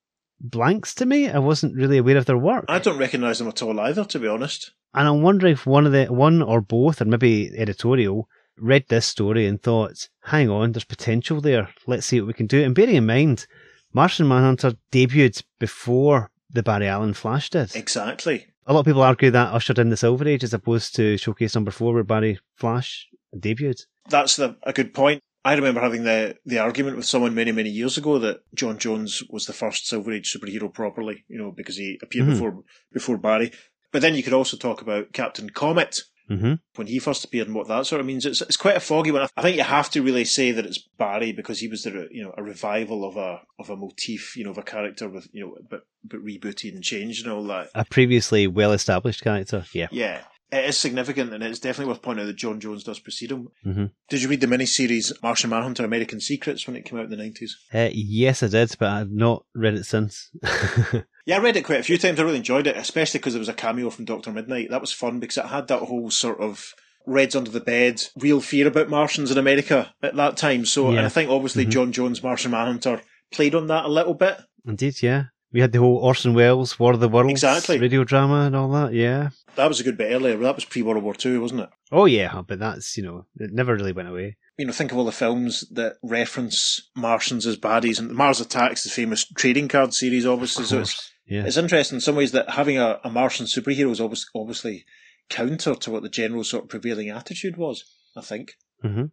blanks 0.41 0.95
to 0.97 1.07
me. 1.07 1.28
I 1.28 1.39
wasn't 1.39 1.76
really 1.76 1.99
aware 1.99 2.16
of 2.16 2.26
their 2.26 2.39
work. 2.39 2.64
I 2.68 2.78
don't 2.78 2.99
recognise 2.99 3.39
them 3.39 3.49
at 3.49 3.62
all 3.62 3.78
either, 3.80 4.05
to 4.05 4.18
be 4.18 4.28
honest. 4.28 4.72
And 4.95 5.09
I'm 5.09 5.22
wondering 5.22 5.55
if 5.55 5.66
one 5.66 5.87
of 5.87 5.93
the 5.93 6.07
one 6.07 6.43
or 6.43 6.61
both, 6.61 7.01
or 7.01 7.05
maybe 7.05 7.51
editorial, 7.57 8.28
read 8.57 8.85
this 8.89 9.07
story 9.07 9.47
and 9.47 9.61
thought, 9.61 10.09
"Hang 10.22 10.49
on, 10.49 10.72
there's 10.72 10.85
potential 10.85 11.41
there. 11.41 11.68
Let's 11.87 12.07
see 12.07 12.20
what 12.20 12.28
we 12.28 12.35
can 12.35 12.47
do." 12.47 12.62
And 12.62 12.74
bearing 12.74 12.97
in 12.97 13.07
mind, 13.07 13.47
Martian 13.93 14.28
Manhunter 14.28 14.74
debuted 14.93 15.43
before 15.59 16.30
the 16.51 16.62
Barry 16.62 16.87
Allen 16.87 17.14
Flash 17.14 17.51
did. 17.51 17.74
Exactly. 17.74 18.47
A 18.66 18.72
lot 18.72 18.80
of 18.80 18.87
people 18.87 19.03
argue 19.03 19.30
that 19.30 19.53
ushered 19.53 19.78
in 19.78 19.91
the 19.91 19.97
Silver 19.97 20.26
Age 20.26 20.45
as 20.45 20.55
opposed 20.55 20.95
to 20.97 21.18
Showcase 21.18 21.55
Number 21.55 21.70
Four, 21.70 21.95
where 21.95 22.05
Barry 22.05 22.39
Flash 22.55 23.09
debuted. 23.37 23.82
That's 24.09 24.37
the, 24.37 24.57
a 24.62 24.72
good 24.72 24.95
point. 24.95 25.20
I 25.45 25.55
remember 25.55 25.80
having 25.80 26.05
the, 26.05 26.36
the 26.47 26.59
argument 26.59 26.97
with 26.97 27.05
someone 27.07 27.34
many, 27.34 27.53
many 27.53 27.68
years 27.70 27.99
ago 27.99 28.18
that 28.20 28.40
J'onn 28.57 28.78
J'onzz 28.78 29.22
was 29.30 29.45
the 29.47 29.53
first 29.53 29.86
Silver 29.86 30.12
Age 30.12 30.32
superhero 30.32 30.72
properly, 30.72 31.24
you 31.28 31.36
know, 31.38 31.53
because 31.53 31.76
he 31.76 31.99
appeared 32.03 32.26
Mhm. 32.26 32.30
before 32.30 32.64
before 32.92 33.18
Barry. 33.18 33.53
But 33.92 34.03
then 34.03 34.14
you 34.14 34.22
could 34.22 34.32
also 34.32 34.57
talk 34.57 34.80
about 34.80 35.12
Captain 35.12 35.51
Comet 35.51 36.01
hmm 36.26 36.55
when 36.76 36.86
he 36.86 36.99
first 36.99 37.22
appeared 37.22 37.49
and 37.49 37.55
what 37.55 37.68
that 37.68 37.84
sort 37.86 38.01
of 38.01 38.07
means. 38.07 38.24
It's 38.24 38.40
it's 38.40 38.57
quite 38.57 38.76
a 38.78 38.80
foggy 38.80 39.11
one. 39.11 39.28
I 39.36 39.42
think 39.42 39.59
you 39.59 39.62
have 39.62 39.90
to 39.90 40.01
really 40.03 40.24
say 40.24 40.53
that 40.53 40.64
it's 40.64 40.78
Barry 40.99 41.32
because 41.32 41.61
he 41.61 41.68
was 41.68 41.82
the 41.82 42.09
you 42.11 42.22
know 42.24 42.32
a 42.38 42.42
revival 42.42 43.05
of 43.05 43.16
a 43.18 43.42
of 43.59 43.68
a 43.68 43.76
motif, 43.76 44.34
you 44.34 44.45
know, 44.45 44.51
of 44.53 44.57
a 44.59 44.62
character 44.62 45.07
with 45.11 45.28
you 45.34 45.45
know 45.45 45.57
but 45.68 45.82
but 46.03 46.24
rebooted 46.24 46.72
and 46.74 46.82
changed 46.82 47.24
and 47.26 47.32
all 47.34 47.45
that. 47.45 47.68
A 47.74 47.84
previously 47.84 48.47
well-established 48.47 49.22
character. 49.22 49.66
Yeah. 49.74 49.88
Yeah. 49.92 50.22
It 50.53 50.66
is 50.68 50.76
significant, 50.78 51.32
and 51.34 51.42
it's 51.42 51.59
definitely 51.59 51.90
worth 51.92 52.03
pointing 52.03 52.24
out 52.24 52.26
that 52.26 52.36
J'onn 52.36 52.61
J'onzz 52.61 52.84
does 52.84 53.01
precede 53.01 53.32
him. 53.32 53.49
Mhm. 53.66 53.90
Did 54.09 54.22
you 54.22 54.28
read 54.28 54.40
the 54.40 54.47
miniseries 54.47 55.12
Martian 55.22 55.51
Manhunter: 55.51 55.84
American 55.84 56.20
Secrets 56.20 56.66
when 56.66 56.76
it 56.76 56.84
came 56.84 56.99
out 56.99 57.07
in 57.07 57.11
the 57.11 57.16
nineties? 57.16 57.57
Uh, 57.72 57.88
yes, 57.92 58.42
I 58.42 58.49
did, 58.49 58.76
but 58.78 58.88
I've 58.90 59.11
not 59.11 59.45
read 59.55 59.74
it 59.74 59.84
since. 59.84 60.30
Yeah, 61.26 61.36
I 61.36 61.40
read 61.40 61.57
it 61.57 61.64
quite 61.64 61.80
a 61.80 61.84
few 61.84 61.97
times. 61.97 62.20
I 62.20 62.22
really 62.22 62.36
enjoyed 62.36 62.66
it, 62.66 62.76
especially 62.76 63.16
because 63.18 63.32
there 63.32 63.40
was 63.40 63.49
a 63.49 63.55
cameo 63.55 63.88
from 63.88 64.05
Doctor 64.05 64.30
Midnight. 64.30 64.68
That 64.68 64.82
was 64.82 64.92
fun 64.92 65.20
because 65.20 65.38
it 65.38 65.47
had 65.47 65.68
that 65.68 65.80
whole 65.80 66.11
sort 66.11 66.38
of 66.38 66.74
Reds 67.07 67.34
under 67.34 67.51
the 67.51 67.61
bed, 67.61 68.03
real 68.16 68.42
fear 68.42 68.66
about 68.66 68.90
Martians 68.90 69.30
in 69.30 69.38
America 69.38 69.95
at 70.03 70.16
that 70.16 70.36
time. 70.36 70.66
So, 70.66 70.88
and 70.90 71.01
I 71.01 71.09
think 71.09 71.30
obviously 71.30 71.64
Mhm. 71.64 71.70
J'onn 71.72 71.92
J'onzz' 71.92 72.22
Martian 72.22 72.51
Manhunter 72.51 73.01
played 73.32 73.55
on 73.55 73.68
that 73.68 73.86
a 73.86 73.88
little 73.88 74.12
bit. 74.12 74.36
Indeed, 74.66 75.03
yeah. 75.03 75.24
We 75.55 75.61
had 75.61 75.70
the 75.72 75.78
whole 75.78 75.96
Orson 75.98 76.34
Welles 76.34 76.78
War 76.80 76.92
of 76.92 77.00
the 77.00 77.09
Worlds 77.09 77.30
Exactly. 77.30 77.78
radio 77.78 78.02
drama 78.02 78.40
and 78.40 78.57
all 78.57 78.68
that, 78.72 78.92
yeah. 78.92 79.30
That 79.55 79.68
was 79.68 79.78
a 79.78 79.84
good 79.84 79.96
bit 79.96 80.12
earlier. 80.12 80.36
That 80.36 80.57
was 80.57 80.64
pre 80.64 80.82
World 80.82 81.02
War 81.05 81.14
Two, 81.14 81.40
wasn't 81.40 81.61
it? 81.61 81.68
Oh 81.92 82.07
yeah, 82.07 82.42
but 82.46 82.59
that's 82.59 82.96
you 82.96 83.05
know 83.05 83.24
it 83.38 83.52
never 83.52 83.72
really 83.74 83.92
went 83.92 84.09
away. 84.09 84.36
You 84.59 84.66
know, 84.66 84.72
think 84.72 84.90
of 84.90 84.98
all 84.98 85.05
the 85.05 85.12
films 85.12 85.64
that 85.70 85.94
reference 86.02 86.90
Martians 86.96 87.46
as 87.46 87.57
baddies, 87.57 88.00
and 88.00 88.11
Mars 88.11 88.40
Attacks, 88.40 88.82
the 88.82 88.90
famous 88.90 89.24
trading 89.24 89.68
card 89.68 89.94
series, 89.94 90.26
obviously. 90.26 90.64
So 90.64 90.80
it's. 90.80 91.12
Yeah. 91.26 91.44
It's 91.46 91.57
interesting 91.57 91.96
in 91.96 92.00
some 92.02 92.16
ways 92.16 92.32
that 92.32 92.50
having 92.50 92.76
a, 92.76 93.00
a 93.02 93.09
Martian 93.09 93.46
superhero 93.46 93.90
is 93.90 93.98
obviously, 93.98 94.28
obviously 94.34 94.84
counter 95.30 95.74
to 95.74 95.90
what 95.90 96.02
the 96.02 96.11
general 96.11 96.44
sort 96.44 96.64
of 96.64 96.68
prevailing 96.68 97.09
attitude 97.09 97.57
was, 97.57 97.82
I 98.14 98.20
think. 98.20 98.52
hmm 98.82 99.05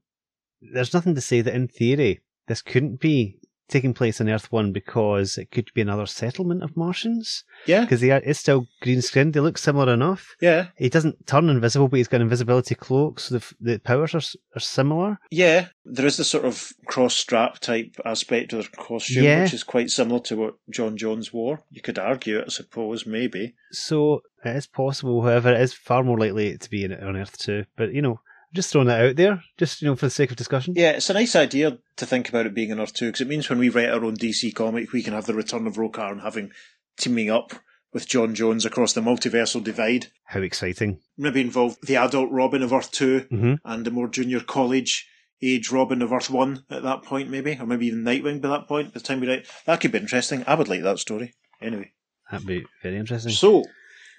There's 0.61 0.93
nothing 0.93 1.15
to 1.15 1.21
say 1.21 1.39
that 1.39 1.55
in 1.55 1.69
theory 1.69 2.19
this 2.47 2.61
couldn't 2.61 2.99
be 2.99 3.39
taking 3.71 3.93
place 3.93 4.21
on 4.21 4.29
Earth 4.29 4.51
One 4.51 4.71
because 4.71 5.37
it 5.37 5.49
could 5.51 5.71
be 5.73 5.81
another 5.81 6.05
settlement 6.05 6.61
of 6.63 6.77
Martians 6.77 7.43
Yeah, 7.65 7.81
because 7.81 8.03
it's 8.03 8.39
still 8.39 8.67
green 8.81 9.01
skinned. 9.01 9.33
They 9.33 9.39
look 9.39 9.57
similar 9.57 9.93
enough. 9.93 10.35
yeah, 10.41 10.67
He 10.77 10.89
doesn't 10.89 11.25
turn 11.25 11.49
invisible, 11.49 11.87
but 11.87 11.97
he's 11.97 12.07
got 12.07 12.21
invisibility 12.21 12.75
cloaks. 12.75 13.23
So 13.23 13.37
the 13.39 13.53
the 13.59 13.79
powers 13.79 14.13
are 14.13 14.21
are 14.55 14.59
similar. 14.59 15.17
yeah. 15.31 15.67
There 15.83 16.05
is 16.05 16.17
the 16.17 16.23
sort 16.23 16.45
of 16.45 16.71
cross 16.85 17.15
strap 17.15 17.57
type 17.59 17.95
aspect 18.05 18.51
to 18.51 18.57
their 18.57 18.67
costume, 18.77 19.23
Yeah. 19.23 19.43
which 19.43 19.53
is 19.53 19.63
quite 19.63 19.89
similar 19.89 20.19
to 20.21 20.35
what 20.35 20.53
J'onn 20.71 20.95
J'onzz 20.97 21.33
wore. 21.33 21.63
You 21.71 21.81
could 21.81 21.97
argue 21.97 22.37
it, 22.39 22.45
I 22.47 22.49
suppose, 22.49 23.07
maybe. 23.07 23.55
So 23.71 24.21
it 24.45 24.55
is 24.55 24.67
possible. 24.67 25.21
However, 25.23 25.53
it 25.53 25.61
is 25.61 25.73
far 25.73 26.03
more 26.03 26.19
likely 26.19 26.55
to 26.57 26.69
be 26.69 26.83
in, 26.83 26.93
on 26.93 27.15
Earth 27.17 27.37
Two. 27.39 27.65
But 27.75 27.93
you 27.93 28.01
know, 28.03 28.19
just 28.53 28.71
throwing 28.71 28.87
that 28.87 29.01
out 29.01 29.15
there, 29.15 29.43
just 29.57 29.81
you 29.81 29.87
know, 29.87 29.95
for 29.95 30.05
the 30.05 30.11
sake 30.11 30.31
of 30.31 30.37
discussion. 30.37 30.73
Yeah, 30.75 30.91
it's 30.91 31.09
a 31.09 31.13
nice 31.13 31.35
idea 31.35 31.77
to 31.97 32.05
think 32.05 32.29
about 32.29 32.45
it 32.45 32.53
being 32.53 32.69
in 32.69 32.79
Earth 32.79 32.93
2, 32.93 33.07
because 33.07 33.21
it 33.21 33.27
means 33.27 33.49
when 33.49 33.59
we 33.59 33.69
write 33.69 33.89
our 33.89 34.03
own 34.03 34.15
DC 34.15 34.53
comic, 34.53 34.91
we 34.91 35.03
can 35.03 35.13
have 35.13 35.25
the 35.25 35.33
return 35.33 35.67
of 35.67 35.77
Roh 35.77 35.89
Kar 35.89 36.11
and 36.11 36.21
having 36.21 36.51
teaming 36.97 37.29
up 37.29 37.53
with 37.93 38.07
J'onn 38.07 38.35
J'onzz 38.35 38.65
across 38.65 38.93
the 38.93 39.01
multiversal 39.01 39.63
divide. 39.63 40.07
How 40.25 40.41
exciting! 40.41 40.99
Maybe 41.17 41.41
involve 41.41 41.77
the 41.81 41.97
adult 41.97 42.31
Robin 42.31 42.63
of 42.63 42.73
Earth 42.73 42.91
2 42.91 43.19
hmm 43.29 43.53
and 43.65 43.85
the 43.85 43.91
more 43.91 44.07
junior 44.07 44.39
college 44.39 45.07
age 45.41 45.71
Robin 45.71 46.01
of 46.01 46.11
Earth 46.11 46.29
1 46.29 46.65
at 46.69 46.83
that 46.83 47.03
point, 47.03 47.29
maybe, 47.29 47.57
or 47.59 47.65
maybe 47.65 47.87
even 47.87 48.03
Nightwing 48.03 48.41
by 48.41 48.49
that 48.49 48.67
point, 48.67 48.93
by 48.93 48.99
the 48.99 49.05
time 49.05 49.19
we 49.19 49.27
write. 49.27 49.47
That 49.65 49.81
could 49.81 49.91
be 49.91 49.97
interesting. 49.97 50.43
I 50.45 50.55
would 50.55 50.67
like 50.67 50.83
that 50.83 50.99
story. 50.99 51.33
Anyway. 51.61 51.91
That'd 52.29 52.47
be 52.47 52.65
very 52.81 52.97
interesting. 52.97 53.31
So, 53.31 53.65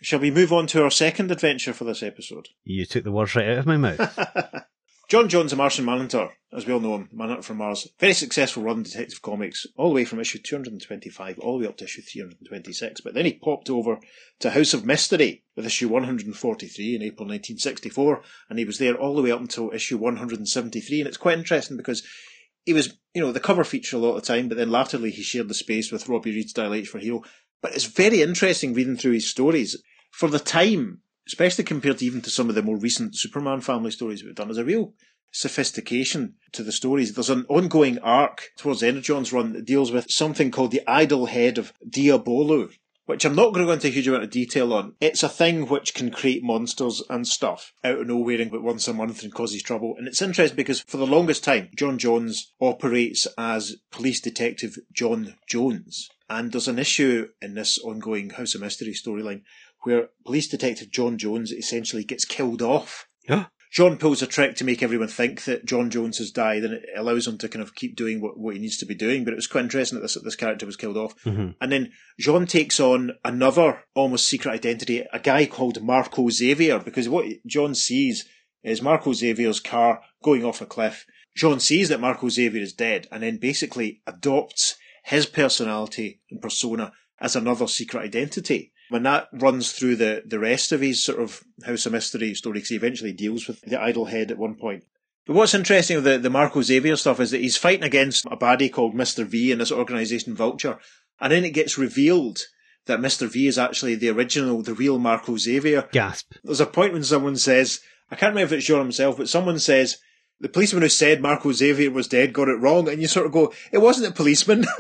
shall 0.03 0.21
we 0.21 0.31
move 0.31 0.53
on 0.53 0.67
to 0.69 0.83
our 0.83 0.91
second 0.91 1.31
adventure 1.31 1.73
for 1.73 1.85
this 1.85 2.03
episode? 2.03 2.49
you 2.65 2.85
took 2.85 3.05
the 3.05 3.13
words 3.13 3.35
right 3.35 3.49
out 3.49 3.59
of 3.59 3.67
my 3.67 3.77
mouth. 3.77 3.99
J'onn 5.13 5.29
J'onzz, 5.29 5.53
a 5.53 5.57
Martian 5.57 5.85
Manhunter, 5.85 6.31
as 6.55 6.65
we 6.65 6.73
all 6.73 6.81
know 6.81 6.95
him, 6.95 7.09
Manhunter 7.13 7.43
from 7.43 7.59
Mars. 7.59 7.87
Very 8.01 8.15
successful 8.15 8.63
run 8.63 8.79
in 8.79 8.83
Detective 8.85 9.21
Comics, 9.21 9.67
all 9.77 9.91
the 9.91 9.97
way 9.97 10.05
from 10.07 10.21
issue 10.21 10.39
225 10.39 11.39
all 11.39 11.59
the 11.59 11.65
way 11.65 11.69
up 11.69 11.77
to 11.77 11.85
issue 11.85 12.01
326. 12.01 13.03
But 13.03 13.13
then 13.13 13.27
he 13.27 13.35
popped 13.35 13.69
over 13.69 13.99
to 14.41 14.51
House 14.51 14.73
of 14.73 14.87
Mystery 14.87 15.45
with 15.55 15.67
issue 15.67 15.89
143 15.89 16.95
in 16.95 17.03
April 17.03 17.29
1964, 17.29 18.23
and 18.49 18.59
he 18.59 18.65
was 18.65 18.79
there 18.79 18.95
all 18.95 19.15
the 19.15 19.21
way 19.21 19.33
up 19.33 19.41
until 19.41 19.71
issue 19.71 19.99
173. 19.99 21.01
And 21.01 21.09
it's 21.09 21.19
quite 21.19 21.37
interesting 21.37 21.77
because 21.77 22.03
he 22.65 22.73
was, 22.73 22.97
you 23.13 23.21
know, 23.21 23.33
the 23.33 23.41
cover 23.41 23.65
feature 23.65 23.97
a 23.97 24.01
lot 24.01 24.17
of 24.17 24.23
the 24.23 24.27
time, 24.27 24.49
but 24.49 24.57
then 24.57 24.71
latterly 24.71 25.11
he 25.11 25.23
shared 25.23 25.49
the 25.49 25.55
space 25.55 25.93
with 25.93 26.09
Robbie 26.09 26.31
Reed's 26.31 26.55
Dial 26.55 26.73
H 26.73 26.89
for 26.89 26.99
Hero. 26.99 27.23
But 27.61 27.75
it's 27.75 27.85
very 27.85 28.23
interesting 28.23 28.73
reading 28.73 28.97
through 28.97 29.13
his 29.13 29.29
stories. 29.29 29.77
For 30.13 30.29
the 30.29 30.39
time, 30.39 31.01
especially 31.27 31.65
compared 31.65 32.03
even 32.03 32.21
to 32.21 32.31
some 32.31 32.49
of 32.49 32.55
the 32.55 32.63
more 32.63 32.77
recent 32.77 33.17
Superman 33.17 33.61
family 33.61 33.91
stories 33.91 34.23
we've 34.23 34.35
done, 34.35 34.49
there's 34.49 34.59
a 34.59 34.65
real 34.65 34.95
sophistication 35.33 36.35
to 36.53 36.63
the 36.63 36.71
stories. 36.71 37.15
There's 37.15 37.31
an 37.31 37.47
ongoing 37.49 37.99
arc 37.99 38.51
towards 38.57 38.83
J'onn's 38.83 39.33
run 39.33 39.55
that 39.55 39.65
deals 39.65 39.91
with 39.91 40.11
something 40.11 40.51
called 40.51 40.71
the 40.71 40.87
idol 40.87 41.27
head 41.27 41.57
of 41.57 41.73
Diabolu, 41.89 42.71
which 43.07 43.25
I'm 43.25 43.35
not 43.35 43.55
going 43.55 43.67
to 43.67 43.67
go 43.67 43.73
into 43.73 43.89
a 43.89 43.91
huge 43.91 44.07
amount 44.07 44.25
of 44.25 44.31
detail 44.31 44.75
on. 44.75 44.95
It's 45.01 45.23
a 45.23 45.29
thing 45.29 45.67
which 45.67 45.95
can 45.95 46.11
create 46.11 46.45
monsters 46.45 47.03
and 47.09 47.27
stuff 47.27 47.73
out 47.83 48.01
of 48.01 48.07
nowhere 48.07 48.47
but 48.51 48.63
once 48.63 48.87
a 48.87 48.93
month 48.93 49.23
and 49.23 49.33
causes 49.33 49.63
trouble. 49.63 49.95
And 49.97 50.07
it's 50.07 50.23
interesting 50.23 50.57
because 50.57 50.81
for 50.83 50.99
the 50.99 51.07
longest 51.07 51.43
time, 51.43 51.71
J'onn 51.75 51.99
J'onzz 51.99 52.49
operates 52.61 53.27
as 53.39 53.77
police 53.91 54.21
detective 54.21 54.77
John 54.93 55.37
Jones. 55.49 56.11
And 56.29 56.53
there's 56.53 56.69
an 56.69 56.79
issue 56.79 57.29
in 57.43 57.55
this 57.55 57.79
ongoing 57.79 58.31
House 58.31 58.55
of 58.55 58.61
Mystery 58.61 58.95
storyline 58.95 59.43
where 59.83 60.09
police 60.25 60.49
detective 60.49 60.91
John 60.91 61.19
Jones 61.19 61.53
essentially 61.53 62.05
gets 62.05 62.25
killed 62.25 62.63
off. 62.63 63.07
Yeah. 63.29 63.47
J'onn 63.73 63.99
pulls 63.99 64.21
a 64.21 64.27
trick 64.27 64.55
to 64.57 64.65
make 64.65 64.83
everyone 64.83 65.09
think 65.09 65.45
that 65.45 65.65
John 65.65 65.89
Jones 65.89 66.19
has 66.19 66.31
died, 66.31 66.63
and 66.63 66.75
it 66.75 66.85
allows 66.95 67.27
him 67.27 67.39
to 67.39 67.49
kind 67.49 67.63
of 67.63 67.75
keep 67.75 67.97
doing 67.97 68.21
what, 68.21 68.39
what 68.39 68.55
he 68.55 68.61
needs 68.61 68.77
to 68.79 68.87
be 68.87 68.95
doing. 68.95 69.25
But 69.25 69.33
it 69.33 69.37
was 69.37 69.47
quite 69.47 69.65
interesting 69.65 69.97
that 69.97 70.03
this 70.03 70.19
this 70.23 70.37
character 70.37 70.67
was 70.67 70.77
killed 70.77 70.99
off. 70.99 71.19
hmm 71.23 71.51
And 71.61 71.73
then 71.73 71.93
J'onn 72.21 72.47
takes 72.47 72.79
on 72.79 73.13
another 73.25 73.85
almost 73.95 74.29
secret 74.29 74.53
identity, 74.53 75.05
a 75.11 75.19
guy 75.19 75.47
called 75.47 75.83
Marco 75.83 76.29
Xavier, 76.29 76.81
because 76.81 77.09
what 77.09 77.25
J'onn 77.49 77.75
sees 77.75 78.29
is 78.63 78.83
Marco 78.83 79.15
Xavier's 79.15 79.61
car 79.61 80.03
going 80.23 80.45
off 80.45 80.61
a 80.61 80.67
cliff. 80.67 81.07
J'onn 81.37 81.61
sees 81.61 81.89
that 81.89 82.01
Marco 82.01 82.29
Xavier 82.29 82.63
is 82.63 82.75
dead 82.75 83.09
and 83.11 83.23
then 83.23 83.39
basically 83.39 84.03
adopts 84.07 84.77
his 85.05 85.25
personality 85.27 86.21
and 86.31 86.43
persona 86.43 86.93
as 87.21 87.35
another 87.35 87.67
secret 87.67 88.03
identity. 88.03 88.73
When 88.93 89.05
that 89.05 89.29
runs 89.33 89.73
through 89.73 89.97
the, 89.97 90.23
the 90.27 90.39
rest 90.39 90.71
of 90.71 90.83
his 90.83 91.03
sort 91.03 91.19
of 91.19 91.43
House 91.65 91.87
of 91.87 91.93
Mystery 91.93 92.35
story, 92.35 92.59
because 92.59 92.69
he 92.69 92.77
eventually 92.77 93.15
deals 93.15 93.49
with 93.49 93.63
the 93.63 93.81
idol 93.81 94.05
head 94.05 94.31
at 94.31 94.37
one 94.37 94.55
point. 94.55 94.85
But 95.27 95.35
what's 95.35 95.55
interesting 95.55 95.97
with 95.97 96.05
the, 96.05 96.19
the 96.19 96.29
Marco 96.29 96.61
Xavier 96.61 96.97
stuff 96.97 97.19
is 97.19 97.31
that 97.31 97.41
he's 97.41 97.57
fighting 97.57 97.85
against 97.85 98.27
a 98.27 98.37
baddie 98.37 98.71
called 98.71 98.95
Mr. 98.95 99.25
V 99.25 99.51
in 99.51 99.59
this 99.61 99.73
organisation 99.73 100.35
Vulture. 100.35 100.79
And 101.21 101.33
then 101.33 101.43
it 101.43 101.55
gets 101.55 101.79
revealed 101.79 102.41
that 102.85 103.01
Mr. 103.01 103.27
V 103.29 103.47
is 103.47 103.59
actually 103.59 103.95
the 103.95 104.11
original, 104.11 104.63
the 104.63 104.75
real 104.75 104.99
Marco 104.99 105.39
Xavier. 105.39 105.89
Gasp. 105.91 106.35
There's 106.45 106.61
a 106.61 106.67
point 106.67 106.93
when 106.93 107.05
someone 107.05 107.37
says, 107.37 107.81
I 108.11 108.17
can't 108.17 108.35
remember 108.35 108.55
if 108.55 108.59
it's 108.59 108.69
J'onn 108.69 108.81
himself, 108.81 109.17
but 109.17 109.29
someone 109.29 109.59
says, 109.59 109.97
the 110.43 110.49
policeman 110.49 110.83
who 110.83 110.89
said 110.89 111.23
Marco 111.23 111.53
Xavier 111.53 111.93
was 111.93 112.09
dead 112.09 112.33
got 112.33 112.49
it 112.49 112.61
wrong. 112.61 112.89
And 112.89 113.01
you 113.01 113.07
sort 113.07 113.27
of 113.27 113.33
go, 113.33 113.53
it 113.71 113.79
wasn't 113.79 114.13
a 114.13 114.15
policeman. 114.15 114.63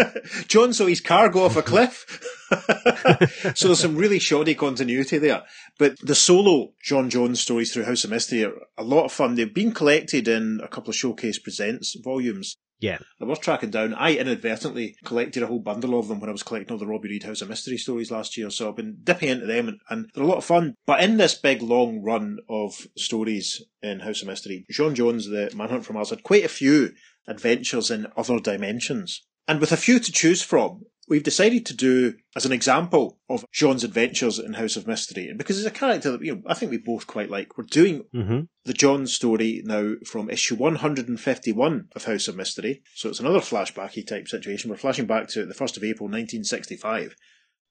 J'onn 0.48 0.74
saw 0.74 0.86
his 0.86 1.00
car 1.00 1.28
go 1.28 1.44
off 1.44 1.56
a 1.56 1.62
cliff. 1.62 2.04
so 3.54 3.68
there's 3.68 3.78
some 3.78 3.96
really 3.96 4.18
shoddy 4.18 4.56
continuity 4.56 5.18
there. 5.18 5.44
But 5.78 6.00
the 6.00 6.16
solo 6.16 6.72
J'onn 6.84 7.10
J'onzz 7.10 7.36
stories 7.36 7.72
through 7.72 7.84
House 7.84 8.02
of 8.02 8.10
Mystery 8.10 8.44
are 8.44 8.54
a 8.76 8.82
lot 8.82 9.04
of 9.04 9.12
fun. 9.12 9.36
They've 9.36 9.54
been 9.54 9.72
collected 9.72 10.26
in 10.26 10.60
a 10.64 10.68
couple 10.68 10.90
of 10.90 10.96
Showcase 10.96 11.38
Presents 11.38 11.96
volumes. 12.02 12.56
Yeah. 12.82 12.98
I 13.20 13.24
was 13.24 13.38
tracking 13.38 13.70
down. 13.70 13.94
I 13.94 14.16
inadvertently 14.16 14.96
collected 15.04 15.44
a 15.44 15.46
whole 15.46 15.60
bundle 15.60 15.96
of 15.96 16.08
them 16.08 16.18
when 16.18 16.28
I 16.28 16.32
was 16.32 16.42
collecting 16.42 16.72
all 16.72 16.80
the 16.80 16.86
Robbie 16.86 17.10
Reed 17.10 17.22
House 17.22 17.40
of 17.40 17.48
Mystery 17.48 17.78
stories 17.78 18.10
last 18.10 18.36
year. 18.36 18.50
So 18.50 18.68
I've 18.68 18.76
been 18.76 18.98
dipping 19.04 19.28
into 19.28 19.46
them, 19.46 19.68
and, 19.68 19.80
and 19.88 20.10
they're 20.12 20.24
a 20.24 20.26
lot 20.26 20.38
of 20.38 20.44
fun. 20.44 20.74
But 20.84 21.00
in 21.00 21.16
this 21.16 21.34
big 21.34 21.62
long 21.62 22.02
run 22.02 22.38
of 22.48 22.88
stories 22.96 23.62
in 23.82 24.00
House 24.00 24.22
of 24.22 24.28
Mystery, 24.28 24.66
J'onn 24.70 24.96
J'onzz, 24.96 25.30
the 25.30 25.56
Manhunt 25.56 25.84
from 25.84 25.94
Mars, 25.94 26.10
had 26.10 26.24
quite 26.24 26.44
a 26.44 26.48
few 26.48 26.90
adventures 27.28 27.88
in 27.88 28.08
other 28.16 28.40
dimensions. 28.40 29.22
And 29.46 29.60
with 29.60 29.70
a 29.70 29.76
few 29.76 30.00
to 30.00 30.10
choose 30.10 30.42
from, 30.42 30.82
we've 31.08 31.22
decided 31.22 31.66
to 31.66 31.74
do 31.74 32.14
as 32.36 32.46
an 32.46 32.52
example 32.52 33.18
of 33.28 33.44
J'onn's 33.52 33.84
adventures 33.84 34.38
in 34.38 34.54
House 34.54 34.76
of 34.76 34.86
Mystery. 34.86 35.28
And 35.28 35.38
because 35.38 35.56
he's 35.56 35.66
a 35.66 35.70
character 35.70 36.12
that 36.12 36.22
you 36.22 36.36
know, 36.36 36.42
I 36.46 36.54
think 36.54 36.70
we 36.70 36.78
both 36.78 37.06
quite 37.06 37.30
like, 37.30 37.56
we're 37.58 37.64
doing 37.64 38.04
hmm 38.12 38.40
the 38.64 38.72
J'onn 38.72 39.08
story 39.08 39.60
now 39.64 39.94
from 40.06 40.30
issue 40.30 40.54
151 40.54 41.88
of 41.96 42.04
House 42.04 42.28
of 42.28 42.36
Mystery. 42.36 42.82
So 42.94 43.08
it's 43.08 43.18
another 43.18 43.40
flashbacky 43.40 44.06
type 44.06 44.28
situation. 44.28 44.70
We're 44.70 44.76
flashing 44.76 45.06
back 45.06 45.26
to 45.30 45.44
the 45.44 45.54
1st 45.54 45.78
of 45.78 45.82
April 45.82 46.06
1965. 46.06 47.16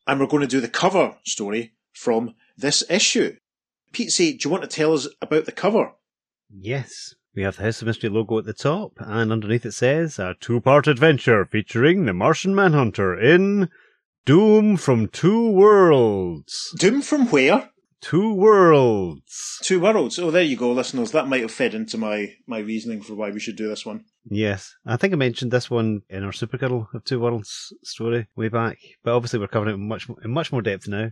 And 0.05 0.19
we're 0.19 0.27
going 0.27 0.41
to 0.41 0.47
do 0.47 0.59
the 0.59 0.67
cover 0.67 1.15
story 1.23 1.75
from 1.93 2.35
this 2.57 2.83
issue. 2.89 3.37
Pete, 3.93 4.11
say, 4.11 4.33
do 4.33 4.39
you 4.43 4.51
want 4.51 4.63
to 4.63 4.69
tell 4.69 4.93
us 4.93 5.07
about 5.21 5.45
the 5.45 5.53
cover? 5.53 5.93
Yes. 6.49 7.15
We 7.33 7.43
have 7.43 7.55
the 7.55 7.63
House 7.63 7.81
of 7.81 7.87
Mystery 7.87 8.09
logo 8.09 8.39
at 8.39 8.45
the 8.45 8.53
top, 8.53 8.91
and 8.97 9.31
underneath 9.31 9.65
it 9.65 9.71
says 9.71 10.19
a 10.19 10.35
two 10.39 10.59
part 10.59 10.87
adventure 10.87 11.45
featuring 11.45 12.03
the 12.03 12.13
Martian 12.13 12.53
Manhunter 12.53 13.17
in 13.17 13.69
Doom 14.25 14.75
from 14.75 15.07
Two 15.07 15.49
Worlds. 15.49 16.75
Doom 16.77 17.01
from 17.01 17.27
where? 17.27 17.69
Two 18.01 18.33
Worlds. 18.33 19.59
Two 19.63 19.79
Worlds. 19.79 20.19
Oh, 20.19 20.29
there 20.29 20.41
you 20.41 20.57
go, 20.57 20.73
listeners. 20.73 21.11
That 21.11 21.29
might 21.29 21.41
have 21.41 21.51
fed 21.51 21.73
into 21.73 21.97
my, 21.97 22.33
my 22.47 22.59
reasoning 22.59 23.01
for 23.01 23.13
why 23.13 23.29
we 23.29 23.39
should 23.39 23.55
do 23.55 23.69
this 23.69 23.85
one. 23.85 24.03
Yes. 24.25 24.75
I 24.85 24.97
think 24.97 25.13
I 25.13 25.17
mentioned 25.17 25.51
this 25.51 25.69
one 25.69 26.01
in 26.09 26.25
our 26.25 26.31
Supergirl 26.31 26.93
of 26.93 27.05
Two 27.05 27.21
Worlds 27.21 27.73
story 27.83 28.27
way 28.35 28.49
back, 28.49 28.77
but 29.05 29.15
obviously 29.15 29.39
we're 29.39 29.47
covering 29.47 29.71
it 29.71 29.75
in 29.75 29.87
much, 29.87 30.09
in 30.23 30.31
much 30.31 30.51
more 30.51 30.61
depth 30.61 30.89
now. 30.89 31.11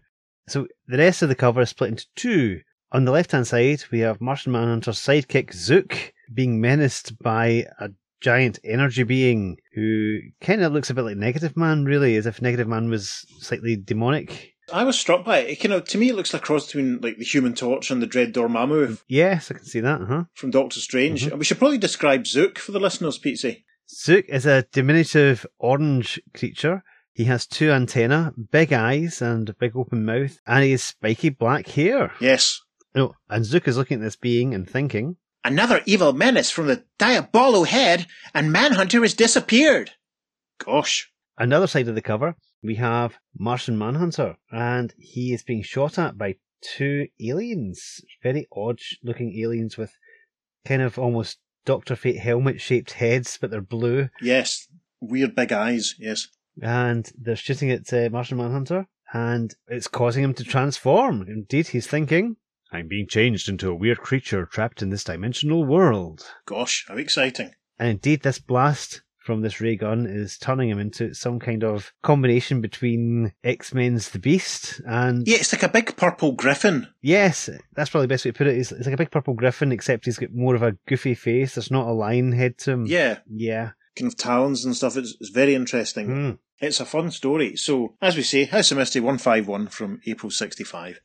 So 0.50 0.68
the 0.88 0.98
rest 0.98 1.22
of 1.22 1.30
the 1.30 1.36
cover 1.36 1.62
is 1.62 1.70
split 1.70 1.92
into 1.92 2.06
two. 2.16 2.60
On 2.92 3.06
the 3.06 3.12
left 3.12 3.32
hand 3.32 3.48
side, 3.48 3.84
we 3.92 4.00
have 4.00 4.20
Martian 4.22 4.52
Manhunter's 4.52 4.98
sidekick 5.00 5.54
Zook 5.54 6.14
being 6.34 6.60
menaced 6.60 7.20
by 7.20 7.66
a 7.80 7.90
giant 8.22 8.60
energy 8.64 9.04
being 9.04 9.58
who 9.74 10.20
kind 10.42 10.62
of 10.64 10.74
looks 10.74 10.90
a 10.90 10.94
bit 10.94 11.04
like 11.04 11.18
Negative 11.18 11.56
Man, 11.56 11.86
really, 11.86 12.16
as 12.16 12.26
if 12.26 12.42
Negative 12.42 12.68
Man 12.68 12.90
was 12.90 13.26
slightly 13.40 13.76
demonic. 13.76 14.54
I 14.74 14.84
was 14.84 15.00
struck 15.00 15.24
by 15.26 15.40
it. 15.40 15.50
it 15.52 15.56
kind 15.62 15.74
of, 15.74 15.86
to 15.86 15.98
me, 15.98 16.10
it 16.10 16.16
looks 16.16 16.34
like 16.34 16.44
a 16.44 16.46
cross 16.46 16.68
between 16.68 17.00
like 17.02 17.18
the 17.18 17.26
Human 17.26 17.54
Torch 17.56 17.90
and 17.90 18.02
the 18.02 18.08
Dread 18.08 18.34
Dormammu 18.34 19.00
Yes, 19.08 19.50
I 19.50 19.56
can 19.56 19.66
see 19.66 19.80
that, 19.80 20.02
huh? 20.08 20.24
from 20.34 20.52
Doctor 20.52 20.80
Strange. 20.80 21.26
Mhm. 21.26 21.32
And 21.32 21.40
we 21.40 21.46
should 21.46 21.58
probably 21.60 21.78
describe 21.80 22.28
Zook 22.28 22.60
for 22.60 22.72
the 22.72 22.80
listeners, 22.80 23.18
Pete. 23.18 23.64
Zook 23.90 24.26
is 24.28 24.46
a 24.46 24.64
diminutive 24.72 25.46
orange 25.58 26.20
creature. 26.36 26.84
He 27.14 27.24
has 27.26 27.48
two 27.48 27.72
antennae, 27.72 28.32
big 28.52 28.72
eyes, 28.72 29.22
and 29.22 29.50
a 29.50 29.54
big 29.54 29.76
open 29.76 30.06
mouth, 30.06 30.38
and 30.46 30.64
he 30.64 30.72
has 30.72 30.84
spiky 30.84 31.30
black 31.30 31.68
hair. 31.70 32.12
Yes. 32.20 32.62
No, 32.96 33.14
and 33.30 33.46
Zook 33.46 33.68
is 33.68 33.78
looking 33.78 34.00
at 34.00 34.04
this 34.04 34.16
being 34.16 34.54
and 34.54 34.70
thinking, 34.70 35.18
Another 35.44 35.82
evil 35.86 36.12
menace 36.12 36.52
from 36.52 36.68
the 36.68 36.84
Diabolu 37.00 37.66
head, 37.66 38.08
and 38.34 38.52
Manhunter 38.52 39.02
has 39.02 39.14
disappeared. 39.14 39.92
Gosh. 40.64 41.12
Another 41.38 41.68
side 41.68 41.88
of 41.88 41.96
the 41.96 42.02
cover 42.02 42.36
we 42.62 42.76
have 42.76 43.18
Martian 43.38 43.78
Manhunter, 43.78 44.36
and 44.52 44.94
he 44.98 45.34
is 45.34 45.44
being 45.44 45.64
shot 45.64 45.98
at 45.98 46.18
by 46.18 46.36
two 46.62 47.08
aliens. 47.22 48.02
Very 48.22 48.48
odd 48.52 48.80
looking 49.02 49.40
aliens 49.40 49.78
with 49.78 49.94
kind 50.66 50.82
of 50.82 51.00
almost 51.00 51.38
Doctor 51.66 51.96
Fate 51.96 52.20
helmet 52.20 52.60
shaped 52.60 52.92
heads, 52.94 53.38
but 53.40 53.50
they're 53.52 53.62
blue. 53.62 54.10
Yes, 54.22 54.68
weird 55.00 55.36
big 55.36 55.54
eyes. 55.54 55.96
Yes, 55.98 56.28
And 56.62 57.10
they're 57.18 57.36
shooting 57.36 57.72
at 57.72 57.92
uh, 57.94 58.10
Martian 58.12 58.38
Manhunter, 58.38 58.88
and 59.14 59.54
it's 59.68 59.88
causing 59.88 60.24
him 60.24 60.34
to 60.34 60.44
transform. 60.44 61.22
Indeed, 61.28 61.70
he's 61.70 61.88
thinking, 61.88 62.36
I'm 62.72 62.88
being 62.88 63.08
changed 63.08 63.50
into 63.50 63.70
a 63.70 63.76
weird 63.76 64.00
creature 64.00 64.46
trapped 64.46 64.82
in 64.82 64.90
this 64.90 65.04
dimensional 65.04 65.66
world. 65.66 66.26
gosh, 66.46 66.86
how 66.88 66.96
exciting! 66.98 67.52
and 67.80 67.90
indeed, 67.90 68.22
this 68.24 68.40
blast 68.40 69.02
from 69.18 69.42
this 69.42 69.62
ray 69.62 69.76
gun 69.76 70.06
is 70.08 70.38
turning 70.38 70.70
him 70.70 70.80
into 70.80 71.14
some 71.14 71.40
kind 71.40 71.64
of 71.64 71.94
combination 72.02 72.62
between 72.62 73.32
X 73.44 73.74
Men's 73.74 74.10
The 74.10 74.18
Beast 74.20 74.82
and 74.88 75.28
Yeah, 75.28 75.38
it's 75.38 75.54
like 75.54 75.62
a 75.64 75.70
big 75.70 75.96
purple 75.98 76.32
griffin. 76.32 76.88
Yes, 77.02 77.50
that's 77.76 77.90
probably 77.92 78.06
the 78.06 78.14
best 78.14 78.26
way 78.26 78.32
to 78.32 78.38
put 78.38 78.48
it. 78.48 78.58
It's, 78.58 78.72
it's 78.72 78.86
like 78.86 78.94
a 78.96 78.98
big 78.98 79.12
purple 79.12 79.34
griffin, 79.36 79.72
except 79.72 80.06
he's 80.06 80.18
got 80.18 80.34
more 80.34 80.56
of 80.56 80.64
a 80.64 80.78
goofy 80.88 81.14
face. 81.14 81.56
There's 81.56 81.70
not 81.70 81.88
a 81.88 81.92
lion 81.92 82.32
head 82.32 82.58
to 82.60 82.72
him. 82.72 82.86
Yeah, 82.88 83.20
Yeah. 83.30 83.72
kind 83.98 84.08
of 84.12 84.18
talons 84.18 84.66
and 84.66 84.76
stuff. 84.76 84.98
It's, 84.98 85.16
it's 85.20 85.30
very 85.30 85.54
interesting. 85.54 86.08
Hmm. 86.08 86.32
It's 86.66 86.80
a 86.80 86.86
fun 86.86 87.12
story. 87.12 87.56
So, 87.56 87.96
as 88.02 88.18
we 88.18 88.24
say, 88.24 88.46
House 88.46 88.72
of 88.72 88.78
Mystery 88.80 89.02
151 89.02 89.68
from 89.68 90.02
April 90.08 90.30
65. 90.32 91.00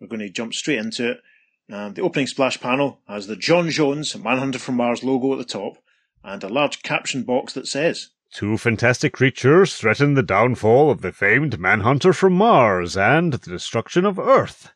We're 0.00 0.08
going 0.08 0.20
to 0.20 0.30
jump 0.30 0.54
straight 0.54 0.78
into 0.78 1.10
it. 1.12 1.20
Um, 1.70 1.94
the 1.94 2.02
opening 2.02 2.26
splash 2.26 2.60
panel 2.60 3.00
has 3.06 3.26
the 3.26 3.36
J'onn 3.36 3.68
J'onzz 3.68 4.20
Manhunter 4.20 4.58
from 4.58 4.76
Mars 4.76 5.04
logo 5.04 5.32
at 5.32 5.38
the 5.38 5.44
top 5.44 5.74
and 6.24 6.42
a 6.42 6.48
large 6.48 6.82
caption 6.82 7.22
box 7.22 7.52
that 7.52 7.68
says, 7.68 8.10
Two 8.32 8.56
fantastic 8.56 9.12
creatures 9.12 9.74
threaten 9.74 10.14
the 10.14 10.22
downfall 10.22 10.90
of 10.90 11.00
the 11.00 11.12
famed 11.12 11.58
Manhunter 11.58 12.12
from 12.12 12.32
Mars 12.34 12.96
and 12.96 13.32
the 13.34 13.50
destruction 13.50 14.04
of 14.04 14.18
Earth. 14.18 14.72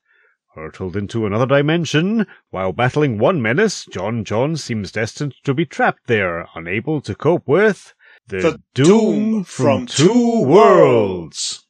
Hurtled 0.54 0.96
into 0.96 1.26
another 1.26 1.46
dimension, 1.46 2.26
while 2.50 2.72
battling 2.72 3.18
one 3.18 3.42
menace, 3.42 3.86
J'onn 3.86 4.24
J'onzz 4.24 4.60
seems 4.60 4.92
destined 4.92 5.34
to 5.44 5.54
be 5.54 5.64
trapped 5.64 6.06
there, 6.06 6.48
unable 6.54 7.00
to 7.00 7.14
cope 7.14 7.46
with 7.46 7.94
the, 8.26 8.38
The 8.38 8.62
doom 8.74 9.44
from 9.44 9.86
two 9.86 10.44
worlds. 10.44 11.66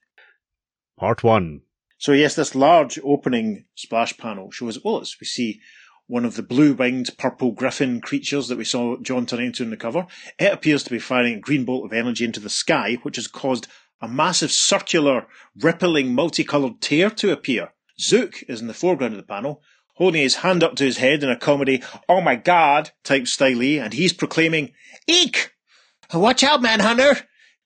Part 0.98 1.24
1. 1.24 1.62
So 2.04 2.12
yes, 2.12 2.34
this 2.34 2.54
large 2.54 2.98
opening 3.02 3.64
splash 3.76 4.18
panel 4.18 4.50
shows, 4.50 4.78
well, 4.84 5.00
as 5.00 5.16
we 5.18 5.26
see 5.26 5.62
one 6.06 6.26
of 6.26 6.36
the 6.36 6.42
blue-winged 6.42 7.16
purple 7.16 7.52
griffin 7.52 8.02
creatures 8.02 8.48
that 8.48 8.58
we 8.58 8.64
saw 8.66 8.98
J'onn 8.98 9.26
turn 9.26 9.40
into 9.40 9.62
in 9.62 9.70
the 9.70 9.78
cover. 9.78 10.06
It 10.38 10.52
appears 10.52 10.82
to 10.82 10.90
be 10.90 10.98
firing 10.98 11.36
a 11.36 11.40
green 11.40 11.64
bolt 11.64 11.86
of 11.86 11.94
energy 11.94 12.26
into 12.26 12.40
the 12.40 12.50
sky, 12.50 12.98
which 13.04 13.16
has 13.16 13.26
caused 13.26 13.68
a 14.02 14.06
massive 14.06 14.52
circular, 14.52 15.26
rippling, 15.58 16.14
multicoloured 16.14 16.82
tear 16.82 17.08
to 17.08 17.32
appear. 17.32 17.72
Zook 17.98 18.44
is 18.48 18.60
in 18.60 18.66
the 18.66 18.74
foreground 18.74 19.14
of 19.14 19.18
the 19.18 19.26
panel, 19.26 19.62
holding 19.94 20.20
his 20.20 20.34
hand 20.34 20.62
up 20.62 20.74
to 20.74 20.84
his 20.84 20.98
head 20.98 21.22
in 21.22 21.30
a 21.30 21.38
comedy, 21.38 21.82
oh 22.06 22.20
my 22.20 22.36
god 22.36 22.90
type 23.02 23.26
style, 23.26 23.62
and 23.62 23.94
he's 23.94 24.12
proclaiming, 24.12 24.74
Eek! 25.06 25.54
Watch 26.12 26.44
out, 26.44 26.60
Manhunter! 26.60 27.16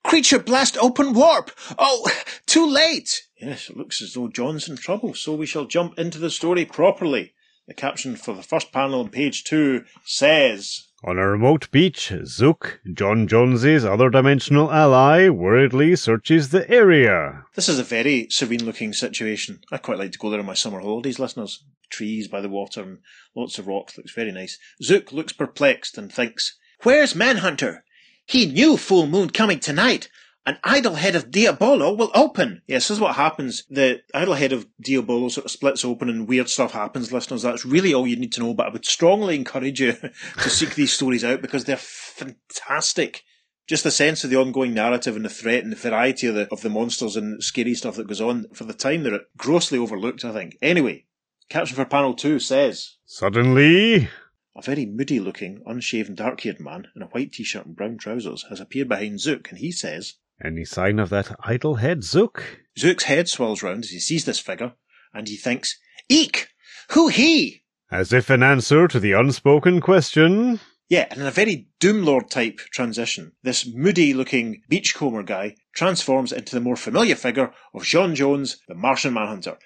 Creature 0.04 0.38
blast 0.38 0.78
open 0.78 1.12
warp! 1.12 1.50
Oh, 1.76 2.08
too 2.46 2.70
late! 2.70 3.24
Yes, 3.40 3.70
it 3.70 3.76
looks 3.76 4.02
as 4.02 4.14
though 4.14 4.28
J'onn's 4.28 4.68
in 4.68 4.76
trouble, 4.76 5.14
so 5.14 5.34
we 5.34 5.46
shall 5.46 5.64
jump 5.64 5.98
into 5.98 6.18
the 6.18 6.30
story 6.30 6.64
properly. 6.64 7.34
The 7.68 7.74
caption 7.74 8.16
for 8.16 8.34
the 8.34 8.42
first 8.42 8.72
panel 8.72 9.00
on 9.00 9.10
page 9.10 9.44
two 9.44 9.84
says, 10.04 10.88
On 11.04 11.18
a 11.18 11.26
remote 11.28 11.70
beach, 11.70 12.12
Zook, 12.24 12.80
J'onn 12.86 13.28
J'onzz's 13.28 13.84
other 13.84 14.10
dimensional 14.10 14.72
ally, 14.72 15.28
worriedly 15.28 15.94
searches 15.94 16.48
the 16.48 16.68
area. 16.70 17.44
This 17.54 17.68
is 17.68 17.78
a 17.78 17.84
very 17.84 18.26
serene 18.30 18.64
looking 18.64 18.92
situation. 18.92 19.60
I 19.70 19.76
quite 19.78 19.98
like 19.98 20.12
to 20.12 20.18
go 20.18 20.30
there 20.30 20.40
on 20.40 20.46
my 20.46 20.54
summer 20.54 20.80
holidays, 20.80 21.18
listeners. 21.18 21.62
Trees 21.90 22.26
by 22.26 22.40
the 22.40 22.48
water 22.48 22.82
and 22.82 22.98
lots 23.36 23.58
of 23.58 23.66
rocks. 23.66 23.96
Looks 23.96 24.12
very 24.12 24.32
nice. 24.32 24.58
Zook 24.82 25.12
looks 25.12 25.32
perplexed 25.32 25.96
and 25.96 26.12
thinks, 26.12 26.58
Where's 26.82 27.14
Manhunter? 27.14 27.84
He 28.26 28.46
knew 28.46 28.76
full 28.76 29.06
moon 29.06 29.30
coming 29.30 29.60
tonight. 29.60 30.08
An 30.48 30.56
idol 30.64 30.94
head 30.94 31.14
of 31.14 31.30
Diabolu 31.30 31.94
will 31.94 32.10
open. 32.14 32.62
Yes, 32.66 32.88
this 32.88 32.96
is 32.96 33.00
what 33.00 33.16
happens. 33.16 33.64
The 33.68 34.00
idol 34.14 34.32
head 34.32 34.52
of 34.52 34.66
Diabolu 34.82 35.30
sort 35.30 35.44
of 35.44 35.50
splits 35.50 35.84
open 35.84 36.08
and 36.08 36.26
weird 36.26 36.48
stuff 36.48 36.72
happens, 36.72 37.12
listeners. 37.12 37.42
That's 37.42 37.66
really 37.66 37.92
all 37.92 38.06
you 38.06 38.16
need 38.16 38.32
to 38.32 38.40
know, 38.40 38.54
but 38.54 38.68
I 38.68 38.70
would 38.70 38.86
strongly 38.86 39.34
encourage 39.36 39.78
you 39.78 39.92
to 40.42 40.48
seek 40.48 40.74
these 40.74 40.94
stories 40.94 41.22
out 41.22 41.42
because 41.42 41.66
they're 41.66 41.76
fantastic 41.76 43.24
just 43.66 43.84
the 43.84 43.90
sense 43.90 44.24
of 44.24 44.30
the 44.30 44.38
ongoing 44.38 44.72
narrative 44.72 45.16
and 45.16 45.24
the 45.26 45.28
threat 45.28 45.64
and 45.64 45.70
the 45.70 45.76
variety 45.76 46.28
of 46.28 46.34
the 46.34 46.48
of 46.50 46.62
the 46.62 46.70
monsters 46.70 47.14
and 47.14 47.44
scary 47.44 47.74
stuff 47.74 47.96
that 47.96 48.08
goes 48.08 48.22
on 48.22 48.46
for 48.54 48.64
the 48.64 48.72
time 48.72 49.02
they're 49.02 49.20
grossly 49.36 49.76
overlooked, 49.76 50.24
I 50.24 50.32
think. 50.32 50.56
Anyway, 50.62 51.04
caption 51.50 51.76
for 51.76 51.84
panel 51.84 52.14
two 52.14 52.38
says 52.38 52.96
Suddenly, 53.04 54.08
a 54.56 54.62
very 54.62 54.86
moody 54.86 55.20
looking, 55.20 55.62
unshaven, 55.66 56.14
dark 56.14 56.40
haired 56.40 56.58
man 56.58 56.86
in 56.96 57.02
a 57.02 57.06
white 57.08 57.32
t 57.32 57.44
shirt 57.44 57.66
and 57.66 57.76
brown 57.76 57.98
trousers 57.98 58.46
has 58.48 58.60
appeared 58.60 58.88
behind 58.88 59.20
Zook 59.20 59.50
and 59.50 59.58
he 59.58 59.70
says 59.70 60.14
any 60.44 60.64
sign 60.64 60.98
of 60.98 61.08
that 61.10 61.34
idol 61.40 61.76
head, 61.76 62.04
Zook? 62.04 62.60
Zook's 62.78 63.04
head 63.04 63.28
swirls 63.28 63.62
round 63.62 63.84
as 63.84 63.90
he 63.90 63.98
sees 64.00 64.24
this 64.24 64.38
figure, 64.38 64.74
and 65.12 65.26
he 65.28 65.36
thinks, 65.36 65.78
Eek! 66.08 66.48
Who 66.90 67.08
he? 67.08 67.62
As 67.90 68.12
if 68.12 68.30
in 68.30 68.42
answer 68.42 68.86
to 68.88 69.00
the 69.00 69.12
unspoken 69.12 69.80
question, 69.80 70.60
Yeah, 70.88 71.06
and 71.10 71.20
in 71.20 71.26
a 71.26 71.30
very 71.30 71.68
Doomlord 71.80 72.30
type 72.30 72.58
transition, 72.72 73.32
this 73.42 73.66
moody 73.66 74.14
looking 74.14 74.62
beachcomber 74.68 75.22
guy 75.22 75.56
transforms 75.74 76.32
into 76.32 76.54
the 76.54 76.60
more 76.60 76.76
familiar 76.76 77.14
figure 77.16 77.52
of 77.74 77.82
J'onn 77.82 78.14
J'onzz, 78.14 78.56
the 78.68 78.74
Martian 78.74 79.12
Manhunter. 79.14 79.58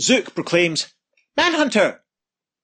Zook 0.00 0.34
proclaims, 0.34 0.94
Manhunter! 1.36 2.00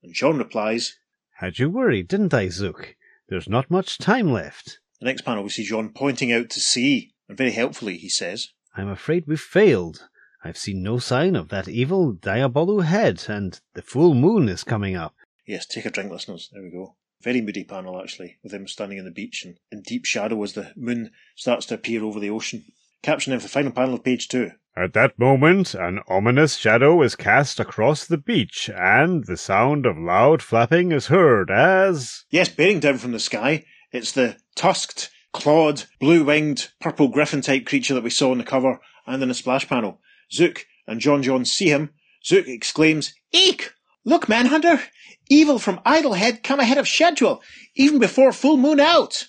And 0.01 0.15
J'onn 0.15 0.37
replies, 0.39 0.95
Had 1.37 1.59
you 1.59 1.69
worried, 1.69 2.07
didn't 2.07 2.33
I, 2.33 2.49
Zook? 2.49 2.95
There's 3.29 3.49
not 3.49 3.69
much 3.71 3.97
time 3.97 4.31
left. 4.31 4.79
the 4.99 5.05
next 5.05 5.21
panel 5.21 5.43
we 5.43 5.49
see 5.49 5.67
J'onn 5.67 5.93
pointing 5.93 6.31
out 6.31 6.49
to 6.51 6.59
sea, 6.59 7.12
and 7.27 7.37
very 7.37 7.51
helpfully 7.51 7.97
he 7.97 8.09
says, 8.09 8.49
I'm 8.75 8.89
afraid 8.89 9.25
we've 9.27 9.39
failed. 9.39 10.07
I've 10.43 10.57
seen 10.57 10.83
no 10.83 10.99
sign 10.99 11.35
of 11.35 11.49
that 11.49 11.67
evil 11.67 12.13
Diabolu 12.13 12.83
head, 12.83 13.25
and 13.27 13.59
the 13.75 13.81
full 13.81 14.13
moon 14.13 14.49
is 14.49 14.63
coming 14.63 14.95
up. 14.95 15.15
Yes, 15.45 15.65
take 15.65 15.85
a 15.85 15.89
drink, 15.89 16.11
listeners. 16.11 16.49
There 16.51 16.61
we 16.61 16.69
go. 16.69 16.95
Very 17.21 17.41
moody 17.41 17.63
panel, 17.63 18.01
actually, 18.01 18.37
with 18.43 18.53
him 18.53 18.67
standing 18.67 18.99
on 18.99 19.05
the 19.05 19.11
beach 19.11 19.45
and 19.45 19.57
in 19.71 19.81
deep 19.81 20.05
shadow 20.05 20.43
as 20.43 20.53
the 20.53 20.73
moon 20.75 21.11
starts 21.35 21.65
to 21.67 21.75
appear 21.75 22.03
over 22.03 22.19
the 22.19 22.29
ocean. 22.29 22.65
Caption 23.01 23.31
of 23.31 23.41
the 23.41 23.49
final 23.49 23.71
panel 23.71 23.93
of 23.95 24.03
page 24.03 24.27
two. 24.27 24.51
At 24.75 24.93
that 24.93 25.19
moment, 25.19 25.75
an 25.75 25.99
ominous 26.07 26.55
shadow 26.55 27.01
is 27.03 27.15
cast 27.15 27.59
across 27.59 28.05
the 28.05 28.17
beach, 28.17 28.69
and 28.75 29.25
the 29.25 29.37
sound 29.37 29.85
of 29.85 29.97
loud 29.97 30.41
flapping 30.41 30.91
is 30.91 31.07
heard 31.07 31.51
as. 31.51 32.25
Yes, 32.31 32.49
bearing 32.49 32.79
down 32.79 32.97
from 32.97 33.11
the 33.11 33.19
sky, 33.19 33.65
it's 33.91 34.11
the 34.11 34.37
tusked, 34.55 35.11
clawed, 35.33 35.85
blue 35.99 36.23
winged, 36.23 36.71
purple 36.79 37.09
griffin 37.09 37.41
type 37.41 37.65
creature 37.65 37.93
that 37.93 38.03
we 38.03 38.09
saw 38.09 38.31
on 38.31 38.37
the 38.37 38.43
cover 38.43 38.79
and 39.05 39.21
in 39.21 39.27
the 39.27 39.35
splash 39.35 39.67
panel. 39.67 39.99
Zook 40.31 40.65
and 40.87 41.01
J'onn 41.01 41.23
J'onzz 41.23 41.47
see 41.47 41.69
him. 41.69 41.89
Zook 42.25 42.47
exclaims, 42.47 43.13
Eek! 43.31 43.73
Look, 44.05 44.29
Manhunter! 44.29 44.81
Evil 45.29 45.59
from 45.59 45.79
Idlehead 45.85 46.43
come 46.43 46.59
ahead 46.59 46.77
of 46.77 46.87
schedule, 46.87 47.41
even 47.75 47.99
before 47.99 48.31
full 48.31 48.57
moon 48.57 48.79
out! 48.79 49.27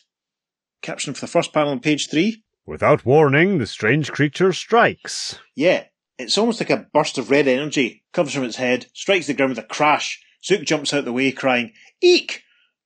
Caption 0.82 1.14
for 1.14 1.20
the 1.20 1.26
first 1.26 1.52
panel 1.52 1.70
on 1.72 1.80
page 1.80 2.09
three. 2.09 2.42
Without 2.66 3.05
warning, 3.05 3.59
the 3.59 3.66
strange 3.66 4.12
creature 4.12 4.52
strikes. 4.52 5.38
Yeah, 5.55 5.84
it's 6.18 6.38
almost 6.38 6.61
like 6.61 6.70
a 6.70 6.86
burst 6.92 7.18
of 7.18 7.30
red 7.30 7.48
energy 7.48 8.05
comes 8.12 8.32
from 8.32 8.44
its 8.44 8.57
head, 8.57 8.86
strikes 8.94 9.26
the 9.26 9.34
ground 9.34 9.50
with 9.50 9.64
a 9.64 9.68
crash. 9.68 10.22
Zook 10.44 10.62
jumps 10.62 10.92
out 10.92 11.05
the 11.05 11.12
way, 11.12 11.32
crying, 11.32 11.72
Eek! 12.00 12.42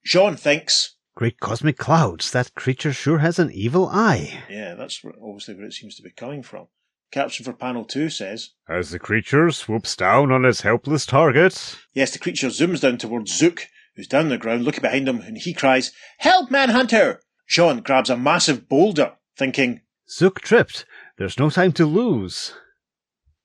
J'onn 0.06 0.38
thinks, 0.38 0.96
Great 1.18 1.40
cosmic 1.40 1.76
clouds, 1.76 2.30
that 2.30 2.54
creature 2.54 2.92
sure 2.92 3.18
has 3.18 3.40
an 3.40 3.50
evil 3.50 3.88
eye. 3.88 4.44
Yeah, 4.48 4.74
that's 4.74 5.04
obviously 5.20 5.56
where 5.56 5.64
it 5.64 5.72
seems 5.72 5.96
to 5.96 6.02
be 6.04 6.12
coming 6.12 6.44
from. 6.44 6.68
Caption 7.10 7.44
for 7.44 7.52
panel 7.52 7.84
two 7.84 8.08
says, 8.08 8.50
As 8.68 8.90
the 8.90 9.00
creature 9.00 9.50
swoops 9.50 9.96
down 9.96 10.30
on 10.30 10.44
its 10.44 10.60
helpless 10.60 11.06
target, 11.06 11.76
Yes, 11.92 12.12
the 12.12 12.20
creature 12.20 12.46
zooms 12.46 12.82
down 12.82 12.98
towards 12.98 13.36
Zook, 13.36 13.66
who's 13.96 14.06
down 14.06 14.26
on 14.26 14.28
the 14.28 14.38
ground 14.38 14.62
looking 14.62 14.82
behind 14.82 15.08
him, 15.08 15.20
and 15.20 15.36
he 15.38 15.52
cries, 15.52 15.90
Help, 16.18 16.52
Manhunter! 16.52 17.20
J'onn 17.50 17.82
grabs 17.82 18.10
a 18.10 18.16
massive 18.16 18.68
boulder, 18.68 19.14
thinking, 19.36 19.80
Zook 20.08 20.40
tripped. 20.40 20.86
There's 21.16 21.36
no 21.36 21.50
time 21.50 21.72
to 21.72 21.84
lose. 21.84 22.54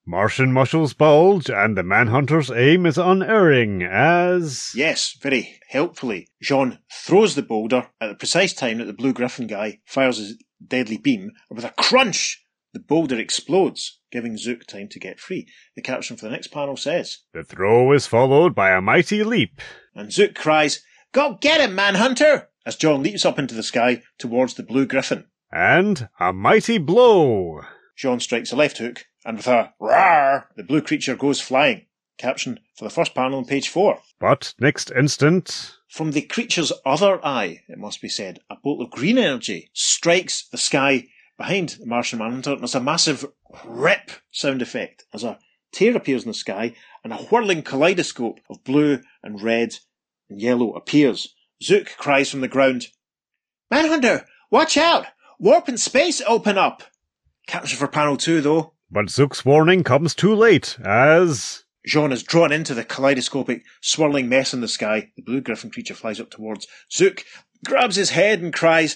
Martian 0.06 0.52
muscles 0.52 0.94
bulge, 0.94 1.50
and 1.50 1.78
the 1.78 1.84
manhunter's 1.84 2.52
aim 2.52 2.86
is 2.86 2.98
unerring 2.98 3.84
as. 3.84 4.74
Yes, 4.76 5.16
very 5.22 5.60
helpfully. 5.70 6.28
J'onn 6.44 6.80
throws 6.92 7.36
the 7.36 7.42
boulder 7.42 7.90
at 8.02 8.08
the 8.08 8.16
precise 8.16 8.54
time 8.54 8.80
that 8.80 8.86
the 8.86 8.94
Blue 8.94 9.14
Griffin 9.14 9.48
guy 9.48 9.80
fires 9.86 10.18
his 10.18 10.38
deadly 10.66 10.98
beam, 10.98 11.32
and 11.50 11.56
with 11.56 11.64
a 11.64 11.74
crunch, 11.78 12.44
the 12.74 12.80
boulder 12.80 13.18
explodes, 13.18 14.00
giving 14.12 14.36
Zook 14.36 14.66
time 14.66 14.90
to 14.90 15.00
get 15.00 15.20
free. 15.20 15.48
The 15.76 15.82
caption 15.82 16.18
for 16.18 16.26
the 16.26 16.32
next 16.32 16.48
panel 16.48 16.76
says, 16.76 17.20
The 17.34 17.44
throw 17.44 17.94
is 17.94 18.08
followed 18.08 18.54
by 18.54 18.72
a 18.72 18.82
mighty 18.82 19.24
leap. 19.24 19.62
And 19.96 20.12
Zook 20.12 20.36
cries, 20.36 20.84
Go 21.14 21.38
get 21.40 21.62
him, 21.62 21.76
Manhunter! 21.76 22.50
As 22.66 22.76
J'onn 22.76 23.04
leaps 23.04 23.26
up 23.26 23.38
into 23.38 23.54
the 23.54 23.64
sky 23.64 24.02
towards 24.18 24.56
the 24.56 24.64
Blue 24.64 24.86
Griffin. 24.86 25.26
And 25.52 26.10
a 26.20 26.34
mighty 26.34 26.78
blow. 26.78 27.62
J'onn 27.96 28.20
strikes 28.20 28.52
a 28.52 28.56
left 28.56 28.80
hook, 28.80 29.06
and 29.26 29.38
with 29.38 29.48
a 29.48 29.74
roar, 29.80 30.50
the 30.56 30.64
blue 30.64 30.82
creature 30.82 31.16
goes 31.16 31.40
flying. 31.42 31.86
Caption 32.18 32.60
for 32.76 32.84
the 32.84 32.90
first 32.92 33.16
panel 33.16 33.40
on 33.40 33.46
page 33.46 33.70
four. 33.70 34.00
But 34.20 34.54
next 34.60 34.92
instant, 34.92 35.78
From 35.90 36.12
the 36.12 36.22
creature's 36.22 36.72
other 36.86 37.24
eye, 37.26 37.62
it 37.68 37.78
must 37.78 38.02
be 38.02 38.10
said, 38.10 38.40
a 38.50 38.56
bolt 38.56 38.82
of 38.82 38.92
green 38.92 39.18
energy 39.18 39.70
strikes 39.74 40.48
the 40.48 40.58
sky 40.58 41.08
behind 41.38 41.70
the 41.70 41.86
Martian 41.86 42.20
Manhunter, 42.20 42.52
and 42.52 42.62
there's 42.62 42.76
a 42.76 42.80
massive 42.80 43.26
rip 43.66 44.12
sound 44.32 44.62
effect 44.62 45.06
as 45.14 45.24
a 45.24 45.40
tear 45.72 45.96
appears 45.96 46.24
in 46.24 46.30
the 46.30 46.34
sky, 46.34 46.76
and 47.04 47.12
a 47.12 47.18
whirling 47.18 47.64
kaleidoscope 47.64 48.40
of 48.50 48.64
blue 48.64 49.02
and 49.24 49.42
red 49.42 49.76
and 50.30 50.40
yellow 50.40 50.74
appears. 50.74 51.36
Zook 51.62 51.96
cries 51.98 52.30
from 52.30 52.42
the 52.42 52.48
ground, 52.48 52.88
Manhunter, 53.72 54.26
watch 54.52 54.78
out! 54.78 55.06
Warp 55.40 55.68
and 55.68 55.80
space 55.80 56.22
open 56.28 56.58
up! 56.58 56.84
Caption 57.48 57.78
for 57.78 57.88
panel 57.88 58.18
two, 58.18 58.40
though. 58.42 58.73
But 58.94 59.10
Zook's 59.10 59.44
warning 59.44 59.84
comes 59.84 60.14
too 60.14 60.36
late 60.36 60.78
as 60.86 61.64
J'onn 61.90 62.14
is 62.14 62.22
drawn 62.22 62.52
into 62.52 62.76
the 62.76 62.86
kaleidoscopic, 62.86 63.64
swirling 63.82 64.30
mess 64.30 64.54
in 64.54 64.62
the 64.62 64.68
sky. 64.68 65.10
The 65.16 65.24
blue 65.24 65.42
griffin 65.42 65.72
creature 65.72 65.96
flies 65.96 66.20
up 66.20 66.30
towards 66.30 66.68
Zook, 66.92 67.26
grabs 67.66 67.96
his 67.96 68.12
head 68.12 68.44
and 68.44 68.54
cries, 68.54 68.96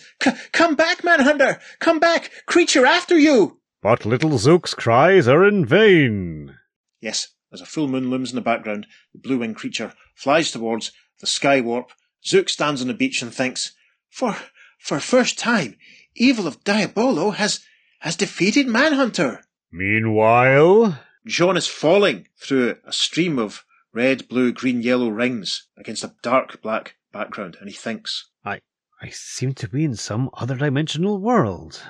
Come 0.52 0.76
back, 0.76 1.04
Manhunter! 1.04 1.60
Come 1.80 2.00
back! 2.00 2.30
Creature 2.46 2.86
after 2.86 3.18
you! 3.18 3.60
but 3.82 4.06
little 4.06 4.38
Zook's 4.38 4.76
cries 4.76 5.28
are 5.28 5.48
in 5.48 5.66
vain. 5.66 6.56
Yes, 7.02 7.30
as 7.52 7.62
a 7.62 7.66
full 7.66 7.88
moon 7.88 8.12
looms 8.12 8.30
in 8.30 8.36
the 8.36 8.42
background, 8.42 8.86
the 9.14 9.20
blue 9.20 9.40
winged 9.40 9.56
creature 9.56 9.94
flies 10.14 10.52
towards 10.52 10.92
the 11.22 11.28
sky 11.28 11.60
warp. 11.60 11.92
Zook 12.24 12.50
stands 12.50 12.84
on 12.84 12.88
the 12.88 12.94
beach 12.94 13.24
and 13.24 13.34
thinks, 13.34 13.74
For, 14.12 14.38
for 14.78 15.00
first 15.00 15.40
time, 15.40 15.76
evil 16.16 16.46
of 16.46 16.64
Diabolu 16.64 17.34
has, 17.34 17.62
has 18.02 18.16
defeated 18.16 18.68
Manhunter. 18.68 19.42
Meanwhile, 19.72 21.00
J'onn 21.28 21.58
is 21.58 21.68
falling 21.68 22.28
through 22.38 22.78
a 22.86 22.94
stream 22.94 23.38
of 23.38 23.66
red, 23.94 24.28
blue, 24.28 24.52
green, 24.54 24.82
yellow 24.82 25.10
rings 25.10 25.68
against 25.78 26.04
a 26.04 26.16
dark 26.22 26.62
black 26.62 26.96
background, 27.12 27.58
and 27.60 27.70
he 27.70 27.76
thinks, 27.76 28.30
I 28.46 28.62
I 29.02 29.10
seem 29.10 29.54
to 29.56 29.68
be 29.68 29.84
in 29.84 29.96
some 29.96 30.30
other 30.34 30.56
dimensional 30.56 31.20
world. 31.20 31.82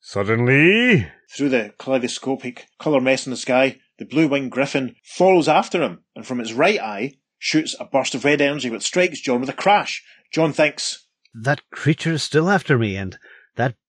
suddenly, 0.00 1.08
through 1.30 1.48
the 1.48 1.72
kaleidoscopic 1.78 2.66
colour 2.78 3.00
mess 3.00 3.26
in 3.26 3.30
the 3.30 3.36
sky, 3.36 3.80
the 3.98 4.04
blue 4.04 4.28
winged 4.28 4.50
griffin 4.50 4.96
follows 5.04 5.48
after 5.48 5.82
him, 5.82 6.04
and 6.14 6.26
from 6.26 6.40
its 6.40 6.52
right 6.52 6.80
eye 6.80 7.14
shoots 7.38 7.74
a 7.80 7.84
burst 7.84 8.14
of 8.14 8.24
red 8.24 8.40
energy 8.40 8.70
which 8.70 8.82
strikes 8.82 9.20
J'onn 9.20 9.40
with 9.40 9.48
a 9.48 9.54
crash. 9.54 10.04
J'onn 10.34 10.54
thinks, 10.54 11.06
That 11.34 11.62
creature 11.70 12.12
is 12.12 12.22
still 12.22 12.50
after 12.50 12.78
me, 12.78 12.96
and 12.96 13.12
that 13.12 13.20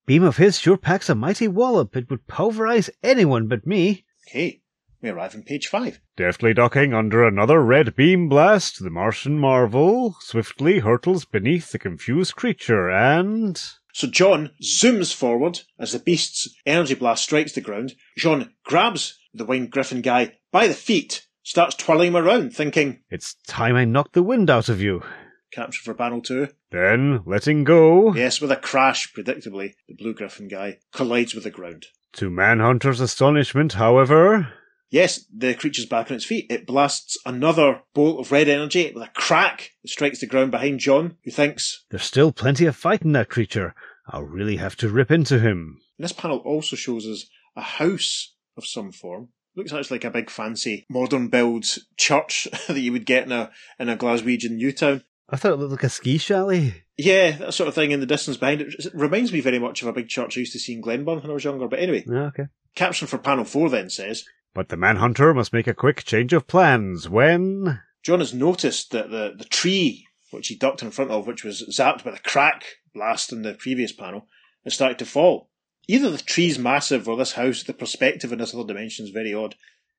beam 0.06 0.24
of 0.24 0.38
his 0.38 0.60
sure 0.60 0.78
packs 0.78 1.10
a 1.10 1.16
mighty 1.16 1.47
wallop. 1.47 1.95
It 1.95 2.10
would 2.10 2.28
pulverize 2.28 2.89
anyone 3.04 3.47
but 3.47 3.66
me. 3.68 4.06
okay, 4.28 4.62
we 5.02 5.10
arrive 5.10 5.36
on 5.36 5.43
page 5.43 5.68
five. 5.68 5.99
deftly 6.16 6.54
ducking 6.54 6.93
under 6.93 7.26
another 7.26 7.62
red 7.64 7.95
beam 7.95 8.30
blast, 8.30 8.84
the 8.84 8.89
Martian 8.89 9.38
Marvel 9.39 10.16
swiftly 10.20 10.80
hurtles 10.80 11.26
beneath 11.26 11.72
the 11.72 11.80
confused 11.80 12.36
creature 12.36 12.89
and. 12.89 13.62
So 13.93 14.08
J'onn 14.08 14.52
zooms 14.64 15.14
forward 15.14 15.62
as 15.78 15.91
the 15.91 15.99
beast's 15.99 16.47
energy 16.66 16.95
blast 16.95 17.24
strikes 17.24 17.54
the 17.54 17.62
ground. 17.62 17.93
J'onn 18.18 18.52
grabs 18.64 19.20
the 19.34 19.43
winged 19.45 19.72
griffin 19.72 20.02
guy 20.02 20.38
by 20.52 20.68
the 20.68 20.74
feet, 20.74 21.26
starts 21.43 21.76
twirling 21.76 22.10
him 22.10 22.18
around, 22.18 22.54
thinking, 22.56 23.02
It's 23.10 23.36
time 23.47 23.76
I 23.76 23.86
knocked 23.86 24.14
the 24.14 24.24
wind 24.24 24.49
out 24.49 24.70
of 24.70 24.82
you. 24.82 25.04
capture 25.52 25.82
for 25.84 25.93
panel 25.93 26.22
two. 26.22 26.47
Then, 26.72 27.22
letting 27.26 27.63
go, 27.63 28.13
Yes, 28.15 28.39
with 28.39 28.51
a 28.51 28.55
crash, 28.55 29.13
predictably, 29.13 29.74
the 29.88 29.95
blue 29.95 30.13
griffin 30.13 30.47
guy 30.47 30.80
collides 30.93 31.36
with 31.36 31.43
the 31.43 31.49
ground. 31.51 31.88
to 32.13 32.30
Manhunter's 32.30 32.99
astonishment, 33.01 33.74
however, 33.74 34.53
Yes, 34.89 35.26
the 35.34 35.53
creature's 35.53 35.86
back 35.86 36.11
on 36.11 36.15
its 36.15 36.26
feet. 36.26 36.47
It 36.49 36.67
blasts 36.67 37.17
another 37.26 37.82
bolt 37.93 38.19
of 38.19 38.32
red 38.32 38.49
energy 38.49 38.91
with 38.93 39.03
a 39.03 39.11
crack 39.13 39.72
that 39.82 39.89
strikes 39.89 40.19
the 40.19 40.28
ground 40.28 40.51
behind 40.51 40.82
J'onn, 40.82 41.15
who 41.24 41.32
thinks. 41.32 41.86
There's 41.89 42.03
still 42.03 42.34
plenty 42.34 42.65
of 42.65 42.76
fight 42.76 43.01
in 43.01 43.13
that 43.13 43.30
creature. 43.30 43.74
I'll 44.07 44.24
really 44.24 44.57
have 44.57 44.76
to 44.78 44.89
rip 44.89 45.09
into 45.09 45.39
him. 45.39 45.80
And 45.97 46.03
this 46.03 46.11
panel 46.11 46.39
also 46.39 46.76
shows 46.76 47.07
us 47.07 47.28
a 47.55 47.61
house 47.61 48.34
of 48.57 48.65
some 48.65 48.91
form. 48.91 49.30
Looks 49.55 49.72
actually 49.72 49.95
like 49.95 50.05
a 50.05 50.11
big 50.11 50.30
fancy 50.30 50.86
modern 50.89 51.30
build 51.30 51.65
church 51.95 52.49
that 52.67 52.80
you 52.80 52.91
would 52.91 53.05
get 53.05 53.26
in 53.26 53.32
a 53.32 53.49
in 53.80 53.88
a 53.88 53.95
Glaswegian 53.95 54.51
new 54.51 54.74
town. 54.74 55.03
I 55.32 55.38
thought 55.38 55.53
it 55.53 55.55
looked 55.57 55.71
like 55.71 55.84
a 55.84 55.89
ski 55.89 56.17
chalet. 56.17 56.84
Yeah, 56.97 57.32
that 57.38 57.53
sort 57.53 57.69
of 57.69 57.73
thing 57.73 57.91
in 57.91 57.99
the 58.01 58.05
distance 58.05 58.38
behind 58.38 58.61
it. 58.61 58.73
It 58.77 58.91
reminds 58.93 59.32
me 59.32 59.39
very 59.39 59.59
much 59.59 59.82
of 59.82 59.88
a 59.88 59.93
big 59.93 60.09
church 60.09 60.38
I 60.38 60.41
used 60.41 60.53
to 60.53 60.59
see 60.59 60.73
in 60.73 60.82
Glenburn 60.82 61.21
when 61.21 61.32
I 61.32 61.34
was 61.34 61.43
younger. 61.43 61.67
But 61.67 61.79
anyway, 61.79 62.03
Ah, 62.11 62.27
okay. 62.27 62.47
caption 62.75 63.07
for 63.07 63.17
panel 63.17 63.45
four 63.45 63.69
then 63.69 63.89
says 63.89 64.25
but 64.53 64.67
the 64.67 64.75
Manhunter 64.75 65.34
must 65.34 65.53
make 65.53 65.67
a 65.67 65.73
quick 65.73 66.03
change 66.03 66.34
of 66.34 66.45
plans 66.47 67.07
when. 67.07 67.79
J'onn 68.05 68.19
has 68.19 68.34
noticed 68.34 68.91
that 68.91 69.09
the, 69.09 69.34
the 69.38 69.45
tree 69.45 70.05
which 70.32 70.49
he 70.49 70.55
ducked 70.57 70.82
in 70.82 70.91
front 70.91 71.11
of, 71.11 71.25
which 71.27 71.43
was 71.45 71.63
zapped 71.69 72.03
by 72.03 72.11
the 72.11 72.19
crack 72.19 72.65
blast 72.93 73.32
in 73.32 73.43
the 73.43 73.53
previous 73.53 73.91
panel, 73.93 74.27
has 74.65 74.73
started 74.73 74.99
to 74.99 75.05
fall. 75.05 75.49
Either 75.88 76.09
the 76.09 76.17
tree's 76.17 76.59
massive 76.59 77.07
or 77.07 77.15
this 77.15 77.34
house, 77.34 77.63
the 77.63 77.73
perspective 77.73 78.32
in 78.34 78.39
this 78.39 78.53
other 78.53 78.65
dimension 78.67 79.05
is 79.05 79.11
very 79.11 79.34
odd. 79.34 79.55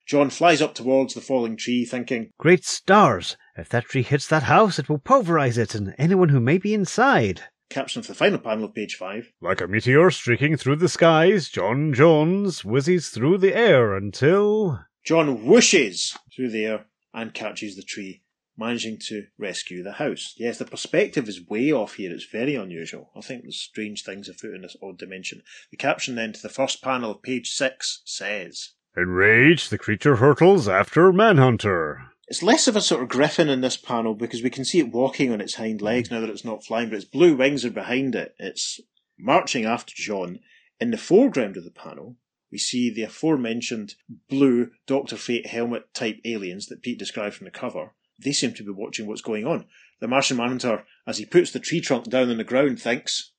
J'onn 0.07 0.31
flies 0.33 0.61
up 0.61 0.75
towards 0.75 1.15
the 1.15 1.21
falling 1.21 1.57
tree, 1.57 1.85
thinking, 1.85 2.31
Great 2.39 2.65
stars! 2.65 3.37
If 3.57 3.69
that 3.71 3.85
tree 3.85 4.03
hits 4.03 4.27
that 4.29 4.45
house, 4.45 4.79
it 4.79 4.89
will 4.89 4.99
pulverize 4.99 5.59
it 5.59 5.75
and 5.75 5.95
anyone 5.99 6.31
who 6.31 6.41
may 6.41 6.59
be 6.59 6.73
inside. 6.75 7.43
caption 7.69 8.03
for 8.03 8.09
the 8.09 8.15
final 8.19 8.39
panel 8.39 8.65
of 8.65 8.75
page 8.75 8.97
five. 8.97 9.33
Like 9.41 9.61
a 9.61 9.67
meteor 9.67 10.11
streaking 10.11 10.57
through 10.57 10.77
the 10.77 10.89
skies, 10.89 11.49
J'onn 11.51 11.95
J'onzz 11.95 12.65
whizzes 12.65 13.09
through 13.09 13.39
the 13.39 13.55
air 13.55 13.95
until. 13.97 14.81
J'onn 15.07 15.45
whooshes 15.45 16.17
through 16.35 16.51
the 16.51 16.65
air 16.67 16.87
and 17.15 17.33
catches 17.35 17.77
the 17.77 17.83
tree, 17.83 18.23
managing 18.57 18.99
to 19.09 19.25
rescue 19.39 19.83
the 19.83 19.93
house. 19.93 20.35
Yes, 20.39 20.59
the 20.59 20.65
perspective 20.67 21.29
is 21.29 21.47
way 21.49 21.73
off 21.73 21.95
here. 21.95 22.13
It's 22.13 22.25
very 22.27 22.55
unusual. 22.55 23.11
I 23.17 23.21
think 23.21 23.43
there's 23.43 23.59
strange 23.61 24.03
things 24.05 24.29
afoot 24.29 24.55
in 24.55 24.63
this 24.63 24.77
odd 24.83 24.99
dimension. 24.99 25.43
The 25.71 25.77
caption 25.79 26.15
then 26.15 26.33
to 26.35 26.43
the 26.43 26.49
first 26.51 26.83
panel 26.83 27.11
of 27.11 27.23
page 27.23 27.51
six 27.51 28.03
says, 28.05 28.71
Enraged, 28.97 29.71
the 29.71 29.79
creature 29.79 30.17
hurtles 30.17 30.69
after 30.69 31.11
Manhunter. 31.13 32.12
It's 32.29 32.43
less 32.43 32.69
of 32.69 32.77
a 32.77 32.81
sort 32.81 33.03
of 33.03 33.09
griffin 33.09 33.49
in 33.49 33.61
this 33.61 33.77
panel 33.77 34.15
because 34.15 34.43
we 34.43 34.51
can 34.51 34.65
see 34.65 34.79
it 34.79 34.93
walking 34.93 35.33
on 35.33 35.41
its 35.41 35.55
hind 35.55 35.83
legs 35.83 36.11
now 36.11 36.21
that 36.21 36.31
it's 36.31 36.45
not 36.45 36.65
flying, 36.65 36.89
but 36.89 36.97
its 36.97 37.05
blue 37.05 37.37
wings 37.37 37.65
are 37.65 37.71
behind 37.71 38.15
it. 38.15 38.35
It's 38.39 38.81
marching 39.19 39.65
after 39.65 39.93
J'onn. 39.95 40.41
In 40.81 40.91
the 40.91 40.99
foreground 40.99 41.57
of 41.57 41.65
the 41.65 41.71
panel, 41.71 42.17
we 42.51 42.59
see 42.59 42.91
the 42.91 43.03
aforementioned 43.03 43.95
blue 44.29 44.71
Doctor 44.87 45.17
Fate 45.17 45.47
helmet 45.47 45.93
type 45.95 46.21
aliens 46.25 46.67
that 46.67 46.83
Pete 46.83 46.99
described 46.99 47.35
from 47.35 47.47
the 47.47 47.51
cover. 47.51 47.95
They 48.23 48.33
seem 48.33 48.55
to 48.55 48.65
be 48.65 48.71
watching 48.71 49.07
what's 49.07 49.23
going 49.23 49.47
on. 49.47 49.67
The 50.01 50.09
Martian 50.09 50.37
Manhunter, 50.37 50.85
as 51.07 51.19
he 51.19 51.25
puts 51.25 51.51
the 51.51 51.61
tree 51.61 51.81
trunk 51.81 52.09
down 52.09 52.31
on 52.31 52.37
the 52.37 52.45
ground, 52.45 52.81
thinks, 52.81 53.33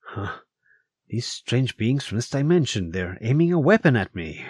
Huh. 0.00 0.38
These 1.08 1.26
strange 1.26 1.76
beings 1.76 2.04
from 2.04 2.18
this 2.18 2.30
dimension, 2.30 2.90
they're 2.90 3.18
aiming 3.20 3.52
a 3.52 3.58
weapon 3.58 3.96
at 3.96 4.14
me. 4.14 4.44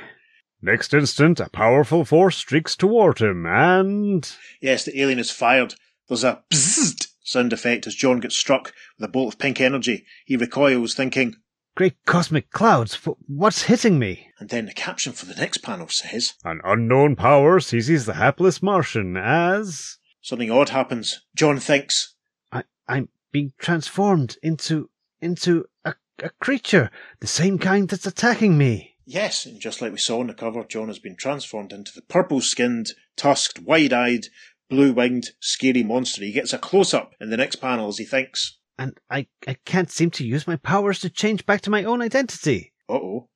Next 0.65 0.95
instant, 0.95 1.41
a 1.41 1.51
powerful 1.51 2.07
force 2.07 2.39
streaks 2.39 2.75
toward 2.75 3.19
him, 3.19 3.45
and. 3.45 4.27
Yes, 4.63 4.87
the 4.87 4.99
alien 4.99 5.19
is 5.19 5.31
fired. 5.31 5.75
There's 6.09 6.25
a 6.25 6.43
bzzzt 6.51 7.09
sound 7.23 7.53
effect 7.53 7.87
as 7.87 7.95
J'onn 7.95 8.23
gets 8.23 8.35
struck 8.35 8.73
with 8.97 9.07
a 9.07 9.13
bolt 9.13 9.35
of 9.35 9.39
pink 9.39 9.61
energy. 9.61 10.07
He 10.25 10.39
recoils, 10.39 10.95
thinking, 10.95 11.37
Great 11.77 11.97
cosmic 12.07 12.51
clouds, 12.51 12.99
what's 13.27 13.65
hitting 13.65 13.99
me? 13.99 14.31
and 14.41 14.49
then 14.49 14.65
the 14.65 14.73
caption 14.73 15.13
for 15.13 15.27
the 15.27 15.35
next 15.35 15.59
panel 15.59 15.89
says, 15.89 16.33
An 16.45 16.63
unknown 16.65 17.15
power 17.15 17.61
seizes 17.61 18.07
the 18.07 18.15
hapless 18.15 18.63
Martian 18.63 19.19
as. 19.19 19.99
Something 20.23 20.51
odd 20.51 20.71
happens. 20.71 21.21
J'onn 21.37 21.61
thinks, 21.61 22.15
I, 22.51 22.63
I'm 22.89 23.11
being 23.33 23.53
transformed 23.59 24.39
into, 24.43 24.89
into 25.21 25.67
a, 25.85 25.95
a 26.23 26.31
creature, 26.41 26.91
the 27.21 27.27
same 27.27 27.59
kind 27.59 27.87
that's 27.87 28.07
attacking 28.07 28.57
me. 28.57 28.94
Yes, 29.07 29.45
and 29.47 29.61
just 29.61 29.83
like 29.83 29.93
we 29.93 29.99
saw 29.99 30.21
on 30.21 30.29
the 30.29 30.35
cover, 30.35 30.65
J'onn 30.65 30.89
has 30.89 30.99
been 30.99 31.17
transformed 31.17 31.73
into 31.73 31.93
the 31.95 32.03
purple 32.03 32.41
skinned, 32.41 32.93
tusked, 33.17 33.59
wide 33.61 33.93
eyed, 33.93 34.27
blue 34.71 34.93
winged, 34.93 35.31
scary 35.41 35.83
monster. 35.83 36.25
He 36.25 36.33
gets 36.33 36.53
a 36.53 36.59
close 36.59 36.95
up 36.95 37.13
in 37.21 37.31
the 37.31 37.37
next 37.37 37.57
panel 37.57 37.89
as 37.89 37.99
he 37.99 38.05
thinks, 38.05 38.59
And 38.79 38.99
I, 39.11 39.27
I 39.47 39.57
can't 39.67 39.91
seem 39.91 40.11
to 40.13 40.27
use 40.27 40.47
my 40.47 40.57
powers 40.57 41.01
to 41.01 41.11
change 41.11 41.45
back 41.45 41.61
to 41.63 41.71
my 41.71 41.85
own 41.85 42.01
identity. 42.01 42.73
uh 42.89 42.95
oh. 42.95 43.29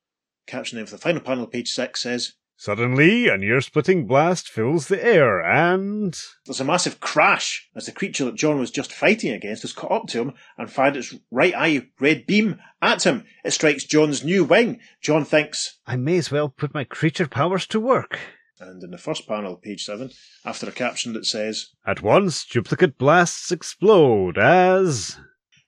Caption 0.46 0.76
then 0.76 0.86
for 0.86 0.92
the 0.92 0.98
final 1.02 1.20
panel, 1.20 1.46
page 1.46 1.68
six 1.70 2.00
says, 2.00 2.32
Suddenly, 2.60 3.28
a 3.28 3.38
near 3.38 3.60
splitting 3.60 4.04
blast 4.08 4.48
fills 4.48 4.88
the 4.88 5.02
air, 5.02 5.40
and. 5.40 6.20
There's 6.44 6.58
a 6.58 6.64
massive 6.64 6.98
crash 6.98 7.68
as 7.76 7.86
the 7.86 7.92
creature 7.92 8.24
that 8.24 8.34
J'onn 8.34 8.58
was 8.58 8.72
just 8.72 8.92
fighting 8.92 9.30
against 9.30 9.62
has 9.62 9.72
caught 9.72 9.92
up 9.92 10.06
to 10.08 10.20
him 10.22 10.32
and 10.58 10.68
fired 10.68 10.96
its 10.96 11.14
right 11.30 11.54
eye 11.56 11.86
red 12.00 12.26
beam 12.26 12.58
at 12.82 13.06
him. 13.06 13.22
It 13.44 13.52
strikes 13.52 13.84
J'onn's 13.86 14.24
new 14.24 14.42
wing. 14.42 14.80
J'onn 15.00 15.24
thinks, 15.24 15.78
I 15.86 15.94
may 15.94 16.18
as 16.18 16.32
well 16.32 16.48
put 16.48 16.74
my 16.74 16.82
creature 16.82 17.28
powers 17.28 17.64
to 17.68 17.78
work. 17.78 18.18
and 18.58 18.82
in 18.82 18.90
the 18.90 18.98
first 18.98 19.28
panel, 19.28 19.54
page 19.54 19.84
seven, 19.84 20.10
after 20.44 20.68
a 20.68 20.72
caption 20.72 21.12
that 21.12 21.26
says, 21.26 21.68
At 21.86 22.02
once, 22.02 22.44
duplicate 22.44 22.98
blasts 22.98 23.52
explode 23.52 24.36
as. 24.36 25.16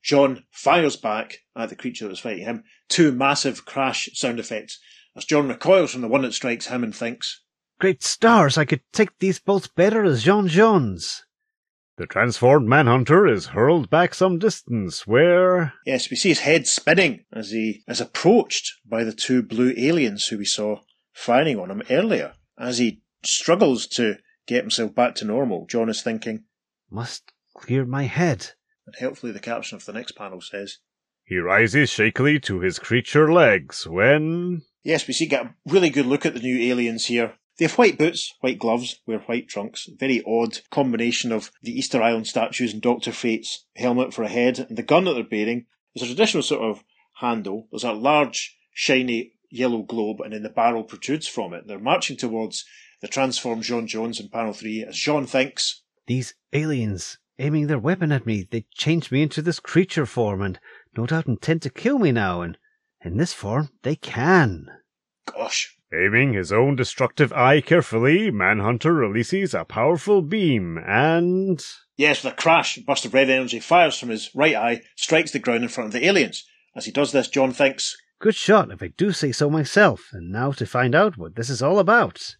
J'onn 0.02 0.42
fires 0.50 0.96
back 0.96 1.38
at 1.54 1.68
the 1.68 1.76
creature 1.76 2.06
that 2.06 2.10
was 2.10 2.18
fighting 2.18 2.46
him. 2.46 2.64
Two 2.88 3.12
massive 3.12 3.64
crash 3.64 4.08
sound 4.14 4.40
effects 4.40 4.80
as 5.16 5.24
J'onn 5.24 5.48
recoils 5.48 5.92
from 5.92 6.00
the 6.02 6.08
one 6.08 6.22
that 6.22 6.34
strikes 6.34 6.66
him 6.66 6.84
and 6.84 6.94
thinks, 6.94 7.42
Great 7.80 8.02
stars, 8.02 8.58
I 8.58 8.64
could 8.64 8.82
take 8.92 9.18
these 9.18 9.38
bolts 9.38 9.66
better 9.66 10.04
as 10.04 10.24
J'onn 10.24 10.48
J'onzz. 10.48 11.22
The 11.96 12.06
transformed 12.06 12.68
manhunter 12.68 13.26
is 13.26 13.46
hurled 13.48 13.90
back 13.90 14.14
some 14.14 14.38
distance 14.38 15.06
where. 15.06 15.74
Yes, 15.84 16.10
we 16.10 16.16
see 16.16 16.30
his 16.30 16.40
head 16.40 16.66
spinning 16.66 17.24
as 17.32 17.50
he 17.50 17.82
is 17.88 18.00
approached 18.00 18.72
by 18.86 19.04
the 19.04 19.12
two 19.12 19.42
blue 19.42 19.74
aliens 19.76 20.26
who 20.28 20.38
we 20.38 20.44
saw 20.46 20.80
firing 21.12 21.58
on 21.58 21.70
him 21.70 21.82
earlier. 21.90 22.34
As 22.58 22.78
he 22.78 23.02
struggles 23.22 23.86
to 23.88 24.16
get 24.46 24.62
himself 24.62 24.94
back 24.94 25.14
to 25.16 25.24
normal, 25.24 25.66
J'onn 25.66 25.90
is 25.90 26.02
thinking, 26.02 26.44
Must 26.90 27.32
clear 27.54 27.84
my 27.84 28.04
head. 28.04 28.52
and 28.86 28.94
helpfully 28.98 29.32
the 29.32 29.40
caption 29.40 29.76
of 29.76 29.84
the 29.84 29.92
next 29.92 30.12
panel 30.12 30.40
says, 30.40 30.78
He 31.24 31.36
rises 31.36 31.90
shakily 31.90 32.40
to 32.40 32.60
his 32.60 32.78
creature 32.78 33.30
legs 33.32 33.86
when. 33.86 34.62
Yes, 34.82 35.06
we 35.06 35.14
see 35.14 35.26
get 35.26 35.44
a 35.44 35.54
really 35.66 35.90
good 35.90 36.06
look 36.06 36.24
at 36.24 36.34
the 36.34 36.40
new 36.40 36.58
aliens 36.70 37.06
here. 37.06 37.34
They 37.58 37.66
have 37.66 37.76
white 37.76 37.98
boots, 37.98 38.32
white 38.40 38.58
gloves, 38.58 39.00
wear 39.06 39.18
white 39.18 39.48
trunks. 39.48 39.86
Very 39.98 40.22
odd 40.26 40.60
combination 40.70 41.30
of 41.30 41.50
the 41.62 41.72
Easter 41.78 42.02
Island 42.02 42.26
statues 42.26 42.72
and 42.72 42.80
Doctor 42.80 43.12
Fate's 43.12 43.66
helmet 43.76 44.14
for 44.14 44.22
a 44.22 44.28
head, 44.28 44.58
and 44.58 44.78
the 44.78 44.82
gun 44.82 45.04
that 45.04 45.14
they're 45.14 45.24
bearing 45.24 45.66
is 45.94 46.02
a 46.02 46.06
traditional 46.06 46.42
sort 46.42 46.62
of 46.62 46.82
handle. 47.16 47.68
There's 47.70 47.84
a 47.84 47.92
large, 47.92 48.56
shiny 48.72 49.32
yellow 49.50 49.82
globe, 49.82 50.20
and 50.20 50.32
then 50.32 50.42
the 50.42 50.48
barrel 50.48 50.84
protrudes 50.84 51.26
from 51.26 51.52
it. 51.52 51.66
They're 51.66 51.78
marching 51.78 52.16
towards 52.16 52.64
the 53.02 53.08
transformed 53.08 53.64
J'onn 53.64 53.86
J'onzz 53.86 54.20
in 54.20 54.28
panel 54.28 54.54
three 54.54 54.84
as 54.84 54.94
J'onn 54.94 55.28
thinks, 55.28 55.82
These 56.06 56.34
aliens 56.52 57.18
aiming 57.38 57.66
their 57.66 57.78
weapon 57.78 58.12
at 58.12 58.26
me, 58.26 58.46
they 58.50 58.66
changed 58.74 59.12
me 59.12 59.22
into 59.22 59.42
this 59.42 59.60
creature 59.60 60.06
form 60.06 60.42
and 60.42 60.58
no 60.96 61.06
doubt 61.06 61.26
intend 61.26 61.62
to 61.62 61.70
kill 61.70 61.98
me 61.98 62.12
now, 62.12 62.42
and 62.42 62.56
in 63.02 63.16
this 63.16 63.32
form 63.32 63.70
they 63.82 63.96
can. 63.96 64.68
Gosh, 65.26 65.76
Aiming 65.92 66.34
his 66.34 66.52
own 66.52 66.76
destructive 66.76 67.32
eye 67.32 67.60
carefully, 67.60 68.30
Manhunter 68.30 68.92
releases 68.94 69.54
a 69.54 69.64
powerful 69.64 70.22
beam 70.22 70.78
and. 70.86 71.60
Yes, 71.96 72.22
with 72.22 72.32
a 72.32 72.36
crash, 72.36 72.76
a 72.76 72.82
burst 72.82 73.04
of 73.04 73.12
red 73.12 73.28
energy 73.28 73.58
fires 73.58 73.98
from 73.98 74.10
his 74.10 74.30
right 74.32 74.54
eye, 74.54 74.82
strikes 74.94 75.32
the 75.32 75.40
ground 75.40 75.64
in 75.64 75.68
front 75.68 75.88
of 75.88 75.92
the 75.92 76.06
aliens. 76.06 76.44
As 76.76 76.84
he 76.84 76.92
does 76.92 77.10
this, 77.10 77.28
J'onn 77.28 77.52
thinks, 77.52 77.96
Good 78.20 78.36
shot, 78.36 78.70
if 78.70 78.80
I 78.84 78.88
do 78.96 79.10
say 79.10 79.32
so 79.32 79.50
myself, 79.50 80.10
and 80.12 80.30
now 80.30 80.52
to 80.52 80.64
find 80.64 80.94
out 80.94 81.18
what 81.18 81.34
this 81.34 81.50
is 81.50 81.60
all 81.60 81.80
about. 81.80 82.36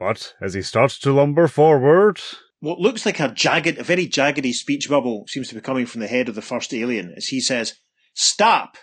But 0.00 0.34
as 0.42 0.54
he 0.54 0.62
starts 0.62 0.98
to 1.00 1.12
lumber 1.12 1.46
forward, 1.46 2.20
What 2.58 2.80
looks 2.80 3.06
like 3.06 3.20
a 3.20 3.28
jagged, 3.28 3.78
a 3.78 3.84
very 3.84 4.08
jaggedy 4.08 4.52
speech 4.52 4.88
bubble 4.88 5.26
seems 5.28 5.48
to 5.50 5.54
be 5.54 5.60
coming 5.60 5.86
from 5.86 6.00
the 6.00 6.08
head 6.08 6.28
of 6.28 6.34
the 6.34 6.42
first 6.42 6.74
alien 6.74 7.14
as 7.16 7.28
he 7.28 7.40
says, 7.40 7.74
Stop! 8.14 8.78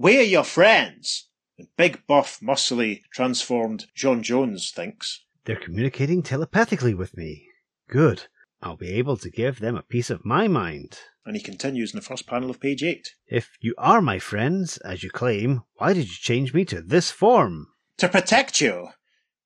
Where 0.00 0.20
are 0.20 0.22
your 0.22 0.44
friends? 0.44 1.28
And 1.58 1.68
big, 1.76 2.06
buff, 2.06 2.40
muscly, 2.40 3.02
transformed 3.12 3.84
J'onn 3.94 4.22
J'onzz 4.22 4.70
thinks, 4.72 5.26
They're 5.44 5.56
communicating 5.56 6.22
telepathically 6.22 6.94
with 6.94 7.18
me. 7.18 7.44
Good. 7.86 8.22
I'll 8.62 8.78
be 8.78 8.94
able 8.94 9.18
to 9.18 9.28
give 9.30 9.60
them 9.60 9.76
a 9.76 9.82
piece 9.82 10.08
of 10.08 10.24
my 10.24 10.48
mind. 10.48 11.00
and 11.26 11.36
he 11.36 11.42
continues 11.42 11.92
in 11.92 11.98
the 11.98 12.02
first 12.06 12.26
panel 12.26 12.48
of 12.48 12.60
page 12.60 12.82
8. 12.82 13.14
If 13.26 13.58
you 13.60 13.74
are 13.76 14.00
my 14.00 14.18
friends, 14.18 14.78
as 14.78 15.02
you 15.02 15.10
claim, 15.10 15.64
why 15.74 15.92
did 15.92 16.08
you 16.08 16.14
change 16.18 16.54
me 16.54 16.64
to 16.64 16.80
this 16.80 17.10
form? 17.10 17.66
To 17.98 18.08
protect 18.08 18.58
you! 18.62 18.88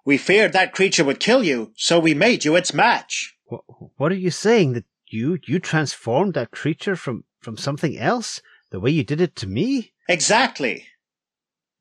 We 0.05 0.19
feared 0.19 0.53
that 0.53 0.73
creature 0.73 1.03
would 1.03 1.19
kill 1.19 1.43
you, 1.43 1.73
so 1.77 1.99
we 1.99 2.15
made 2.15 2.45
you 2.45 2.55
its 2.55 2.73
match. 2.73 3.37
What, 3.47 3.63
what 3.97 4.13
are 4.13 4.23
you 4.27 4.31
saying? 4.31 4.75
That 4.75 4.85
you 5.09 5.37
you 5.49 5.59
transformed 5.59 6.35
that 6.35 6.53
creature 6.53 6.95
from 6.95 7.25
from 7.41 7.57
something 7.57 7.99
else? 7.99 8.41
The 8.71 8.79
way 8.79 8.91
you 8.93 9.03
did 9.03 9.21
it 9.21 9.35
to 9.37 9.49
me? 9.49 9.94
Exactly. 10.09 10.87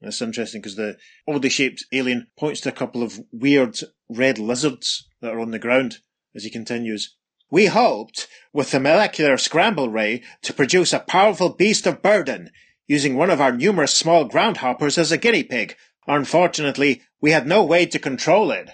That's 0.01 0.21
interesting 0.21 0.61
because 0.61 0.75
the 0.75 0.97
oddly 1.27 1.49
shaped 1.49 1.85
alien 1.91 2.27
points 2.37 2.61
to 2.61 2.69
a 2.69 2.73
couple 2.73 3.03
of 3.03 3.19
weird 3.31 3.79
red 4.09 4.37
lizards 4.37 5.07
that 5.21 5.33
are 5.33 5.39
on 5.39 5.51
the 5.51 5.59
ground 5.59 5.99
as 6.35 6.43
he 6.43 6.49
continues. 6.49 7.15
We 7.49 7.67
hoped, 7.67 8.27
with 8.51 8.71
the 8.71 8.79
molecular 8.79 9.37
scramble 9.37 9.89
ray, 9.89 10.23
to 10.41 10.53
produce 10.53 10.91
a 10.91 10.99
powerful 10.99 11.49
beast 11.49 11.85
of 11.85 12.01
burden, 12.01 12.49
using 12.87 13.15
one 13.15 13.29
of 13.29 13.39
our 13.39 13.51
numerous 13.51 13.95
small 13.95 14.27
groundhoppers 14.27 14.97
as 14.97 15.11
a 15.11 15.17
guinea 15.17 15.43
pig. 15.43 15.75
Unfortunately, 16.07 17.01
we 17.21 17.31
had 17.31 17.47
no 17.47 17.63
way 17.63 17.85
to 17.85 17.99
control 17.99 18.51
it. 18.51 18.71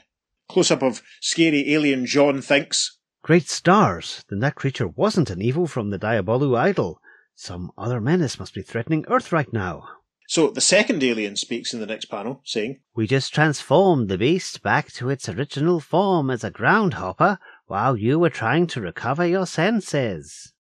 Close 0.50 0.72
up 0.72 0.82
of 0.82 1.04
scary 1.22 1.74
alien 1.74 2.06
J'onn 2.06 2.44
thinks. 2.44 2.98
Great 3.22 3.50
stars! 3.50 4.24
Then 4.30 4.40
that 4.40 4.56
creature 4.56 4.88
wasn't 4.88 5.30
an 5.30 5.42
evil 5.42 5.68
from 5.68 5.90
the 5.90 6.00
Diabolu 6.00 6.58
idol. 6.58 7.02
Some 7.42 7.72
other 7.78 8.02
menace 8.02 8.38
must 8.38 8.54
be 8.54 8.62
threatening 8.62 9.06
Earth 9.08 9.32
right 9.32 9.52
now. 9.54 9.88
So 10.28 10.50
the 10.50 10.60
second 10.60 11.02
alien 11.02 11.38
speaks 11.38 11.74
in 11.74 11.80
the 11.80 11.86
next 11.86 12.08
panel, 12.08 12.42
saying, 12.44 12.82
We 12.94 13.08
just 13.08 13.34
transformed 13.34 14.10
the 14.10 14.18
beast 14.18 14.62
back 14.62 14.92
to 14.96 15.10
its 15.10 15.30
original 15.30 15.80
form 15.80 16.30
as 16.30 16.44
a 16.44 16.52
groundhopper 16.52 17.40
while 17.66 17.96
you 17.96 18.20
were 18.20 18.30
trying 18.30 18.68
to 18.68 18.82
recover 18.82 19.26
your 19.26 19.46
senses. 19.46 20.52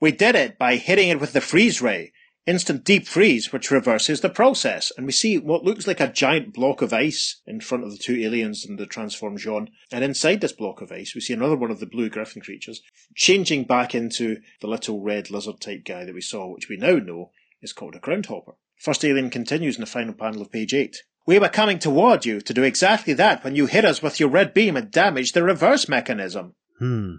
We 0.00 0.10
did 0.10 0.34
it 0.34 0.58
by 0.58 0.74
hitting 0.74 1.08
it 1.08 1.20
with 1.20 1.34
the 1.34 1.40
freeze 1.40 1.80
ray, 1.80 2.12
instant 2.46 2.84
deep 2.84 3.06
freeze, 3.06 3.52
which 3.52 3.70
reverses 3.70 4.20
the 4.20 4.28
process. 4.28 4.92
And 4.96 5.06
we 5.06 5.12
see 5.12 5.38
what 5.38 5.64
looks 5.64 5.86
like 5.86 6.00
a 6.00 6.08
giant 6.08 6.52
block 6.52 6.82
of 6.82 6.92
ice 6.92 7.40
in 7.46 7.60
front 7.60 7.84
of 7.84 7.90
the 7.90 7.98
two 7.98 8.16
aliens 8.16 8.64
and 8.64 8.78
the 8.78 8.86
transformed 8.86 9.38
J'onn. 9.38 9.68
And 9.90 10.04
inside 10.04 10.40
this 10.40 10.52
block 10.52 10.80
of 10.80 10.92
ice, 10.92 11.14
we 11.14 11.20
see 11.20 11.32
another 11.32 11.56
one 11.56 11.70
of 11.70 11.80
the 11.80 11.86
blue 11.86 12.10
griffin 12.10 12.42
creatures 12.42 12.82
changing 13.14 13.64
back 13.64 13.94
into 13.94 14.38
the 14.60 14.66
little 14.66 15.00
red 15.00 15.30
lizard 15.30 15.60
type 15.60 15.84
guy 15.84 16.04
that 16.04 16.14
we 16.14 16.20
saw, 16.20 16.52
which 16.52 16.68
we 16.68 16.76
now 16.76 16.96
know 16.96 17.30
is 17.62 17.72
called 17.72 17.94
a 17.94 18.00
groundhopper. 18.00 18.52
First 18.76 19.04
alien 19.04 19.30
continues 19.30 19.76
in 19.76 19.80
the 19.80 19.86
final 19.86 20.14
panel 20.14 20.42
of 20.42 20.52
page 20.52 20.74
8. 20.74 20.96
We 21.26 21.38
were 21.38 21.48
coming 21.48 21.78
toward 21.78 22.26
you 22.26 22.42
to 22.42 22.52
do 22.52 22.62
exactly 22.62 23.14
that 23.14 23.42
when 23.42 23.56
you 23.56 23.64
hit 23.64 23.86
us 23.86 24.02
with 24.02 24.20
your 24.20 24.28
red 24.28 24.52
beam 24.52 24.76
and 24.76 24.90
damaged 24.90 25.32
the 25.32 25.42
reverse 25.42 25.88
mechanism. 25.88 26.54
Hmm. 26.78 27.14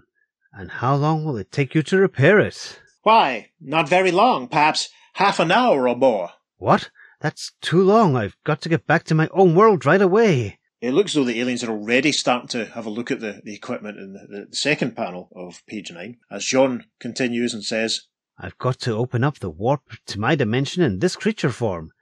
And 0.52 0.70
how 0.70 0.94
long 0.94 1.24
will 1.24 1.36
it 1.36 1.50
take 1.50 1.74
you 1.74 1.82
to 1.82 1.96
repair 1.96 2.38
it? 2.38 2.80
Why, 3.02 3.50
not 3.60 3.88
very 3.88 4.12
long, 4.12 4.48
perhaps 4.48 4.88
half 5.16 5.40
an 5.40 5.50
hour 5.50 5.88
or 5.88 5.96
more. 5.96 6.30
What? 6.58 6.90
That's 7.20 7.52
too 7.62 7.82
long. 7.82 8.16
I've 8.16 8.36
got 8.44 8.60
to 8.62 8.68
get 8.68 8.86
back 8.86 9.04
to 9.04 9.14
my 9.14 9.28
own 9.32 9.54
world 9.54 9.86
right 9.86 10.00
away. 10.00 10.58
It 10.82 10.92
looks 10.92 11.12
as 11.12 11.14
though 11.14 11.24
the 11.24 11.40
aliens 11.40 11.64
are 11.64 11.70
already 11.70 12.12
starting 12.12 12.48
to 12.48 12.66
have 12.66 12.84
a 12.84 12.90
look 12.90 13.10
at 13.10 13.20
the, 13.20 13.40
the 13.42 13.54
equipment 13.54 13.98
in 13.98 14.12
the, 14.12 14.46
the 14.50 14.56
second 14.56 14.94
panel 14.94 15.30
of 15.34 15.64
page 15.66 15.90
9, 15.90 16.18
as 16.30 16.44
J'onn 16.44 16.84
continues 17.00 17.54
and 17.54 17.64
says, 17.64 18.02
I've 18.38 18.58
got 18.58 18.78
to 18.80 18.94
open 18.94 19.24
up 19.24 19.38
the 19.38 19.48
warp 19.48 19.80
to 20.08 20.20
my 20.20 20.34
dimension 20.34 20.82
in 20.82 20.98
this 20.98 21.16
creature 21.16 21.50
form. 21.50 21.92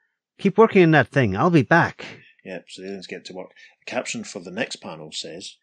Keep 0.40 0.58
working 0.58 0.82
on 0.82 0.90
that 0.90 1.08
thing. 1.08 1.36
I'll 1.36 1.50
be 1.50 1.62
back. 1.62 2.04
Yep, 2.44 2.64
so 2.68 2.82
the 2.82 2.88
aliens 2.88 3.06
get 3.06 3.24
to 3.26 3.32
work. 3.32 3.50
The 3.86 3.90
caption 3.90 4.24
for 4.24 4.40
the 4.40 4.50
next 4.50 4.76
panel 4.76 5.10
says, 5.12 5.54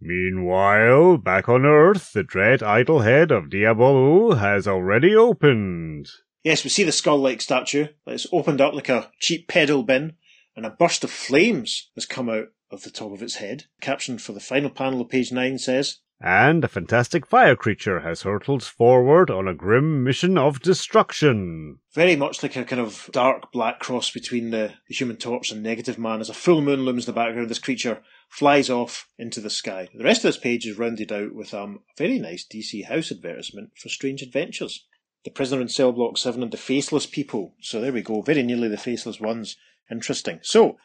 Meanwhile, 0.00 1.16
back 1.18 1.48
on 1.48 1.66
Earth, 1.66 2.12
the 2.12 2.22
dread 2.22 2.62
idol 2.62 3.00
head 3.00 3.32
of 3.32 3.46
Diabolu 3.46 4.38
has 4.38 4.68
already 4.68 5.16
opened. 5.16 6.08
Yes, 6.44 6.64
we 6.64 6.70
see 6.70 6.82
the 6.82 6.92
skull 6.92 7.18
like 7.18 7.40
statue 7.40 7.86
that's 8.04 8.26
opened 8.32 8.60
up 8.60 8.74
like 8.74 8.88
a 8.88 9.10
cheap 9.20 9.46
pedal 9.46 9.84
bin, 9.84 10.14
and 10.56 10.66
a 10.66 10.70
burst 10.70 11.04
of 11.04 11.10
flames 11.10 11.90
has 11.94 12.04
come 12.04 12.28
out 12.28 12.48
of 12.70 12.82
the 12.82 12.90
top 12.90 13.12
of 13.12 13.22
its 13.22 13.36
head. 13.36 13.64
Caption 13.80 14.18
for 14.18 14.32
the 14.32 14.40
final 14.40 14.70
panel 14.70 15.00
of 15.00 15.08
page 15.08 15.30
9 15.30 15.58
says, 15.58 15.98
And 16.20 16.64
a 16.64 16.68
fantastic 16.68 17.26
fire 17.26 17.54
creature 17.54 18.00
has 18.00 18.22
hurtled 18.22 18.64
forward 18.64 19.30
on 19.30 19.46
a 19.46 19.54
grim 19.54 20.02
mission 20.02 20.36
of 20.36 20.60
destruction. 20.60 21.78
Very 21.94 22.16
much 22.16 22.42
like 22.42 22.56
a 22.56 22.64
kind 22.64 22.80
of 22.80 23.08
dark 23.12 23.52
black 23.52 23.78
cross 23.78 24.10
between 24.10 24.50
the, 24.50 24.72
the 24.88 24.94
Human 24.94 25.18
Torch 25.18 25.52
and 25.52 25.62
Negative 25.62 25.98
Man. 25.98 26.20
As 26.20 26.28
a 26.28 26.34
full 26.34 26.60
moon 26.60 26.84
looms 26.84 27.06
in 27.06 27.14
the 27.14 27.20
background, 27.20 27.50
this 27.50 27.60
creature 27.60 28.02
flies 28.28 28.68
off 28.68 29.06
into 29.16 29.40
the 29.40 29.50
sky. 29.50 29.88
The 29.94 30.04
rest 30.04 30.24
of 30.24 30.30
this 30.30 30.38
page 30.38 30.66
is 30.66 30.78
rounded 30.78 31.12
out 31.12 31.34
with 31.34 31.54
um, 31.54 31.80
a 31.90 32.02
very 32.02 32.18
nice 32.18 32.44
DC 32.44 32.86
House 32.86 33.12
advertisement 33.12 33.70
for 33.76 33.90
Strange 33.90 34.22
Adventures. 34.22 34.86
The 35.24 35.30
Prisoner 35.30 35.60
in 35.60 35.68
Cell 35.68 35.92
Block 35.92 36.18
7 36.18 36.42
and 36.42 36.52
the 36.52 36.56
Faceless 36.56 37.06
People. 37.06 37.54
So 37.60 37.80
there 37.80 37.92
we 37.92 38.02
go, 38.02 38.22
very 38.22 38.42
nearly 38.42 38.68
the 38.68 38.76
Faceless 38.76 39.20
ones. 39.20 39.56
Interesting. 39.90 40.40
So, 40.42 40.78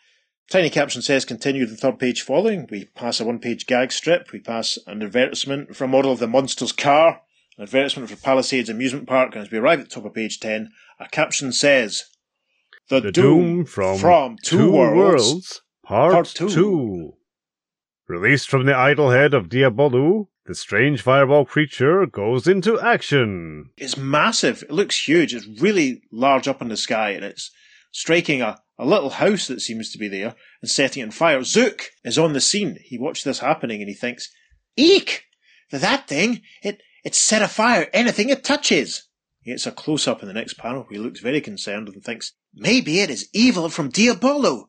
Tiny 0.49 0.69
caption 0.69 1.01
says 1.01 1.25
continue 1.25 1.65
the 1.65 1.75
third 1.75 1.99
page 1.99 2.21
following. 2.21 2.67
We 2.71 2.85
pass 2.85 3.19
a 3.19 3.25
one 3.25 3.39
page 3.39 3.65
gag 3.67 3.91
strip. 3.91 4.31
We 4.31 4.39
pass 4.39 4.79
an 4.87 5.03
advertisement 5.03 5.75
for 5.75 5.83
a 5.83 5.89
model 5.89 6.13
of 6.13 6.19
the 6.19 6.27
monster's 6.27 6.71
car, 6.71 7.21
an 7.57 7.63
advertisement 7.63 8.09
for 8.09 8.15
Palisades 8.15 8.69
Amusement 8.69 9.07
Park, 9.07 9.35
and 9.35 9.43
as 9.43 9.51
we 9.51 9.57
arrive 9.57 9.81
at 9.81 9.89
the 9.89 9.95
top 9.95 10.05
of 10.05 10.13
page 10.13 10.39
10, 10.39 10.71
a 11.01 11.09
caption 11.09 11.51
says 11.51 12.05
The, 12.87 13.01
The 13.01 13.11
Doom 13.11 13.65
from, 13.65 14.37
Two, 14.41 14.71
Worlds, 14.71 15.61
Part, 15.83 16.13
Part 16.13 16.27
Two. 16.27 16.49
2. 16.49 17.16
Released 18.07 18.47
from 18.47 18.65
the 18.65 18.75
idol 18.75 19.11
head 19.11 19.33
of 19.33 19.49
Diabolu, 19.49 20.27
the 20.45 20.55
strange 20.55 21.01
fireball 21.01 21.43
creature 21.43 22.05
goes 22.05 22.47
into 22.47 22.79
action. 22.79 23.71
It's 23.75 23.97
massive. 23.97 24.63
It 24.63 24.71
looks 24.71 25.07
huge. 25.07 25.35
It's 25.35 25.61
really 25.61 26.03
large 26.09 26.47
up 26.47 26.61
in 26.61 26.69
the 26.69 26.77
sky, 26.77 27.09
and 27.09 27.25
it's 27.25 27.51
striking 27.91 28.41
a, 28.41 28.61
a 28.77 28.85
little 28.85 29.09
house 29.09 29.47
that 29.47 29.59
seems 29.59 29.91
to 29.91 29.97
be 29.97 30.07
there 30.07 30.35
and 30.61 30.71
setting 30.71 31.01
it 31.01 31.07
on 31.07 31.11
fire. 31.11 31.43
Zook 31.43 31.89
is 32.05 32.17
on 32.17 32.31
the 32.31 32.39
scene. 32.39 32.77
He 32.81 32.97
watches 32.97 33.25
this 33.25 33.39
happening 33.39 33.81
and 33.81 33.89
he 33.89 33.95
thinks, 33.95 34.29
Eek! 34.77 35.25
That 35.71 36.07
thing, 36.07 36.43
it, 36.63 36.81
it 37.03 37.13
set 37.13 37.41
afire 37.41 37.89
anything 37.91 38.29
it 38.29 38.45
touches. 38.45 39.09
He 39.41 39.51
gets 39.51 39.65
a 39.65 39.71
close 39.71 40.07
up 40.07 40.21
in 40.21 40.29
the 40.29 40.33
next 40.33 40.53
panel 40.53 40.85
he 40.89 40.97
looks 40.97 41.19
very 41.19 41.41
concerned 41.41 41.89
and 41.89 42.03
thinks, 42.03 42.33
Maybe 42.53 43.01
it 43.01 43.09
is 43.09 43.27
evil 43.33 43.67
from 43.67 43.91
Diabolu, 43.91 44.67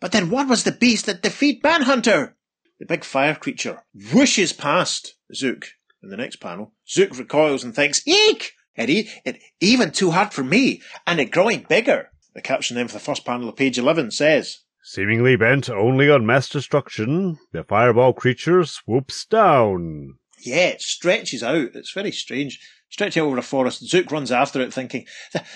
but 0.00 0.12
then 0.12 0.30
what 0.30 0.48
was 0.48 0.64
the 0.64 0.72
beast 0.72 1.06
that 1.06 1.22
defeat 1.22 1.62
Manhunter? 1.62 2.36
The 2.78 2.86
big 2.86 3.04
fire 3.04 3.34
creature 3.34 3.84
whooshes 3.96 4.56
past 4.56 5.14
Zook. 5.34 5.68
In 6.02 6.10
the 6.10 6.16
next 6.16 6.36
panel, 6.36 6.72
Zook 6.88 7.16
recoils 7.16 7.64
and 7.64 7.74
thinks, 7.74 8.06
Eek! 8.06 8.52
Eddie, 8.76 9.08
it 9.24 9.40
even 9.60 9.90
too 9.92 10.10
hard 10.10 10.32
for 10.32 10.42
me, 10.42 10.82
and 11.06 11.20
it 11.20 11.30
growing 11.30 11.64
bigger. 11.68 12.10
The 12.34 12.42
caption 12.42 12.76
then 12.76 12.88
for 12.88 12.94
the 12.94 13.00
first 13.00 13.24
panel 13.24 13.48
of 13.48 13.56
page 13.56 13.78
11 13.78 14.10
says, 14.10 14.58
Seemingly 14.82 15.36
bent 15.36 15.70
only 15.70 16.10
on 16.10 16.26
mass 16.26 16.48
destruction, 16.48 17.38
the 17.52 17.64
fireball 17.64 18.12
creature 18.12 18.64
swoops 18.64 19.24
down. 19.24 20.18
Yeah, 20.40 20.68
it 20.68 20.82
stretches 20.82 21.42
out. 21.42 21.70
It's 21.74 21.92
very 21.92 22.12
strange. 22.12 22.60
Stretching 22.94 23.24
over 23.24 23.36
a 23.36 23.42
forest, 23.42 23.84
Zook 23.88 24.12
runs 24.12 24.30
after 24.30 24.60
it 24.60 24.72
thinking, 24.72 25.04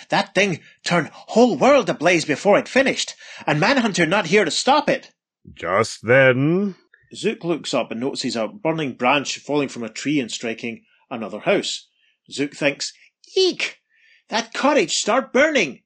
that 0.09 0.35
thing 0.35 0.59
turned 0.85 1.09
whole 1.13 1.57
world 1.57 1.89
ablaze 1.89 2.25
before 2.25 2.59
it 2.59 2.67
finished, 2.67 3.15
and 3.47 3.61
Manhunter 3.61 4.07
not 4.07 4.27
here 4.27 4.45
to 4.45 4.51
stop 4.51 4.91
it. 4.91 5.13
Just 5.55 6.01
then... 6.03 6.75
Zook 7.15 7.45
looks 7.45 7.73
up 7.73 7.93
and 7.93 8.01
notices 8.01 8.35
a 8.35 8.49
burning 8.49 8.95
branch 8.95 9.39
falling 9.39 9.69
from 9.69 9.85
a 9.85 9.89
tree 9.89 10.19
and 10.19 10.33
striking 10.33 10.83
another 11.11 11.39
house. 11.39 11.87
Zook 12.29 12.57
thinks, 12.57 12.93
Eek! 13.37 13.83
That 14.31 14.53
cottage 14.53 14.95
start 14.95 15.33
burning! 15.33 15.83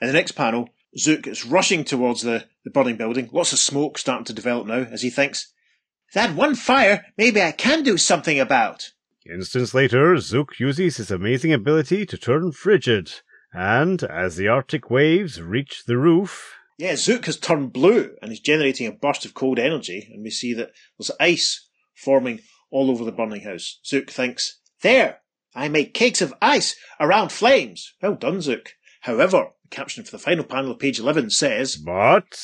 In 0.00 0.08
the 0.08 0.12
next 0.12 0.32
panel, 0.32 0.70
Zook 0.98 1.28
is 1.28 1.46
rushing 1.46 1.84
towards 1.84 2.22
the, 2.22 2.46
the 2.64 2.70
burning 2.72 2.96
building. 2.96 3.30
Lots 3.32 3.52
of 3.52 3.60
smoke 3.60 3.96
starting 3.96 4.24
to 4.24 4.32
develop 4.32 4.66
now 4.66 4.88
as 4.90 5.02
he 5.02 5.10
thinks, 5.10 5.52
That 6.14 6.34
one 6.34 6.56
fire, 6.56 7.06
maybe 7.16 7.40
I 7.40 7.52
can 7.52 7.84
do 7.84 7.96
something 7.96 8.40
about. 8.40 8.90
Instance 9.26 9.74
later, 9.74 10.16
Zook 10.18 10.58
uses 10.58 10.96
his 10.96 11.10
amazing 11.10 11.52
ability 11.52 12.06
to 12.06 12.16
turn 12.16 12.52
frigid, 12.52 13.20
and 13.52 14.02
as 14.02 14.36
the 14.36 14.48
Arctic 14.48 14.90
waves 14.90 15.42
reach 15.42 15.84
the 15.86 15.98
roof. 15.98 16.54
Yeah, 16.78 16.96
Zook 16.96 17.26
has 17.26 17.36
turned 17.36 17.74
blue 17.74 18.16
and 18.22 18.32
is 18.32 18.40
generating 18.40 18.86
a 18.86 18.92
burst 18.92 19.26
of 19.26 19.34
cold 19.34 19.58
energy, 19.58 20.08
and 20.10 20.22
we 20.22 20.30
see 20.30 20.54
that 20.54 20.70
there's 20.98 21.10
ice 21.20 21.68
forming 21.94 22.40
all 22.70 22.90
over 22.90 23.04
the 23.04 23.12
burning 23.12 23.42
house. 23.42 23.78
Zook 23.84 24.10
thinks, 24.10 24.58
There! 24.82 25.20
I 25.54 25.68
make 25.68 25.92
cakes 25.92 26.22
of 26.22 26.32
ice 26.40 26.76
around 26.98 27.30
flames. 27.32 27.92
Well 28.00 28.14
done, 28.14 28.40
Zook. 28.40 28.74
However, 29.02 29.50
the 29.62 29.68
caption 29.68 30.04
for 30.04 30.12
the 30.12 30.18
final 30.18 30.44
panel 30.44 30.70
of 30.70 30.78
page 30.78 30.98
11 30.98 31.30
says, 31.30 31.76
But. 31.76 32.40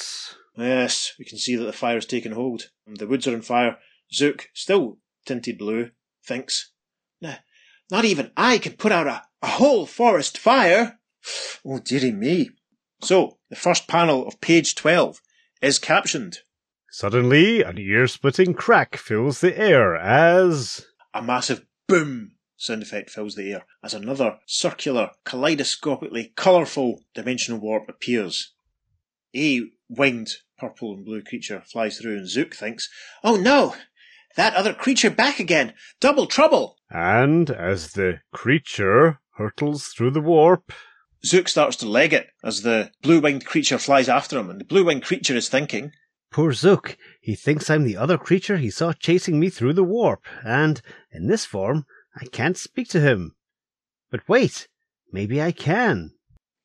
Yes, 0.56 1.12
we 1.18 1.24
can 1.24 1.38
see 1.38 1.56
that 1.56 1.64
the 1.64 1.72
fire 1.72 1.94
has 1.94 2.06
taken 2.06 2.32
hold. 2.32 2.70
And 2.86 2.98
the 2.98 3.06
woods 3.06 3.26
are 3.26 3.34
on 3.34 3.42
fire. 3.42 3.78
Zook, 4.12 4.48
still 4.52 4.98
tinted 5.24 5.56
blue, 5.56 5.90
thinks, 6.26 6.72
Not 7.90 8.04
even 8.04 8.32
I 8.36 8.58
can 8.58 8.72
put 8.72 8.92
out 8.92 9.06
a, 9.06 9.22
a 9.42 9.46
whole 9.46 9.86
forest 9.86 10.38
fire. 10.38 10.98
Oh, 11.64 11.80
dearie 11.80 12.12
me. 12.12 12.50
So, 13.02 13.38
the 13.50 13.56
first 13.56 13.88
panel 13.88 14.26
of 14.26 14.40
page 14.40 14.76
12 14.76 15.20
is 15.60 15.80
captioned. 15.80 16.38
Suddenly, 16.90 17.62
an 17.62 17.78
ear 17.78 18.06
splitting 18.06 18.54
crack 18.54 18.96
fills 18.96 19.40
the 19.40 19.58
air 19.58 19.96
as. 19.96 20.86
A 21.12 21.22
massive 21.22 21.66
boom 21.88 22.36
sound 22.56 22.82
effect 22.82 23.10
fills 23.10 23.34
the 23.34 23.52
air 23.52 23.66
as 23.82 23.92
another 23.94 24.38
circular, 24.46 25.10
kaleidoscopically 25.24 26.32
colourful 26.36 27.02
dimensional 27.14 27.60
warp 27.60 27.88
appears. 27.88 28.54
A 29.34 29.62
winged 29.88 30.30
purple 30.58 30.94
and 30.94 31.04
blue 31.04 31.22
creature 31.22 31.62
flies 31.66 31.98
through, 31.98 32.16
and 32.16 32.28
Zook 32.28 32.54
thinks, 32.54 32.88
Oh 33.22 33.36
no! 33.36 33.74
That 34.36 34.54
other 34.54 34.74
creature 34.74 35.10
back 35.10 35.40
again! 35.40 35.72
Double 35.98 36.26
trouble! 36.26 36.76
And 36.90 37.50
as 37.50 37.92
the 37.92 38.20
creature 38.32 39.18
hurtles 39.36 39.88
through 39.88 40.10
the 40.10 40.20
warp, 40.20 40.72
Zook 41.24 41.48
starts 41.48 41.76
to 41.78 41.88
leg 41.88 42.12
it 42.12 42.28
as 42.44 42.62
the 42.62 42.92
blue 43.02 43.20
winged 43.20 43.46
creature 43.46 43.78
flies 43.78 44.08
after 44.08 44.38
him, 44.38 44.50
and 44.50 44.60
the 44.60 44.64
blue 44.64 44.84
winged 44.84 45.04
creature 45.04 45.34
is 45.34 45.48
thinking, 45.48 45.92
Poor 46.30 46.52
Zook, 46.52 46.98
he 47.20 47.34
thinks 47.34 47.70
I'm 47.70 47.84
the 47.84 47.96
other 47.96 48.18
creature 48.18 48.58
he 48.58 48.70
saw 48.70 48.92
chasing 48.92 49.40
me 49.40 49.48
through 49.48 49.72
the 49.72 49.82
warp, 49.84 50.26
and, 50.44 50.82
in 51.10 51.28
this 51.28 51.46
form, 51.46 51.86
I 52.14 52.26
can't 52.26 52.58
speak 52.58 52.88
to 52.90 53.00
him. 53.00 53.36
But 54.10 54.28
wait, 54.28 54.68
maybe 55.10 55.40
I 55.40 55.52
can. 55.52 56.12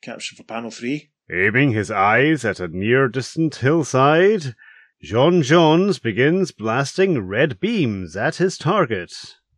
Caption 0.02 0.36
for 0.36 0.44
panel 0.44 0.72
three. 0.72 1.12
Aiming 1.32 1.72
his 1.72 1.90
eyes 1.90 2.44
at 2.44 2.60
a 2.60 2.68
near 2.68 3.08
distant 3.08 3.56
hillside, 3.56 4.56
J'onn 5.04 5.42
J'onzz 5.42 6.00
begins 6.00 6.52
blasting 6.52 7.18
red 7.20 7.60
beams 7.60 8.16
at 8.16 8.36
his 8.36 8.56
target. 8.56 9.12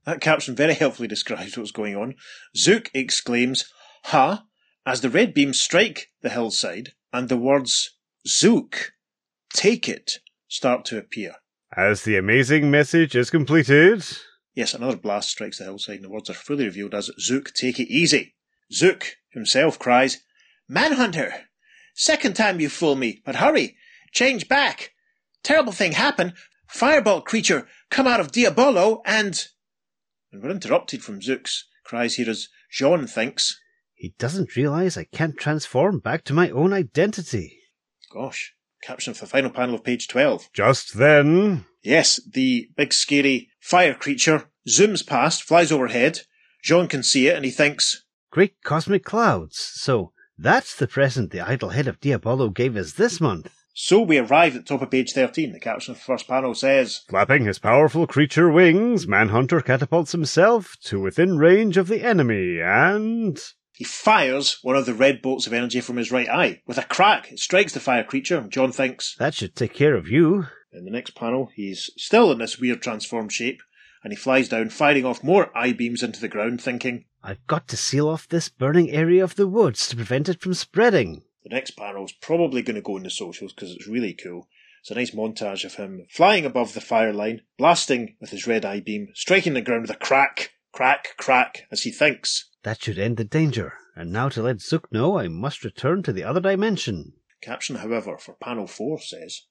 That 0.06 0.22
caption 0.22 0.56
very 0.56 0.74
helpfully 0.74 1.10
describes 1.10 1.58
what's 1.58 1.72
going 1.72 1.98
on. 1.98 2.16
Zook 2.56 2.90
exclaims, 2.94 3.66
Ha! 4.06 4.46
as 4.86 5.02
the 5.02 5.10
red 5.10 5.34
beams 5.34 5.60
strike 5.60 6.12
the 6.22 6.30
hillside, 6.30 6.94
and 7.12 7.28
the 7.28 7.36
words 7.36 7.98
Zook, 8.26 8.94
take 9.54 9.90
it, 9.90 10.20
start 10.48 10.86
to 10.86 10.98
appear. 10.98 11.36
As 11.76 12.04
the 12.04 12.16
amazing 12.16 12.72
message 12.72 13.14
is 13.14 13.30
completed, 13.30 14.06
Yes, 14.56 14.74
another 14.74 14.96
blast 14.96 15.30
strikes 15.30 15.58
the 15.58 15.66
hillside, 15.66 15.96
and 15.96 16.06
the 16.06 16.10
words 16.10 16.30
are 16.30 16.36
fully 16.36 16.66
revealed 16.66 16.96
as 16.96 17.12
Zook, 17.20 17.54
take 17.54 17.82
it 17.82 17.92
easy. 17.92 18.36
Zook 18.72 19.18
himself 19.32 19.78
cries, 19.78 20.24
Manhunter! 20.70 21.48
Second 21.94 22.38
time 22.38 22.62
you 22.62 22.70
fool 22.70 22.96
me, 22.96 23.22
but 23.26 23.36
hurry! 23.36 23.76
Change 24.14 24.48
back! 24.48 24.93
Terrible 25.44 25.74
thing 25.74 25.92
happen! 25.92 26.34
Fireball 26.68 27.22
creature 27.22 27.68
come 27.90 28.08
out 28.08 28.20
of 28.20 28.32
Diabolu 28.32 29.02
and. 29.06 29.48
And 30.32 30.42
we're 30.42 30.50
interrupted 30.50 31.04
from 31.04 31.22
Zook's 31.22 31.68
cries 31.84 32.16
here 32.16 32.30
as 32.30 32.48
J'onn 32.72 33.10
thinks. 33.10 33.60
He 33.94 34.16
doesn't 34.18 34.56
realize 34.56 34.98
I 34.98 35.04
can't 35.04 35.38
transform 35.38 36.00
back 36.00 36.24
to 36.26 36.34
my 36.34 36.50
own 36.50 36.74
identity. 36.74 37.60
Gosh. 38.12 38.54
Caption 38.82 39.14
for 39.14 39.26
the 39.26 39.30
final 39.30 39.52
panel 39.52 39.76
of 39.76 39.84
page 39.84 40.08
12. 40.08 40.50
Just 40.54 40.98
then. 40.98 41.66
Yes, 41.84 42.20
the 42.30 42.70
big 42.76 42.92
scary 42.92 43.50
fire 43.60 43.94
creature 43.94 44.50
zooms 44.68 45.06
past, 45.06 45.44
flies 45.44 45.72
overhead. 45.72 46.22
J'onn 46.66 46.90
can 46.90 47.04
see 47.04 47.28
it 47.28 47.36
and 47.36 47.46
he 47.46 47.52
thinks, 47.52 48.04
Great 48.32 48.62
cosmic 48.64 49.04
clouds. 49.04 49.58
So 49.58 50.12
that's 50.38 50.76
the 50.76 50.88
present 50.88 51.32
the 51.32 51.42
idol 51.42 51.70
head 51.70 51.88
of 51.88 52.00
Diabolu 52.00 52.54
gave 52.54 52.76
us 52.76 52.94
this 52.94 53.22
month. 53.22 53.54
So 53.76 54.02
we 54.02 54.20
arrive 54.20 54.56
at 54.56 54.66
the 54.66 54.68
top 54.68 54.84
of 54.84 54.92
page 54.92 55.14
13. 55.14 55.52
The 55.52 55.60
caption 55.60 55.94
of 55.94 55.98
the 55.98 56.04
first 56.04 56.28
panel 56.28 56.54
says, 56.54 57.02
Flapping 57.10 57.46
his 57.46 57.58
powerful 57.58 58.06
creature 58.06 58.52
wings, 58.52 59.08
Manhunter 59.08 59.62
catapults 59.62 60.12
himself 60.12 60.78
to 60.84 61.00
within 61.00 61.40
range 61.40 61.78
of 61.78 61.88
the 61.88 62.04
enemy 62.04 62.62
and. 62.62 63.40
He 63.72 63.84
fires 63.84 64.60
one 64.62 64.76
of 64.76 64.86
the 64.86 64.94
red 64.94 65.24
bolts 65.24 65.48
of 65.48 65.54
energy 65.54 65.82
from 65.82 65.98
his 65.98 66.12
right 66.12 66.30
eye. 66.30 66.62
With 66.68 66.78
a 66.78 66.84
crack, 66.84 67.32
it 67.32 67.40
strikes 67.40 67.74
the 67.74 67.80
fire 67.80 68.04
creature, 68.04 68.38
and 68.38 68.52
J'onn 68.52 68.76
thinks. 68.76 69.16
That 69.18 69.34
should 69.34 69.56
take 69.56 69.74
care 69.74 69.96
of 69.96 70.08
you. 70.08 70.46
In 70.72 70.86
the 70.86 70.92
next 70.92 71.16
panel, 71.16 71.50
he's 71.56 71.90
still 71.98 72.32
in 72.32 72.38
this 72.38 72.60
weird 72.60 72.84
transformed 72.84 73.34
shape, 73.34 73.64
and 74.04 74.14
he 74.14 74.18
flies 74.18 74.50
down, 74.50 74.70
firing 74.70 75.06
off 75.06 75.24
more 75.24 75.50
eye 75.58 75.74
beams 75.74 76.04
into 76.04 76.22
the 76.22 76.28
ground, 76.28 76.62
thinking. 76.62 77.06
I've 77.24 77.46
got 77.48 77.68
to 77.70 77.78
seal 77.78 78.08
off 78.08 78.30
this 78.30 78.50
burning 78.50 78.92
area 78.92 79.24
of 79.24 79.36
the 79.36 79.48
woods 79.48 79.88
to 79.88 79.96
prevent 79.96 80.30
it 80.30 80.42
from 80.42 80.54
spreading. 80.54 81.24
The 81.44 81.50
next 81.50 81.72
panel 81.72 82.06
is 82.06 82.14
probably 82.14 82.62
going 82.62 82.76
to 82.76 82.82
go 82.82 82.98
in 82.98 83.04
the 83.04 83.10
socials 83.10 83.54
because 83.54 83.72
it's 83.72 83.88
really 83.88 84.14
cool. 84.14 84.48
It's 84.82 84.92
a 84.92 84.96
nice 84.96 85.12
montage 85.12 85.64
of 85.66 85.76
him 85.76 86.06
flying 86.10 86.46
above 86.46 86.74
the 86.74 86.82
fire 86.82 87.14
line, 87.14 87.42
blasting 87.58 88.16
with 88.20 88.32
his 88.32 88.48
red 88.48 88.66
eye 88.66 88.80
beam, 88.80 89.10
striking 89.14 89.54
the 89.54 89.62
ground 89.62 89.84
with 89.84 89.92
a 89.92 89.96
crack, 89.96 90.52
crack, 90.72 91.16
crack, 91.18 91.68
as 91.72 91.84
he 91.84 91.92
thinks. 91.92 92.50
That 92.64 92.82
should 92.82 93.00
end 93.00 93.18
the 93.18 93.24
danger. 93.24 93.74
And 93.96 94.12
now 94.12 94.30
to 94.30 94.42
let 94.42 94.62
Zook 94.62 94.92
know 94.92 95.18
I 95.18 95.28
must 95.28 95.64
return 95.64 96.02
to 96.04 96.14
the 96.14 96.24
other 96.24 96.40
dimension. 96.42 97.14
Caption, 97.42 97.78
however, 97.78 98.18
for 98.18 98.34
panel 98.34 98.68
4 98.68 99.00
says, 99.02 99.42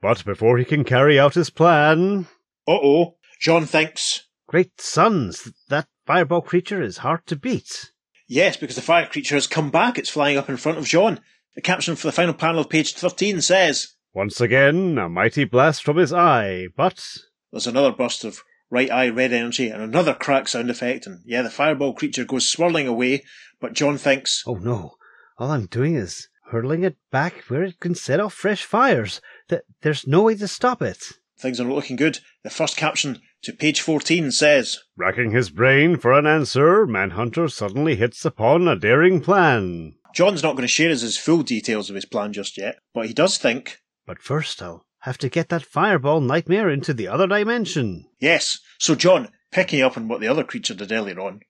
But 0.00 0.24
before 0.24 0.58
he 0.58 0.64
can 0.64 0.84
carry 0.84 1.18
out 1.18 1.34
his 1.34 1.50
plan. 1.50 2.26
Uh 2.66 2.78
oh, 2.82 3.16
J'onn 3.42 3.66
thinks. 3.66 4.26
Great 4.46 4.80
suns, 4.80 5.52
that 5.68 5.88
fireball 6.06 6.42
creature 6.42 6.82
is 6.82 6.98
hard 6.98 7.26
to 7.26 7.36
beat. 7.36 7.92
Yes, 8.26 8.56
because 8.56 8.76
the 8.76 8.82
fire 8.82 9.06
creature 9.06 9.34
has 9.34 9.46
come 9.46 9.70
back. 9.70 9.98
It's 9.98 10.10
flying 10.10 10.36
up 10.36 10.48
in 10.50 10.58
front 10.58 10.78
of 10.78 10.84
J'onn. 10.84 11.18
The 11.58 11.62
caption 11.62 11.96
for 11.96 12.06
the 12.06 12.12
final 12.12 12.34
panel 12.34 12.60
of 12.60 12.68
page 12.68 12.94
13 12.94 13.40
says, 13.40 13.94
Once 14.14 14.40
again, 14.40 14.96
a 14.96 15.08
mighty 15.08 15.42
blast 15.42 15.82
from 15.82 15.96
his 15.96 16.12
eye, 16.12 16.68
but. 16.76 17.04
There's 17.50 17.66
another 17.66 17.90
burst 17.90 18.22
of 18.22 18.44
right 18.70 18.88
eye 18.88 19.08
red 19.08 19.32
energy 19.32 19.68
and 19.68 19.82
another 19.82 20.14
crack 20.14 20.46
sound 20.46 20.70
effect, 20.70 21.04
and 21.08 21.18
yeah, 21.24 21.42
the 21.42 21.50
fireball 21.50 21.94
creature 21.94 22.24
goes 22.24 22.48
swirling 22.48 22.86
away, 22.86 23.24
but 23.60 23.72
J'onn 23.72 23.98
thinks, 23.98 24.44
Oh 24.46 24.54
no, 24.54 24.94
all 25.36 25.50
I'm 25.50 25.66
doing 25.66 25.96
is 25.96 26.28
hurling 26.52 26.84
it 26.84 26.96
back 27.10 27.34
where 27.48 27.64
it 27.64 27.80
can 27.80 27.96
set 27.96 28.20
off 28.20 28.34
fresh 28.34 28.62
fires. 28.62 29.20
Th- 29.48 29.62
there's 29.82 30.06
no 30.06 30.22
way 30.22 30.36
to 30.36 30.46
stop 30.46 30.80
it. 30.80 31.02
Things 31.40 31.58
are 31.60 31.64
not 31.64 31.74
looking 31.74 31.96
good. 31.96 32.20
The 32.44 32.50
first 32.50 32.76
caption 32.76 33.20
to 33.42 33.52
page 33.52 33.80
14 33.80 34.30
says, 34.30 34.78
Racking 34.96 35.32
his 35.32 35.50
brain 35.50 35.96
for 35.96 36.12
an 36.12 36.24
answer, 36.24 36.86
Manhunter 36.86 37.48
suddenly 37.48 37.96
hits 37.96 38.24
upon 38.24 38.68
a 38.68 38.78
daring 38.78 39.20
plan. 39.20 39.94
J'onn's 40.14 40.42
not 40.42 40.52
going 40.52 40.62
to 40.62 40.68
share 40.68 40.90
us 40.90 41.02
his 41.02 41.16
full 41.18 41.42
details 41.42 41.88
of 41.90 41.94
his 41.94 42.04
plan 42.04 42.32
just 42.32 42.56
yet, 42.58 42.76
but 42.94 43.06
he 43.06 43.12
does 43.14 43.38
think, 43.38 43.78
But 44.06 44.22
first 44.22 44.62
I'll 44.62 44.84
have 45.00 45.18
to 45.18 45.28
get 45.28 45.48
that 45.50 45.64
fireball 45.64 46.20
nightmare 46.20 46.70
into 46.70 46.92
the 46.94 47.08
other 47.08 47.26
dimension. 47.26 48.06
Yes, 48.18 48.58
so 48.78 48.94
J'onn, 48.94 49.30
picking 49.52 49.80
up 49.82 49.96
on 49.96 50.08
what 50.08 50.20
the 50.20 50.28
other 50.28 50.44
creature 50.44 50.74
did 50.74 50.90
earlier 50.92 51.20
on, 51.20 51.40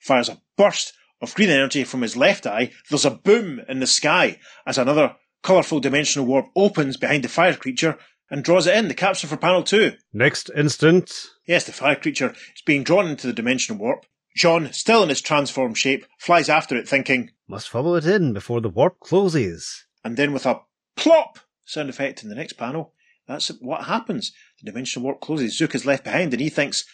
fires 0.00 0.28
a 0.28 0.40
burst 0.56 0.92
of 1.22 1.34
green 1.34 1.50
energy 1.50 1.84
from 1.84 2.02
his 2.02 2.16
left 2.16 2.46
eye. 2.46 2.72
There's 2.88 3.04
a 3.04 3.10
boom 3.10 3.60
in 3.68 3.80
the 3.80 3.86
sky 3.86 4.38
as 4.66 4.76
another 4.78 5.16
colourful 5.42 5.80
dimensional 5.80 6.26
warp 6.26 6.46
opens 6.56 6.96
behind 6.96 7.24
the 7.24 7.28
fire 7.28 7.54
creature 7.54 7.96
and 8.30 8.44
draws 8.44 8.66
it 8.66 8.76
in. 8.76 8.88
The 8.88 8.94
caption 8.94 9.28
for 9.28 9.36
panel 9.36 9.62
two. 9.62 9.94
Next 10.12 10.50
instant, 10.56 11.12
Yes, 11.46 11.64
the 11.64 11.72
fire 11.72 11.96
creature 11.96 12.30
is 12.30 12.62
being 12.64 12.84
drawn 12.84 13.06
into 13.08 13.26
the 13.26 13.32
dimensional 13.32 13.80
warp. 13.80 14.04
J'onn, 14.36 14.72
still 14.72 15.02
in 15.02 15.08
his 15.08 15.20
transformed 15.20 15.76
shape, 15.78 16.06
flies 16.18 16.48
after 16.48 16.76
it 16.76 16.88
thinking, 16.88 17.30
Must 17.48 17.68
follow 17.68 17.94
it 17.96 18.06
in 18.06 18.32
before 18.32 18.60
the 18.60 18.68
warp 18.68 19.00
closes. 19.00 19.84
and 20.04 20.16
then 20.16 20.32
with 20.32 20.46
a 20.46 20.60
plop 20.96 21.38
sound 21.64 21.88
effect 21.90 22.22
in 22.22 22.28
the 22.28 22.34
next 22.34 22.54
panel, 22.54 22.94
that's 23.26 23.48
what 23.60 23.84
happens. 23.84 24.32
The 24.60 24.70
dimensional 24.70 25.04
warp 25.04 25.20
closes, 25.20 25.56
Zook 25.56 25.74
is 25.74 25.86
left 25.86 26.04
behind, 26.04 26.32
and 26.32 26.40
he 26.40 26.48
thinks, 26.48 26.84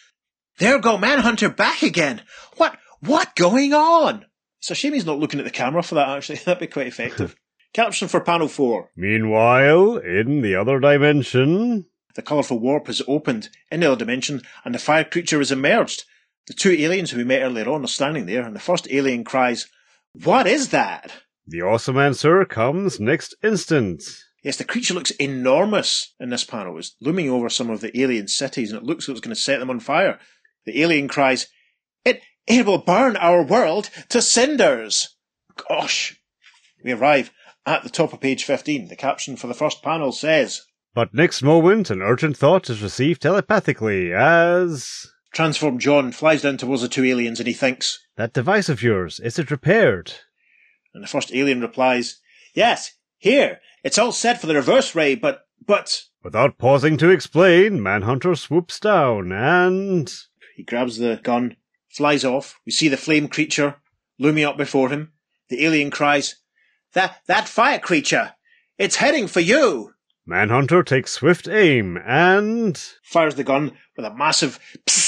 There 0.59 0.79
go 0.79 0.97
Manhunter 0.99 1.49
back 1.51 1.83
again! 1.83 2.23
What, 2.57 2.79
what 3.01 3.35
going 3.37 3.73
on? 3.75 4.25
It's 4.59 4.71
a 4.71 4.75
shame 4.75 4.95
he's 4.95 5.07
not 5.07 5.19
looking 5.19 5.39
at 5.39 5.45
the 5.45 5.51
camera 5.51 5.83
for 5.83 5.95
that, 5.97 6.09
actually. 6.09 6.37
That'd 6.45 6.61
be 6.61 6.67
quite 6.67 6.87
effective. 6.89 7.37
Caption 7.75 8.09
for 8.09 8.21
panel 8.21 8.49
four. 8.49 8.91
meanwhile, 8.97 9.97
in 9.99 10.41
the 10.41 10.55
other 10.55 10.81
dimension, 10.81 11.85
The 12.15 12.23
colourful 12.23 12.59
warp 12.59 12.87
has 12.87 13.03
opened 13.07 13.51
in 13.71 13.81
the 13.81 13.87
other 13.93 13.99
dimension, 13.99 14.41
and 14.65 14.75
the 14.75 14.79
fire 14.79 15.05
creature 15.05 15.39
has 15.39 15.53
emerged. 15.53 16.05
The 16.47 16.55
two 16.55 16.71
aliens 16.73 17.11
who 17.11 17.19
we 17.19 17.25
met 17.25 17.43
earlier 17.43 17.69
on 17.69 17.85
are 17.85 17.89
standing 17.89 18.27
there, 18.27 18.43
and 18.43 18.55
the 18.55 18.61
first 18.61 18.87
alien 18.91 19.25
cries, 19.25 19.67
What 20.25 20.47
is 20.47 20.69
that? 20.71 21.13
the 21.49 21.63
awesome 21.63 21.97
answer 21.99 22.45
comes 22.45 22.99
next 22.99 23.35
instant. 23.43 24.03
Yes, 24.43 24.57
the 24.57 24.65
creature 24.65 24.95
looks 24.95 25.11
enormous 25.13 26.15
in 26.21 26.31
this 26.31 26.45
panel. 26.45 26.79
It's 26.79 26.95
looming 27.01 27.29
over 27.31 27.49
some 27.49 27.71
of 27.71 27.81
the 27.81 27.97
alien 28.01 28.29
cities, 28.29 28.71
and 28.73 28.81
it 28.81 28.87
looks 28.87 29.09
like 29.09 29.17
it's 29.17 29.25
going 29.25 29.35
to 29.35 29.41
set 29.41 29.59
them 29.59 29.71
on 29.71 29.81
fire. 29.81 30.19
The 30.67 30.81
alien 30.83 31.09
cries, 31.09 31.47
It, 32.05 32.21
it 32.47 32.65
will 32.67 32.79
burn 32.79 33.17
our 33.17 33.43
world 33.45 33.91
to 34.11 34.23
cinders! 34.23 35.17
Gosh! 35.69 36.17
We 36.85 36.93
arrive 36.93 37.33
at 37.65 37.83
the 37.83 37.89
top 37.91 38.13
of 38.13 38.21
page 38.21 38.45
15. 38.45 38.89
The 38.89 38.95
caption 38.97 39.37
for 39.37 39.47
the 39.49 39.55
first 39.55 39.83
panel 39.83 40.13
says, 40.13 40.63
But 40.95 41.13
next 41.15 41.43
moment, 41.43 41.91
an 41.91 42.03
urgent 42.03 42.37
thought 42.37 42.71
is 42.71 42.83
received 42.83 43.23
telepathically 43.23 44.13
as. 44.13 45.07
Transformed 45.37 45.83
J'onn 45.83 46.15
flies 46.15 46.41
down 46.41 46.57
towards 46.57 46.81
the 46.81 46.89
two 46.89 47.05
aliens 47.05 47.41
and 47.41 47.47
he 47.47 47.53
thinks, 47.53 48.07
That 48.17 48.33
device 48.33 48.71
of 48.71 48.83
yours, 48.83 49.21
is 49.21 49.39
it 49.39 49.51
repaired? 49.51 50.15
and 50.95 51.05
the 51.05 51.07
first 51.07 51.31
alien 51.31 51.61
replies, 51.61 52.23
Yes, 52.55 52.95
here, 53.19 53.61
it's 53.85 53.99
all 53.99 54.13
set 54.13 54.41
for 54.41 54.47
the 54.47 54.55
reverse 54.55 54.95
ray, 54.95 55.15
but, 55.15 55.47
but, 55.63 56.05
Without 56.23 56.57
pausing 56.57 56.97
to 56.97 57.11
explain, 57.11 57.83
Manhunter 57.83 58.35
swoops 58.35 58.81
down 58.81 59.31
and. 59.31 60.11
He 60.57 60.63
grabs 60.63 60.97
the 60.97 61.21
gun, 61.23 61.57
flies 61.91 62.25
off. 62.25 62.59
We 62.65 62.73
see 62.73 62.89
the 62.89 62.97
flame 62.97 63.29
creature 63.29 63.77
looming 64.19 64.45
up 64.45 64.57
before 64.57 64.89
him. 64.89 65.13
The 65.51 65.67
alien 65.67 65.91
cries, 65.91 66.37
That, 66.95 67.21
that 67.27 67.47
fire 67.47 67.79
creature! 67.79 68.33
It's 68.79 68.97
heading 68.97 69.27
for 69.27 69.41
you! 69.41 69.93
Manhunter 70.25 70.83
takes 70.83 71.13
swift 71.13 71.47
aim 71.47 71.99
and. 72.07 72.83
Fires 73.03 73.35
the 73.35 73.45
gun 73.45 73.77
with 73.99 74.07
a 74.07 74.15
massive 74.15 74.59
psst 74.87 75.06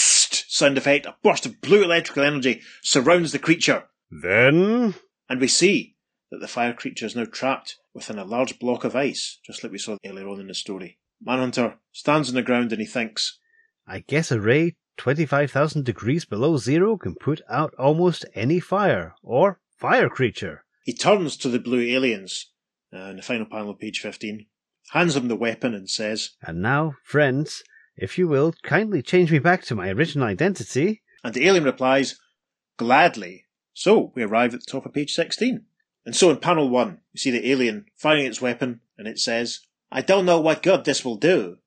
sound 0.59 0.77
effect. 0.77 1.07
A 1.07 1.17
burst 1.23 1.47
of 1.47 1.61
blue 1.61 1.83
electrical 1.83 2.25
energy 2.25 2.61
surrounds 2.83 3.33
the 3.33 3.39
creature. 3.39 3.85
Then. 4.11 4.95
And 5.29 5.41
we 5.41 5.49
see 5.49 5.97
that 6.31 6.39
the 6.41 6.49
fire 6.49 6.73
creature 6.73 7.07
is 7.07 7.17
now 7.17 7.25
trapped 7.25 7.77
within 7.95 8.19
a 8.19 8.25
large 8.25 8.59
block 8.59 8.85
of 8.85 8.95
ice, 8.95 9.39
just 9.45 9.63
like 9.63 9.73
we 9.73 9.79
saw 9.79 9.97
earlier 10.05 10.29
on 10.29 10.41
in 10.41 10.49
the 10.49 10.55
story. 10.55 10.99
Manhunter 11.21 11.79
stands 11.93 12.29
on 12.29 12.35
the 12.35 12.43
ground 12.43 12.73
and 12.73 12.81
he 12.81 12.87
thinks, 12.87 13.39
I 13.87 14.01
guess 14.01 14.31
a 14.31 14.41
ray 14.41 14.77
25,000 14.99 15.85
degrees 15.85 16.25
below 16.25 16.57
zero 16.57 16.97
can 16.97 17.15
put 17.15 17.41
out 17.49 17.73
almost 17.79 18.25
any 18.35 18.61
fire, 18.61 19.15
or 19.23 19.61
fire 19.77 20.09
creature. 20.09 20.65
He 20.85 20.93
turns 20.93 21.37
to 21.39 21.49
the 21.49 21.61
blue 21.61 21.81
aliens, 21.81 22.51
uh, 22.93 23.11
in 23.11 23.17
the 23.17 23.23
final 23.23 23.47
panel 23.47 23.71
of 23.71 23.79
page 23.79 24.01
15, 24.01 24.47
hands 24.91 25.15
them 25.15 25.29
the 25.29 25.37
weapon 25.37 25.75
and 25.75 25.89
says, 25.89 26.31
And 26.43 26.61
now, 26.61 26.95
friends, 27.05 27.63
if 27.99 28.19
you 28.19 28.29
will, 28.29 28.55
kindly 28.63 29.03
change 29.03 29.31
me 29.31 29.39
back 29.39 29.63
to 29.65 29.75
my 29.75 29.91
original 29.91 30.27
identity. 30.27 31.03
and 31.25 31.35
the 31.35 31.47
alien 31.47 31.65
replies, 31.65 32.19
gladly. 32.77 33.45
So 33.75 34.13
we 34.15 34.23
arrive 34.23 34.55
at 34.55 34.61
the 34.61 34.71
top 34.71 34.87
of 34.87 34.93
page 34.93 35.13
16. 35.13 35.65
And 36.07 36.17
so 36.17 36.31
in 36.31 36.39
panel 36.39 36.71
1, 36.71 36.99
we 37.13 37.19
see 37.19 37.31
the 37.31 37.51
alien 37.51 37.87
firing 37.97 38.27
its 38.27 38.41
weapon 38.41 38.81
and 38.97 39.07
it 39.07 39.19
says, 39.19 39.61
I 39.91 40.01
don't 40.01 40.27
know 40.27 40.41
what 40.41 40.63
good 40.63 40.85
this 40.85 41.05
will 41.05 41.17
do. 41.17 41.59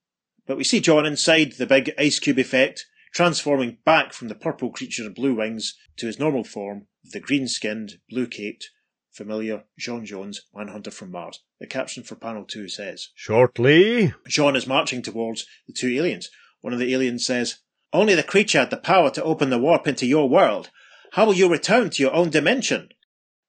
But 0.47 0.57
we 0.57 0.63
see 0.63 0.81
J'onn 0.81 1.05
inside 1.05 1.53
the 1.53 1.67
big 1.67 1.93
ice 1.97 2.19
cube 2.19 2.39
effect, 2.39 2.87
transforming 3.13 3.77
back 3.85 4.13
from 4.13 4.27
the 4.27 4.35
purple 4.35 4.71
creature 4.71 5.05
of 5.05 5.15
blue 5.15 5.35
wings 5.35 5.77
to 5.97 6.07
his 6.07 6.19
normal 6.19 6.43
form 6.43 6.87
of 7.05 7.11
the 7.11 7.19
green 7.19 7.47
skinned, 7.47 7.99
blue 8.09 8.27
caped, 8.27 8.69
familiar 9.11 9.63
J'onn 9.79 10.05
J'onzz, 10.05 10.39
Manhunter 10.53 10.91
from 10.91 11.11
Mars. 11.11 11.39
The 11.59 11.67
caption 11.67 12.03
for 12.03 12.15
panel 12.15 12.45
2 12.45 12.69
says, 12.69 13.09
Shortly. 13.15 14.13
J'onn 14.27 14.55
is 14.55 14.67
marching 14.67 15.01
towards 15.01 15.45
the 15.67 15.73
two 15.73 15.89
aliens. 15.89 16.29
One 16.61 16.73
of 16.73 16.79
the 16.79 16.93
aliens 16.93 17.25
says, 17.25 17.57
Only 17.93 18.15
the 18.15 18.23
creature 18.23 18.59
had 18.59 18.69
the 18.69 18.77
power 18.77 19.11
to 19.11 19.23
open 19.23 19.49
the 19.49 19.59
warp 19.59 19.87
into 19.87 20.05
your 20.05 20.29
world. 20.29 20.69
How 21.13 21.25
will 21.25 21.33
you 21.33 21.49
return 21.49 21.89
to 21.89 22.03
your 22.03 22.13
own 22.13 22.29
dimension? 22.29 22.89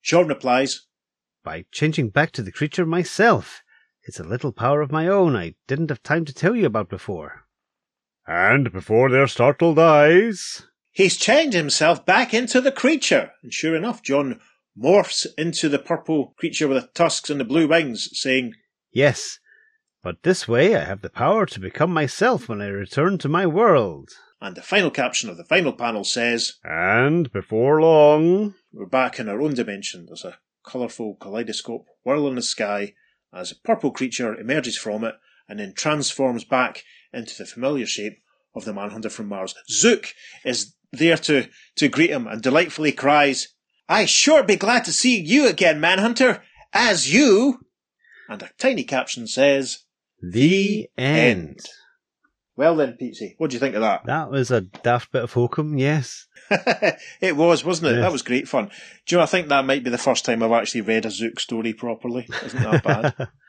J'onn 0.04 0.28
replies, 0.28 0.86
By 1.44 1.64
changing 1.70 2.10
back 2.10 2.32
to 2.32 2.42
the 2.42 2.52
creature 2.52 2.84
myself. 2.84 3.62
It's 4.04 4.18
a 4.18 4.24
little 4.24 4.52
power 4.52 4.80
of 4.80 4.90
my 4.90 5.06
own 5.06 5.36
I 5.36 5.54
didn't 5.68 5.90
have 5.90 6.02
time 6.02 6.24
to 6.24 6.34
tell 6.34 6.56
you 6.56 6.66
about 6.66 6.88
before. 6.88 7.44
And 8.26 8.72
before 8.72 9.10
their 9.10 9.28
startled 9.28 9.78
eyes. 9.78 10.62
He's 10.90 11.16
changed 11.16 11.56
himself 11.56 12.04
back 12.04 12.34
into 12.34 12.60
the 12.60 12.72
creature. 12.72 13.30
And 13.42 13.54
sure 13.54 13.76
enough, 13.76 14.02
J'onn 14.02 14.40
morphs 14.78 15.26
into 15.36 15.68
the 15.68 15.78
purple 15.78 16.34
creature 16.36 16.68
with 16.68 16.82
the 16.82 16.88
tusks 16.88 17.30
and 17.30 17.40
the 17.40 17.44
blue 17.44 17.68
wings, 17.68 18.08
saying, 18.12 18.54
Yes, 18.92 19.38
but 20.02 20.22
this 20.22 20.48
way 20.48 20.74
I 20.76 20.84
have 20.84 21.02
the 21.02 21.10
power 21.10 21.46
to 21.46 21.60
become 21.60 21.92
myself 21.92 22.48
when 22.48 22.60
I 22.60 22.66
return 22.66 23.18
to 23.18 23.28
my 23.28 23.46
world. 23.46 24.10
and 24.40 24.56
the 24.56 24.62
final 24.62 24.90
caption 24.90 25.30
of 25.30 25.36
the 25.36 25.44
final 25.44 25.72
panel 25.72 26.04
says, 26.04 26.54
And 26.64 27.30
before 27.32 27.80
long. 27.80 28.54
We're 28.72 28.86
back 28.86 29.20
in 29.20 29.28
our 29.28 29.40
own 29.40 29.54
dimension. 29.54 30.06
There's 30.06 30.24
a 30.24 30.38
colourful 30.64 31.16
kaleidoscope 31.20 31.86
whirl 32.04 32.26
in 32.28 32.34
the 32.34 32.42
sky 32.42 32.94
as 33.32 33.52
a 33.52 33.56
purple 33.56 33.90
creature 33.92 34.34
emerges 34.38 34.76
from 34.76 35.04
it 35.04 35.14
and 35.48 35.58
then 35.60 35.74
transforms 35.74 36.44
back 36.44 36.84
into 37.12 37.36
the 37.36 37.46
familiar 37.46 37.86
shape 37.86 38.22
of 38.54 38.64
the 38.64 38.72
Manhunter 38.72 39.10
from 39.10 39.28
Mars. 39.28 39.54
Zook 39.70 40.14
is 40.44 40.74
there 40.92 41.16
to, 41.18 41.48
to 41.76 41.88
greet 41.88 42.10
him 42.10 42.26
and 42.26 42.42
delightfully 42.42 42.92
cries, 42.92 43.48
I 43.92 44.06
sure 44.06 44.42
be 44.42 44.56
glad 44.56 44.86
to 44.86 44.92
see 44.92 45.20
you 45.20 45.46
again, 45.48 45.78
Manhunter, 45.78 46.42
as 46.72 47.12
you. 47.12 47.60
And 48.26 48.40
a 48.40 48.48
tiny 48.56 48.84
caption 48.84 49.26
says, 49.26 49.80
The 50.22 50.88
end. 50.96 51.60
Well 52.56 52.74
then, 52.74 52.96
Petesy, 52.98 53.34
what 53.36 53.50
do 53.50 53.54
you 53.54 53.60
think 53.60 53.74
of 53.74 53.82
that? 53.82 54.06
That 54.06 54.30
was 54.30 54.50
a 54.50 54.62
daft 54.62 55.12
bit 55.12 55.24
of 55.24 55.34
hokum, 55.34 55.76
yes. 55.76 56.26
it 57.20 57.36
was, 57.36 57.66
wasn't 57.66 57.88
it? 57.88 57.96
Yes. 57.96 58.02
That 58.04 58.12
was 58.12 58.22
great 58.22 58.48
fun. 58.48 58.70
Do 59.04 59.14
you 59.14 59.18
know, 59.18 59.24
I 59.24 59.26
think 59.26 59.48
that 59.48 59.66
might 59.66 59.84
be 59.84 59.90
the 59.90 59.98
first 59.98 60.24
time 60.24 60.42
I've 60.42 60.52
actually 60.52 60.80
read 60.80 61.04
a 61.04 61.10
Zook 61.10 61.38
story 61.38 61.74
properly. 61.74 62.26
Isn't 62.44 62.62
that 62.62 62.82
bad? 62.82 63.28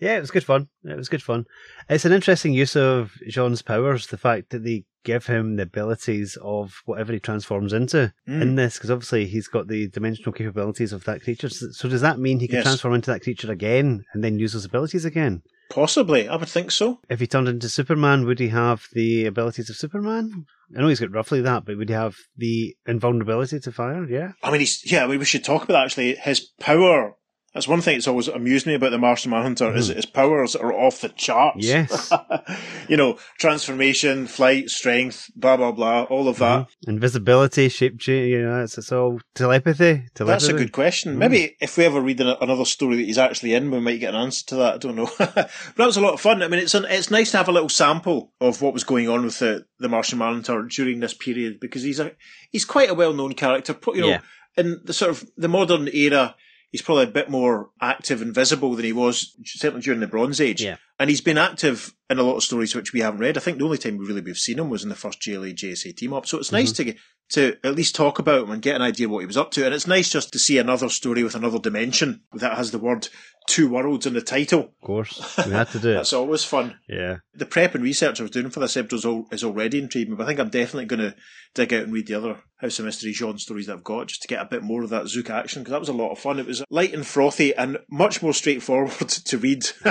yeah, 0.00 0.16
it 0.16 0.20
was 0.20 0.30
good 0.30 0.44
fun. 0.44 0.68
It 0.84 0.96
was 0.96 1.08
good 1.08 1.22
fun. 1.22 1.44
It's 1.88 2.04
an 2.04 2.12
interesting 2.12 2.52
use 2.52 2.76
of 2.76 3.12
J'onn's 3.28 3.62
powers, 3.62 4.06
the 4.06 4.18
fact 4.18 4.50
that 4.50 4.64
they 4.64 4.84
give 5.04 5.26
him 5.26 5.56
the 5.56 5.62
abilities 5.62 6.36
of 6.42 6.74
whatever 6.84 7.12
he 7.12 7.18
transforms 7.20 7.72
into 7.72 8.12
Mm. 8.28 8.42
in 8.42 8.54
this, 8.56 8.74
because 8.74 8.90
obviously 8.90 9.26
he's 9.26 9.48
got 9.48 9.66
the 9.68 9.88
dimensional 9.88 10.32
capabilities 10.32 10.92
of 10.92 11.04
that 11.04 11.22
creature. 11.22 11.48
So 11.48 11.88
does 11.88 12.02
that 12.02 12.18
mean 12.18 12.38
he 12.40 12.48
can 12.48 12.56
Yes. 12.56 12.64
transform 12.64 12.94
into 12.94 13.10
that 13.10 13.22
creature 13.22 13.50
again 13.50 14.02
and 14.12 14.22
then 14.22 14.38
use 14.38 14.52
those 14.52 14.66
abilities 14.66 15.06
again? 15.06 15.42
Possibly, 15.70 16.28
I 16.28 16.36
would 16.36 16.48
think 16.48 16.70
so. 16.72 16.98
If 17.08 17.20
he 17.20 17.26
turned 17.28 17.48
into 17.48 17.68
Superman, 17.68 18.26
would 18.26 18.40
he 18.40 18.48
have 18.48 18.86
the 18.92 19.24
abilities 19.26 19.70
of 19.70 19.76
Superman? 19.76 20.44
I 20.76 20.80
know 20.80 20.88
he's 20.88 21.00
got 21.00 21.12
roughly 21.12 21.40
that, 21.42 21.64
but 21.64 21.76
would 21.78 21.88
he 21.88 21.94
have 21.94 22.16
the 22.36 22.74
invulnerability 22.86 23.60
to 23.60 23.72
fire? 23.72 24.04
Yeah. 24.10 24.32
I 24.42 24.50
mean, 24.50 24.60
he's, 24.60 24.82
yeah, 24.90 25.04
I 25.04 25.06
mean, 25.06 25.18
we 25.20 25.24
should 25.24 25.44
talk 25.44 25.62
about 25.64 25.74
that 25.74 25.84
actually. 25.86 26.16
His 26.16 26.40
power, 26.60 27.14
that's 27.54 27.66
one 27.66 27.80
thing 27.80 27.96
that's 27.96 28.06
always 28.06 28.28
amused 28.28 28.66
me 28.66 28.74
about 28.74 28.90
the 28.90 28.98
Martian 28.98 29.32
Manhunter, 29.32 29.74
is 29.74 29.88
hmm. 29.88 29.96
his 29.96 30.06
powers 30.06 30.54
are 30.54 30.72
off 30.72 31.00
the 31.00 31.08
charts. 31.08 31.66
Yes. 31.66 32.12
you 32.88 32.96
know, 32.96 33.18
transformation, 33.38 34.28
flight, 34.28 34.70
strength, 34.70 35.30
blah, 35.34 35.56
blah, 35.56 35.72
blah, 35.72 36.04
all 36.04 36.28
of 36.28 36.38
that. 36.38 36.68
Hmm. 36.84 36.90
Invisibility, 36.90 37.68
shape 37.68 37.98
change, 37.98 38.30
you 38.30 38.42
know, 38.42 38.62
it's, 38.62 38.78
it's 38.78 38.92
all 38.92 39.20
telepathy. 39.34 40.04
telepathy. 40.14 40.24
That's 40.24 40.48
a 40.48 40.52
good 40.52 40.70
question. 40.70 41.14
Hmm. 41.14 41.18
Maybe 41.18 41.56
if 41.60 41.76
we 41.76 41.84
ever 41.84 42.00
read 42.00 42.20
an- 42.20 42.36
another 42.40 42.64
story 42.64 42.96
that 42.96 43.04
he's 43.06 43.18
actually 43.18 43.54
in, 43.54 43.70
we 43.70 43.80
might 43.80 43.98
get 43.98 44.14
an 44.14 44.20
answer 44.20 44.46
to 44.46 44.56
that. 44.56 44.74
I 44.74 44.78
don't 44.78 44.96
know. 44.96 45.10
but 45.18 45.34
that 45.34 45.86
was 45.86 45.96
a 45.96 46.00
lot 46.00 46.14
of 46.14 46.20
fun. 46.20 46.42
I 46.42 46.48
mean, 46.48 46.60
it's 46.60 46.74
an, 46.74 46.84
it's 46.88 47.10
nice 47.10 47.32
to 47.32 47.38
have 47.38 47.48
a 47.48 47.52
little 47.52 47.68
sample 47.68 48.32
of 48.40 48.62
what 48.62 48.74
was 48.74 48.84
going 48.84 49.08
on 49.08 49.24
with 49.24 49.40
the, 49.40 49.66
the 49.80 49.88
Martian 49.88 50.18
Manhunter 50.20 50.62
during 50.62 51.00
this 51.00 51.14
period 51.14 51.58
because 51.58 51.82
he's 51.82 51.98
a 51.98 52.12
he's 52.50 52.64
quite 52.64 52.90
a 52.90 52.94
well 52.94 53.12
known 53.12 53.32
character. 53.32 53.76
You 53.88 54.00
know, 54.02 54.08
Yeah. 54.08 54.20
in 54.56 54.80
the 54.84 54.92
sort 54.92 55.10
of 55.10 55.28
the 55.36 55.48
modern 55.48 55.88
era, 55.88 56.36
he's 56.70 56.82
probably 56.82 57.04
a 57.04 57.08
bit 57.08 57.30
more 57.30 57.70
active 57.80 58.22
and 58.22 58.34
visible 58.34 58.74
than 58.74 58.84
he 58.84 58.92
was 58.92 59.34
certainly 59.44 59.82
during 59.82 60.00
the 60.00 60.06
Bronze 60.06 60.40
Age. 60.40 60.62
Yeah. 60.62 60.76
And 61.00 61.08
he's 61.08 61.22
been 61.22 61.38
active 61.38 61.94
in 62.10 62.18
a 62.18 62.22
lot 62.22 62.36
of 62.36 62.42
stories 62.42 62.74
which 62.74 62.92
we 62.92 63.00
haven't 63.00 63.20
read. 63.20 63.38
I 63.38 63.40
think 63.40 63.56
the 63.56 63.64
only 63.64 63.78
time 63.78 63.96
we 63.96 64.06
really 64.06 64.20
we've 64.20 64.36
seen 64.36 64.58
him 64.58 64.68
was 64.68 64.82
in 64.82 64.90
the 64.90 64.94
first 64.94 65.18
JLA 65.22 65.54
JSA 65.54 65.96
team 65.96 66.12
up. 66.12 66.26
So 66.26 66.38
it's 66.38 66.52
nice 66.52 66.72
mm-hmm. 66.72 66.76
to 66.76 66.84
get 66.84 66.96
to 67.30 67.56
at 67.64 67.74
least 67.74 67.94
talk 67.94 68.18
about 68.18 68.42
him 68.42 68.50
and 68.50 68.60
get 68.60 68.76
an 68.76 68.82
idea 68.82 69.08
what 69.08 69.20
he 69.20 69.26
was 69.26 69.38
up 69.38 69.50
to. 69.52 69.64
And 69.64 69.74
it's 69.74 69.86
nice 69.86 70.10
just 70.10 70.30
to 70.32 70.38
see 70.38 70.58
another 70.58 70.90
story 70.90 71.24
with 71.24 71.34
another 71.34 71.58
dimension 71.58 72.22
that 72.34 72.56
has 72.56 72.70
the 72.70 72.78
word 72.78 73.08
two 73.46 73.68
worlds 73.68 74.04
in 74.06 74.14
the 74.14 74.20
title. 74.20 74.60
Of 74.60 74.86
course, 74.86 75.36
we 75.38 75.52
had 75.52 75.68
to 75.70 75.78
do 75.78 75.90
it. 75.92 75.94
That's 75.94 76.12
always 76.12 76.44
fun. 76.44 76.78
Yeah. 76.88 77.18
The 77.34 77.46
prep 77.46 77.74
and 77.74 77.82
research 77.82 78.20
I 78.20 78.24
was 78.24 78.30
doing 78.32 78.50
for 78.50 78.60
this 78.60 78.76
episode 78.76 79.32
is 79.32 79.44
already 79.44 79.78
intriguing, 79.78 80.16
but 80.16 80.24
I 80.24 80.26
think 80.26 80.40
I'm 80.40 80.50
definitely 80.50 80.86
going 80.86 81.10
to 81.10 81.16
dig 81.54 81.72
out 81.72 81.84
and 81.84 81.92
read 81.92 82.06
the 82.06 82.14
other 82.14 82.38
House 82.60 82.78
of 82.78 82.84
Mystery 82.84 83.12
J'onn 83.12 83.40
stories 83.40 83.66
that 83.66 83.72
I've 83.72 83.84
got 83.84 84.08
just 84.08 84.22
to 84.22 84.28
get 84.28 84.42
a 84.42 84.44
bit 84.46 84.62
more 84.62 84.82
of 84.82 84.90
that 84.90 85.08
Zook 85.08 85.30
action 85.30 85.62
because 85.62 85.72
that 85.72 85.80
was 85.80 85.88
a 85.88 85.94
lot 85.94 86.10
of 86.10 86.18
fun. 86.18 86.38
It 86.38 86.46
was 86.46 86.62
light 86.68 86.92
and 86.92 87.06
frothy 87.06 87.54
and 87.54 87.78
much 87.90 88.22
more 88.22 88.34
straightforward 88.34 88.90
to 89.08 89.38
read 89.38 89.62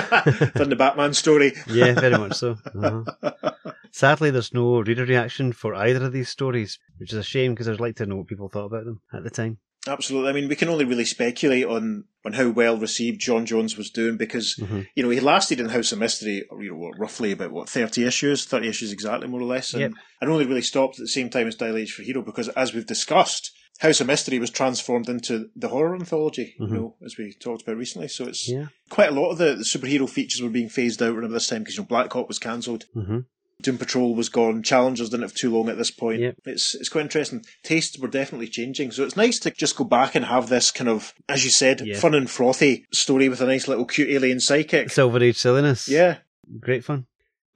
than 0.54 0.70
the 0.70 0.76
Batman 0.78 0.99
story. 1.14 1.52
Yeah, 1.66 1.94
very 1.94 2.16
much 2.18 2.34
so. 2.36 2.56
Uh-huh. 2.74 3.32
Sadly, 3.92 4.30
there's 4.30 4.54
no 4.54 4.80
reader 4.80 5.04
reaction 5.04 5.52
for 5.52 5.74
either 5.74 6.04
of 6.04 6.12
these 6.12 6.28
stories, 6.28 6.78
which 6.98 7.12
is 7.12 7.18
a 7.18 7.22
shame 7.24 7.52
because 7.54 7.68
I'd 7.68 7.80
like 7.80 7.96
to 7.96 8.06
know 8.06 8.16
what 8.16 8.28
people 8.28 8.48
thought 8.48 8.66
about 8.66 8.84
them 8.84 9.00
at 9.12 9.24
the 9.24 9.30
time. 9.30 9.58
Absolutely. 9.88 10.28
I 10.28 10.32
mean, 10.34 10.48
we 10.48 10.56
can 10.56 10.68
only 10.68 10.84
really 10.84 11.06
speculate 11.06 11.64
on, 11.64 12.04
on 12.26 12.34
how 12.34 12.50
well 12.50 12.76
received 12.76 13.20
J'onn 13.22 13.46
J'onzz 13.46 13.78
was 13.78 13.90
doing 13.90 14.16
because, 14.18 14.56
Mm-hmm. 14.60 14.82
you 14.94 15.02
know, 15.02 15.08
he 15.08 15.20
lasted 15.20 15.58
in 15.58 15.70
House 15.70 15.90
of 15.92 15.98
Mystery, 15.98 16.44
you 16.60 16.70
know, 16.72 16.76
what, 16.76 16.98
roughly 16.98 17.32
about, 17.32 17.50
what, 17.50 17.68
30 17.68 18.04
issues? 18.04 18.44
30 18.44 18.68
issues 18.68 18.92
exactly, 18.92 19.26
more 19.26 19.40
or 19.40 19.44
less. 19.46 19.72
And, 19.72 19.80
Yep. 19.80 19.92
and 20.20 20.30
only 20.30 20.44
really 20.46 20.60
stopped 20.62 20.96
at 20.96 21.04
the 21.04 21.08
same 21.08 21.30
time 21.30 21.48
as 21.48 21.54
Dial 21.54 21.76
H 21.78 21.92
for 21.92 22.02
Hero 22.02 22.20
because, 22.22 22.48
as 22.50 22.74
we've 22.74 22.86
discussed, 22.86 23.52
House 23.80 24.00
of 24.00 24.06
Mystery 24.06 24.38
was 24.38 24.50
transformed 24.50 25.08
into 25.08 25.48
the 25.56 25.68
horror 25.68 25.94
anthology, 25.94 26.54
Mhm. 26.60 26.68
you 26.68 26.74
know, 26.74 26.96
as 27.04 27.16
we 27.16 27.32
talked 27.32 27.62
about 27.62 27.76
recently. 27.78 28.08
So 28.08 28.26
it's 28.26 28.48
Yeah. 28.48 28.66
quite 28.90 29.08
a 29.10 29.14
lot 29.14 29.30
of 29.30 29.38
the, 29.38 29.54
the 29.56 29.64
superhero 29.64 30.08
features 30.08 30.42
were 30.42 30.50
being 30.50 30.68
phased 30.68 31.02
out 31.02 31.16
around 31.16 31.32
this 31.32 31.46
time 31.46 31.62
because, 31.62 31.76
you 31.76 31.82
know, 31.82 31.86
Black 31.88 32.12
Hawk 32.12 32.28
was 32.28 32.38
cancelled. 32.38 32.86
mm-hmm. 32.94 33.20
Doom 33.62 33.76
Patrol 33.76 34.14
was 34.14 34.30
gone. 34.30 34.62
Challengers 34.62 35.10
didn't 35.10 35.22
have 35.24 35.34
too 35.34 35.50
long 35.50 35.68
at 35.68 35.76
this 35.76 35.90
point. 35.90 36.20
Yep. 36.22 36.34
It's 36.46 36.74
it's 36.74 36.88
quite 36.88 37.02
interesting. 37.02 37.44
Tastes 37.62 37.98
were 37.98 38.08
definitely 38.08 38.48
changing, 38.48 38.90
so 38.90 39.04
it's 39.04 39.18
nice 39.18 39.38
to 39.40 39.50
just 39.50 39.76
go 39.76 39.84
back 39.84 40.14
and 40.14 40.24
have 40.24 40.48
this 40.48 40.70
kind 40.70 40.88
of, 40.88 41.12
as 41.28 41.44
you 41.44 41.50
said, 41.50 41.82
Yeah. 41.84 41.98
fun 41.98 42.14
and 42.14 42.30
frothy 42.30 42.86
story 42.90 43.28
with 43.28 43.42
a 43.42 43.46
nice 43.46 43.68
little 43.68 43.84
cute 43.84 44.08
alien 44.08 44.40
psychic. 44.40 44.88
Silver 44.90 45.22
Age 45.22 45.36
silliness. 45.36 45.88
Yeah, 45.88 46.18
Great 46.58 46.84
fun. 46.84 47.04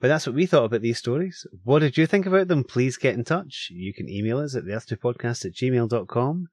But 0.05 0.09
that's 0.09 0.27
what 0.27 0.35
we 0.35 0.45
thought 0.45 0.65
about 0.65 0.83
these 0.83 0.99
stories. 0.99 1.47
What 1.63 1.79
did 1.79 1.97
you 1.97 2.05
think 2.05 2.27
about 2.27 2.47
them? 2.47 2.63
Please 2.63 2.95
get 2.95 3.15
in 3.15 3.23
touch. 3.23 3.69
You 3.71 3.91
can 3.91 4.07
email 4.07 4.37
us 4.37 4.55
at 4.55 4.63
the 4.63 4.73
earth2podcast 4.73 5.45
at 5.45 5.53
gmail.com. 5.53 6.45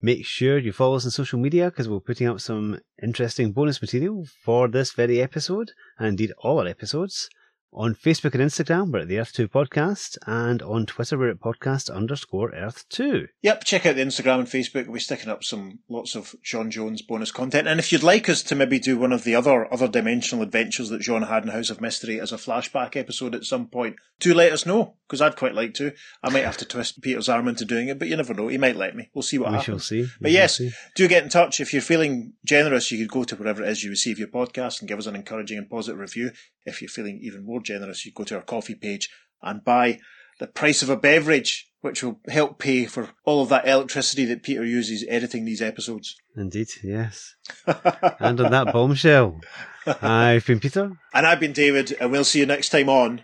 Make 0.00 0.24
sure 0.24 0.58
you 0.58 0.70
follow 0.70 0.94
us 0.94 1.06
on 1.06 1.10
social 1.10 1.40
media 1.40 1.72
because 1.72 1.88
we're 1.88 1.98
putting 1.98 2.28
up 2.28 2.40
some 2.40 2.78
interesting 3.02 3.50
bonus 3.50 3.82
material 3.82 4.28
for 4.44 4.68
this 4.68 4.92
very 4.92 5.20
episode 5.20 5.72
and 5.98 6.06
indeed 6.06 6.30
all 6.38 6.60
our 6.60 6.68
episodes. 6.68 7.28
On 7.72 7.94
Facebook 7.94 8.34
and 8.34 8.42
Instagram, 8.42 8.90
we're 8.92 8.98
at 9.00 9.08
the 9.08 9.14
Earth2 9.14 9.46
Podcast, 9.48 10.18
and 10.26 10.60
on 10.60 10.86
Twitter, 10.86 11.16
we're 11.16 11.30
at 11.30 11.38
podcast 11.38 11.88
underscore 11.88 12.50
Earth2. 12.50 13.28
Yep, 13.42 13.62
check 13.62 13.86
out 13.86 13.94
the 13.94 14.02
Instagram 14.02 14.40
and 14.40 14.48
Facebook. 14.48 14.86
We'll 14.86 14.94
be 14.94 15.00
sticking 15.00 15.28
up 15.28 15.44
some 15.44 15.78
lots 15.88 16.16
of 16.16 16.34
J'onn 16.44 16.72
J'onzz 16.72 17.06
bonus 17.06 17.30
content. 17.30 17.68
And 17.68 17.78
if 17.78 17.92
you'd 17.92 18.02
like 18.02 18.28
us 18.28 18.42
to 18.42 18.56
maybe 18.56 18.80
do 18.80 18.98
one 18.98 19.12
of 19.12 19.22
the 19.22 19.36
other 19.36 19.72
other 19.72 19.86
dimensional 19.86 20.42
adventures 20.42 20.88
that 20.88 21.00
J'onn 21.00 21.28
had 21.28 21.44
in 21.44 21.50
House 21.50 21.70
of 21.70 21.80
Mystery 21.80 22.20
as 22.20 22.32
a 22.32 22.36
flashback 22.38 22.96
episode 22.96 23.36
at 23.36 23.44
some 23.44 23.68
point, 23.68 23.94
do 24.18 24.34
let 24.34 24.50
us 24.52 24.66
know, 24.66 24.96
because 25.08 25.20
I'd 25.22 25.36
quite 25.36 25.54
like 25.54 25.74
to. 25.74 25.92
I 26.24 26.30
might 26.30 26.44
have 26.44 26.56
to 26.58 26.64
twist 26.64 27.00
Peter's 27.02 27.28
arm 27.28 27.46
into 27.46 27.64
doing 27.64 27.86
it, 27.86 28.00
but 28.00 28.08
you 28.08 28.16
never 28.16 28.34
know. 28.34 28.48
He 28.48 28.58
might 28.58 28.74
let 28.76 28.96
me. 28.96 29.10
We'll 29.14 29.22
see 29.22 29.38
what 29.38 29.52
happens. 29.52 29.68
we 29.68 29.70
happens. 29.72 29.86
shall 29.86 29.96
see. 29.96 30.02
We 30.02 30.22
But 30.22 30.32
yes, 30.32 30.56
see. 30.58 30.72
do 30.96 31.06
get 31.06 31.22
in 31.22 31.28
touch. 31.30 31.60
If 31.60 31.72
you're 31.72 31.82
feeling 31.82 32.32
generous, 32.44 32.90
you 32.90 32.98
could 32.98 33.12
go 33.14 33.22
to 33.22 33.36
wherever 33.36 33.62
it 33.62 33.68
is 33.68 33.84
you 33.84 33.90
receive 33.90 34.18
your 34.18 34.26
podcast 34.28 34.80
and 34.80 34.88
give 34.88 34.98
us 34.98 35.06
an 35.06 35.14
encouraging 35.14 35.56
and 35.58 35.70
positive 35.70 36.00
review. 36.00 36.32
If 36.64 36.80
you're 36.82 36.88
feeling 36.88 37.20
even 37.22 37.44
more 37.44 37.60
generous, 37.60 38.04
you 38.04 38.12
go 38.12 38.24
to 38.24 38.36
our 38.36 38.42
Ko-fi 38.42 38.74
page 38.74 39.08
and 39.42 39.64
buy 39.64 39.98
the 40.38 40.46
price 40.46 40.82
of 40.82 40.90
a 40.90 40.96
beverage, 40.96 41.68
which 41.80 42.02
will 42.02 42.20
help 42.28 42.58
pay 42.58 42.86
for 42.86 43.10
all 43.24 43.42
of 43.42 43.48
that 43.50 43.66
electricity 43.66 44.24
that 44.26 44.42
Peter 44.42 44.64
uses 44.64 45.04
editing 45.08 45.44
these 45.44 45.62
episodes. 45.62 46.16
Indeed, 46.36 46.68
yes. 46.82 47.34
and 47.66 48.40
on 48.40 48.50
that 48.50 48.72
bombshell, 48.72 49.40
I've 49.86 50.46
been 50.46 50.60
Peter. 50.60 50.92
And 51.14 51.26
I've 51.26 51.40
been 51.40 51.52
David, 51.52 51.96
and 52.00 52.10
we'll 52.10 52.24
see 52.24 52.40
you 52.40 52.46
next 52.46 52.70
time 52.70 52.88
on 52.88 53.22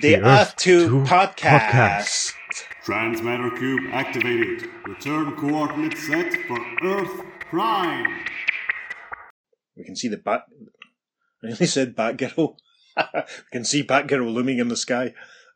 the, 0.00 0.14
The 0.14 0.22
Earth, 0.22 0.48
Earth 0.48 0.56
2 0.56 0.88
2 0.88 1.04
podcast. 1.04 1.60
podcast. 1.60 2.32
Transmatter 2.84 3.50
cube 3.56 3.90
activated. 3.92 4.68
Return 4.86 5.36
coordinates 5.36 6.06
set 6.06 6.32
for 6.48 6.58
Earth 6.82 7.24
Prime. 7.50 8.24
We 9.76 9.84
can 9.84 9.94
see 9.96 10.08
the 10.08 10.16
bat. 10.16 10.42
I 11.44 11.64
said 11.64 11.96
Batgirl. 11.96 12.56
we 12.96 13.22
can 13.50 13.64
see 13.64 13.82
Batgirl 13.82 14.32
looming 14.32 14.58
in 14.58 14.68
the 14.68 14.76
sky. 14.76 15.14